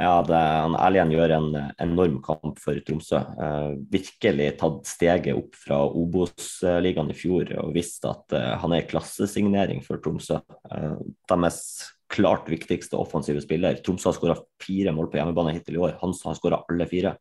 Ja, 0.00 0.22
det, 0.24 0.40
Erlien 0.80 1.12
gjør 1.12 1.34
en 1.36 1.50
enorm 1.84 2.16
kamp 2.24 2.56
for 2.64 2.80
Tromsø. 2.86 3.20
Eh, 3.20 3.68
virkelig 3.92 4.48
tatt 4.62 4.88
steget 4.88 5.36
opp 5.36 5.56
fra 5.60 5.82
Obos-ligaen 5.84 7.12
i 7.12 7.16
fjor 7.16 7.52
og 7.60 7.74
visst 7.76 8.08
at 8.08 8.36
eh, 8.36 8.54
han 8.62 8.74
er 8.76 8.88
klassesignering 8.88 9.84
for 9.84 10.00
Tromsø. 10.00 10.40
Eh, 10.72 10.94
deres 11.28 11.60
klart 12.10 12.48
viktigste 12.50 12.96
offensive 12.98 13.44
spiller. 13.44 13.78
Tromsø 13.84 14.08
har 14.10 14.16
skåra 14.16 14.38
fire 14.64 14.96
mål 14.96 15.12
på 15.12 15.20
hjemmebane 15.20 15.58
hittil 15.58 15.76
i 15.76 15.84
år. 15.84 15.98
Han 16.00 16.16
har 16.24 16.40
skåra 16.40 16.64
alle 16.64 16.88
fire. 16.90 17.18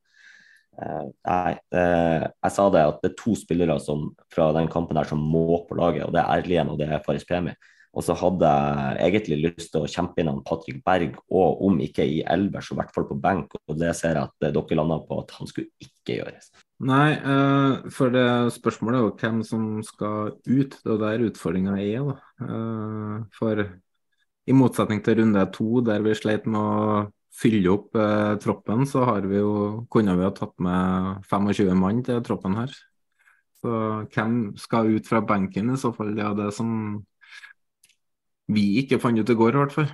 Eh, 0.79 1.07
nei, 1.27 1.55
eh, 1.75 2.23
jeg 2.23 2.55
sa 2.55 2.67
det 2.71 2.85
at 2.87 3.01
det 3.03 3.11
er 3.11 3.17
to 3.19 3.33
spillere 3.37 3.75
som, 3.83 4.09
fra 4.31 4.51
den 4.55 4.69
kampen 4.71 4.95
der 4.95 5.09
som 5.09 5.19
må 5.19 5.63
på 5.67 5.75
laget, 5.79 6.05
og 6.07 6.15
det 6.15 6.23
er 6.23 6.39
Erlien 6.39 6.71
og 6.71 6.79
det 6.79 6.87
er 6.87 7.03
Faris 7.03 7.27
Pemi. 7.27 7.55
Og 7.97 8.05
så 8.05 8.13
hadde 8.13 8.47
jeg 8.99 9.09
egentlig 9.09 9.39
lyst 9.47 9.71
til 9.73 9.83
å 9.83 9.89
kjempe 9.89 10.21
inn 10.21 10.29
han 10.29 10.43
Patrick 10.45 10.77
Berg, 10.85 11.17
og 11.33 11.63
om 11.65 11.79
ikke 11.83 12.05
i 12.05 12.19
elver, 12.21 12.61
så 12.61 12.75
i 12.75 12.79
hvert 12.79 12.93
fall 12.93 13.07
på 13.09 13.17
benk. 13.19 13.57
Og 13.65 13.79
det 13.81 13.95
ser 13.97 14.13
jeg 14.13 14.29
at 14.29 14.45
dere 14.45 14.77
landa 14.77 14.99
på 15.07 15.17
at 15.23 15.33
han 15.39 15.49
skulle 15.49 15.73
ikke 15.81 16.19
gjøres. 16.19 16.51
Nei, 16.85 17.17
for 17.91 18.13
det 18.13 18.27
spørsmålet 18.55 18.99
er 18.99 19.07
jo 19.07 19.15
hvem 19.17 19.41
som 19.43 19.65
skal 19.83 20.35
ut. 20.37 20.77
Det 20.85 20.93
er 20.93 21.01
der 21.01 21.25
utfordringa 21.31 21.79
er. 21.81 22.11
da. 22.13 23.25
For 23.35 23.65
i 23.65 24.55
motsetning 24.55 25.01
til 25.03 25.23
runde 25.23 25.49
to, 25.57 25.81
der 25.89 26.05
vi 26.05 26.13
sleit 26.15 26.45
med 26.45 26.61
å 26.61 27.01
fylle 27.39 27.71
opp 27.71 27.95
eh, 27.95 28.33
troppen, 28.43 28.85
så 28.89 29.05
har 29.07 29.27
vi 29.29 29.39
jo, 29.39 29.53
kunne 29.91 30.15
vi 30.19 30.27
ha 30.27 30.33
tatt 30.35 30.55
med 30.63 31.23
25 31.29 31.71
mann 31.79 32.03
til 32.05 32.21
troppen 32.25 32.57
her. 32.59 32.73
Så 33.59 33.71
hvem 34.13 34.35
skal 34.59 34.91
ut 34.95 35.07
fra 35.07 35.21
benken 35.25 35.73
i 35.73 35.79
så 35.79 35.91
fall? 35.95 36.13
Det 36.15 36.23
er 36.25 36.37
det 36.37 36.51
som 36.55 36.69
vi 38.49 38.65
ikke 38.81 38.99
fant 39.01 39.19
ut 39.19 39.29
i 39.29 39.37
går, 39.37 39.55
i 39.55 39.61
hvert 39.61 39.75
fall. 39.75 39.89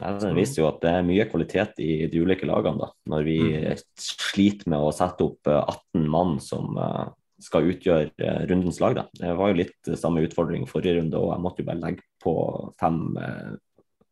Ja, 0.00 0.10
det 0.18 0.32
viser 0.34 0.62
jo 0.62 0.68
at 0.68 0.80
det 0.82 0.90
er 0.90 1.06
mye 1.06 1.26
kvalitet 1.30 1.78
i 1.82 2.06
de 2.10 2.22
ulike 2.22 2.48
lagene. 2.50 2.80
da, 2.82 2.88
Når 3.12 3.26
vi 3.26 3.36
mm. 3.52 3.84
sliter 4.00 4.72
med 4.72 4.82
å 4.82 4.94
sette 4.94 5.26
opp 5.26 5.46
18 5.46 6.00
eh, 6.00 6.08
mann 6.10 6.34
som 6.42 6.74
uh, 6.74 7.12
skal 7.42 7.70
utgjøre 7.70 8.10
uh, 8.18 8.40
rundens 8.50 8.80
lag. 8.82 8.96
da. 8.98 9.06
Det 9.20 9.36
var 9.38 9.52
jo 9.52 9.60
litt 9.60 9.92
samme 10.00 10.24
utfordring 10.26 10.66
forrige 10.70 10.98
runde, 10.98 11.20
og 11.20 11.30
jeg 11.30 11.44
måtte 11.44 11.62
jo 11.62 11.68
bare 11.70 11.82
legge 11.84 12.08
på 12.24 12.34
fem 12.80 12.98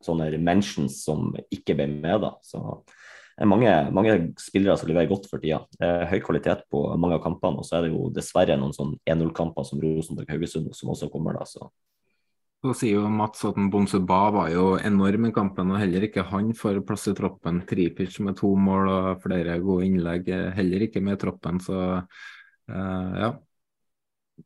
sånne 0.07 0.31
mentions 0.43 1.03
som 1.07 1.31
ikke 1.53 1.77
ble 1.79 1.89
med. 1.93 2.25
da. 2.25 2.35
Så 2.45 2.63
det 3.33 3.47
er 3.47 3.49
mange, 3.49 3.71
mange 3.97 4.17
spillere 4.41 4.77
som 4.79 4.91
leverer 4.91 5.11
godt 5.11 5.29
for 5.31 5.43
tida. 5.43 5.63
Det 5.79 5.89
er 5.89 6.11
høy 6.11 6.19
kvalitet 6.25 6.67
på 6.71 6.85
mange 7.01 7.17
av 7.17 7.25
kampene, 7.25 7.63
og 7.63 7.67
så 7.67 7.79
er 7.79 7.87
det 7.87 7.95
jo 7.95 8.11
dessverre 8.15 8.59
noen 8.61 8.77
sånn 8.77 8.93
1-0-kamper 9.09 9.67
som 9.67 9.81
Rosenborg-Haugesund 9.83 10.71
som 10.77 10.93
også 10.93 11.09
kommer. 11.13 11.39
da, 11.39 11.49
så 11.49 11.71
så 12.63 12.71
sier 12.79 13.01
jo 13.01 13.09
Mats 13.11 13.41
at 13.49 13.57
Bonsu 13.73 13.97
Ba 14.07 14.29
var 14.31 14.51
jo 14.53 14.77
enorm 14.79 15.25
i 15.27 15.33
kampen, 15.35 15.73
og 15.75 15.81
heller 15.83 16.05
ikke 16.07 16.23
han 16.31 16.53
får 16.55 16.79
plass 16.87 17.09
i 17.11 17.15
troppen. 17.19 17.59
Tripic 17.67 18.21
med 18.23 18.37
to 18.39 18.53
mål 18.55 18.91
og 18.93 19.25
flere 19.25 19.57
gode 19.65 19.89
innlegg, 19.89 20.31
heller 20.55 20.85
ikke 20.87 21.03
med 21.03 21.19
i 21.19 21.23
troppen. 21.25 21.59
Så 21.63 21.81
uh, 21.99 23.11
ja. 23.19 23.33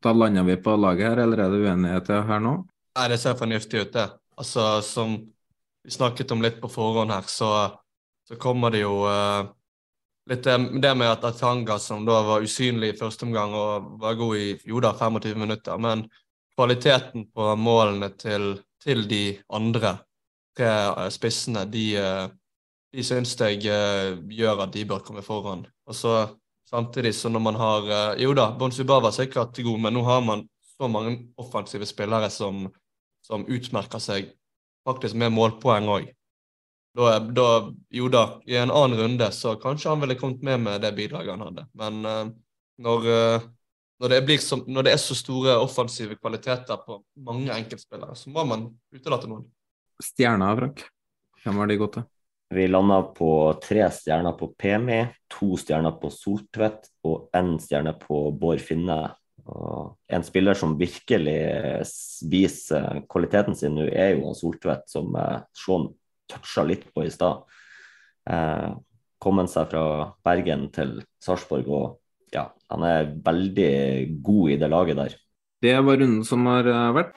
Da 0.01 0.13
lander 0.13 0.47
vi 0.49 0.57
på 0.65 0.73
laget 0.81 1.11
her, 1.11 1.21
eller 1.27 1.43
er 1.43 1.53
det 1.53 1.61
uenighet 1.61 2.09
her 2.31 2.41
nå? 2.41 2.55
Nei, 2.97 3.05
det 3.13 3.19
ser 3.21 3.37
fornuftig 3.37 3.85
ut, 3.85 3.93
det. 3.93 4.07
Altså, 4.37 4.65
som 4.85 5.13
vi 5.87 5.91
snakket 5.91 6.31
om 6.31 6.41
litt 6.43 6.57
på 6.59 6.67
forhånd 6.67 7.13
her, 7.15 7.23
så, 7.31 7.49
så 8.27 8.35
kommer 8.35 8.73
det 8.75 8.81
jo 8.81 9.05
uh, 9.07 9.47
litt 10.27 10.43
det, 10.43 10.89
med 10.99 11.07
at 11.07 11.23
Atanga, 11.23 11.77
som 11.79 12.03
da 12.03 12.17
var 12.27 12.43
usynlig 12.43 12.89
i 12.91 12.97
første 12.99 13.23
omgang 13.23 13.53
og 13.55 13.93
var 14.01 14.17
god 14.19 14.35
i 14.35 14.49
jo 14.67 14.81
da, 14.83 14.91
25 14.91 15.39
minutter, 15.39 15.77
men 15.79 16.03
kvaliteten 16.57 17.29
på 17.31 17.53
målene 17.55 18.09
til, 18.19 18.57
til 18.83 19.05
de 19.07 19.21
andre 19.47 19.93
tre 20.57 20.73
eh, 20.89 21.07
spissene, 21.13 21.63
de, 21.71 21.85
eh, 22.01 22.25
de 22.91 23.05
syns 23.07 23.37
jeg 23.39 23.61
gjør 23.61 24.65
at 24.65 24.75
de 24.75 24.83
bør 24.89 25.05
komme 25.07 25.23
foran. 25.23 25.63
Og 25.87 25.95
så 25.95 26.17
Samtidig 26.67 27.13
så 27.15 27.29
når 27.31 27.39
man 27.39 27.55
har 27.55 27.85
Jo 28.19 28.33
da, 28.35 28.49
Bonsuba 28.59 28.97
var 28.99 29.13
sikkert 29.15 29.55
god, 29.55 29.77
men 29.79 29.93
nå 29.95 30.01
har 30.03 30.19
man 30.19 30.41
så 30.75 30.89
mange 30.91 31.13
offensive 31.39 31.87
spillere 31.87 32.27
som, 32.29 32.65
som 33.23 33.45
utmerker 33.47 34.03
seg 34.03 34.33
faktisk 34.87 35.17
med 35.19 35.35
målpoeng 35.35 35.89
òg. 35.91 36.07
Da, 36.97 37.19
da, 37.19 37.47
jo 37.93 38.07
da, 38.09 38.23
i 38.49 38.57
en 38.57 38.73
annen 38.73 38.97
runde 38.97 39.27
så 39.35 39.53
kanskje 39.61 39.91
han 39.91 40.01
ville 40.01 40.17
kommet 40.17 40.41
med 40.45 40.63
med 40.63 40.81
det 40.81 40.95
bidraget 40.97 41.35
han 41.35 41.45
hadde. 41.45 41.67
Men 41.77 41.99
uh, 42.07 42.31
når, 42.81 43.05
uh, 43.05 43.47
når, 44.01 44.15
det 44.15 44.39
som, 44.41 44.63
når, 44.65 44.87
det 44.87 44.95
er 44.95 45.01
så 45.03 45.17
store 45.17 45.57
offensive 45.61 46.17
kvaliteter 46.17 46.79
på 46.87 47.01
mange 47.27 47.53
enkeltspillere, 47.53 48.17
så 48.17 48.33
må 48.33 48.47
man 48.49 48.69
utelate 48.95 49.29
noen. 49.29 49.45
Stjerna, 50.01 50.49
Frank. 50.57 50.87
Hvem 51.43 51.61
har 51.61 51.69
de 51.69 51.77
gått 51.77 51.99
til? 51.99 52.07
Vi 52.49 52.63
landa 52.71 53.01
på 53.11 53.29
tre 53.59 53.89
stjerner 53.91 54.33
på 54.39 54.53
PMI, 54.55 55.01
to 55.29 55.57
stjerner 55.59 55.97
på 55.99 56.09
Soltvedt 56.13 56.87
og 57.05 57.27
én 57.35 57.57
stjerne 57.59 57.91
på 57.99 58.29
Bård 58.31 58.63
Finne. 58.63 59.01
Og 59.47 59.95
en 60.11 60.25
spiller 60.27 60.57
som 60.59 60.75
virkelig 60.79 61.37
viser 62.27 63.03
kvaliteten 63.11 63.55
sin 63.55 63.77
nå, 63.77 63.87
er 63.87 64.17
jo 64.17 64.33
Soltvedt, 64.35 64.87
som 64.91 65.15
eh, 65.15 65.39
Sean 65.55 65.87
toucha 66.27 66.65
litt 66.67 66.87
på 66.91 67.05
i 67.07 67.13
stad. 67.13 67.45
Eh, 68.27 68.73
kommet 69.23 69.51
seg 69.51 69.71
fra 69.71 69.85
Bergen 70.25 70.67
til 70.75 70.97
Sarpsborg, 71.23 71.71
og 71.71 72.35
ja, 72.35 72.49
han 72.73 72.83
er 72.83 73.13
veldig 73.23 73.71
god 74.25 74.51
i 74.51 74.59
det 74.59 74.71
laget 74.73 74.99
der. 74.99 75.17
Det 75.63 75.73
var 75.79 75.97
runden 75.97 76.25
som 76.27 76.43
har 76.51 76.67
eh, 76.69 76.89
vært. 76.99 77.15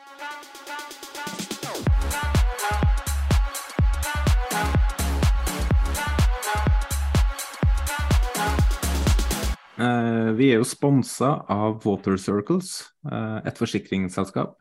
Vi 10.41 10.51
er 10.55 10.61
jo 10.63 10.69
sponsa 10.69 11.35
av 11.53 11.83
Water 11.85 12.17
Circles, 12.21 12.81
eh, 13.11 13.39
et 13.47 13.61
forsikringsselskap. 13.61 14.57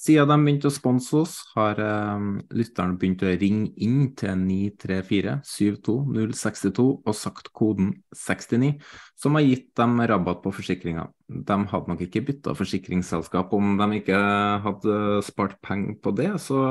Siden 0.00 0.30
de 0.30 0.36
begynte 0.40 0.70
å 0.70 0.72
sponse 0.72 1.12
oss, 1.18 1.32
har 1.52 1.76
um, 2.16 2.38
lytteren 2.56 2.94
begynt 2.96 3.20
å 3.20 3.34
ringe 3.36 3.66
inn 3.84 4.14
til 4.16 4.32
934 4.46 5.34
72062 5.44 6.86
og 7.04 7.16
sagt 7.18 7.50
koden 7.52 7.90
69, 8.16 8.78
som 9.20 9.36
har 9.36 9.44
gitt 9.44 9.68
dem 9.76 10.00
rabatt 10.00 10.40
på 10.40 10.54
forsikringa. 10.56 11.04
De 11.28 11.58
hadde 11.74 11.92
nok 11.92 12.00
ikke 12.06 12.24
bytta 12.30 12.56
forsikringsselskap 12.56 13.52
om 13.58 13.74
de 13.76 13.98
ikke 13.98 14.22
hadde 14.64 14.96
spart 15.26 15.58
penger 15.68 15.98
på 16.00 16.14
det, 16.16 16.30
så 16.48 16.62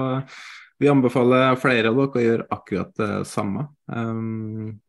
vi 0.81 0.89
anbefaler 0.89 1.53
flere 1.61 1.93
av 1.93 2.01
dere 2.01 2.09
å 2.09 2.25
gjøre 2.25 2.49
akkurat 2.57 2.97
det 2.97 3.11
samme. 3.29 3.67
Um, 3.93 4.79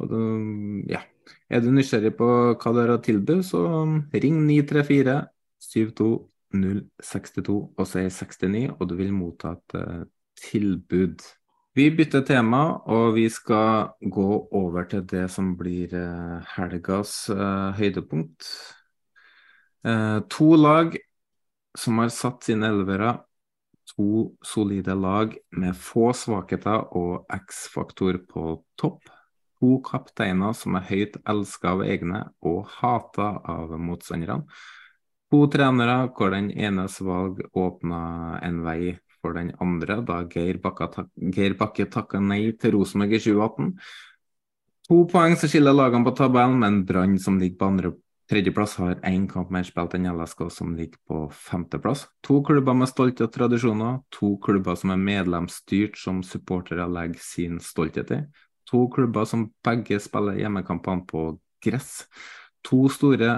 og 0.00 0.08
det, 0.14 0.24
ja. 0.96 1.04
Er 1.50 1.62
du 1.62 1.70
nysgjerrig 1.74 2.14
på 2.18 2.28
hva 2.54 2.72
dere 2.76 2.96
har 2.96 3.02
tilbudt, 3.04 3.44
så 3.46 3.62
ring 4.14 4.40
934 4.46 5.20
72 5.62 6.10
062 6.56 7.56
og 7.76 7.88
si 7.88 8.04
69, 8.10 8.76
og 8.76 8.86
du 8.88 8.94
vil 8.98 9.12
motta 9.14 9.56
et 9.56 9.76
uh, 9.78 10.04
tilbud. 10.40 11.24
Vi 11.76 11.90
bytter 11.92 12.24
tema, 12.24 12.62
og 12.88 13.16
vi 13.18 13.26
skal 13.32 13.92
gå 14.00 14.28
over 14.56 14.86
til 14.88 15.04
det 15.08 15.26
som 15.32 15.52
blir 15.58 15.92
uh, 15.92 16.40
helgas 16.56 17.26
uh, 17.32 17.72
høydepunkt. 17.76 18.50
to 20.30 20.46
lag 20.58 20.96
som 21.78 21.98
har 22.02 22.08
satt 22.10 22.42
sine 22.42 22.66
elvere. 22.66 23.12
To 23.94 24.32
solide 24.42 24.96
lag 24.98 25.36
med 25.54 25.76
få 25.78 26.10
svakheter 26.10 26.88
og 26.98 27.28
X-faktor 27.30 28.18
på 28.26 28.64
topp. 28.74 29.04
To 29.66 29.80
kapteiner 29.82 30.52
som 30.54 30.76
er 30.78 30.84
høyt 30.86 31.16
elska 31.26 31.72
av 31.74 31.80
egne 31.82 32.20
og 32.46 32.68
hata 32.76 33.32
av 33.50 33.72
motstanderne. 33.82 34.44
To 35.34 35.40
trenere 35.50 35.96
hvor 36.14 36.30
den 36.30 36.52
enes 36.54 37.00
valg 37.02 37.40
åpna 37.50 38.02
en 38.46 38.60
vei 38.62 38.92
for 39.18 39.34
den 39.34 39.50
andre, 39.58 39.98
da 40.06 40.20
Geir 40.30 40.60
Bakke, 40.62 40.86
tak 40.92 41.10
Geir 41.34 41.56
Bakke 41.58 41.88
takka 41.90 42.20
nei 42.22 42.52
til 42.60 42.76
Rosenborg 42.76 43.16
i 43.16 43.22
2018. 43.24 43.74
To 44.86 45.00
poeng 45.10 45.34
som 45.34 45.50
skiller 45.50 45.74
lagene 45.74 46.06
på 46.06 46.14
tabellen, 46.14 46.60
men 46.62 46.84
Brann, 46.86 47.18
som 47.18 47.40
ligger 47.42 47.58
på 47.58 47.70
andre 47.72 47.94
tredjeplass, 48.30 48.78
har 48.78 49.02
én 49.02 49.26
kamp 49.26 49.50
mer 49.50 49.66
spilt 49.66 49.98
enn 49.98 50.06
LSK, 50.12 50.46
som 50.60 50.78
ligger 50.78 51.02
på 51.10 51.24
femteplass. 51.34 52.06
To 52.28 52.38
klubber 52.46 52.78
med 52.78 52.92
stolte 52.92 53.26
tradisjoner, 53.34 54.04
to 54.14 54.36
klubber 54.46 54.78
som 54.78 54.94
er 54.94 55.02
medlemsstyrt, 55.10 55.98
som 55.98 56.22
supportere 56.22 56.86
legger 56.86 57.18
sin 57.34 57.58
stolthet 57.58 58.14
i. 58.14 58.22
To 58.70 58.86
klubber 58.92 59.26
som 59.28 59.48
begge 59.64 59.98
spiller 60.02 60.38
hjemmekampene 60.40 61.06
på 61.08 61.26
gress. 61.62 62.06
To 62.66 62.86
store 62.92 63.36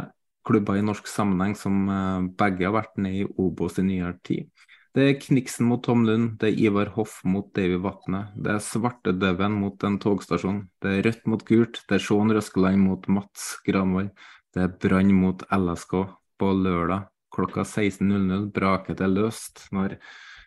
klubber 0.48 0.78
i 0.78 0.84
norsk 0.84 1.08
sammenheng 1.10 1.56
som 1.58 1.82
eh, 1.92 2.28
begge 2.40 2.64
har 2.68 2.76
vært 2.78 2.96
ned 3.00 3.20
i 3.20 3.26
Obos 3.36 3.76
i 3.80 3.84
nyere 3.84 4.16
tid. 4.24 4.48
Det 4.96 5.04
er 5.04 5.18
Kniksen 5.20 5.68
mot 5.68 5.82
Tom 5.84 6.06
Lund, 6.08 6.38
det 6.40 6.48
er 6.48 6.62
Ivar 6.64 6.88
Hoff 6.94 7.20
mot 7.28 7.50
Davy 7.54 7.76
Vatne, 7.84 8.30
det 8.34 8.54
er 8.54 8.64
Svartedauden 8.64 9.58
mot 9.60 9.84
en 9.84 9.98
togstasjon, 10.02 10.62
det 10.82 10.94
er 10.94 11.04
Rødt 11.06 11.28
mot 11.28 11.44
Gult, 11.46 11.82
det 11.86 11.98
er 11.98 12.02
Sean 12.02 12.32
Røskeland 12.34 12.80
mot 12.82 13.04
Mats 13.12 13.52
Granvoll, 13.68 14.08
det 14.56 14.64
er 14.64 14.74
Brann 14.80 15.12
mot 15.14 15.44
LSK 15.54 15.94
på 16.40 16.50
lørdag 16.64 17.06
klokka 17.34 17.64
16.00 17.64 18.48
Braket 18.54 19.02
er 19.04 19.12
løst 19.12 19.68
når 19.74 19.98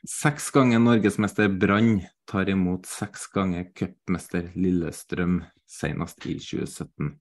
seks 0.07 0.51
ganger 0.51 0.79
norgesmester 0.79 1.49
Brann 1.49 2.01
tar 2.29 2.49
imot 2.49 2.85
seks 2.89 3.27
ganger 3.33 3.67
cupmester 3.75 4.47
Lillestrøm, 4.55 5.41
senest 5.69 6.25
i 6.25 6.37
2017. 6.39 7.11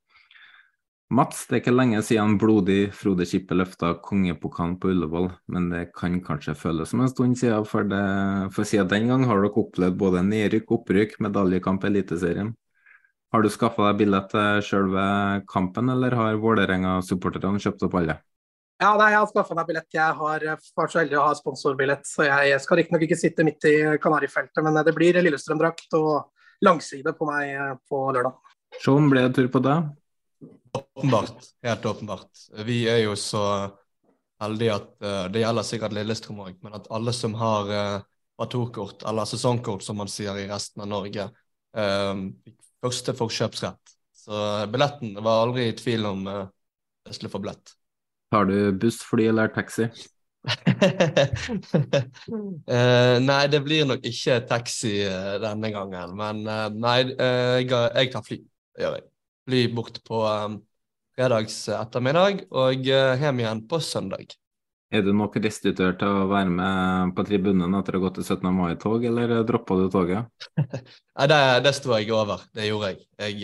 Mats, 1.10 1.42
det 1.48 1.56
er 1.56 1.60
ikke 1.64 1.74
lenge 1.74 2.00
siden 2.06 2.36
blodig 2.38 2.92
Frode 2.94 3.26
Kippe 3.26 3.56
løfta 3.58 3.96
kongepokalen 3.98 4.76
på 4.78 4.92
Ullevål, 4.92 5.26
men 5.50 5.66
det 5.72 5.88
kan 5.96 6.20
kanskje 6.22 6.54
føles 6.54 6.92
som 6.92 7.02
en 7.02 7.10
stund 7.10 7.34
siden, 7.40 7.66
for, 7.66 7.82
det, 7.82 8.02
for 8.54 8.68
siden 8.68 8.92
den 8.92 9.10
gang 9.10 9.26
har 9.26 9.42
dere 9.42 9.50
opplevd 9.64 9.98
både 9.98 10.22
nedrykk, 10.28 10.70
opprykk, 10.78 11.18
medaljekamp 11.26 11.82
i 11.82 11.90
Eliteserien. 11.90 12.54
Har 13.34 13.42
du 13.42 13.50
skaffa 13.50 13.90
deg 13.90 14.04
billett 14.04 14.30
til 14.30 14.62
selve 14.66 15.02
kampen, 15.50 15.90
eller 15.90 16.14
har 16.18 16.38
Vålerenga-supporterne 16.42 17.58
kjøpt 17.62 17.88
opp 17.90 17.98
alle? 17.98 18.20
Ja, 18.80 18.94
nei, 18.96 19.10
Jeg 19.12 19.20
har 19.20 19.26
skaffa 19.28 19.54
meg 19.58 19.66
billett. 19.68 19.88
Jeg 19.92 20.16
har 20.16 20.44
vært 20.56 20.92
så 20.92 21.02
heldig 21.02 21.18
å 21.20 21.24
ha 21.26 21.32
sponsorbillett, 21.36 22.06
så 22.08 22.24
jeg, 22.24 22.46
jeg 22.48 22.60
skal 22.64 22.78
riktignok 22.80 23.02
ikke 23.04 23.18
sitte 23.20 23.44
midt 23.44 23.66
i 23.68 23.74
Kanarifeltet, 24.00 24.60
men 24.64 24.78
det 24.86 24.94
blir 24.96 25.18
Lillestrøm-drakt 25.20 25.96
og 25.98 26.30
langside 26.64 27.12
på 27.18 27.26
meg 27.28 27.82
på 27.90 27.98
lørdag. 28.16 28.38
Sean, 28.80 29.10
ble 29.12 29.26
det 29.26 29.34
tur 29.36 29.50
på 29.52 29.60
deg? 29.66 29.90
Åpenbart. 30.78 31.44
Helt 31.66 31.88
åpenbart. 31.90 32.44
Vi 32.64 32.78
er 32.88 33.02
jo 33.02 33.18
så 33.20 33.42
heldige 34.40 34.78
at 34.78 34.88
det 35.34 35.42
gjelder 35.42 35.66
sikkert 35.68 35.96
Lillestrøm 35.98 36.40
òg, 36.46 36.54
men 36.64 36.78
at 36.78 36.88
alle 36.96 37.12
som 37.16 37.36
har 37.36 37.72
eh, 37.76 38.06
eller 38.40 39.28
sesongkort 39.28 39.84
som 39.84 40.00
man 40.00 40.08
sier 40.08 40.38
i 40.40 40.46
resten 40.48 40.80
av 40.80 40.88
Norge, 40.88 41.26
fikk 41.76 42.56
første 42.80 43.12
forkjøpsrett. 43.18 43.92
Så 44.16 44.40
billetten 44.72 45.12
var 45.20 45.42
aldri 45.42 45.68
i 45.68 45.76
tvil 45.76 46.08
om 46.08 46.24
jeg 46.30 47.18
skulle 47.18 47.32
få 47.34 47.42
billett. 47.44 47.74
Tar 48.30 48.46
du 48.46 48.70
buss, 48.78 49.00
fly 49.02 49.26
eller 49.32 49.48
taxi? 49.50 49.88
uh, 50.40 50.46
nei, 53.28 53.42
det 53.52 53.60
blir 53.64 53.88
nok 53.90 54.04
ikke 54.06 54.46
taxi 54.48 55.04
uh, 55.04 55.38
denne 55.42 55.70
gangen. 55.74 56.16
Men 56.18 56.36
uh, 56.46 56.68
nei, 56.70 57.00
jeg, 57.10 57.70
jeg, 57.70 58.10
tar 58.14 58.22
fly. 58.26 58.38
Gjør 58.80 58.94
jeg 59.00 59.06
fly 59.50 59.62
bort 59.74 59.96
på 60.06 60.18
um, 60.22 60.60
fredags 61.18 61.56
ettermiddag 61.74 62.34
og 62.54 62.86
hjem 62.86 63.40
igjen 63.42 63.66
på 63.68 63.76
søndag. 63.82 64.26
Er 64.90 65.04
du 65.06 65.12
nok 65.14 65.36
restituert 65.38 66.00
til 66.00 66.08
å 66.10 66.26
være 66.30 66.50
med 66.50 67.12
på 67.14 67.22
tribunen 67.26 67.74
etter 67.78 67.94
å 67.94 67.98
ha 68.00 68.04
gått 68.08 68.16
til 68.18 68.26
17. 68.26 68.50
mai-tog, 68.54 69.04
eller 69.06 69.44
droppa 69.46 69.76
du 69.78 69.86
toget? 69.90 70.26
Nei, 70.58 71.26
det, 71.30 71.38
det 71.66 71.72
sto 71.76 71.90
jeg 71.94 72.10
over. 72.14 72.38
Det 72.54 72.66
gjorde 72.66 72.88
jeg. 72.94 72.98
Jeg, 73.22 73.36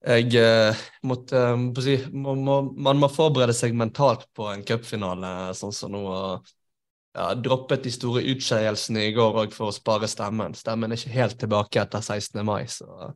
jeg 0.00 0.32
eh, 0.40 0.78
måtte 1.04 1.40
um, 1.52 1.66
si, 1.76 1.98
må, 2.16 2.32
må, 2.38 2.62
Man 2.72 3.00
må 3.02 3.10
forberede 3.12 3.52
seg 3.56 3.74
mentalt 3.76 4.24
på 4.36 4.46
en 4.48 4.64
cupfinale 4.64 5.52
sånn 5.58 5.74
som 5.76 5.92
nå. 5.92 6.00
og 6.08 6.50
ja, 7.10 7.32
droppet 7.34 7.84
de 7.84 7.90
store 7.92 8.22
utskeielsene 8.32 9.08
i 9.08 9.14
går 9.16 9.40
òg 9.42 9.54
for 9.54 9.70
å 9.70 9.74
spare 9.74 10.08
stemmen. 10.08 10.54
Stemmen 10.54 10.92
er 10.92 11.00
ikke 11.00 11.16
helt 11.16 11.38
tilbake 11.42 11.82
etter 11.82 12.04
16. 12.04 12.38
mai, 12.46 12.64
så 12.70 13.10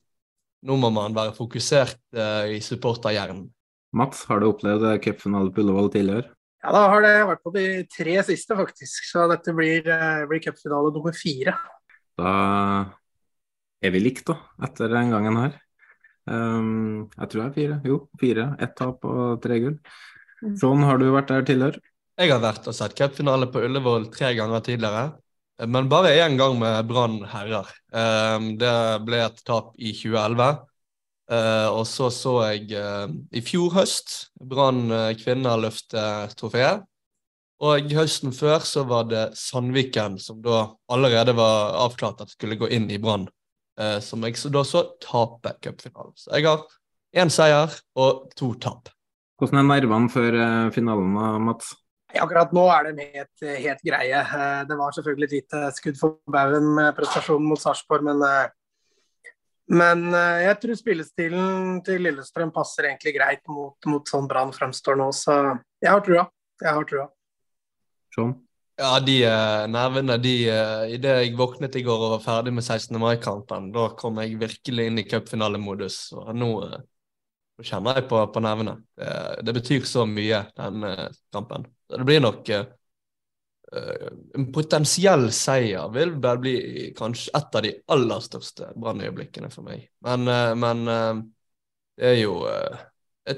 nå 0.65 0.79
må 0.81 0.91
man 0.93 1.15
være 1.15 1.37
fokusert 1.37 2.01
eh, 2.17 2.57
i 2.57 2.61
supporterhjernen. 2.65 3.47
Mats, 3.95 4.25
har 4.27 4.43
du 4.43 4.49
opplevd 4.49 4.89
cupfinale 5.05 5.55
på 5.55 5.63
Ullevål 5.63 5.93
tidligere? 5.95 6.33
Ja, 6.65 6.73
da 6.75 6.87
har 6.91 7.05
det 7.05 7.15
vært 7.29 7.45
på 7.45 7.53
de 7.55 7.67
tre 7.93 8.17
siste, 8.27 8.57
faktisk. 8.59 9.05
Så 9.07 9.29
dette 9.31 9.53
blir, 9.55 9.85
uh, 9.87 10.25
blir 10.27 10.43
cupfinale 10.43 10.91
nummer 10.91 11.15
fire. 11.15 11.55
Da 12.19 12.33
er 13.85 13.93
vi 13.95 14.01
likt, 14.01 14.25
da, 14.31 14.41
etter 14.67 14.91
den 14.91 15.13
gangen 15.15 15.39
her. 15.39 15.61
Um, 16.25 17.11
jeg 17.19 17.31
tror 17.31 17.41
det 17.43 17.49
er 17.49 17.57
fire. 17.59 17.81
Jo, 17.85 17.99
fire. 18.21 18.47
Ett 18.65 18.77
tap 18.79 19.05
og 19.09 19.43
tre 19.45 19.59
gull. 19.63 19.77
Sånn 20.61 20.85
har 20.85 21.01
du 21.01 21.09
vært 21.15 21.33
der 21.33 21.47
tidligere? 21.49 21.83
Jeg 22.21 22.31
har 22.31 22.43
vært 22.43 22.69
og 22.71 22.77
sett 22.77 22.95
cupfinale 22.99 23.49
på 23.51 23.63
Ullevål 23.67 24.09
tre 24.15 24.35
ganger 24.39 24.63
tidligere. 24.65 25.09
Men 25.71 25.89
bare 25.91 26.15
én 26.19 26.37
gang 26.39 26.57
med 26.59 26.87
Brann 26.91 27.21
herrer. 27.31 27.69
Um, 27.95 28.55
det 28.59 28.75
ble 29.07 29.21
et 29.25 29.45
tap 29.47 29.75
i 29.79 29.93
2011. 29.95 30.65
Uh, 31.31 31.69
og 31.73 31.87
så 31.89 32.11
så 32.13 32.35
jeg 32.51 32.75
uh, 32.77 33.09
i 33.33 33.41
fjor 33.41 33.71
høst 33.73 34.35
Brann 34.37 34.91
uh, 34.93 35.15
kvinner 35.17 35.61
løfte 35.63 36.03
trofeet. 36.37 36.85
Og 37.65 37.95
høsten 37.97 38.35
før 38.35 38.61
så 38.67 38.83
var 38.85 39.07
det 39.09 39.25
Sandviken, 39.39 40.19
som 40.21 40.43
da 40.45 40.67
allerede 40.93 41.33
var 41.39 41.79
avklart 41.87 42.21
at 42.21 42.35
skulle 42.35 42.59
gå 42.61 42.69
inn 42.75 42.91
i 42.93 42.99
Brann, 43.01 43.29
uh, 43.81 44.01
som 44.05 44.25
jeg 44.27 44.41
så 44.41 44.51
da 44.53 44.65
så 44.67 44.85
taper 45.03 45.57
cupfinalen. 45.63 46.15
Så 46.19 46.33
jeg 46.35 46.49
har 46.49 46.67
én 47.15 47.33
seier 47.33 47.79
og 48.01 48.29
to 48.39 48.53
tap. 48.63 48.91
Hvordan 49.39 49.61
er 49.61 49.71
nervene 49.71 50.11
før 50.11 50.37
finalen, 50.75 51.17
Mats? 51.43 51.73
Akkurat 52.15 52.53
nå 52.55 52.63
er 52.71 52.87
det 52.87 53.07
helt, 53.17 53.43
helt 53.43 53.81
greie. 53.83 54.21
Det 54.69 54.77
var 54.79 54.95
selvfølgelig 54.95 55.27
et 55.27 55.35
lite 55.35 55.63
skudd 55.75 55.99
for 55.99 56.21
baugen 56.31 56.69
med 56.77 56.95
prestasjonen 56.95 57.49
mot 57.51 57.59
Sarpsborg, 57.59 58.07
men 58.07 58.23
men 59.73 60.11
uh, 60.13 60.43
jeg 60.45 60.57
tror 60.61 60.77
spillestilen 60.77 61.79
til 61.85 62.03
Lillestrøm 62.05 62.53
passer 62.53 62.91
egentlig 62.91 63.15
greit 63.17 63.45
mot, 63.49 63.77
mot 63.89 64.09
sånn 64.09 64.29
Brann 64.29 64.53
fremstår 64.53 64.99
nå, 65.01 65.09
så 65.17 65.39
jeg 65.81 65.91
har 65.91 66.03
trua. 66.05 66.27
Jeg 66.61 66.77
har 66.77 66.89
trua. 66.89 67.07
Sånn. 68.15 68.35
Ja, 68.81 68.97
de 68.99 69.21
uh, 69.23 69.65
nervene 69.71 70.17
de 70.19 70.33
uh, 70.51 70.85
Idet 70.91 71.13
jeg 71.21 71.37
våknet 71.39 71.77
i 71.79 71.85
går 71.87 72.07
og 72.09 72.17
var 72.17 72.25
ferdig 72.25 72.55
med 72.57 72.65
16. 72.65 72.97
mai-kampen, 72.99 73.69
da 73.75 73.89
kom 73.99 74.19
jeg 74.23 74.41
virkelig 74.41 74.89
inn 74.91 74.99
i 74.99 75.07
cupfinalemodus. 75.07 75.99
Og 76.19 76.33
nå, 76.35 76.51
nå 76.67 77.67
kjenner 77.67 78.01
jeg 78.01 78.09
på, 78.11 78.23
på 78.35 78.43
nervene. 78.43 78.81
Det, 78.99 79.13
det, 79.47 79.55
betyr 79.61 79.87
så 79.87 80.09
mye, 80.11 80.47
den 80.59 80.89
kampen. 81.35 81.69
Det 81.95 82.03
blir 82.09 82.25
nok 82.25 82.51
Eh, 83.77 84.09
en 84.35 84.51
potensiell 84.53 85.31
seier 85.35 85.89
vil 85.95 86.15
vel 86.23 86.41
bli 86.43 86.57
kanskje 86.97 87.33
et 87.35 87.57
av 87.59 87.65
de 87.65 87.73
aller 87.95 88.23
største 88.23 88.71
brannøyeblikkene 88.79 89.51
for 89.51 89.67
meg. 89.67 89.89
Men, 90.05 90.29
eh, 90.29 90.55
men, 90.55 90.89
eh, 90.89 91.23
det 91.99 92.11
er 92.13 92.19
jo 92.21 92.35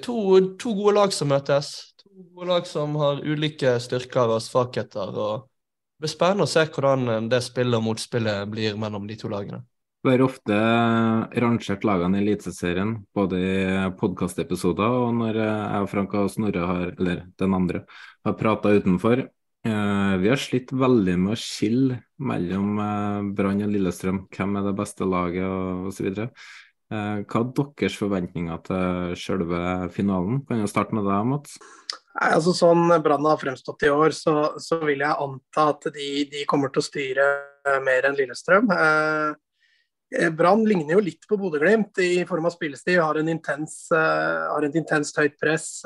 to, 0.02 0.40
to, 0.56 0.72
gode 0.74 0.94
lag 0.96 1.12
som 1.12 1.28
møtes. 1.28 1.94
Gode 2.16 2.48
lag 2.48 2.66
som 2.66 2.94
har 2.96 3.18
ulike 3.20 3.74
styrker 3.76 4.30
og 4.32 4.40
svakheter. 4.40 5.10
og 5.12 5.42
Det 5.44 6.06
blir 6.06 6.12
spennende 6.14 6.46
å 6.46 6.48
se 6.48 6.62
hvordan 6.64 7.28
det 7.28 7.42
spillet 7.44 7.76
og 7.76 7.84
motspillet 7.84 8.48
blir 8.48 8.78
mellom 8.80 9.04
de 9.04 9.18
to 9.20 9.28
lagene. 9.28 9.60
Vi 10.00 10.14
har 10.14 10.22
ofte 10.24 10.56
rangert 11.42 11.84
lagene 11.84 12.16
i 12.16 12.22
Eliteserien, 12.22 12.94
både 13.12 13.40
i 13.40 13.90
podkastepisoder 14.00 14.96
og 15.02 15.12
når 15.18 15.40
jeg 15.42 15.82
og 15.82 15.88
Frank 15.92 16.14
og 16.16 16.30
Snorre 16.32 16.68
har, 16.70 16.94
eller 16.94 17.24
den 17.36 17.56
andre, 17.58 17.82
har 18.24 18.36
prata 18.40 18.72
utenfor. 18.72 19.26
Vi 19.66 20.30
har 20.30 20.40
slitt 20.40 20.72
veldig 20.72 21.18
med 21.20 21.34
å 21.34 21.40
skille 21.42 21.98
mellom 22.16 22.80
Brann 23.36 23.64
og 23.66 23.74
Lillestrøm. 23.74 24.22
Hvem 24.32 24.56
er 24.56 24.70
det 24.70 24.76
beste 24.78 25.10
laget, 25.10 25.90
osv. 25.90 26.08
Hva 26.86 27.42
er 27.42 27.52
deres 27.58 27.98
forventninger 27.98 28.64
til 28.70 29.16
selve 29.18 29.62
finalen? 29.92 30.44
Kan 30.46 30.62
jeg 30.62 30.70
starte 30.70 30.96
med 30.96 31.08
deg, 31.10 31.32
Mats? 31.34 31.58
Nei, 32.16 32.30
altså 32.32 32.54
Sånn 32.56 32.88
Brann 33.04 33.26
har 33.28 33.40
fremstått 33.40 33.84
i 33.84 33.92
år, 33.92 34.14
så, 34.16 34.54
så 34.62 34.78
vil 34.84 35.02
jeg 35.04 35.24
anta 35.26 35.66
at 35.74 35.90
de, 35.92 36.06
de, 36.32 36.46
kommer 36.48 36.72
til 36.72 36.80
å 36.80 36.86
styre 36.86 37.26
mer 37.84 38.08
enn 38.08 38.16
Lillestrøm. 38.16 38.72
Eh, 38.72 40.30
Brann 40.32 40.62
ligner 40.64 40.96
jo 40.96 41.02
litt 41.02 41.26
på 41.28 41.36
Bodø-Glimt 41.36 41.98
i 42.00 42.24
form 42.28 42.46
av 42.48 42.54
spillestil. 42.54 43.02
Har, 43.02 43.18
en 43.20 43.28
intens, 43.28 43.88
har 43.92 44.64
et 44.64 44.78
intenst 44.78 45.18
høyt 45.18 45.34
press, 45.42 45.80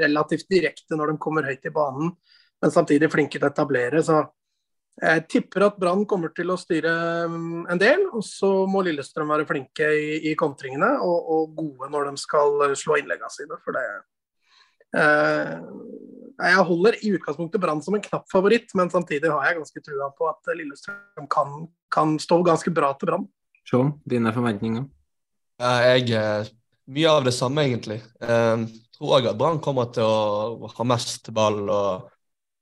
relativt 0.00 0.48
direkte 0.50 0.96
når 0.96 1.12
de 1.12 1.22
kommer 1.22 1.46
høyt 1.46 1.68
i 1.68 1.74
banen 1.74 2.14
men 2.60 2.74
samtidig 2.74 3.10
flinke 3.12 3.38
til 3.38 3.48
å 3.48 3.50
etablere. 3.50 4.02
Så 4.04 4.20
jeg 5.00 5.24
tipper 5.32 5.64
at 5.68 5.78
Brann 5.80 6.04
kommer 6.08 6.32
til 6.36 6.52
å 6.52 6.58
styre 6.60 6.92
mm, 7.30 7.66
en 7.72 7.80
del. 7.80 8.06
Og 8.12 8.24
så 8.26 8.50
må 8.70 8.84
Lillestrøm 8.86 9.32
være 9.32 9.48
flinke 9.48 9.90
i, 9.96 10.16
i 10.30 10.36
kontringene 10.38 10.92
og, 11.00 11.18
og, 11.34 11.54
gode 11.56 11.90
når 11.92 12.10
de 12.10 12.24
skal 12.24 12.64
slå 12.78 13.00
innleggene 13.00 13.32
sine. 13.32 13.60
For 13.64 13.76
det 13.76 13.86
eh, 13.86 14.00
Jeg 14.94 16.62
holder 16.66 16.96
i 16.98 17.12
utgangspunktet 17.14 17.62
Brann 17.62 17.82
som 17.84 17.94
en 17.94 18.02
knapp 18.02 18.24
favoritt, 18.32 18.72
men 18.78 18.90
samtidig 18.90 19.30
har 19.30 19.44
jeg 19.46 19.58
ganske 19.60 19.82
trua 19.84 20.08
på 20.16 20.30
at 20.30 20.50
Lillestrøm 20.56 21.28
kan, 21.30 21.68
kan 21.92 22.16
stå 22.22 22.40
ganske 22.46 22.72
bra 22.74 22.90
til 22.98 23.12
Brann. 23.12 23.26
Sean, 23.68 23.92
dine 24.08 24.32
forventninger? 24.34 24.88
Jeg 25.60 26.10
eh, 26.16 26.48
Mye 26.90 27.10
av 27.10 27.22
det 27.22 27.34
samme, 27.36 27.62
egentlig. 27.68 28.00
Jeg 28.18 28.54
eh, 28.56 28.62
tror 28.96 29.18
òg 29.18 29.28
at 29.30 29.36
Brann 29.38 29.60
kommer 29.62 29.92
til 29.94 30.08
å 30.08 30.70
ha 30.74 30.86
mest 30.88 31.30
ball. 31.36 31.60
og 31.70 32.08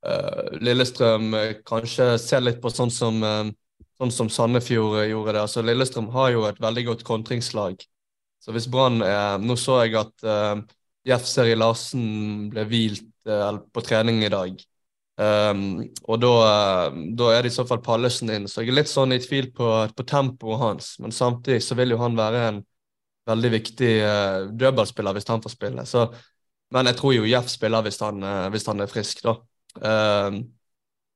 uh, 0.05 0.59
Lillestrøm 0.60 1.32
eh, 1.34 1.55
kanskje 1.66 2.10
ser 2.20 2.44
litt 2.44 2.60
på 2.60 2.68
sånn 2.68 2.92
som, 2.92 3.22
uh, 3.24 3.48
sånn 3.96 4.12
som 4.12 4.28
Sandefjord 4.28 5.06
gjorde 5.09 5.32
det. 5.32 5.44
Altså, 5.46 5.64
Lillestrøm 5.64 6.10
har 6.12 6.34
jo 6.34 6.44
et 6.48 6.60
veldig 6.60 6.84
godt 6.90 7.06
kontringslag. 7.09 7.80
Så 8.38 8.52
hvis 8.55 8.68
Brann 8.70 9.00
Nå 9.42 9.56
så 9.59 9.80
jeg 9.82 9.96
at 9.98 10.28
uh, 10.28 10.60
Jeff 11.09 11.26
Seri 11.28 11.55
Larsen 11.56 12.48
ble 12.52 12.64
hvilt 12.68 13.06
på 13.24 13.85
trening 13.85 14.22
i 14.24 14.32
dag. 14.32 14.60
Um, 15.18 15.62
og 16.06 16.20
da, 16.22 16.32
da, 17.18 17.30
er 17.35 17.43
det 17.43 17.51
i 17.51 17.55
så 17.56 17.64
fall 17.68 17.80
Pallesen 17.85 18.30
inn. 18.32 18.47
Så 18.48 18.62
jeg 18.62 18.70
er 18.70 18.78
litt 18.78 18.90
sånn 18.90 19.12
i 19.16 19.18
tvil 19.20 19.51
på, 19.56 19.68
på 19.90 20.06
tempoet 20.06 20.60
hans. 20.62 20.93
Men 21.02 21.12
samtidig 21.12 21.64
så 21.66 21.76
vil 21.76 21.93
jo 21.93 22.01
han 22.01 22.16
være 22.16 22.44
en 22.52 22.60
veldig 23.28 23.51
viktig 23.56 23.93
uh, 24.05 24.47
dødballspiller 24.55 25.16
hvis 25.16 25.28
han 25.28 25.43
får 25.44 25.55
spille. 25.56 25.85
Så, 25.89 26.06
men 26.72 26.89
jeg 26.89 27.01
tror 27.01 27.16
jo 27.16 27.28
Jeff 27.28 27.51
spiller 27.52 27.85
hvis 27.85 28.01
han, 28.05 28.22
uh, 28.24 28.47
hvis 28.55 28.68
han 28.70 28.85
er 28.85 28.93
frisk, 28.93 29.24
da. 29.26 29.36
Uh, 29.82 30.39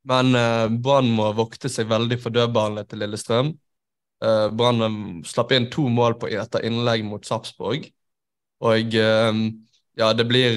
men 0.08 0.34
uh, 0.34 0.66
Brann 0.82 1.10
må 1.14 1.28
vokte 1.38 1.70
seg 1.70 1.90
veldig 1.90 2.18
for 2.22 2.34
dødballene 2.34 2.84
til 2.88 3.02
Lillestrøm. 3.04 3.52
Uh, 4.22 4.48
Brann 4.54 4.82
eh, 4.86 4.96
slapp 5.26 5.50
inn 5.54 5.68
to 5.70 5.88
mål 5.90 6.14
på 6.22 6.28
etter 6.30 6.62
innlegg 6.66 7.02
mot 7.06 7.26
Sarpsborg. 7.26 7.88
Og 8.62 8.98
uh, 8.98 9.40
ja, 9.98 10.12
det 10.16 10.24
blir 10.24 10.56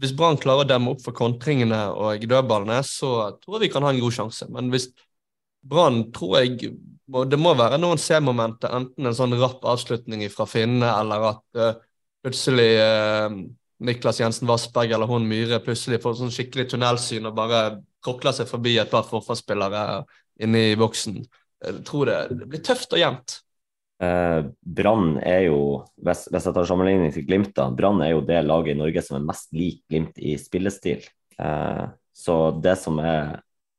Hvis 0.00 0.12
Brann 0.16 0.36
klarer 0.40 0.66
å 0.66 0.68
demme 0.68 0.92
opp 0.92 1.00
for 1.04 1.16
kontringene 1.16 1.78
og 1.96 2.24
dødballene, 2.28 2.82
så 2.84 3.30
tror 3.40 3.56
jeg 3.56 3.68
vi 3.68 3.70
kan 3.72 3.86
ha 3.86 3.92
en 3.94 4.00
god 4.02 4.16
sjanse. 4.18 4.48
Men 4.52 4.68
hvis 4.72 4.90
Brann 5.64 6.10
tror 6.12 6.42
jeg 6.42 6.74
Det 7.08 7.38
må 7.40 7.54
være 7.56 7.78
noen 7.80 7.96
C-momenter, 7.96 8.74
enten 8.76 9.08
en 9.08 9.16
sånn 9.16 9.32
rapp 9.40 9.64
avslutning 9.64 10.26
fra 10.28 10.44
finnene, 10.44 10.90
eller 11.00 11.30
at 11.30 11.80
plutselig 12.20 12.68
Niklas 13.78 14.20
Jensen 14.20 14.48
Vassberg 14.48 14.92
eller 14.92 15.06
hun 15.06 15.26
Myhre 15.28 15.60
plutselig 15.62 16.00
får 16.02 16.18
sånn 16.18 16.32
skikkelig 16.34 16.66
tunnelsyn 16.72 17.28
og 17.30 17.36
bare 17.36 17.60
krokler 18.04 18.34
seg 18.34 18.48
forbi 18.50 18.76
et 18.80 18.90
par 18.90 19.06
forsvarsspillere 19.06 19.82
inne 20.42 20.64
i 20.72 20.78
boksen. 20.78 21.20
Jeg 21.64 21.84
tror 21.86 22.10
det, 22.10 22.18
det 22.40 22.48
blir 22.50 22.62
tøft 22.66 22.94
og 22.94 23.02
jevnt. 23.02 23.38
Eh, 23.98 24.40
Brann 24.62 25.16
er 25.26 25.48
jo, 25.48 25.60
hvis, 25.98 26.28
hvis, 26.30 26.46
jeg 26.46 26.54
tar 26.54 26.68
sammenligning 26.70 27.10
til 27.14 27.26
Glimt, 27.26 27.50
da, 27.56 27.68
Brann 27.74 28.02
er 28.04 28.12
jo 28.12 28.22
det 28.26 28.44
laget 28.46 28.76
i 28.76 28.78
Norge 28.78 29.02
som 29.04 29.18
er 29.18 29.26
mest 29.26 29.50
lik 29.56 29.82
Glimt 29.90 30.20
i 30.22 30.36
spillestil. 30.38 31.04
Eh, 31.38 31.84
så 32.14 32.38
det 32.62 32.78
som 32.80 32.98
er 33.02 33.38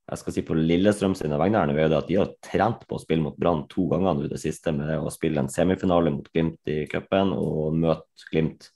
jeg 0.10 0.24
skal 0.24 0.34
si 0.34 0.42
på 0.46 0.56
Lillestrøm 0.58 1.14
sine 1.14 1.38
vegne 1.38 1.62
er 1.70 1.94
at 1.94 2.08
de 2.10 2.18
har 2.18 2.32
trent 2.42 2.82
på 2.90 2.98
å 2.98 3.02
spille 3.02 3.22
mot 3.22 3.36
Brann 3.38 3.68
to 3.70 3.86
ganger 3.92 4.16
nå 4.18 4.30
det 4.32 4.40
siste, 4.42 4.74
med 4.74 4.96
å 4.98 5.12
spille 5.14 5.44
en 5.44 5.52
semifinale 5.54 6.14
mot 6.16 6.26
Glimt 6.34 6.72
i 6.72 6.82
cupen 6.90 7.34
og 7.36 7.78
møte 7.78 8.32
Glimt 8.32 8.72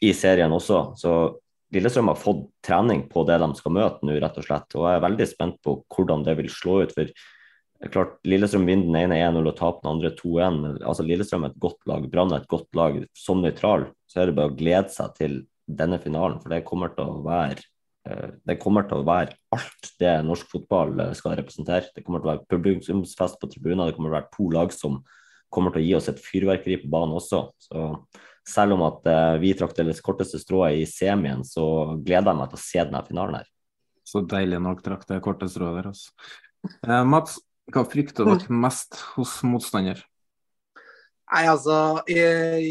i 0.00 0.14
serien 0.16 0.54
også. 0.54 0.94
Så 0.96 1.12
Lillestrøm 1.74 2.08
har 2.08 2.16
fått 2.16 2.46
trening 2.64 3.04
på 3.12 3.26
det 3.28 3.36
de 3.42 3.50
skal 3.58 3.74
møte 3.76 4.08
nå, 4.08 4.16
rett 4.22 4.40
og 4.40 4.46
slett. 4.46 4.76
Og 4.78 4.86
jeg 4.88 4.96
er 4.96 5.04
veldig 5.04 5.26
spent 5.28 5.58
på 5.64 5.74
hvordan 5.92 6.24
det 6.24 6.38
vil 6.38 6.48
slå 6.52 6.78
ut. 6.86 6.94
for 6.96 7.12
klart 7.86 8.16
Lillestrøm 8.26 8.66
vinner 8.66 8.88
den 8.88 8.98
ene 8.98 9.20
1-0 9.28 9.50
og 9.50 9.56
taper 9.58 9.84
den 9.84 9.90
andre 9.92 10.10
2-1. 10.18 10.60
Altså 10.82 11.06
Lillestrøm 11.06 11.46
er 11.46 11.52
et 11.52 11.62
godt 11.62 11.80
lag, 11.86 12.06
Brann 12.10 12.34
er 12.34 12.42
et 12.42 12.50
godt 12.50 12.68
lag. 12.78 13.00
Som 13.16 13.42
nøytral 13.44 13.88
så 14.10 14.22
er 14.22 14.30
det 14.30 14.38
bare 14.38 14.52
å 14.52 14.58
glede 14.58 14.90
seg 14.94 15.14
til 15.18 15.40
denne 15.68 15.98
finalen, 16.00 16.38
for 16.40 16.50
det 16.52 16.64
kommer 16.64 16.94
til 16.96 17.04
å 17.04 17.18
være 17.26 17.60
eh, 18.08 18.30
det 18.48 18.56
kommer 18.62 18.86
til 18.88 19.02
å 19.02 19.06
være 19.06 19.36
alt 19.52 19.90
det 20.00 20.14
norsk 20.24 20.48
fotball 20.48 20.94
eh, 21.04 21.12
skal 21.18 21.36
representere. 21.38 21.92
Det 21.94 22.06
kommer 22.06 22.22
til 22.22 22.30
å 22.30 22.32
være 22.32 22.48
publikumsfest 22.54 23.36
på 23.38 23.50
tribuner, 23.52 23.90
det 23.90 23.98
kommer 23.98 24.08
til 24.08 24.16
å 24.16 24.18
være 24.18 24.32
to 24.34 24.48
lag 24.56 24.72
som 24.74 25.02
kommer 25.52 25.74
til 25.74 25.82
å 25.82 25.86
gi 25.86 25.94
oss 25.98 26.08
et 26.10 26.24
fyrverkeri 26.24 26.80
på 26.82 26.90
banen 26.92 27.18
også. 27.20 27.44
Så 27.62 27.84
selv 28.48 28.76
om 28.78 28.84
at 28.86 29.06
uh, 29.08 29.36
vi 29.40 29.52
trakk 29.56 29.74
det 29.76 29.96
korteste 30.04 30.40
strået 30.40 30.80
i 30.80 30.88
semien, 30.88 31.44
så 31.44 31.96
gleder 32.04 32.32
jeg 32.32 32.40
meg 32.40 32.50
til 32.52 32.58
å 32.58 32.64
se 32.64 32.84
denne 32.84 33.02
finalen 33.06 33.40
her. 33.40 33.48
Så 34.08 34.22
deilig 34.24 34.60
nok 34.64 34.80
trakk 34.84 35.04
det 35.08 35.20
korte 35.24 35.48
strået 35.52 35.80
der, 35.80 35.90
altså. 35.90 36.12
Eh, 36.64 37.04
Mats, 37.06 37.36
hva 37.72 37.84
frykter 37.88 38.28
dere 38.28 38.60
mest 38.64 39.00
hos 39.14 39.38
motstander? 39.46 40.00
Nei, 41.28 41.44
altså, 41.44 42.00
i, 42.08 42.20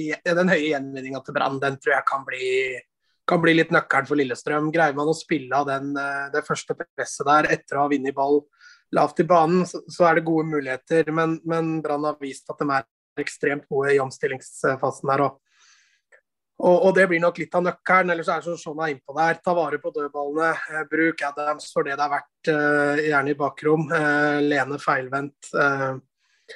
i 0.10 0.36
den 0.40 0.50
høye 0.50 0.72
gjenvinninga 0.72 1.22
til 1.26 1.36
Brann, 1.36 1.60
den 1.62 1.78
tror 1.78 2.00
jeg 2.00 2.08
kan 2.10 2.24
bli 2.26 2.48
kan 3.28 3.42
bli 3.44 3.58
litt 3.58 3.74
nøkkelen 3.76 4.08
for 4.08 4.20
Lillestrøm. 4.20 4.70
Greier 4.72 4.96
man 4.96 5.10
å 5.12 5.16
spille 5.18 5.52
av 5.56 5.68
den, 5.68 5.92
eh, 6.00 6.28
det 6.32 6.46
første 6.48 6.76
presset 6.78 7.28
der 7.28 7.50
etter 7.58 7.78
å 7.78 7.86
ha 7.86 7.92
vunnet 7.92 8.16
ball 8.16 8.46
lavt 8.96 9.20
i 9.20 9.26
banen, 9.28 9.66
så, 9.68 9.82
så, 9.92 10.06
er 10.08 10.18
det 10.18 10.28
gode 10.30 10.48
muligheter. 10.48 11.12
Men, 11.12 11.38
men 11.44 11.82
Brann 11.84 12.08
har 12.08 12.16
vist 12.24 12.48
at 12.50 12.62
de 12.62 12.70
er 12.72 12.88
ekstremt 13.20 13.68
gode 13.68 13.96
i 13.96 14.00
omstillingsfasen 14.00 15.12
her. 15.12 15.26
Og, 15.28 15.42
og, 16.58 16.76
og, 16.88 16.92
det 16.98 17.06
blir 17.10 17.22
nok 17.22 17.38
litt 17.38 17.54
av 17.54 17.66
nøkkelen. 17.68 18.12
Ellers 18.14 18.30
er 18.34 18.42
det 18.42 18.58
Sean 18.58 18.80
er 18.82 18.96
innpå 18.96 19.14
der. 19.14 19.38
Ta 19.46 19.54
vare 19.54 19.78
på 19.82 19.92
dødballene. 19.94 20.54
Eh, 20.74 20.86
bruk 20.90 21.22
Adams 21.28 21.70
for 21.74 21.86
det 21.86 21.98
det 22.00 22.06
er 22.06 22.14
verdt, 22.16 22.50
eh, 22.54 23.02
gjerne 23.12 23.34
i 23.34 23.38
bakrom. 23.38 23.84
Eh, 23.94 24.38
Lene 24.42 24.80
feilvendt. 24.82 25.52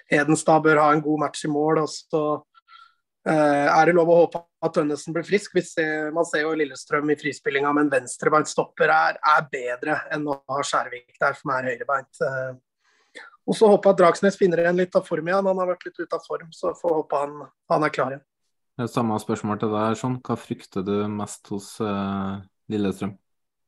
Hedenstad 0.09 0.63
bør 0.65 0.79
ha 0.81 0.87
en 0.95 1.03
god 1.05 1.27
match 1.27 1.45
i 1.45 1.51
mål. 1.51 1.83
og 1.83 1.89
så 1.91 2.23
er 3.21 3.85
det 3.85 3.93
lov 3.93 4.09
å 4.09 4.15
håpe 4.23 4.39
at 4.65 4.73
Tønnesen 4.73 5.13
blir 5.13 5.23
frisk. 5.27 5.53
Ser, 5.61 6.09
man 6.09 6.25
ser 6.25 6.47
jo 6.47 6.55
Lillestrøm 6.57 7.11
i 7.11 7.19
frispillinga, 7.19 7.69
men 7.77 7.91
venstrebeint 7.91 8.49
stopper 8.49 8.89
er, 8.89 9.19
er, 9.21 9.45
bedre 9.51 9.99
enn 10.09 10.25
å 10.25 10.39
ha 10.49 10.63
Skjærvik 10.65 11.13
der, 11.21 11.37
som 11.37 11.53
er 11.53 11.69
høyrebeint. 11.69 12.23
Og 13.45 13.53
så 13.53 13.69
håper 13.69 13.91
jeg 13.91 13.93
at 13.93 14.01
Dragsnes 14.01 14.39
finner 14.39 14.63
igjen 14.63 14.81
litt 14.81 14.97
av 14.97 15.05
form 15.05 15.29
igjen. 15.29 15.45
Han 15.45 15.61
har 15.61 15.69
vært 15.75 15.85
litt 15.85 16.01
ute 16.01 16.17
av 16.17 16.25
form, 16.25 16.49
så 16.49 16.73
får 16.81 16.97
håpe 17.03 17.21
han, 17.21 17.37
han 17.69 17.85
er 17.85 17.93
klar 17.93 18.15
igjen. 18.15 18.25
Samme 18.89 19.17
spørsmål 19.19 19.59
til 19.61 19.73
deg, 19.73 19.97
Sean. 19.99 20.15
Hva 20.25 20.37
frykter 20.39 20.85
du 20.85 20.95
mest 21.11 21.49
hos 21.51 21.73
uh, 21.83 22.39
Lillestrøm? 22.71 23.13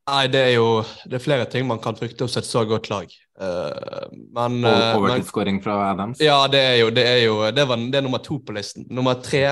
Nei, 0.04 0.24
det 0.28 0.40
er 0.50 0.50
jo 0.58 0.82
det 1.08 1.16
er 1.16 1.22
flere 1.24 1.44
ting 1.48 1.64
man 1.68 1.80
kan 1.80 1.96
frykte 1.96 2.26
hos 2.26 2.36
et 2.36 2.48
så 2.48 2.64
godt 2.68 2.90
lag. 2.92 3.12
Uh, 3.40 4.10
men 4.36 4.58
uh, 4.66 4.96
Overtidsskåring 4.98 5.62
fra 5.64 5.78
Adams? 5.92 6.20
Ja, 6.20 6.42
det 6.50 6.60
er 6.60 6.76
jo 6.82 6.90
Det 6.92 7.04
er, 7.08 7.20
jo, 7.24 7.38
det 7.56 7.64
var, 7.68 7.80
det 7.80 8.00
er 8.00 8.04
nummer 8.04 8.20
to 8.24 8.38
på 8.44 8.56
listen. 8.56 8.84
Nummer 8.90 9.16
tre, 9.24 9.44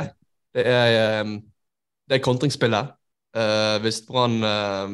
det 0.53 0.67
er, 0.69 1.23
um, 1.23 1.39
det 2.09 2.19
er 2.19 2.25
kontringsspillet. 2.25 2.93
Uh, 3.33 3.79
hvis 3.81 4.03
Brann 4.05 4.43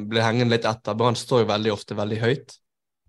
blir 0.06 0.22
hengende 0.22 0.54
litt 0.54 0.66
etter 0.68 0.94
Brann 0.94 1.18
står 1.18 1.42
jo 1.42 1.50
veldig 1.50 1.72
ofte 1.74 1.98
veldig 1.98 2.20
høyt. 2.22 2.58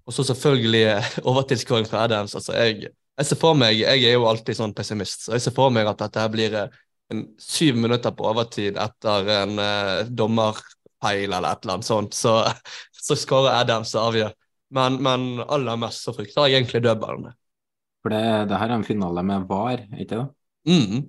Og 0.10 0.16
så 0.16 0.26
selvfølgelig 0.32 0.86
overtidsskåring 1.30 1.86
fra 1.90 2.08
Adams. 2.08 2.34
Altså, 2.40 2.56
jeg, 2.58 2.90
jeg, 2.90 3.30
ser 3.30 3.38
for 3.38 3.58
meg, 3.58 3.78
jeg 3.78 4.10
er 4.10 4.18
jo 4.18 4.26
alltid 4.30 4.58
sånn 4.58 4.74
pessimist, 4.74 5.28
så 5.28 5.38
jeg 5.38 5.46
ser 5.46 5.54
for 5.54 5.74
meg 5.74 5.90
at 5.92 6.02
dette 6.02 6.24
her 6.24 6.34
blir 6.34 6.58
syv 7.42 7.78
minutter 7.78 8.14
på 8.14 8.28
overtid 8.30 8.78
etter 8.78 9.30
en 9.34 9.60
eh, 9.64 10.10
dommerfeil 10.10 11.32
eller 11.32 11.50
et 11.50 11.64
eller 11.64 11.78
annet 11.80 11.88
sånt, 11.88 12.18
så, 12.18 12.44
så 13.08 13.18
skårer 13.18 13.62
Adams 13.64 13.96
og 13.96 14.12
avgjør. 14.12 14.36
Men, 14.78 15.00
men, 15.02 15.30
aller 15.50 15.80
mest 15.82 16.06
så 16.06 16.14
frykter 16.14 16.46
jeg 16.46 16.60
egentlig 16.60 16.84
dødballene. 16.86 17.34
For 18.04 18.14
det, 18.14 18.22
det, 18.52 18.60
her 18.62 18.70
er 18.70 18.78
en 18.78 18.86
finale 18.88 19.24
med 19.26 19.48
VAR, 19.50 19.82
ikke 19.98 20.20
det? 20.20 20.28
Mm. 20.70 21.08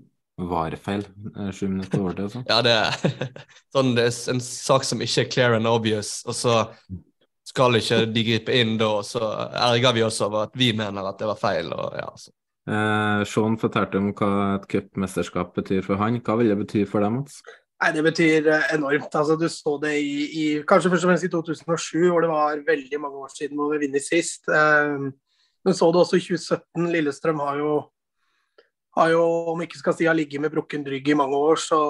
VAR-feil 0.51 1.05
eh, 1.05 1.53
sju 1.53 1.67
minutter 1.69 2.01
over 2.01 2.17
til. 2.17 2.33
Sånn. 2.33 2.49
ja, 2.49 2.63
det 2.65 2.75
er, 2.79 3.31
sånn, 3.75 3.93
det 3.99 4.09
er 4.09 4.19
en 4.33 4.43
sak 4.45 4.89
som 4.89 5.05
ikke 5.05 5.27
er 5.27 5.31
clear 5.37 5.59
and 5.59 5.69
obvious, 5.69 6.21
og 6.25 6.37
så 6.39 6.57
skal 7.51 7.77
ikke 7.77 8.05
de 8.15 8.25
gripe 8.25 8.57
inn 8.57 8.77
da, 8.81 8.89
og 9.01 9.07
så 9.07 9.21
erger 9.69 9.97
vi 9.97 10.05
oss 10.07 10.21
over 10.25 10.47
at 10.49 10.57
vi 10.57 10.71
mener 10.77 11.07
at 11.07 11.19
det 11.21 11.29
var 11.29 11.41
feil. 11.41 11.73
og 11.75 11.97
ja, 11.99 12.09
så. 12.17 12.33
Eh, 12.71 13.23
Sean 13.27 13.57
fortalte 13.59 13.99
om 13.99 14.13
hva 14.15 14.31
et 14.59 14.69
cupmesterskap 14.71 15.57
betyr 15.57 15.83
for 15.87 15.99
han. 15.99 16.21
Hva 16.23 16.37
vil 16.39 16.53
det 16.53 16.59
bety 16.61 16.85
for 16.87 17.03
deg, 17.03 17.13
Mats? 17.17 17.41
Nei, 17.81 17.93
Det 17.97 18.05
betyr 18.05 18.51
eh, 18.53 18.69
enormt. 18.77 19.15
Altså, 19.17 19.37
du 19.41 19.49
så 19.51 19.77
det 19.83 19.97
i, 19.99 20.13
i, 20.29 20.45
kanskje 20.69 20.93
først 20.93 21.07
og 21.07 21.11
fremst 21.11 21.27
i 21.27 21.33
2007, 21.33 22.11
hvor 22.13 22.23
det 22.23 22.31
var 22.31 22.67
veldig 22.67 23.01
mange 23.03 23.25
år 23.25 23.33
siden 23.35 23.59
hvor 23.59 23.73
vi 23.75 23.83
vinner 23.87 24.05
sist. 24.05 24.47
Eh, 24.49 25.09
men 25.65 25.77
så 25.77 25.91
det 25.91 26.03
også 26.05 26.21
i 26.21 26.27
2017. 26.29 26.91
Lillestrøm 26.95 27.43
har 27.43 27.59
jo, 27.59 27.73
har 28.99 29.15
jo 29.17 29.25
om 29.55 29.65
ikke 29.65 29.81
skal 29.81 29.97
si 29.97 30.07
har 30.09 30.17
ligget 30.17 30.45
med 30.45 30.53
brukken 30.55 30.87
rygg 30.87 31.11
i 31.11 31.17
mange 31.19 31.37
år, 31.37 31.59
så, 31.61 31.81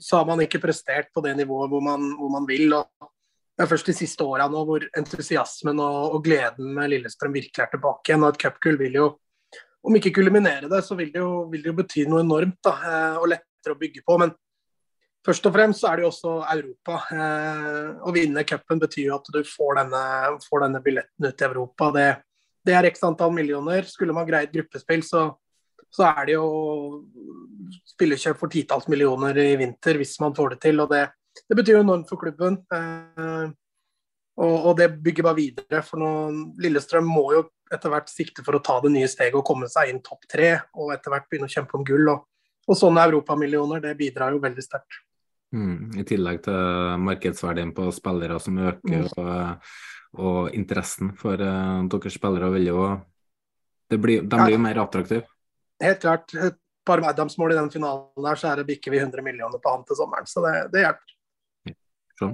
så 0.00 0.22
har 0.22 0.30
man 0.30 0.40
ikke 0.46 0.62
prestert 0.62 1.12
på 1.14 1.22
det 1.24 1.36
nivået 1.36 1.70
hvor 1.70 1.84
man, 1.84 2.14
hvor 2.18 2.32
man 2.32 2.48
vil. 2.48 2.72
og 2.78 3.12
det 3.52 3.66
er 3.66 3.68
først 3.68 3.90
de 3.90 3.94
siste 3.94 4.24
åra 4.24 4.46
hvor 4.48 4.82
entusiasmen 4.96 5.80
og, 5.82 6.14
og, 6.16 6.22
gleden 6.24 6.72
med 6.74 6.88
Lillestrøm 6.88 7.34
virkelig 7.36 7.62
er 7.62 7.74
tilbake 7.74 8.08
igjen. 8.08 8.24
Og 8.24 8.32
et 8.32 8.40
cupgull 8.40 8.78
vil 8.80 8.96
jo, 8.96 9.08
om 9.82 9.98
ikke 9.98 10.14
kulminere 10.14 10.70
det, 10.70 10.80
så 10.86 10.96
vil 10.98 11.10
det 11.12 11.22
jo, 11.22 11.44
vil 11.50 11.62
det 11.62 11.72
jo 11.72 11.76
bety 11.80 12.06
noe 12.08 12.22
enormt 12.22 12.58
da, 12.64 12.72
eh, 12.86 13.20
og 13.20 13.28
lettere 13.32 13.74
å 13.74 13.80
bygge 13.80 14.04
på. 14.06 14.18
Men 14.22 14.34
først 15.26 15.46
og 15.48 15.54
fremst 15.56 15.82
så 15.82 15.90
er 15.90 15.98
det 15.98 16.06
jo 16.06 16.10
også 16.12 16.34
Europa. 16.54 16.98
Eh, 17.16 17.88
å 18.06 18.14
vinne 18.14 18.46
cupen 18.48 18.82
betyr 18.82 19.08
jo 19.10 19.16
at 19.18 19.32
du 19.34 19.40
får 19.46 19.80
denne, 19.82 20.02
får 20.46 20.66
denne 20.66 20.82
billetten 20.84 21.28
ut 21.28 21.42
i 21.42 21.48
Europa. 21.48 21.90
Det, 21.96 22.08
det, 22.68 22.76
er 22.78 22.90
x 22.92 23.02
antall 23.08 23.34
millioner. 23.34 23.88
Skulle 23.90 24.14
man 24.16 24.28
greie 24.28 24.48
et 24.48 24.54
gruppespill, 24.54 25.02
så, 25.06 25.26
så 25.90 26.10
er 26.12 26.30
det 26.30 26.38
jo 26.38 26.46
spillekjøp 27.96 28.38
for 28.38 28.52
titalls 28.52 28.86
millioner 28.92 29.38
i 29.42 29.50
vinter 29.58 29.98
hvis 29.98 30.14
man 30.22 30.36
får 30.38 30.54
det 30.54 30.62
til. 30.68 30.84
og 30.84 30.94
det 30.94 31.08
det 31.48 31.56
betyr 31.56 31.78
jo 31.78 31.84
enormt 31.84 32.08
for 32.10 32.20
klubben. 32.20 32.58
Eh, 32.72 33.50
og, 34.40 34.54
og, 34.66 34.76
det 34.78 34.88
bygger 35.04 35.26
bare 35.26 35.38
videre. 35.38 35.82
For 35.84 36.00
nå, 36.00 36.10
Lillestrøm 36.62 37.08
må 37.08 37.26
jo 37.36 37.44
etter 37.72 37.92
hvert 37.92 38.10
sikte 38.12 38.44
for 38.44 38.56
å 38.56 38.62
ta 38.64 38.78
det 38.84 38.92
nye 38.94 39.08
steget 39.10 39.36
og 39.36 39.44
komme 39.48 39.68
seg 39.70 39.92
inn 39.92 40.00
topp 40.04 40.24
tre. 40.30 40.54
Og 40.80 40.92
etter 40.94 41.12
hvert 41.12 41.28
begynne 41.28 41.50
å 41.50 41.52
kjempe 41.52 41.76
om 41.78 41.86
gull. 41.86 42.08
Og, 42.14 42.24
og 42.68 42.78
sånne 42.78 43.04
europamillioner, 43.10 43.82
det 43.84 43.96
bidrar 43.98 44.32
jo 44.32 44.40
veldig 44.42 44.64
sterkt. 44.64 45.02
Mm, 45.52 45.98
I 46.00 46.04
tillegg 46.08 46.40
til 46.46 47.00
markedsverdien 47.04 47.74
på 47.76 47.90
spillere 47.92 48.38
som 48.40 48.56
øker, 48.56 49.02
mm. 49.04 49.08
og, 49.20 49.72
og, 50.16 50.38
interessen 50.56 51.10
for 51.20 51.36
uh, 51.36 51.82
deres 51.92 52.16
spillere 52.16 52.48
vil 52.54 52.70
jo 52.70 52.86
blir, 53.92 54.22
De 54.24 54.38
blir 54.38 54.54
jo 54.54 54.62
mer 54.64 54.80
attraktive. 54.80 55.26
Helt 55.82 56.00
klart. 56.00 56.32
Et 56.32 56.56
par 56.88 57.02
Adams-mål 57.04 57.52
i 57.52 57.58
den 57.58 57.68
finalen 57.74 58.24
der, 58.24 58.40
så 58.40 58.48
er 58.48 58.62
det 58.62 58.70
bikker 58.70 58.94
vi 58.94 59.02
100 59.02 59.20
millioner 59.26 59.60
på 59.60 59.74
han 59.74 59.84
til 59.84 59.98
sommeren. 59.98 60.24
Så 60.30 60.40
det, 60.46 60.54
det 60.72 60.86
hjelper. 60.86 61.76
Sånn. 62.22 62.32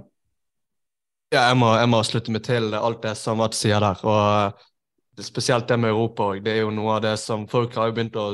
Ja, 1.28 1.42
jeg 1.50 1.58
må, 1.60 1.68
jeg 1.76 1.88
må, 1.92 1.98
slutte 2.08 2.32
meg 2.32 2.40
til 2.46 2.72
alt 2.72 3.02
det 3.04 3.12
som 3.20 3.36
Mats 3.42 3.60
sier 3.60 3.82
der. 3.84 4.00
og 4.08 5.24
Spesielt 5.24 5.66
det 5.68 5.76
med 5.80 5.90
Europa 5.90 6.30
òg. 6.32 6.40
Det 6.44 6.54
er 6.54 6.62
jo 6.62 6.72
noe 6.72 6.94
av 6.96 7.02
det 7.04 7.16
som 7.20 7.44
folk 7.50 7.74
har 7.76 7.92
begynt 7.92 8.16
å, 8.16 8.30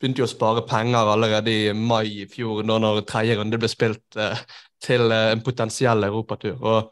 begynte 0.00 0.26
å 0.26 0.28
spare 0.28 0.64
penger 0.68 1.12
allerede 1.14 1.52
i 1.54 1.72
mai 1.72 2.24
i 2.24 2.26
fjor, 2.28 2.64
da 2.66 2.76
når 2.82 3.04
tredje 3.08 3.38
runde 3.38 3.60
ble 3.62 3.70
spilt 3.70 4.18
eh, 4.20 4.42
til 4.82 5.06
eh, 5.14 5.30
en 5.32 5.44
potensiell 5.46 6.04
europatur. 6.10 6.58
Og 6.60 6.90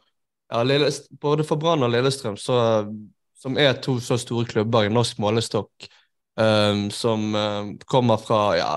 ja, 0.49 0.89
Både 1.21 1.45
for 1.45 1.61
Brann 1.61 1.85
og 1.85 1.91
Lillestrøm, 1.93 2.37
så, 2.39 2.87
som 3.37 3.57
er 3.59 3.77
to 3.83 3.99
så 4.01 4.17
store 4.17 4.47
klubber 4.49 4.87
i 4.87 4.93
norsk 4.93 5.19
målestokk, 5.21 5.89
um, 6.41 6.87
som 6.89 7.35
um, 7.35 7.75
kommer 7.85 8.17
fra 8.17 8.39
ja, 8.57 8.71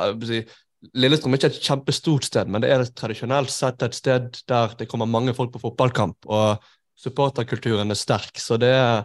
Lillestrøm 0.99 1.37
er 1.37 1.39
ikke 1.39 1.51
et 1.53 1.63
kjempestort 1.63 2.27
sted, 2.27 2.49
men 2.51 2.65
det 2.65 2.71
er 2.75 2.83
tradisjonelt 2.99 3.53
sett 3.55 3.83
et 3.87 3.95
sted 3.95 4.41
der 4.51 4.73
det 4.79 4.89
kommer 4.91 5.07
mange 5.07 5.35
folk 5.37 5.53
på 5.55 5.61
fotballkamp, 5.63 6.27
og 6.27 6.65
supporterkulturen 6.99 7.95
er 7.95 7.99
sterk. 7.99 8.41
Så 8.43 8.59
det 8.61 8.73
er, 8.75 9.05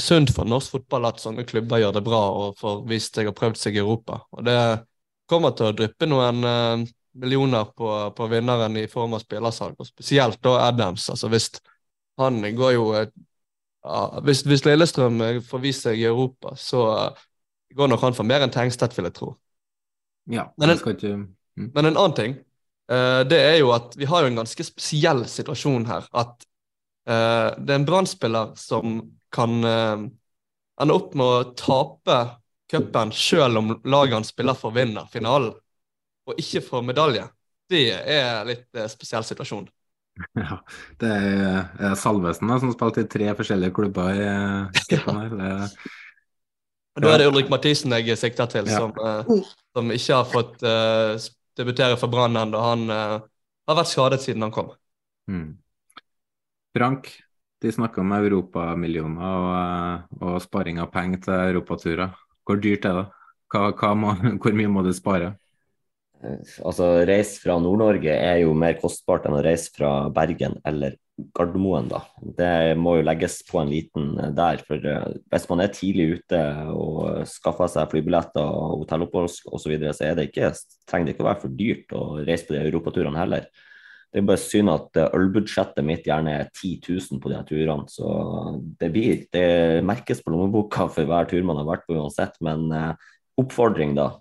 sunt 0.00 0.32
for 0.34 0.48
norsk 0.48 0.74
fotball 0.74 1.06
at 1.08 1.22
sånne 1.22 1.46
klubber 1.46 1.78
gjør 1.78 1.94
det 1.94 2.02
bra 2.04 2.20
og 2.34 2.58
får 2.58 2.80
vist 2.90 3.14
seg 3.14 3.28
og 3.30 3.36
prøvd 3.38 3.60
seg 3.60 3.76
i 3.78 3.82
Europa. 3.82 4.18
Og 4.34 4.44
det 4.44 4.58
kommer 5.30 5.54
til 5.56 5.70
å 5.70 5.76
dryppe 5.76 6.08
noen 6.10 6.42
uh, 6.44 6.82
millioner 7.22 7.70
på, 7.70 7.90
på, 8.16 8.26
vinneren 8.32 8.76
i 8.80 8.88
form 8.90 9.14
av 9.14 9.22
spillersalg, 9.22 9.78
og 9.78 9.88
spesielt 9.88 10.42
da 10.44 10.56
Adams. 10.66 11.06
altså 11.10 11.30
hvis 11.30 11.48
han 12.18 12.42
går 12.58 12.74
jo 12.74 12.88
ja, 12.98 14.02
hvis, 14.26 14.42
hvis, 14.48 14.64
Lillestrøm 14.66 15.22
får 15.46 15.62
vist 15.62 15.86
seg 15.86 16.00
i 16.00 16.08
Europa, 16.10 16.56
så 16.58 16.84
går 17.74 17.90
nok 17.90 18.04
han 18.06 18.16
for 18.16 18.26
mer 18.26 18.44
enn 18.44 18.52
Tengstedt, 18.54 18.96
vil 18.98 19.08
jeg 19.08 19.16
tro. 19.18 19.34
Ja, 20.30 20.48
men, 20.56 20.70
en, 20.70 20.78
ikke, 20.78 21.12
mm. 21.58 21.70
men 21.74 21.86
en 21.86 21.96
annen 21.96 22.16
ting, 22.16 22.36
uh, 22.92 23.20
det 23.28 23.40
er 23.40 23.58
jo 23.60 23.72
at 23.76 23.96
vi 23.98 24.08
har 24.08 24.24
jo 24.24 24.32
en 24.32 24.40
ganske 24.40 24.66
spesiell 24.66 25.24
situasjon 25.28 25.84
her. 25.90 26.08
At 26.16 26.46
uh, 27.08 27.50
det 27.58 27.74
er 27.74 27.80
en 27.80 27.88
brann 27.88 28.08
som 28.08 28.96
kan 29.34 29.58
uh, 29.60 30.06
ende 30.80 30.96
opp 30.96 31.14
med 31.18 31.26
å 31.26 31.52
tape 31.58 32.18
cupen 32.72 33.12
selv 33.14 33.60
om 33.60 33.74
laget 33.84 34.18
han 34.18 34.26
spiller 34.26 34.56
for, 34.58 34.74
vinner 34.74 35.10
finalen, 35.12 35.52
og 36.24 36.40
ikke 36.40 36.64
får 36.64 36.86
medalje. 36.88 37.26
Det 37.70 37.86
er 37.92 38.44
litt 38.48 38.84
spesiell 38.92 39.26
situasjon. 39.26 39.68
Ja, 40.38 40.60
det 41.02 41.08
er 41.10 41.96
Salvesen 41.98 42.52
som 42.62 42.70
spilte 42.70 43.02
i 43.02 43.08
tre 43.10 43.32
forskjellige 43.34 43.74
klubber 43.74 44.14
i 44.14 44.28
cupen 44.86 45.40
her. 45.42 45.72
Da 46.94 47.10
er 47.10 47.22
det 47.22 47.26
Ulrik 47.26 47.50
Mathisen 47.50 47.94
jeg 47.96 48.14
sikter 48.18 48.46
til, 48.50 48.68
ja. 48.70 48.78
som, 48.78 48.92
uh, 48.94 49.42
som, 49.74 49.90
ikke 49.90 50.18
har 50.20 50.28
fått 50.30 50.62
uh, 50.62 51.18
debutere 51.58 51.98
for 51.98 52.12
Brann 52.12 52.38
ennå. 52.38 52.60
Han 52.62 52.86
uh, 52.90 53.18
har 53.66 53.78
vært 53.80 53.90
skadet 53.90 54.22
siden 54.22 54.46
han 54.46 54.54
kom. 54.54 54.70
Mm. 55.30 55.56
Frank, 56.74 57.10
de 57.62 57.72
snakka 57.74 58.02
om 58.02 58.14
europamillioner 58.14 59.26
og, 59.26 60.20
og 60.22 60.38
sparing 60.44 60.78
av 60.82 60.92
penger 60.94 61.24
til 61.26 61.34
europaturer. 61.54 62.14
Hvor 62.46 62.60
dyrt 62.62 62.86
er 62.86 63.00
det? 63.00 63.06
Hva, 63.50 63.70
hva 63.74 63.94
må, 63.98 64.14
hvor 64.42 64.54
mye 64.54 64.70
må 64.70 64.86
du 64.86 64.92
spare? 64.94 65.34
Altså, 66.64 66.86
Reise 67.08 67.42
fra 67.42 67.58
Nord-Norge 67.60 68.14
er 68.14 68.44
jo 68.44 68.54
mer 68.56 68.78
kostbart 68.80 69.26
enn 69.28 69.36
å 69.36 69.42
reise 69.44 69.74
fra 69.74 69.90
Bergen 70.14 70.56
eller 70.64 70.94
Gardermoen, 71.14 71.86
da. 71.86 72.00
Det 72.18 72.74
må 72.78 72.96
jo 72.98 73.04
legges 73.06 73.36
på 73.46 73.60
en 73.60 73.70
liten 73.70 74.16
eh, 74.18 74.32
der. 74.34 74.62
For 74.66 74.88
eh, 74.90 75.18
hvis 75.30 75.46
man 75.50 75.62
er 75.62 75.74
tidlig 75.74 76.18
ute 76.18 76.40
og 76.74 77.28
skaffer 77.30 77.70
seg 77.70 77.92
flybilletter 77.92 78.42
og 78.42 78.80
hotellopphold 78.82 79.28
osv., 79.28 79.52
så, 79.62 79.70
videre, 79.70 79.92
så 79.94 80.10
det 80.18 80.28
ikke, 80.30 80.50
trenger 80.90 81.06
det 81.06 81.14
ikke 81.14 81.24
å 81.26 81.28
være 81.28 81.42
for 81.44 81.54
dyrt 81.60 81.94
å 81.94 82.02
reise 82.18 82.48
på 82.48 82.56
de 82.56 82.64
europaturene 82.64 83.20
heller. 83.20 83.46
det 84.10 84.20
er 84.20 84.26
bare 84.26 84.42
synd 84.42 84.72
at 84.72 84.98
eh, 84.98 85.14
ølbudsjettet 85.20 85.86
mitt 85.86 86.08
gjerne 86.08 86.34
er 86.40 86.50
10 86.50 86.82
000 86.88 87.22
på 87.22 87.30
de 87.30 87.42
turene. 87.46 87.86
Så 87.90 88.10
det 88.80 88.90
blir 88.94 89.22
Det 89.30 89.46
merkes 89.86 90.22
på 90.22 90.34
lommeboka 90.34 90.88
for 90.96 91.06
hver 91.06 91.30
tur 91.30 91.46
man 91.46 91.62
har 91.62 91.68
vært 91.70 91.86
på 91.86 91.94
uansett. 91.94 92.34
Men 92.42 92.66
oppfordring, 93.38 93.94
da, 93.94 94.16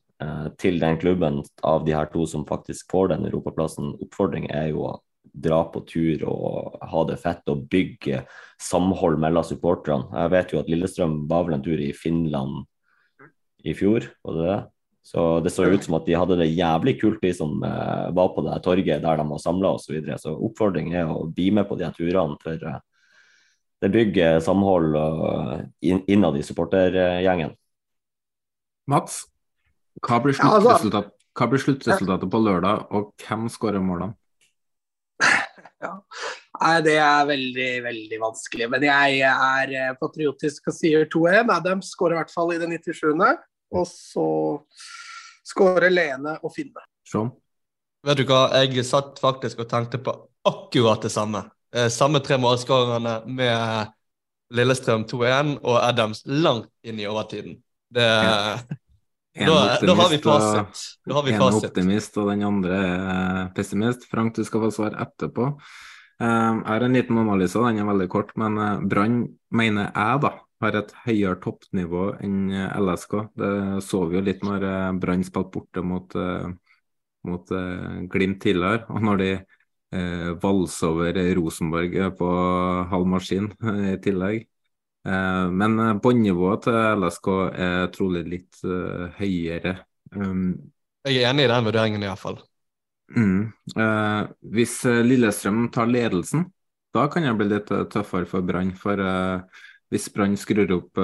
til 0.61 0.77
den 0.81 1.01
klubben 1.01 1.41
av 1.65 1.85
de 1.87 1.97
her 1.97 2.05
to 2.13 2.27
som 2.29 2.45
faktisk 2.45 2.93
får 2.93 3.15
den 3.15 3.25
europaplassen, 3.31 3.95
oppfordring 4.05 4.45
er 4.53 4.69
jo 4.71 4.93
dra 5.33 5.63
på 5.73 5.81
tur 5.89 6.23
og 6.29 6.77
ha 6.85 7.01
det 7.09 7.17
fett 7.21 7.49
og 7.49 7.65
bygge 7.71 8.21
samhold 8.61 9.17
mellom 9.21 9.45
supporterne. 9.47 10.11
Jeg 10.13 10.33
vet 10.35 10.53
jo 10.53 10.61
at 10.61 10.69
Lillestrøm 10.69 11.23
var 11.29 11.47
vel 11.47 11.57
en 11.57 11.65
tur 11.65 11.81
i 11.81 11.89
Finland 11.97 12.63
i 13.63 13.73
fjor, 13.77 14.05
var 14.23 14.37
det 14.37 14.47
det? 14.47 14.61
Så 15.03 15.23
det 15.43 15.51
så 15.51 15.65
ut 15.67 15.83
som 15.83 15.97
at 15.97 16.05
de 16.07 16.15
hadde 16.15 16.37
det 16.39 16.53
jævlig 16.53 16.95
kult, 17.01 17.19
de 17.19 17.33
som 17.35 17.57
eh, 17.67 18.07
var 18.15 18.29
på 18.31 18.43
det 18.45 18.55
torget 18.63 19.03
der 19.03 19.19
de 19.19 19.25
var 19.27 19.41
samla 19.41 19.73
osv. 19.75 19.83
Så, 19.83 19.93
videre. 19.97 20.17
så 20.19 20.31
oppfordringen 20.31 20.95
er 20.95 21.11
å 21.11 21.25
bli 21.27 21.49
med 21.51 21.67
på 21.67 21.75
de 21.79 21.89
turene. 21.97 22.37
For 22.43 22.55
eh, 22.69 22.79
det 23.83 23.89
bygger 23.91 24.39
samhold 24.39 24.95
uh, 24.95 25.57
innad 25.83 26.37
i 26.39 26.43
supportergjengen. 26.47 27.51
Mats, 28.87 29.25
hva 29.99 30.21
blir, 30.23 30.37
sluttresultat, 30.37 31.09
hva 31.35 31.47
blir 31.51 31.59
sluttresultatet 31.59 32.31
på 32.31 32.39
lørdag, 32.45 32.85
og 32.95 33.11
hvem 33.19 33.49
skårer 33.51 33.83
målene? 33.83 34.15
Ja. 35.83 35.93
Nei, 36.59 36.75
det 36.85 36.97
er 37.01 37.25
veldig, 37.27 37.69
veldig 37.85 38.19
vanskelig. 38.21 38.67
Men 38.71 38.85
jeg 38.87 39.21
er 39.27 39.97
patriotisk 39.99 40.69
og 40.71 40.77
sier 40.77 41.07
2-1. 41.11 41.51
Adams 41.53 41.93
skårer 41.95 42.17
i 42.17 42.21
hvert 42.21 42.33
fall 42.33 42.53
i 42.55 42.59
det 42.61 42.69
97. 42.71 43.23
Og 43.73 43.87
så 43.89 44.27
skårer 45.47 45.91
Lene 45.91 46.37
og 46.41 46.53
Finne. 46.55 46.85
Sånn. 47.09 47.33
Vet 48.03 48.19
du 48.19 48.25
hva, 48.27 48.45
jeg 48.63 48.83
satt 48.87 49.19
faktisk 49.23 49.63
og 49.63 49.69
tenkte 49.71 49.99
på 50.03 50.13
akkurat 50.47 51.03
det 51.05 51.11
samme. 51.13 51.45
Eh, 51.75 51.89
samme 51.91 52.19
tre 52.23 52.37
målskårerne 52.41 53.21
med 53.31 53.93
Lillestrøm 54.53 55.05
2-1 55.09 55.55
og 55.63 55.77
Adams 55.81 56.21
langt 56.29 56.69
inn 56.85 56.99
i 56.99 57.07
overtiden. 57.09 57.57
Det, 57.93 58.05
ja. 59.33 59.47
da, 59.47 59.77
da, 59.81 59.95
har 59.97 60.09
vi 60.09 60.17
fasit. 60.21 60.83
Har 61.09 61.23
vi 61.25 61.33
en 61.33 61.41
fasit. 61.41 61.69
optimist, 61.69 62.17
og 62.21 62.29
den 62.29 62.43
andre 62.45 62.77
er 62.85 63.49
pessimist. 63.57 64.05
Frank, 64.11 64.35
du 64.37 64.45
skal 64.45 64.61
få 64.67 64.69
svar 64.75 64.97
etterpå. 65.01 65.49
Eh, 66.21 66.27
jeg 66.27 66.69
har 66.69 66.85
en 66.85 66.97
liten 66.97 67.19
analyse, 67.19 67.59
den 67.59 67.81
er 67.81 67.89
veldig 67.89 68.09
kort. 68.13 68.33
Men 68.39 68.59
eh, 68.61 68.83
Brann 68.89 69.23
mener 69.53 69.89
jeg, 69.89 70.21
da, 70.25 70.33
har 70.63 70.77
et 70.79 70.93
høyere 71.07 71.39
toppnivå 71.43 72.05
enn 72.23 72.53
eh, 72.53 72.77
LSK. 72.79 73.17
Det 73.39 73.51
så 73.87 74.05
vi 74.07 74.19
jo 74.19 74.23
litt 74.29 74.45
når 74.45 74.69
eh, 74.69 74.93
Brann 75.01 75.25
spilte 75.25 75.57
borte 75.57 75.85
mot, 75.85 76.17
mot 77.27 77.57
Glimt 78.13 78.41
tidligere. 78.43 78.85
Og 78.93 79.05
når 79.09 79.21
de 79.23 79.33
valser 80.41 80.87
over 80.89 81.17
Rosenborg 81.37 81.93
på 82.17 82.29
halv 82.89 83.09
maskin 83.11 83.51
i 83.61 83.99
tillegg. 84.01 84.47
Eh, 85.03 85.49
men 85.51 85.99
båndnivået 85.99 86.63
til 86.67 87.01
LSK 87.01 87.29
er 87.59 87.91
trolig 87.91 88.23
litt 88.29 88.63
eh, 88.63 89.09
høyere. 89.19 89.75
Um, 90.15 90.53
jeg 91.03 91.19
er 91.19 91.33
enig 91.33 91.49
i 91.49 91.51
den 91.51 91.67
vurderingen, 91.67 92.05
iallfall. 92.05 92.39
Mm. 93.13 93.51
Eh, 93.75 94.21
hvis 94.55 94.77
Lillestrøm 95.03 95.67
tar 95.75 95.91
ledelsen, 95.91 96.47
da 96.95 97.09
kan 97.11 97.25
det 97.27 97.35
bli 97.35 97.49
litt 97.51 97.71
tøffere 97.91 98.29
for 98.29 98.45
Brann. 98.47 98.71
For 98.79 99.01
eh, 99.03 99.63
hvis 99.91 100.07
Brann 100.13 100.37
skrur 100.39 100.71
opp 100.73 100.97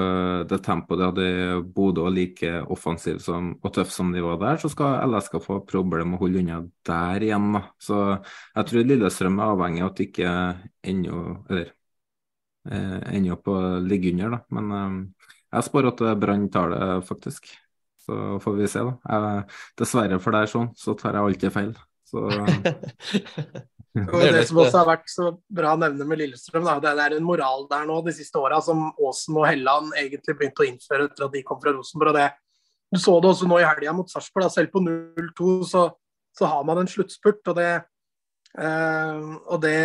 det 0.50 0.56
tempoet 0.66 0.98
de 0.98 1.04
hadde 1.06 1.26
i 1.28 1.58
Bodø, 1.76 2.08
og 2.08 2.14
like 2.16 2.48
offensiv 2.72 3.20
som, 3.22 3.52
og 3.60 3.74
tøff 3.76 3.92
som 3.94 4.10
de 4.10 4.24
var 4.24 4.40
der, 4.40 4.58
så 4.58 4.70
skal 4.72 5.12
LSK 5.12 5.36
få 5.44 5.60
problemer 5.68 6.08
med 6.08 6.18
å 6.18 6.24
holde 6.24 6.40
unna 6.40 6.56
der 6.88 7.26
igjen. 7.28 7.52
Da. 7.54 7.62
Så 7.78 8.00
jeg 8.16 8.70
tror 8.70 8.88
Lillestrøm 8.88 9.38
er 9.38 9.52
avhengig 9.52 9.84
av 9.84 9.92
at 9.92 10.00
de 10.00 10.08
ikke 10.08 10.32
ennå 10.90 11.20
eller 11.50 11.68
eh, 11.68 11.76
ender 12.68 13.34
opp 13.36 13.48
å 13.50 13.58
ligge 13.84 14.12
under. 14.12 14.36
Da. 14.36 14.40
Men 14.56 14.76
eh, 14.76 15.26
jeg 15.56 15.68
spår 15.68 15.90
at 15.92 16.04
Brann 16.20 16.48
tar 16.52 16.74
det, 16.74 16.88
faktisk. 17.08 17.50
Så 18.00 18.38
får 18.42 18.56
vi 18.56 18.68
se, 18.70 18.84
da. 18.86 18.96
Jeg, 19.06 19.44
dessverre 19.80 20.20
for 20.22 20.36
deg 20.36 20.50
sånn, 20.50 20.70
så 20.78 20.96
tar 20.98 21.18
jeg 21.18 21.30
alltid 21.30 21.54
feil. 21.54 21.74
Så 22.10 22.26
Og 23.98 24.20
det 24.22 24.44
som 24.46 24.60
også 24.62 24.78
har 24.78 24.86
vært 24.86 25.08
så 25.10 25.32
bra 25.50 25.72
å 25.74 25.80
nevne 25.80 26.04
med 26.06 26.20
Lillestrøm, 26.20 26.66
da, 26.66 26.76
det 26.82 26.92
er 26.94 27.16
en 27.16 27.26
moral 27.26 27.64
der 27.70 27.88
nå 27.88 27.96
de 28.06 28.14
siste 28.14 28.38
åra 28.38 28.60
som 28.62 28.84
Aasen 28.92 29.38
og 29.40 29.48
Helland 29.48 29.96
egentlig 29.98 30.36
begynte 30.38 30.62
å 30.62 30.68
innføre 30.68 31.08
etter 31.08 31.26
at 31.26 31.34
de 31.34 31.42
kom 31.46 31.58
fra 31.62 31.74
Rosenborg. 31.74 32.12
og 32.12 32.20
det 32.20 32.28
Du 32.94 32.98
så 33.02 33.16
det 33.20 33.30
også 33.32 33.48
nå 33.50 33.58
i 33.58 33.66
helga 33.66 33.94
mot 33.94 34.10
Sarpsborg. 34.10 34.50
Selv 34.50 34.70
på 34.70 34.82
0-2 34.82 35.56
så, 35.66 35.88
så, 36.38 36.46
har 36.46 36.62
man 36.64 36.78
en 36.78 36.90
sluttspurt. 36.90 37.42
og 37.50 37.58
det 37.58 37.66
eh, 37.66 37.82
og 38.50 39.60
det, 39.62 39.76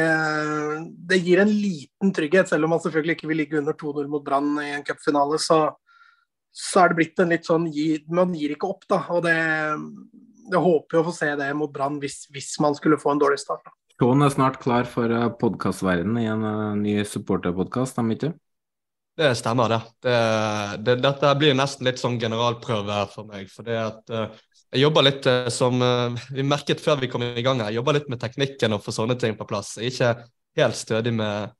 det, 1.05 1.19
gir 1.21 1.43
en 1.43 1.51
liten 1.51 2.13
trygghet, 2.15 2.49
selv 2.49 2.65
om 2.65 2.73
man 2.73 2.81
selvfølgelig 2.81 3.15
ikke 3.17 3.29
vil 3.29 3.37
ligge 3.43 3.59
under 3.59 3.77
2-0 3.77 4.07
mot 4.09 4.23
Brann 4.25 4.55
i 4.63 4.71
en 4.73 4.85
cupfinale. 4.85 5.37
Så, 5.41 5.59
så 6.49 6.81
er 6.81 6.91
det 6.91 6.97
blitt 6.97 7.21
en 7.21 7.33
litt 7.35 7.45
sånn 7.45 7.67
Man 8.09 8.33
gir 8.33 8.55
ikke 8.55 8.71
opp, 8.73 8.87
da. 8.89 9.03
Og 9.13 9.21
det, 9.27 9.35
jeg 10.51 10.61
håper 10.61 10.97
jo 10.97 11.03
å 11.03 11.07
få 11.09 11.15
se 11.15 11.31
det 11.39 11.49
mot 11.57 11.73
Brann 11.73 11.99
hvis, 12.01 12.23
hvis, 12.33 12.55
man 12.63 12.77
skulle 12.77 12.99
få 13.01 13.13
en 13.13 13.21
dårlig 13.21 13.39
start. 13.41 13.69
Sean 13.95 14.25
er 14.25 14.33
snart 14.33 14.59
klar 14.59 14.87
for 14.89 15.11
eh, 15.11 15.29
podkastverdenen 15.39 16.19
i 16.19 16.27
en 16.27 16.43
uh, 16.43 16.73
ny 16.75 16.97
supporterpodkast, 17.07 17.95
stemmer 17.95 18.17
ikke? 18.17 18.33
Det 19.15 19.29
stemmer, 19.39 19.71
det. 19.71 19.79
Det, 20.03 20.15
det. 20.83 20.97
Dette 21.05 21.29
blir 21.39 21.55
nesten 21.55 21.87
litt 21.87 22.01
sånn 22.01 22.17
generalprøve 22.19 23.05
for 23.13 23.29
meg. 23.29 23.47
for 23.47 23.67
det 23.67 23.77
at 23.79 24.11
uh, 24.11 24.41
Jeg 24.73 24.81
jobber 24.81 25.05
litt 25.05 25.27
uh, 25.29 25.49
som 25.53 25.83
vi 26.33 26.45
merket 26.47 26.81
før 26.83 26.99
vi 27.03 27.09
kom 27.11 27.23
i 27.23 27.43
gang 27.45 27.61
her, 27.61 27.69
jeg 27.71 27.79
jobber 27.79 27.99
litt 27.99 28.09
med 28.11 28.19
teknikken 28.21 28.75
og 28.75 28.83
få 28.83 28.93
sånne 28.95 29.17
ting 29.21 29.37
på 29.37 29.47
plass. 29.49 29.75
Jeg 29.77 29.93
er 29.93 29.93
ikke 29.93 30.63
helt 30.63 30.79
stødig 30.79 31.13
med 31.15 31.53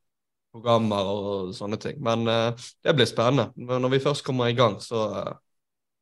programmer 0.55 1.11
og 1.11 1.53
sånne 1.55 1.77
ting. 1.83 1.99
Men 2.03 2.23
det 2.25 2.93
blir 2.95 3.07
spennende. 3.09 3.49
Men 3.59 3.83
når 3.83 3.97
vi 3.97 4.03
først 4.05 4.23
kommer 4.23 4.47
i 4.47 4.55
gang, 4.55 4.77
så, 4.79 5.01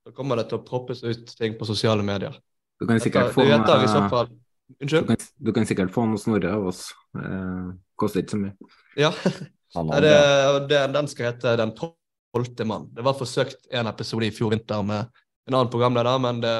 så 0.05 0.13
kommer 0.13 0.37
det 0.37 0.45
til 0.51 0.59
å 0.59 0.65
proppes 0.67 1.01
ut 1.01 1.33
ting 1.39 1.57
på 1.57 1.65
sosiale 1.65 2.05
medier. 2.05 2.37
Du 2.77 2.85
kan 2.85 3.01
sikkert 3.01 3.33
få 3.33 3.47
med 3.49 4.37
Unnskyld? 4.81 5.03
Du 5.03 5.07
kan, 5.07 5.17
du 5.37 5.53
kan, 5.53 5.65
sikkert 5.67 5.91
få 5.93 6.05
noe 6.09 6.21
Snorre 6.21 6.53
av 6.55 6.69
oss. 6.71 6.85
Eh, 7.17 7.73
koster 7.99 8.23
ikke 8.23 8.35
så 8.35 8.39
mye. 8.41 8.71
Ja. 8.99 9.11
det, 10.03 10.13
det, 10.69 10.79
den 10.93 11.09
skal 11.09 11.31
hete 11.31 11.55
Den 11.59 11.73
tolvte 11.77 12.67
mann. 12.67 12.89
Det 12.93 13.05
var 13.05 13.17
forsøkt 13.17 13.67
en 13.73 13.89
episode 13.91 14.29
i 14.29 14.33
fjor 14.33 14.53
vinter 14.53 14.85
med 14.87 15.22
en 15.47 15.57
annen 15.57 15.71
programleder, 15.71 16.19
men 16.23 16.41
det 16.43 16.55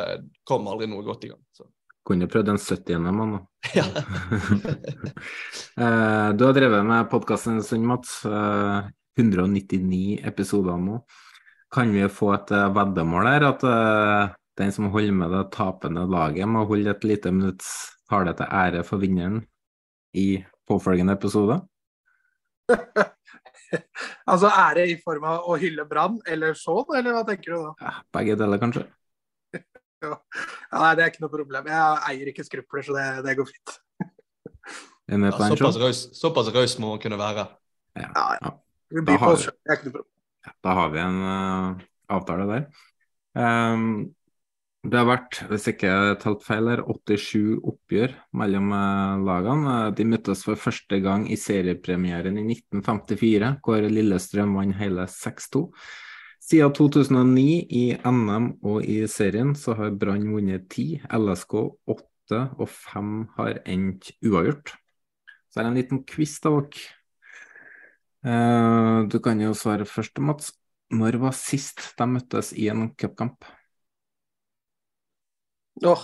kom 0.48 0.68
aldri 0.68 0.90
noe 0.92 1.06
godt 1.06 1.26
i 1.28 1.32
gang. 1.32 1.42
Så. 1.56 1.68
Kunne 2.08 2.28
prøvd 2.28 2.54
en 2.54 2.60
70. 2.60 3.00
mann, 3.16 3.38
da. 3.38 3.42
Ja. 3.78 3.86
eh, 5.84 6.30
du 6.36 6.46
har 6.46 6.56
drevet 6.58 6.84
med 6.88 7.10
podkasten 7.12 7.58
en 7.58 7.66
stund, 7.66 7.88
Mats. 7.88 8.20
Eh, 8.28 8.92
199 9.20 10.20
episoder 10.26 10.80
nå. 10.82 11.04
Kan 11.74 11.94
vi 11.94 12.02
få 12.10 12.32
et 12.34 12.52
uh, 12.54 12.72
veddemål 12.74 13.28
her? 13.30 13.44
At 13.46 13.64
den 14.58 14.72
som 14.74 14.90
holder 14.94 15.14
med 15.18 15.32
det 15.34 15.44
tapende 15.54 16.06
laget, 16.10 16.50
må 16.50 16.66
holde 16.70 16.90
et 16.94 17.06
lite 17.06 17.32
minutts 17.34 17.70
tale 18.10 18.34
til 18.38 18.50
ære 18.50 18.84
for 18.86 19.02
vinneren 19.02 19.42
i 20.18 20.44
påfølgende 20.70 21.14
episode? 21.18 21.60
altså 24.32 24.50
ære 24.50 24.86
i 24.92 24.98
form 25.02 25.26
av 25.30 25.48
å 25.50 25.58
hylle 25.62 25.86
Brann 25.90 26.20
eller 26.30 26.58
sånn, 26.58 26.86
eller 26.98 27.18
hva 27.18 27.24
tenker 27.28 27.54
du 27.54 27.58
da? 27.60 27.74
Ja, 27.82 27.94
begge 28.18 28.38
deler, 28.40 28.62
kanskje. 28.62 28.86
ja. 30.06 30.16
Nei, 30.74 30.94
det 30.98 31.06
er 31.06 31.12
ikke 31.12 31.26
noe 31.26 31.34
problem. 31.34 31.70
Jeg 31.72 32.02
eier 32.12 32.32
ikke 32.34 32.48
skrupler, 32.48 32.86
så 32.86 32.98
det, 32.98 33.08
det 33.28 33.38
går 33.40 33.52
fint. 33.52 33.76
ja, 35.14 35.36
såpass, 35.38 35.80
raus, 35.82 36.04
såpass 36.18 36.52
raus 36.56 36.78
må 36.82 36.96
man 36.96 37.04
kunne 37.04 37.20
være. 37.22 37.48
Ja, 38.00 38.26
ja. 38.40 38.58
Da, 38.94 39.16
har 39.18 39.38
vi, 39.38 39.92
da 40.62 40.74
har 40.78 40.90
vi 40.94 41.00
en 41.02 41.22
uh, 41.26 41.86
avtale 42.14 42.46
der. 42.50 42.68
Um, 43.34 44.14
det 44.84 44.98
har 45.00 45.06
vært, 45.08 45.38
hvis 45.48 45.70
ikke 45.72 45.88
jeg 45.88 46.16
talt 46.20 46.42
feil, 46.44 46.66
her, 46.68 46.82
87 46.84 47.62
oppgjør 47.64 48.18
mellom 48.36 48.74
eh, 48.76 49.22
lagene. 49.24 49.76
De 49.96 50.06
møttes 50.12 50.42
for 50.44 50.60
første 50.60 51.00
gang 51.04 51.24
i 51.32 51.38
seriepremieren 51.40 52.36
i 52.42 52.44
1954, 52.50 53.54
hvor 53.64 53.88
Lillestrøm 53.88 54.58
vant 54.58 54.76
hele 54.82 55.06
6-2. 55.08 55.64
Siden 56.44 56.76
2009 56.76 57.46
i 57.72 57.86
NM 58.04 58.50
og 58.68 58.84
i 58.84 58.98
serien 59.08 59.54
så 59.56 59.78
har 59.80 59.96
Brann 59.96 60.28
vunnet 60.34 60.68
10, 60.68 61.06
LSK 61.16 61.56
8 61.96 62.44
og 62.60 62.68
5 62.68 63.16
har 63.38 63.64
endt 63.64 64.12
uavgjort. 64.20 64.76
Så 65.48 65.62
er 65.62 65.64
det 65.64 65.72
en 65.72 65.80
liten 65.80 66.04
quiz 66.10 66.36
av 66.44 66.60
dere. 66.60 66.92
Uh, 68.24 69.08
du 69.12 69.20
kan 69.24 69.40
jo 69.40 69.56
svare 69.56 69.88
først, 69.88 70.20
Mats. 70.20 70.52
Når 70.92 71.22
var 71.24 71.36
sist 71.36 71.94
de 72.00 72.12
møttes 72.12 72.52
i 72.60 72.68
en 72.72 72.90
cupkamp? 73.00 73.48
Åh. 75.82 76.04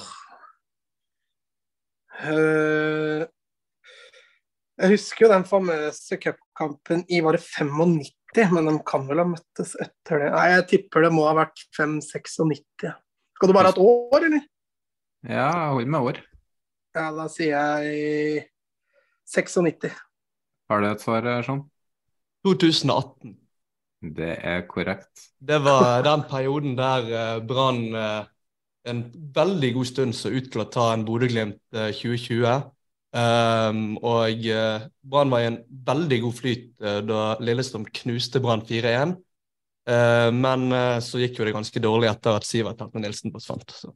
Uh, 2.20 3.24
jeg 4.80 4.96
husker 4.96 5.26
jo 5.26 5.32
den 5.32 5.46
famøse 5.48 6.18
cupkampen 6.20 7.06
i 7.12 7.20
var 7.24 7.36
det 7.36 7.44
95, 7.44 8.54
men 8.56 8.70
de 8.70 8.76
kan 8.88 9.06
vel 9.08 9.22
ha 9.22 9.28
møttes 9.28 9.76
etter 9.84 10.24
det. 10.24 10.32
Nei, 10.34 10.46
jeg 10.56 10.68
tipper 10.74 11.06
det 11.06 11.14
må 11.16 11.28
ha 11.28 11.36
vært 11.38 11.66
5-96. 11.78 12.88
Skal 13.36 13.52
du 13.52 13.56
bare 13.56 13.72
ha 13.72 13.76
et 13.76 13.84
år, 13.84 14.26
eller? 14.30 14.46
Ja, 15.28 15.50
hold 15.76 15.91
med 15.91 16.12
år. 16.12 16.22
Ja, 16.96 17.10
da 17.16 17.28
sier 17.32 17.54
jeg 17.54 18.48
96. 19.30 19.91
Har 20.72 20.82
du 20.82 20.90
et 20.90 21.04
svar, 21.04 21.28
Sean? 21.46 21.66
2018. 22.48 23.36
Det 24.16 24.32
er 24.48 24.64
korrekt. 24.70 25.28
Det 25.44 25.60
var 25.66 26.06
den 26.08 26.24
perioden 26.30 26.78
der 26.80 27.10
uh, 27.12 27.46
Brann 27.46 27.82
uh, 27.91 28.28
en 28.88 29.04
veldig 29.36 29.72
god 29.76 29.88
stund 29.90 30.16
så 30.16 30.32
ut 30.32 30.52
til 30.52 30.64
å 30.64 30.70
ta 30.72 30.92
en 30.94 31.06
Bodø-Glimt 31.08 31.60
uh, 31.76 31.90
2020. 31.96 32.70
Um, 33.10 33.98
og 34.06 34.46
uh, 34.54 34.86
Brann 35.02 35.32
var 35.34 35.42
i 35.42 35.50
en 35.50 35.58
veldig 35.88 36.20
god 36.28 36.38
flyt 36.38 36.68
uh, 36.86 37.00
da 37.02 37.24
Lillestrøm 37.42 37.88
knuste 38.02 38.42
Brann 38.44 38.64
4-1. 38.68 39.18
Uh, 39.90 40.30
men 40.36 40.70
så 41.02 41.18
gikk 41.18 41.40
jo 41.40 41.48
det 41.48 41.56
ganske 41.56 41.82
dårlig 41.82 42.12
etter 42.12 42.38
at 42.38 42.46
Sivert 42.46 42.82
Heltne 42.84 43.04
Nilsen 43.08 43.34
forsvant. 43.34 43.74
Så. 43.74 43.94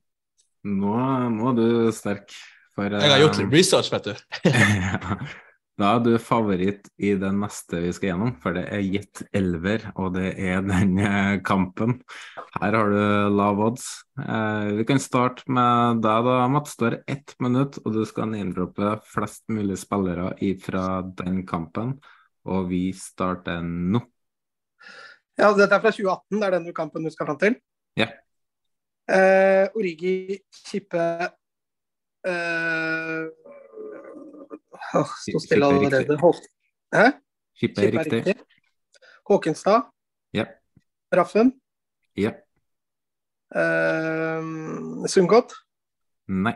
Nå, 0.65 0.97
nå 1.37 1.53
er 1.53 1.59
du 1.59 1.67
sterk. 1.95 2.33
For, 2.73 2.89
Jeg 2.89 3.11
har 3.11 3.21
gjort 3.21 3.37
litt 3.37 3.53
research, 3.53 3.91
vet 3.93 4.07
du. 4.09 4.49
Da 5.79 5.95
er 5.95 6.03
du 6.05 6.11
favoritt 6.21 6.85
i 7.01 7.15
det 7.17 7.31
neste 7.33 7.79
vi 7.81 7.91
skal 7.95 8.11
gjennom, 8.11 8.35
for 8.43 8.53
det 8.53 8.67
er 8.75 8.83
gitt 8.85 9.23
elver, 9.33 9.87
og 9.97 10.11
det 10.13 10.35
er 10.37 10.61
den 10.69 10.99
eh, 11.01 11.39
kampen. 11.45 11.97
Her 12.59 12.77
har 12.77 12.93
du 12.93 13.33
lav 13.33 13.61
odds. 13.71 13.87
Eh, 14.21 14.69
vi 14.77 14.85
kan 14.89 15.01
starte 15.01 15.47
med 15.49 16.03
deg, 16.05 16.29
da, 16.29 16.37
Mats. 16.53 16.77
Du 16.77 16.85
har 16.85 16.99
ett 17.09 17.33
minutt, 17.41 17.81
og 17.81 17.97
du 17.97 18.03
skal 18.05 18.29
name-droppe 18.29 18.99
flest 19.09 19.47
mulig 19.49 19.79
spillere 19.81 20.35
fra 20.61 20.85
den 21.23 21.41
kampen. 21.49 21.97
Og 22.45 22.67
vi 22.69 22.85
starter 22.93 23.63
nå. 23.65 24.03
Ja, 25.39 25.49
dette 25.57 25.73
er 25.73 25.81
fra 25.81 25.89
2018, 25.89 26.37
det 26.37 26.45
er 26.45 26.59
den 26.59 26.73
kampen 26.77 27.07
du 27.07 27.09
skal 27.09 27.31
fram 27.31 27.39
til? 27.41 27.57
Ja. 27.97 28.11
Eh, 29.09 29.65
Origi, 29.73 30.37
Kippe 30.53 31.07
eh, 32.29 33.25
Åh, 34.93 35.11
Sto 35.23 35.39
stille 35.39 35.65
allerede. 35.65 36.17
Hæ? 36.93 37.05
Er 37.61 37.91
riktig. 37.99 38.35
Håkenstad. 39.29 39.81
Ja. 40.33 40.45
Raffen. 41.15 41.53
Ja. 42.17 42.31
Uh, 43.55 45.07
Sundgodt. 45.07 45.53
Nei. 46.27 46.55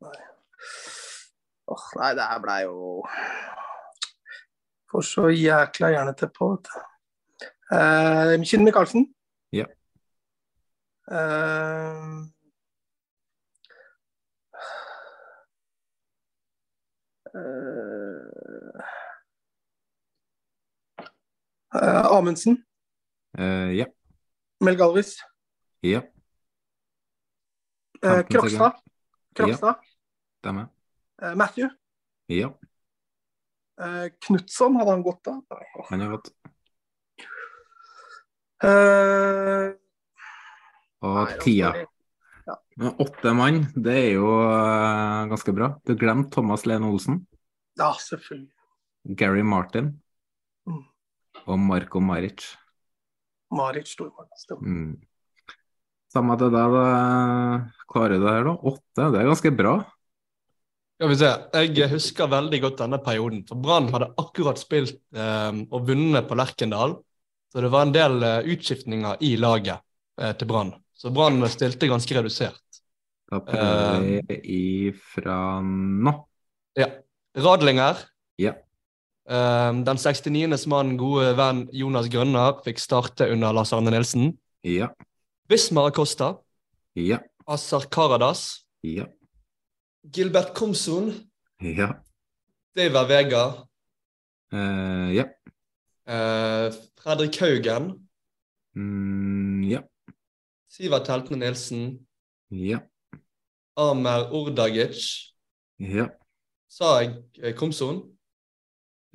Nei. 0.00 0.18
Åh, 1.70 1.86
nei, 1.96 2.14
det 2.14 2.26
her 2.26 2.40
blei 2.42 2.62
jo 2.66 3.06
Får 4.90 5.04
så 5.06 5.28
jækla 5.30 5.92
hjernete 5.94 6.26
på, 6.34 6.48
vet 6.50 6.66
du. 6.66 6.78
Uh, 7.70 8.34
Kinn 8.42 8.64
Micaelsen. 8.66 9.06
Ja. 9.54 9.68
Uh, 11.06 12.26
Uh, 21.74 22.06
Amundsen. 22.16 22.64
Uh, 23.38 23.72
ja. 23.76 23.86
Mel 24.60 24.76
Galvis. 24.76 25.16
Ja. 25.80 26.02
Uh, 28.06 28.22
Krokstad. 28.22 28.72
Krokstad. 29.34 29.78
Ja. 30.42 30.68
Uh, 31.22 31.34
Matthew. 31.36 31.70
Ja. 32.26 32.58
Knutson, 34.26 34.76
hadde 34.76 34.90
han 34.90 35.02
gått 35.02 35.24
da? 35.24 35.42
Han 35.88 36.00
har 36.00 36.08
gått. 36.10 36.28
og 41.00 41.28
tida. 41.40 41.70
Ja. 42.80 42.94
Åtte 42.96 43.32
mann, 43.36 43.66
det 43.76 43.92
er 43.92 44.14
jo 44.16 44.30
ganske 45.28 45.52
bra. 45.52 45.74
Du 45.84 45.92
glemte 46.00 46.32
Thomas 46.38 46.64
Lene 46.64 46.88
Olsen. 46.88 47.18
Ja, 47.76 47.90
selvfølgelig. 48.00 48.48
Gary 49.20 49.42
Martin 49.44 49.90
mm. 50.68 50.80
og 51.44 51.58
Marko 51.60 52.00
Maric. 52.00 52.46
Maric 53.52 53.92
Stormann, 53.92 54.30
stemmer. 54.38 54.64
Mm. 54.64 54.94
Samme 56.10 56.36
til 56.40 56.52
deg, 56.54 56.74
da. 56.74 56.84
Klarer 57.90 58.16
du 58.16 58.24
det 58.24 58.32
her, 58.32 58.48
da? 58.48 58.54
Åtte, 58.72 59.10
det 59.12 59.20
er 59.20 59.28
ganske 59.28 59.52
bra. 59.60 59.74
Skal 60.96 61.12
vi 61.12 61.18
se. 61.20 61.30
Jeg 61.68 61.92
husker 61.92 62.32
veldig 62.32 62.62
godt 62.64 62.80
denne 62.80 63.00
perioden. 63.04 63.44
For 63.48 63.60
Brann 63.60 63.92
hadde 63.92 64.10
akkurat 64.20 64.60
spilt 64.60 64.96
eh, 65.16 65.52
og 65.68 65.86
vunnet 65.88 66.28
på 66.28 66.36
Lerkendal. 66.38 66.96
Så 67.52 67.60
det 67.64 67.70
var 67.72 67.86
en 67.86 67.94
del 67.94 68.18
eh, 68.26 68.50
utskiftninger 68.54 69.22
i 69.26 69.34
laget 69.40 69.80
eh, 70.20 70.32
til 70.36 70.50
Brann. 70.50 70.74
Så 70.96 71.12
Brann 71.14 71.40
stilte 71.48 71.88
ganske 71.88 72.18
redusert. 72.18 72.60
Da 73.30 73.38
prøver 73.46 74.00
vi 74.02 74.38
ifra 74.88 75.60
nå. 75.62 76.12
Ja. 76.78 76.88
Radlinger. 77.38 78.00
Ja. 78.42 78.56
Um, 79.30 79.84
den 79.86 80.00
69. 80.02 80.66
mann, 80.66 80.96
gode 80.98 81.36
venn 81.38 81.68
Jonas 81.76 82.08
Grønner, 82.10 82.56
fikk 82.64 82.82
starte 82.82 83.28
under 83.30 83.54
Lars 83.54 83.70
Arne 83.76 83.92
Nilsen. 83.94 84.32
Ja. 84.66 84.90
Bismar 85.48 85.92
Acosta. 85.92 86.32
Ja. 86.98 87.20
Assar 87.46 87.86
Karadas. 87.92 88.64
Ja. 88.82 89.06
Gilbert 90.02 90.54
Komson. 90.58 91.12
Ja. 91.62 91.92
Daver 92.74 93.06
Vega. 93.06 93.44
Uh, 94.50 95.14
ja. 95.14 95.28
Uh, 96.02 96.74
Fredrik 96.98 97.38
Haugen. 97.38 97.92
Mm, 98.74 99.62
ja. 99.70 99.84
Sivert 100.70 101.06
Heltene 101.06 101.44
Nilsen. 101.44 102.08
Ja. 102.50 102.82
Amer 103.78 104.30
Ordagic. 104.34 105.02
Ja. 105.80 106.08
Sa 106.70 107.00
jeg 107.02 107.54
Komson? 107.58 108.02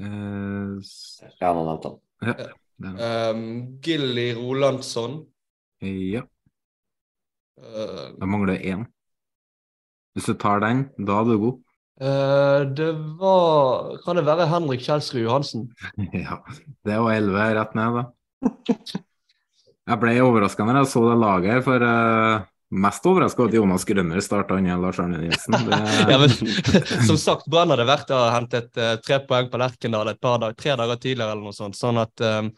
Uh, 0.02 0.80
ja, 1.40 1.52
han 1.52 1.61
nevnte 1.64 1.91
han. 1.91 1.99
Ja. 2.26 3.32
Um, 3.32 3.44
Gilly 3.84 4.34
Rolandsson. 4.36 5.22
Ja. 5.82 6.26
Uh, 7.56 8.11
det 8.19 8.27
mangler 8.27 8.60
én. 8.60 8.84
Hvis 10.15 10.27
du 10.32 10.36
tar 10.40 10.64
den, 10.64 10.90
da 10.99 11.22
er 11.22 11.30
du 11.30 11.38
god. 11.40 11.61
Uh, 11.95 12.68
det 12.76 12.90
var 13.19 13.95
Kan 14.03 14.18
det 14.19 14.26
være 14.27 14.49
Henrik 14.52 14.82
Kjelsrud 14.84 15.22
Johansen? 15.22 15.69
ja. 16.11 16.41
Det 16.84 16.98
var 16.99 17.15
elleve 17.15 17.45
rett 17.56 17.76
ned, 17.77 18.02
da. 18.02 18.03
Jeg 19.86 20.02
ble 20.02 20.15
overraska 20.26 20.65
når 20.65 20.82
jeg 20.82 20.91
så 20.91 21.06
det 21.07 21.18
laget 21.22 21.53
her, 21.53 21.64
for 21.64 21.86
uh, 21.86 22.44
mest 22.70 23.06
overraska 23.06 23.46
at 23.46 23.54
Jonas 23.54 23.86
Grønner 23.86 24.22
starta 24.24 24.58
enn 24.58 24.70
Lars 24.82 25.00
Arne 25.00 25.20
Nilsen. 25.22 25.56
Det... 25.68 25.80
ja, 26.12 26.18
men, 26.20 26.30
som 27.08 27.18
sagt, 27.18 27.48
Brann 27.52 27.72
hadde 27.74 27.88
vært 27.88 28.12
og 28.16 28.26
hentet 28.34 28.72
uh, 28.82 28.96
tre 29.06 29.20
poeng 29.28 29.50
på 29.52 29.60
Lerkendal 29.62 30.12
et 30.12 30.22
par 30.22 30.40
dager, 30.42 30.58
tre 30.60 30.78
dager 30.80 31.02
tidligere, 31.02 31.36
eller 31.36 31.50
noe 31.50 31.56
sånt. 31.56 31.78
Sånn 31.78 32.02
at 32.02 32.26
um, 32.26 32.50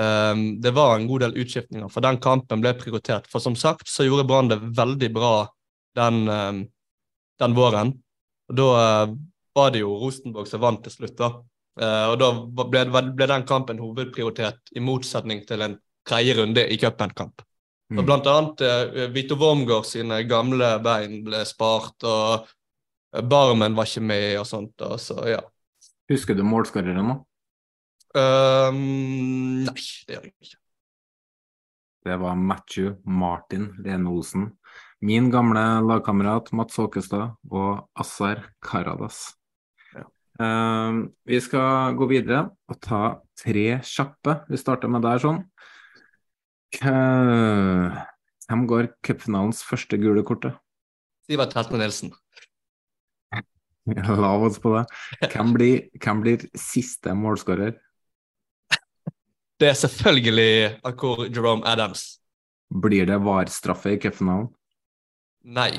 um, 0.00 0.44
det 0.64 0.74
var 0.76 0.96
en 0.96 1.08
god 1.10 1.26
del 1.26 1.36
utskiftninger, 1.44 1.92
for 1.92 2.06
den 2.06 2.20
kampen 2.24 2.64
ble 2.64 2.74
prioritert. 2.80 3.28
For 3.30 3.44
som 3.44 3.56
sagt 3.58 3.90
så 3.90 4.08
gjorde 4.08 4.26
Brann 4.30 4.50
det 4.52 4.62
veldig 4.64 5.12
bra 5.14 5.34
den, 5.98 6.24
um, 6.28 6.64
den 7.42 7.56
våren. 7.56 7.94
Og 8.50 8.60
da 8.60 8.68
uh, 8.74 9.16
var 9.54 9.74
det 9.74 9.84
jo 9.84 9.96
Rosenborg 10.00 10.48
som 10.50 10.64
vant 10.64 10.84
til 10.84 10.96
slutt, 10.96 11.18
da. 11.20 11.34
Uh, 11.80 12.12
og 12.12 12.20
da 12.20 12.28
ble, 12.70 12.84
ble, 12.86 13.26
den 13.26 13.46
kampen 13.48 13.80
hovedprioritet, 13.82 14.60
i 14.78 14.82
motsetning 14.82 15.42
til 15.48 15.64
en 15.66 15.80
tredje 16.06 16.36
runde 16.38 16.64
i 16.70 16.78
cupen-kamp. 16.78 17.42
Mm. 17.94 18.00
Og 18.00 18.06
blant 18.08 18.26
annet 18.26 18.62
eh, 18.66 19.04
Vito 19.14 19.36
Wormgård 19.38 19.86
sine 19.86 20.24
gamle 20.26 20.72
bein 20.82 21.20
ble 21.22 21.44
spart, 21.46 22.02
og 22.02 22.48
Barmen 23.30 23.76
var 23.78 23.86
ikke 23.86 24.02
med 24.02 24.40
og 24.40 24.48
sånt. 24.50 24.74
Og 24.82 24.98
så, 24.98 25.14
ja. 25.30 25.38
Husker 26.10 26.34
du 26.34 26.42
målskåreren 26.42 27.06
nå? 27.06 27.14
Um, 28.14 29.62
nei, 29.62 29.78
det 29.78 30.16
gjør 30.16 30.26
jeg 30.26 30.34
ikke. 30.34 30.58
Det 32.04 32.18
var 32.20 32.36
Matthew 32.36 32.90
Martin 33.06 33.70
Lene 33.84 34.10
Olsen. 34.10 34.50
Min 35.04 35.30
gamle 35.32 35.62
lagkamerat 35.86 36.50
Mats 36.56 36.76
Håkestad 36.80 37.38
og 37.50 37.86
Assar 37.94 38.42
Karadas. 38.64 39.36
Ja. 39.94 40.04
Um, 40.42 41.06
vi 41.24 41.38
skal 41.42 41.94
gå 41.98 42.10
videre 42.10 42.48
og 42.68 42.82
ta 42.82 43.04
tre 43.38 43.80
kjappe. 43.86 44.40
Vi 44.50 44.60
starter 44.60 44.90
med 44.90 45.06
der 45.06 45.22
sånn. 45.22 45.44
Hvem 46.82 48.66
går 48.68 48.90
cupfinalens 49.04 49.62
første 49.64 49.98
gule 50.00 50.24
kortet? 50.26 50.56
Sivert 51.28 51.54
Heltne 51.56 51.80
Nilsen. 51.80 52.12
La 53.86 54.32
oss 54.46 54.58
på 54.60 54.74
det. 54.76 54.84
Hvem 55.32 55.52
blir, 55.56 55.88
hvem 56.00 56.20
blir 56.24 56.44
siste 56.58 57.14
målskårer? 57.16 57.76
Det 59.60 59.70
er 59.70 59.76
selvfølgelig 59.78 60.80
Akor 60.84 61.26
Jerome 61.28 61.66
Adams. 61.68 62.18
Blir 62.68 63.06
det 63.06 63.20
VAR-straffe 63.22 63.94
i 63.94 64.00
cupfinalen? 64.02 64.48
Nei. 65.44 65.78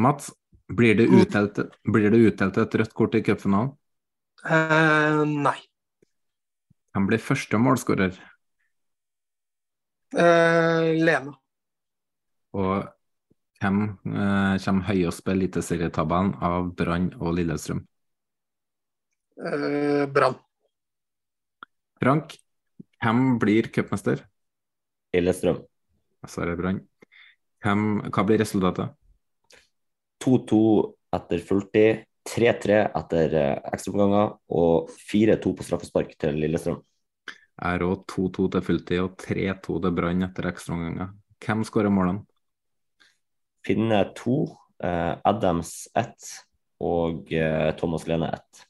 Mats, 0.00 0.30
blir 0.72 0.96
det 0.96 1.10
utdelt, 1.10 1.58
blir 1.84 2.10
det 2.14 2.22
utdelt 2.30 2.58
et 2.62 2.76
rødt 2.80 2.94
kort 2.96 3.14
i 3.18 3.22
cupfinalen? 3.26 3.74
Uh, 4.42 5.22
nei. 5.28 5.58
Hvem 6.92 7.10
blir 7.10 7.22
første 7.22 7.60
målskårer? 7.60 8.16
Uh, 10.12 10.92
Lena. 11.00 11.32
Og 12.52 12.84
hvem 13.62 13.82
eh, 14.10 14.54
kommer 14.64 14.88
høyest 14.88 15.22
på 15.24 15.34
eliteserietabellen 15.36 16.32
av 16.42 16.72
Brann 16.76 17.12
og 17.20 17.36
Lillestrøm? 17.38 17.84
Eh, 19.38 20.02
Brann. 20.10 20.34
Frank, 22.02 22.34
hvem 22.98 23.20
blir 23.42 23.70
cupmester? 23.74 24.24
Lillestrøm. 25.14 25.62
Svarer 26.26 26.58
Brann. 26.58 26.82
Hva 27.62 28.26
blir 28.26 28.42
resultatet? 28.42 28.90
2-2 30.22 30.58
etter 31.14 31.42
fulltid, 31.46 32.02
3-3 32.26 32.80
etter 32.98 33.36
eh, 33.38 33.56
ekstraomganger 33.74 34.34
og 34.58 34.90
4-2 35.10 35.54
på 35.58 35.66
straffespark 35.66 36.16
til 36.18 36.38
Lillestrøm. 36.42 36.82
Jeg 37.62 37.78
er 37.78 37.84
òg 37.86 38.00
2-2 38.10 38.48
til 38.50 38.64
fulltid 38.66 39.00
og 39.04 39.12
3-2 39.22 39.76
til 39.84 39.92
Brann 39.94 40.26
etter 40.26 40.48
ekstraomganger. 40.50 41.12
Hvem 41.42 41.62
skårer 41.66 41.94
målene? 41.94 42.24
Finne 43.62 44.00
2, 44.18 44.34
eh, 44.82 45.12
Adams 45.30 45.70
1 45.94 46.32
og 46.82 47.30
eh, 47.30 47.70
Thomas 47.78 48.08
Lene 48.10 48.32
1. 48.34 48.64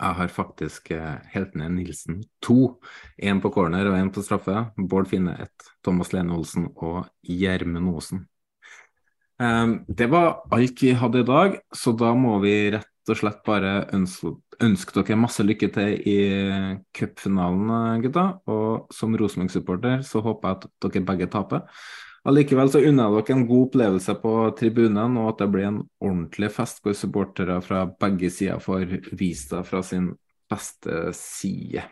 Jeg 0.00 0.16
har 0.16 0.32
faktisk 0.32 0.90
eh, 0.96 1.44
ned 1.60 1.74
Nilsen 1.76 2.22
to. 2.40 2.80
Én 3.20 3.42
på 3.44 3.52
corner 3.52 3.90
og 3.90 3.98
én 3.98 4.08
på 4.08 4.24
straffe. 4.24 4.70
Bård 4.80 5.10
Finne 5.10 5.36
ett. 5.44 5.68
Thomas 5.84 6.14
Lene 6.14 6.32
Olsen 6.32 6.70
og 6.76 7.04
Gjermund 7.20 7.92
Osen. 7.92 8.24
Um, 9.40 9.84
det 9.88 10.08
var 10.12 10.42
alt 10.52 10.80
vi 10.82 10.94
hadde 10.96 11.20
i 11.20 11.28
dag, 11.28 11.60
så 11.72 11.92
da 11.96 12.14
må 12.16 12.38
vi 12.40 12.70
rett 12.72 13.12
og 13.12 13.16
slett 13.16 13.44
bare 13.44 13.86
ønske, 13.96 14.34
ønske 14.64 14.94
dere 14.96 15.18
masse 15.18 15.44
lykke 15.44 15.70
til 15.74 16.08
i 16.08 16.18
cupfinalen, 16.96 18.02
gutta. 18.04 18.26
Og 18.50 18.92
som 18.94 19.16
Rosenborg-supporter 19.16 20.04
så 20.06 20.22
håper 20.24 20.48
jeg 20.48 20.58
at 20.58 20.70
dere 20.86 21.04
begge 21.12 21.28
taper. 21.32 21.66
Allikevel 22.28 22.68
så 22.68 22.82
unner 22.84 23.08
jeg 23.08 23.24
dere 23.24 23.38
en 23.38 23.46
god 23.48 23.68
opplevelse 23.68 24.16
på 24.20 24.34
tribunen, 24.58 25.16
og 25.20 25.30
at 25.30 25.40
det 25.40 25.48
blir 25.54 25.70
en 25.70 25.80
ordentlig 26.04 26.50
fest 26.52 26.82
hvor 26.84 26.96
supportere 26.96 27.60
fra 27.64 27.86
begge 28.00 28.28
sider 28.32 28.60
får 28.60 28.98
vist 29.16 29.54
seg 29.54 29.64
fra 29.68 29.80
sin 29.86 30.12
beste 30.50 31.14
side. 31.16 31.86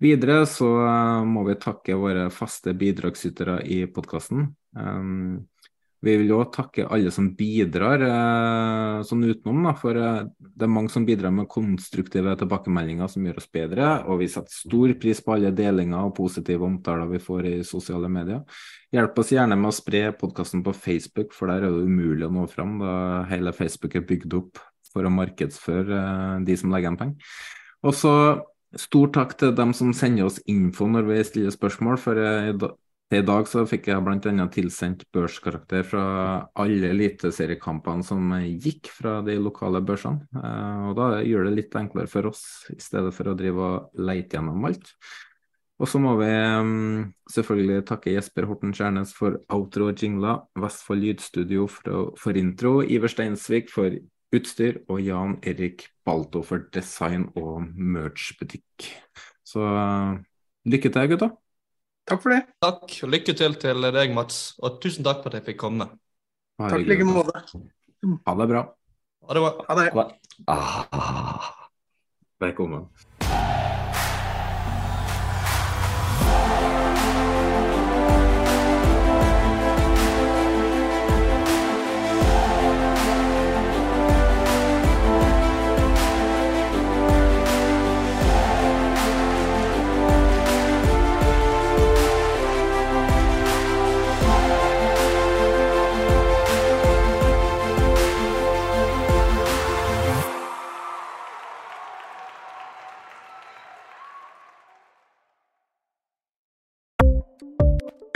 Videre 0.00 0.44
så 0.48 0.68
eh, 0.86 1.26
må 1.28 1.44
vi 1.48 1.58
takke 1.60 1.98
våre 2.00 2.28
faste 2.32 2.72
bidragsytere 2.78 3.58
i 3.68 3.82
podkasten. 3.92 4.46
Um, 4.76 5.48
vi 6.00 6.14
vil 6.16 6.30
òg 6.32 6.48
takke 6.54 6.86
alle 6.88 7.10
som 7.12 7.26
bidrar 7.36 8.00
sånn 9.04 9.26
utenom, 9.28 9.66
da, 9.66 9.74
for 9.76 9.98
eh, 10.00 10.22
det 10.40 10.64
er 10.64 10.72
mange 10.72 10.92
som 10.92 11.04
bidrar 11.04 11.32
med 11.34 11.48
konstruktive 11.52 12.32
tilbakemeldinger 12.40 13.10
som 13.12 13.26
gjør 13.26 13.40
oss 13.42 13.50
bedre. 13.52 13.90
Og 14.08 14.22
vi 14.22 14.30
setter 14.32 14.54
stor 14.54 14.94
pris 15.02 15.20
på 15.24 15.34
alle 15.36 15.52
delinger 15.56 16.08
og 16.08 16.14
positive 16.16 16.64
omtaler 16.64 17.10
vi 17.12 17.20
får 17.22 17.50
i 17.50 17.54
sosiale 17.68 18.08
medier. 18.12 18.40
Hjelp 18.96 19.20
oss 19.20 19.34
gjerne 19.36 19.58
med 19.60 19.72
å 19.72 19.76
spre 19.76 20.06
podkasten 20.16 20.64
på 20.66 20.74
Facebook, 20.76 21.34
for 21.36 21.52
der 21.52 21.68
er 21.68 21.74
det 21.74 21.88
umulig 21.90 22.28
å 22.28 22.34
nå 22.34 22.46
fram 22.50 22.78
da 22.80 22.94
hele 23.30 23.52
Facebook 23.56 23.98
er 24.00 24.08
bygd 24.08 24.38
opp 24.40 24.62
for 24.90 25.06
å 25.06 25.12
markedsføre 25.14 26.00
eh, 26.00 26.38
de 26.48 26.56
som 26.56 26.72
legger 26.72 26.88
igjen 26.88 27.02
penger. 27.04 27.34
Og 27.84 27.96
så 27.96 28.14
Stor 28.78 29.08
takk 29.10 29.32
til 29.34 29.50
dem 29.58 29.72
som 29.74 29.88
sender 29.90 30.28
oss 30.28 30.36
info 30.46 30.86
når 30.86 31.08
vi 31.08 31.22
stiller 31.26 31.50
spørsmål. 31.50 31.96
For 31.98 32.18
eh, 32.22 32.52
i 33.10 33.22
dag 33.26 33.48
så 33.50 33.64
fikk 33.66 33.88
jeg 33.90 34.02
bl.a. 34.06 34.44
tilsendt 34.54 35.00
børskarakter 35.10 35.82
fra 35.82 36.02
alle 36.62 36.92
eliteseriekampene 36.92 38.06
som 38.06 38.36
gikk 38.62 38.86
fra 38.94 39.16
de 39.26 39.34
lokale 39.42 39.80
børsene. 39.82 40.28
Eh, 40.38 40.84
og 40.90 40.94
Da 40.98 41.08
gjør 41.26 41.48
det 41.48 41.56
litt 41.56 41.74
enklere 41.74 42.10
for 42.10 42.30
oss, 42.30 42.44
i 42.70 42.78
stedet 42.78 43.10
for 43.16 43.32
å 43.32 43.34
drive 43.34 43.66
og 43.66 43.98
leite 43.98 44.38
gjennom 44.38 44.68
alt. 44.70 44.92
Og 45.80 45.88
så 45.88 45.98
må 45.98 46.12
vi 46.20 46.28
um, 46.28 47.10
selvfølgelig 47.32 47.82
takke 47.88 48.14
Jesper 48.14 48.46
Horten 48.46 48.76
Skjærnes 48.76 49.14
for 49.16 49.40
outro 49.50 49.88
og 49.90 49.98
jingler, 49.98 50.44
Vestfold 50.60 51.02
Lydstudio 51.02 51.66
for, 51.72 52.12
for, 52.20 52.36
intro, 52.36 52.78
Iver 52.84 53.10
Steinsvik 53.10 53.72
for 53.72 53.96
utstyr 54.36 54.84
og 54.92 55.00
Jan 55.02 55.38
Erik 55.42 55.88
Balto 56.06 56.44
for 56.46 56.68
design 56.70 57.30
og 57.34 57.64
merch-butikk. 57.74 58.90
Så 59.42 59.64
uh, 59.66 60.20
lykke 60.68 60.92
til, 60.92 61.14
gutta. 61.16 61.32
Takk 62.10 62.24
for 62.24 62.34
det. 62.34 62.40
Takk, 62.58 62.94
og 63.06 63.12
lykke 63.14 63.34
til 63.38 63.52
til 63.62 63.86
deg, 63.94 64.14
Mats. 64.16 64.38
Og 64.58 64.80
tusen 64.82 65.06
takk 65.06 65.22
for 65.22 65.30
at 65.30 65.38
jeg 65.38 65.52
fikk 65.52 65.60
komme. 65.62 65.86
Takk 66.58 66.82
i 66.82 66.88
like 66.88 67.06
måte. 67.06 67.44
Ha 68.26 68.34
det 68.40 68.48
bra. 68.50 68.64
Ha 69.28 69.38
det 69.38 69.44
bra. 69.46 69.52
Ha 69.68 69.78
det. 69.78 70.08
Ah. 70.50 71.54
Velkommen. 72.42 72.88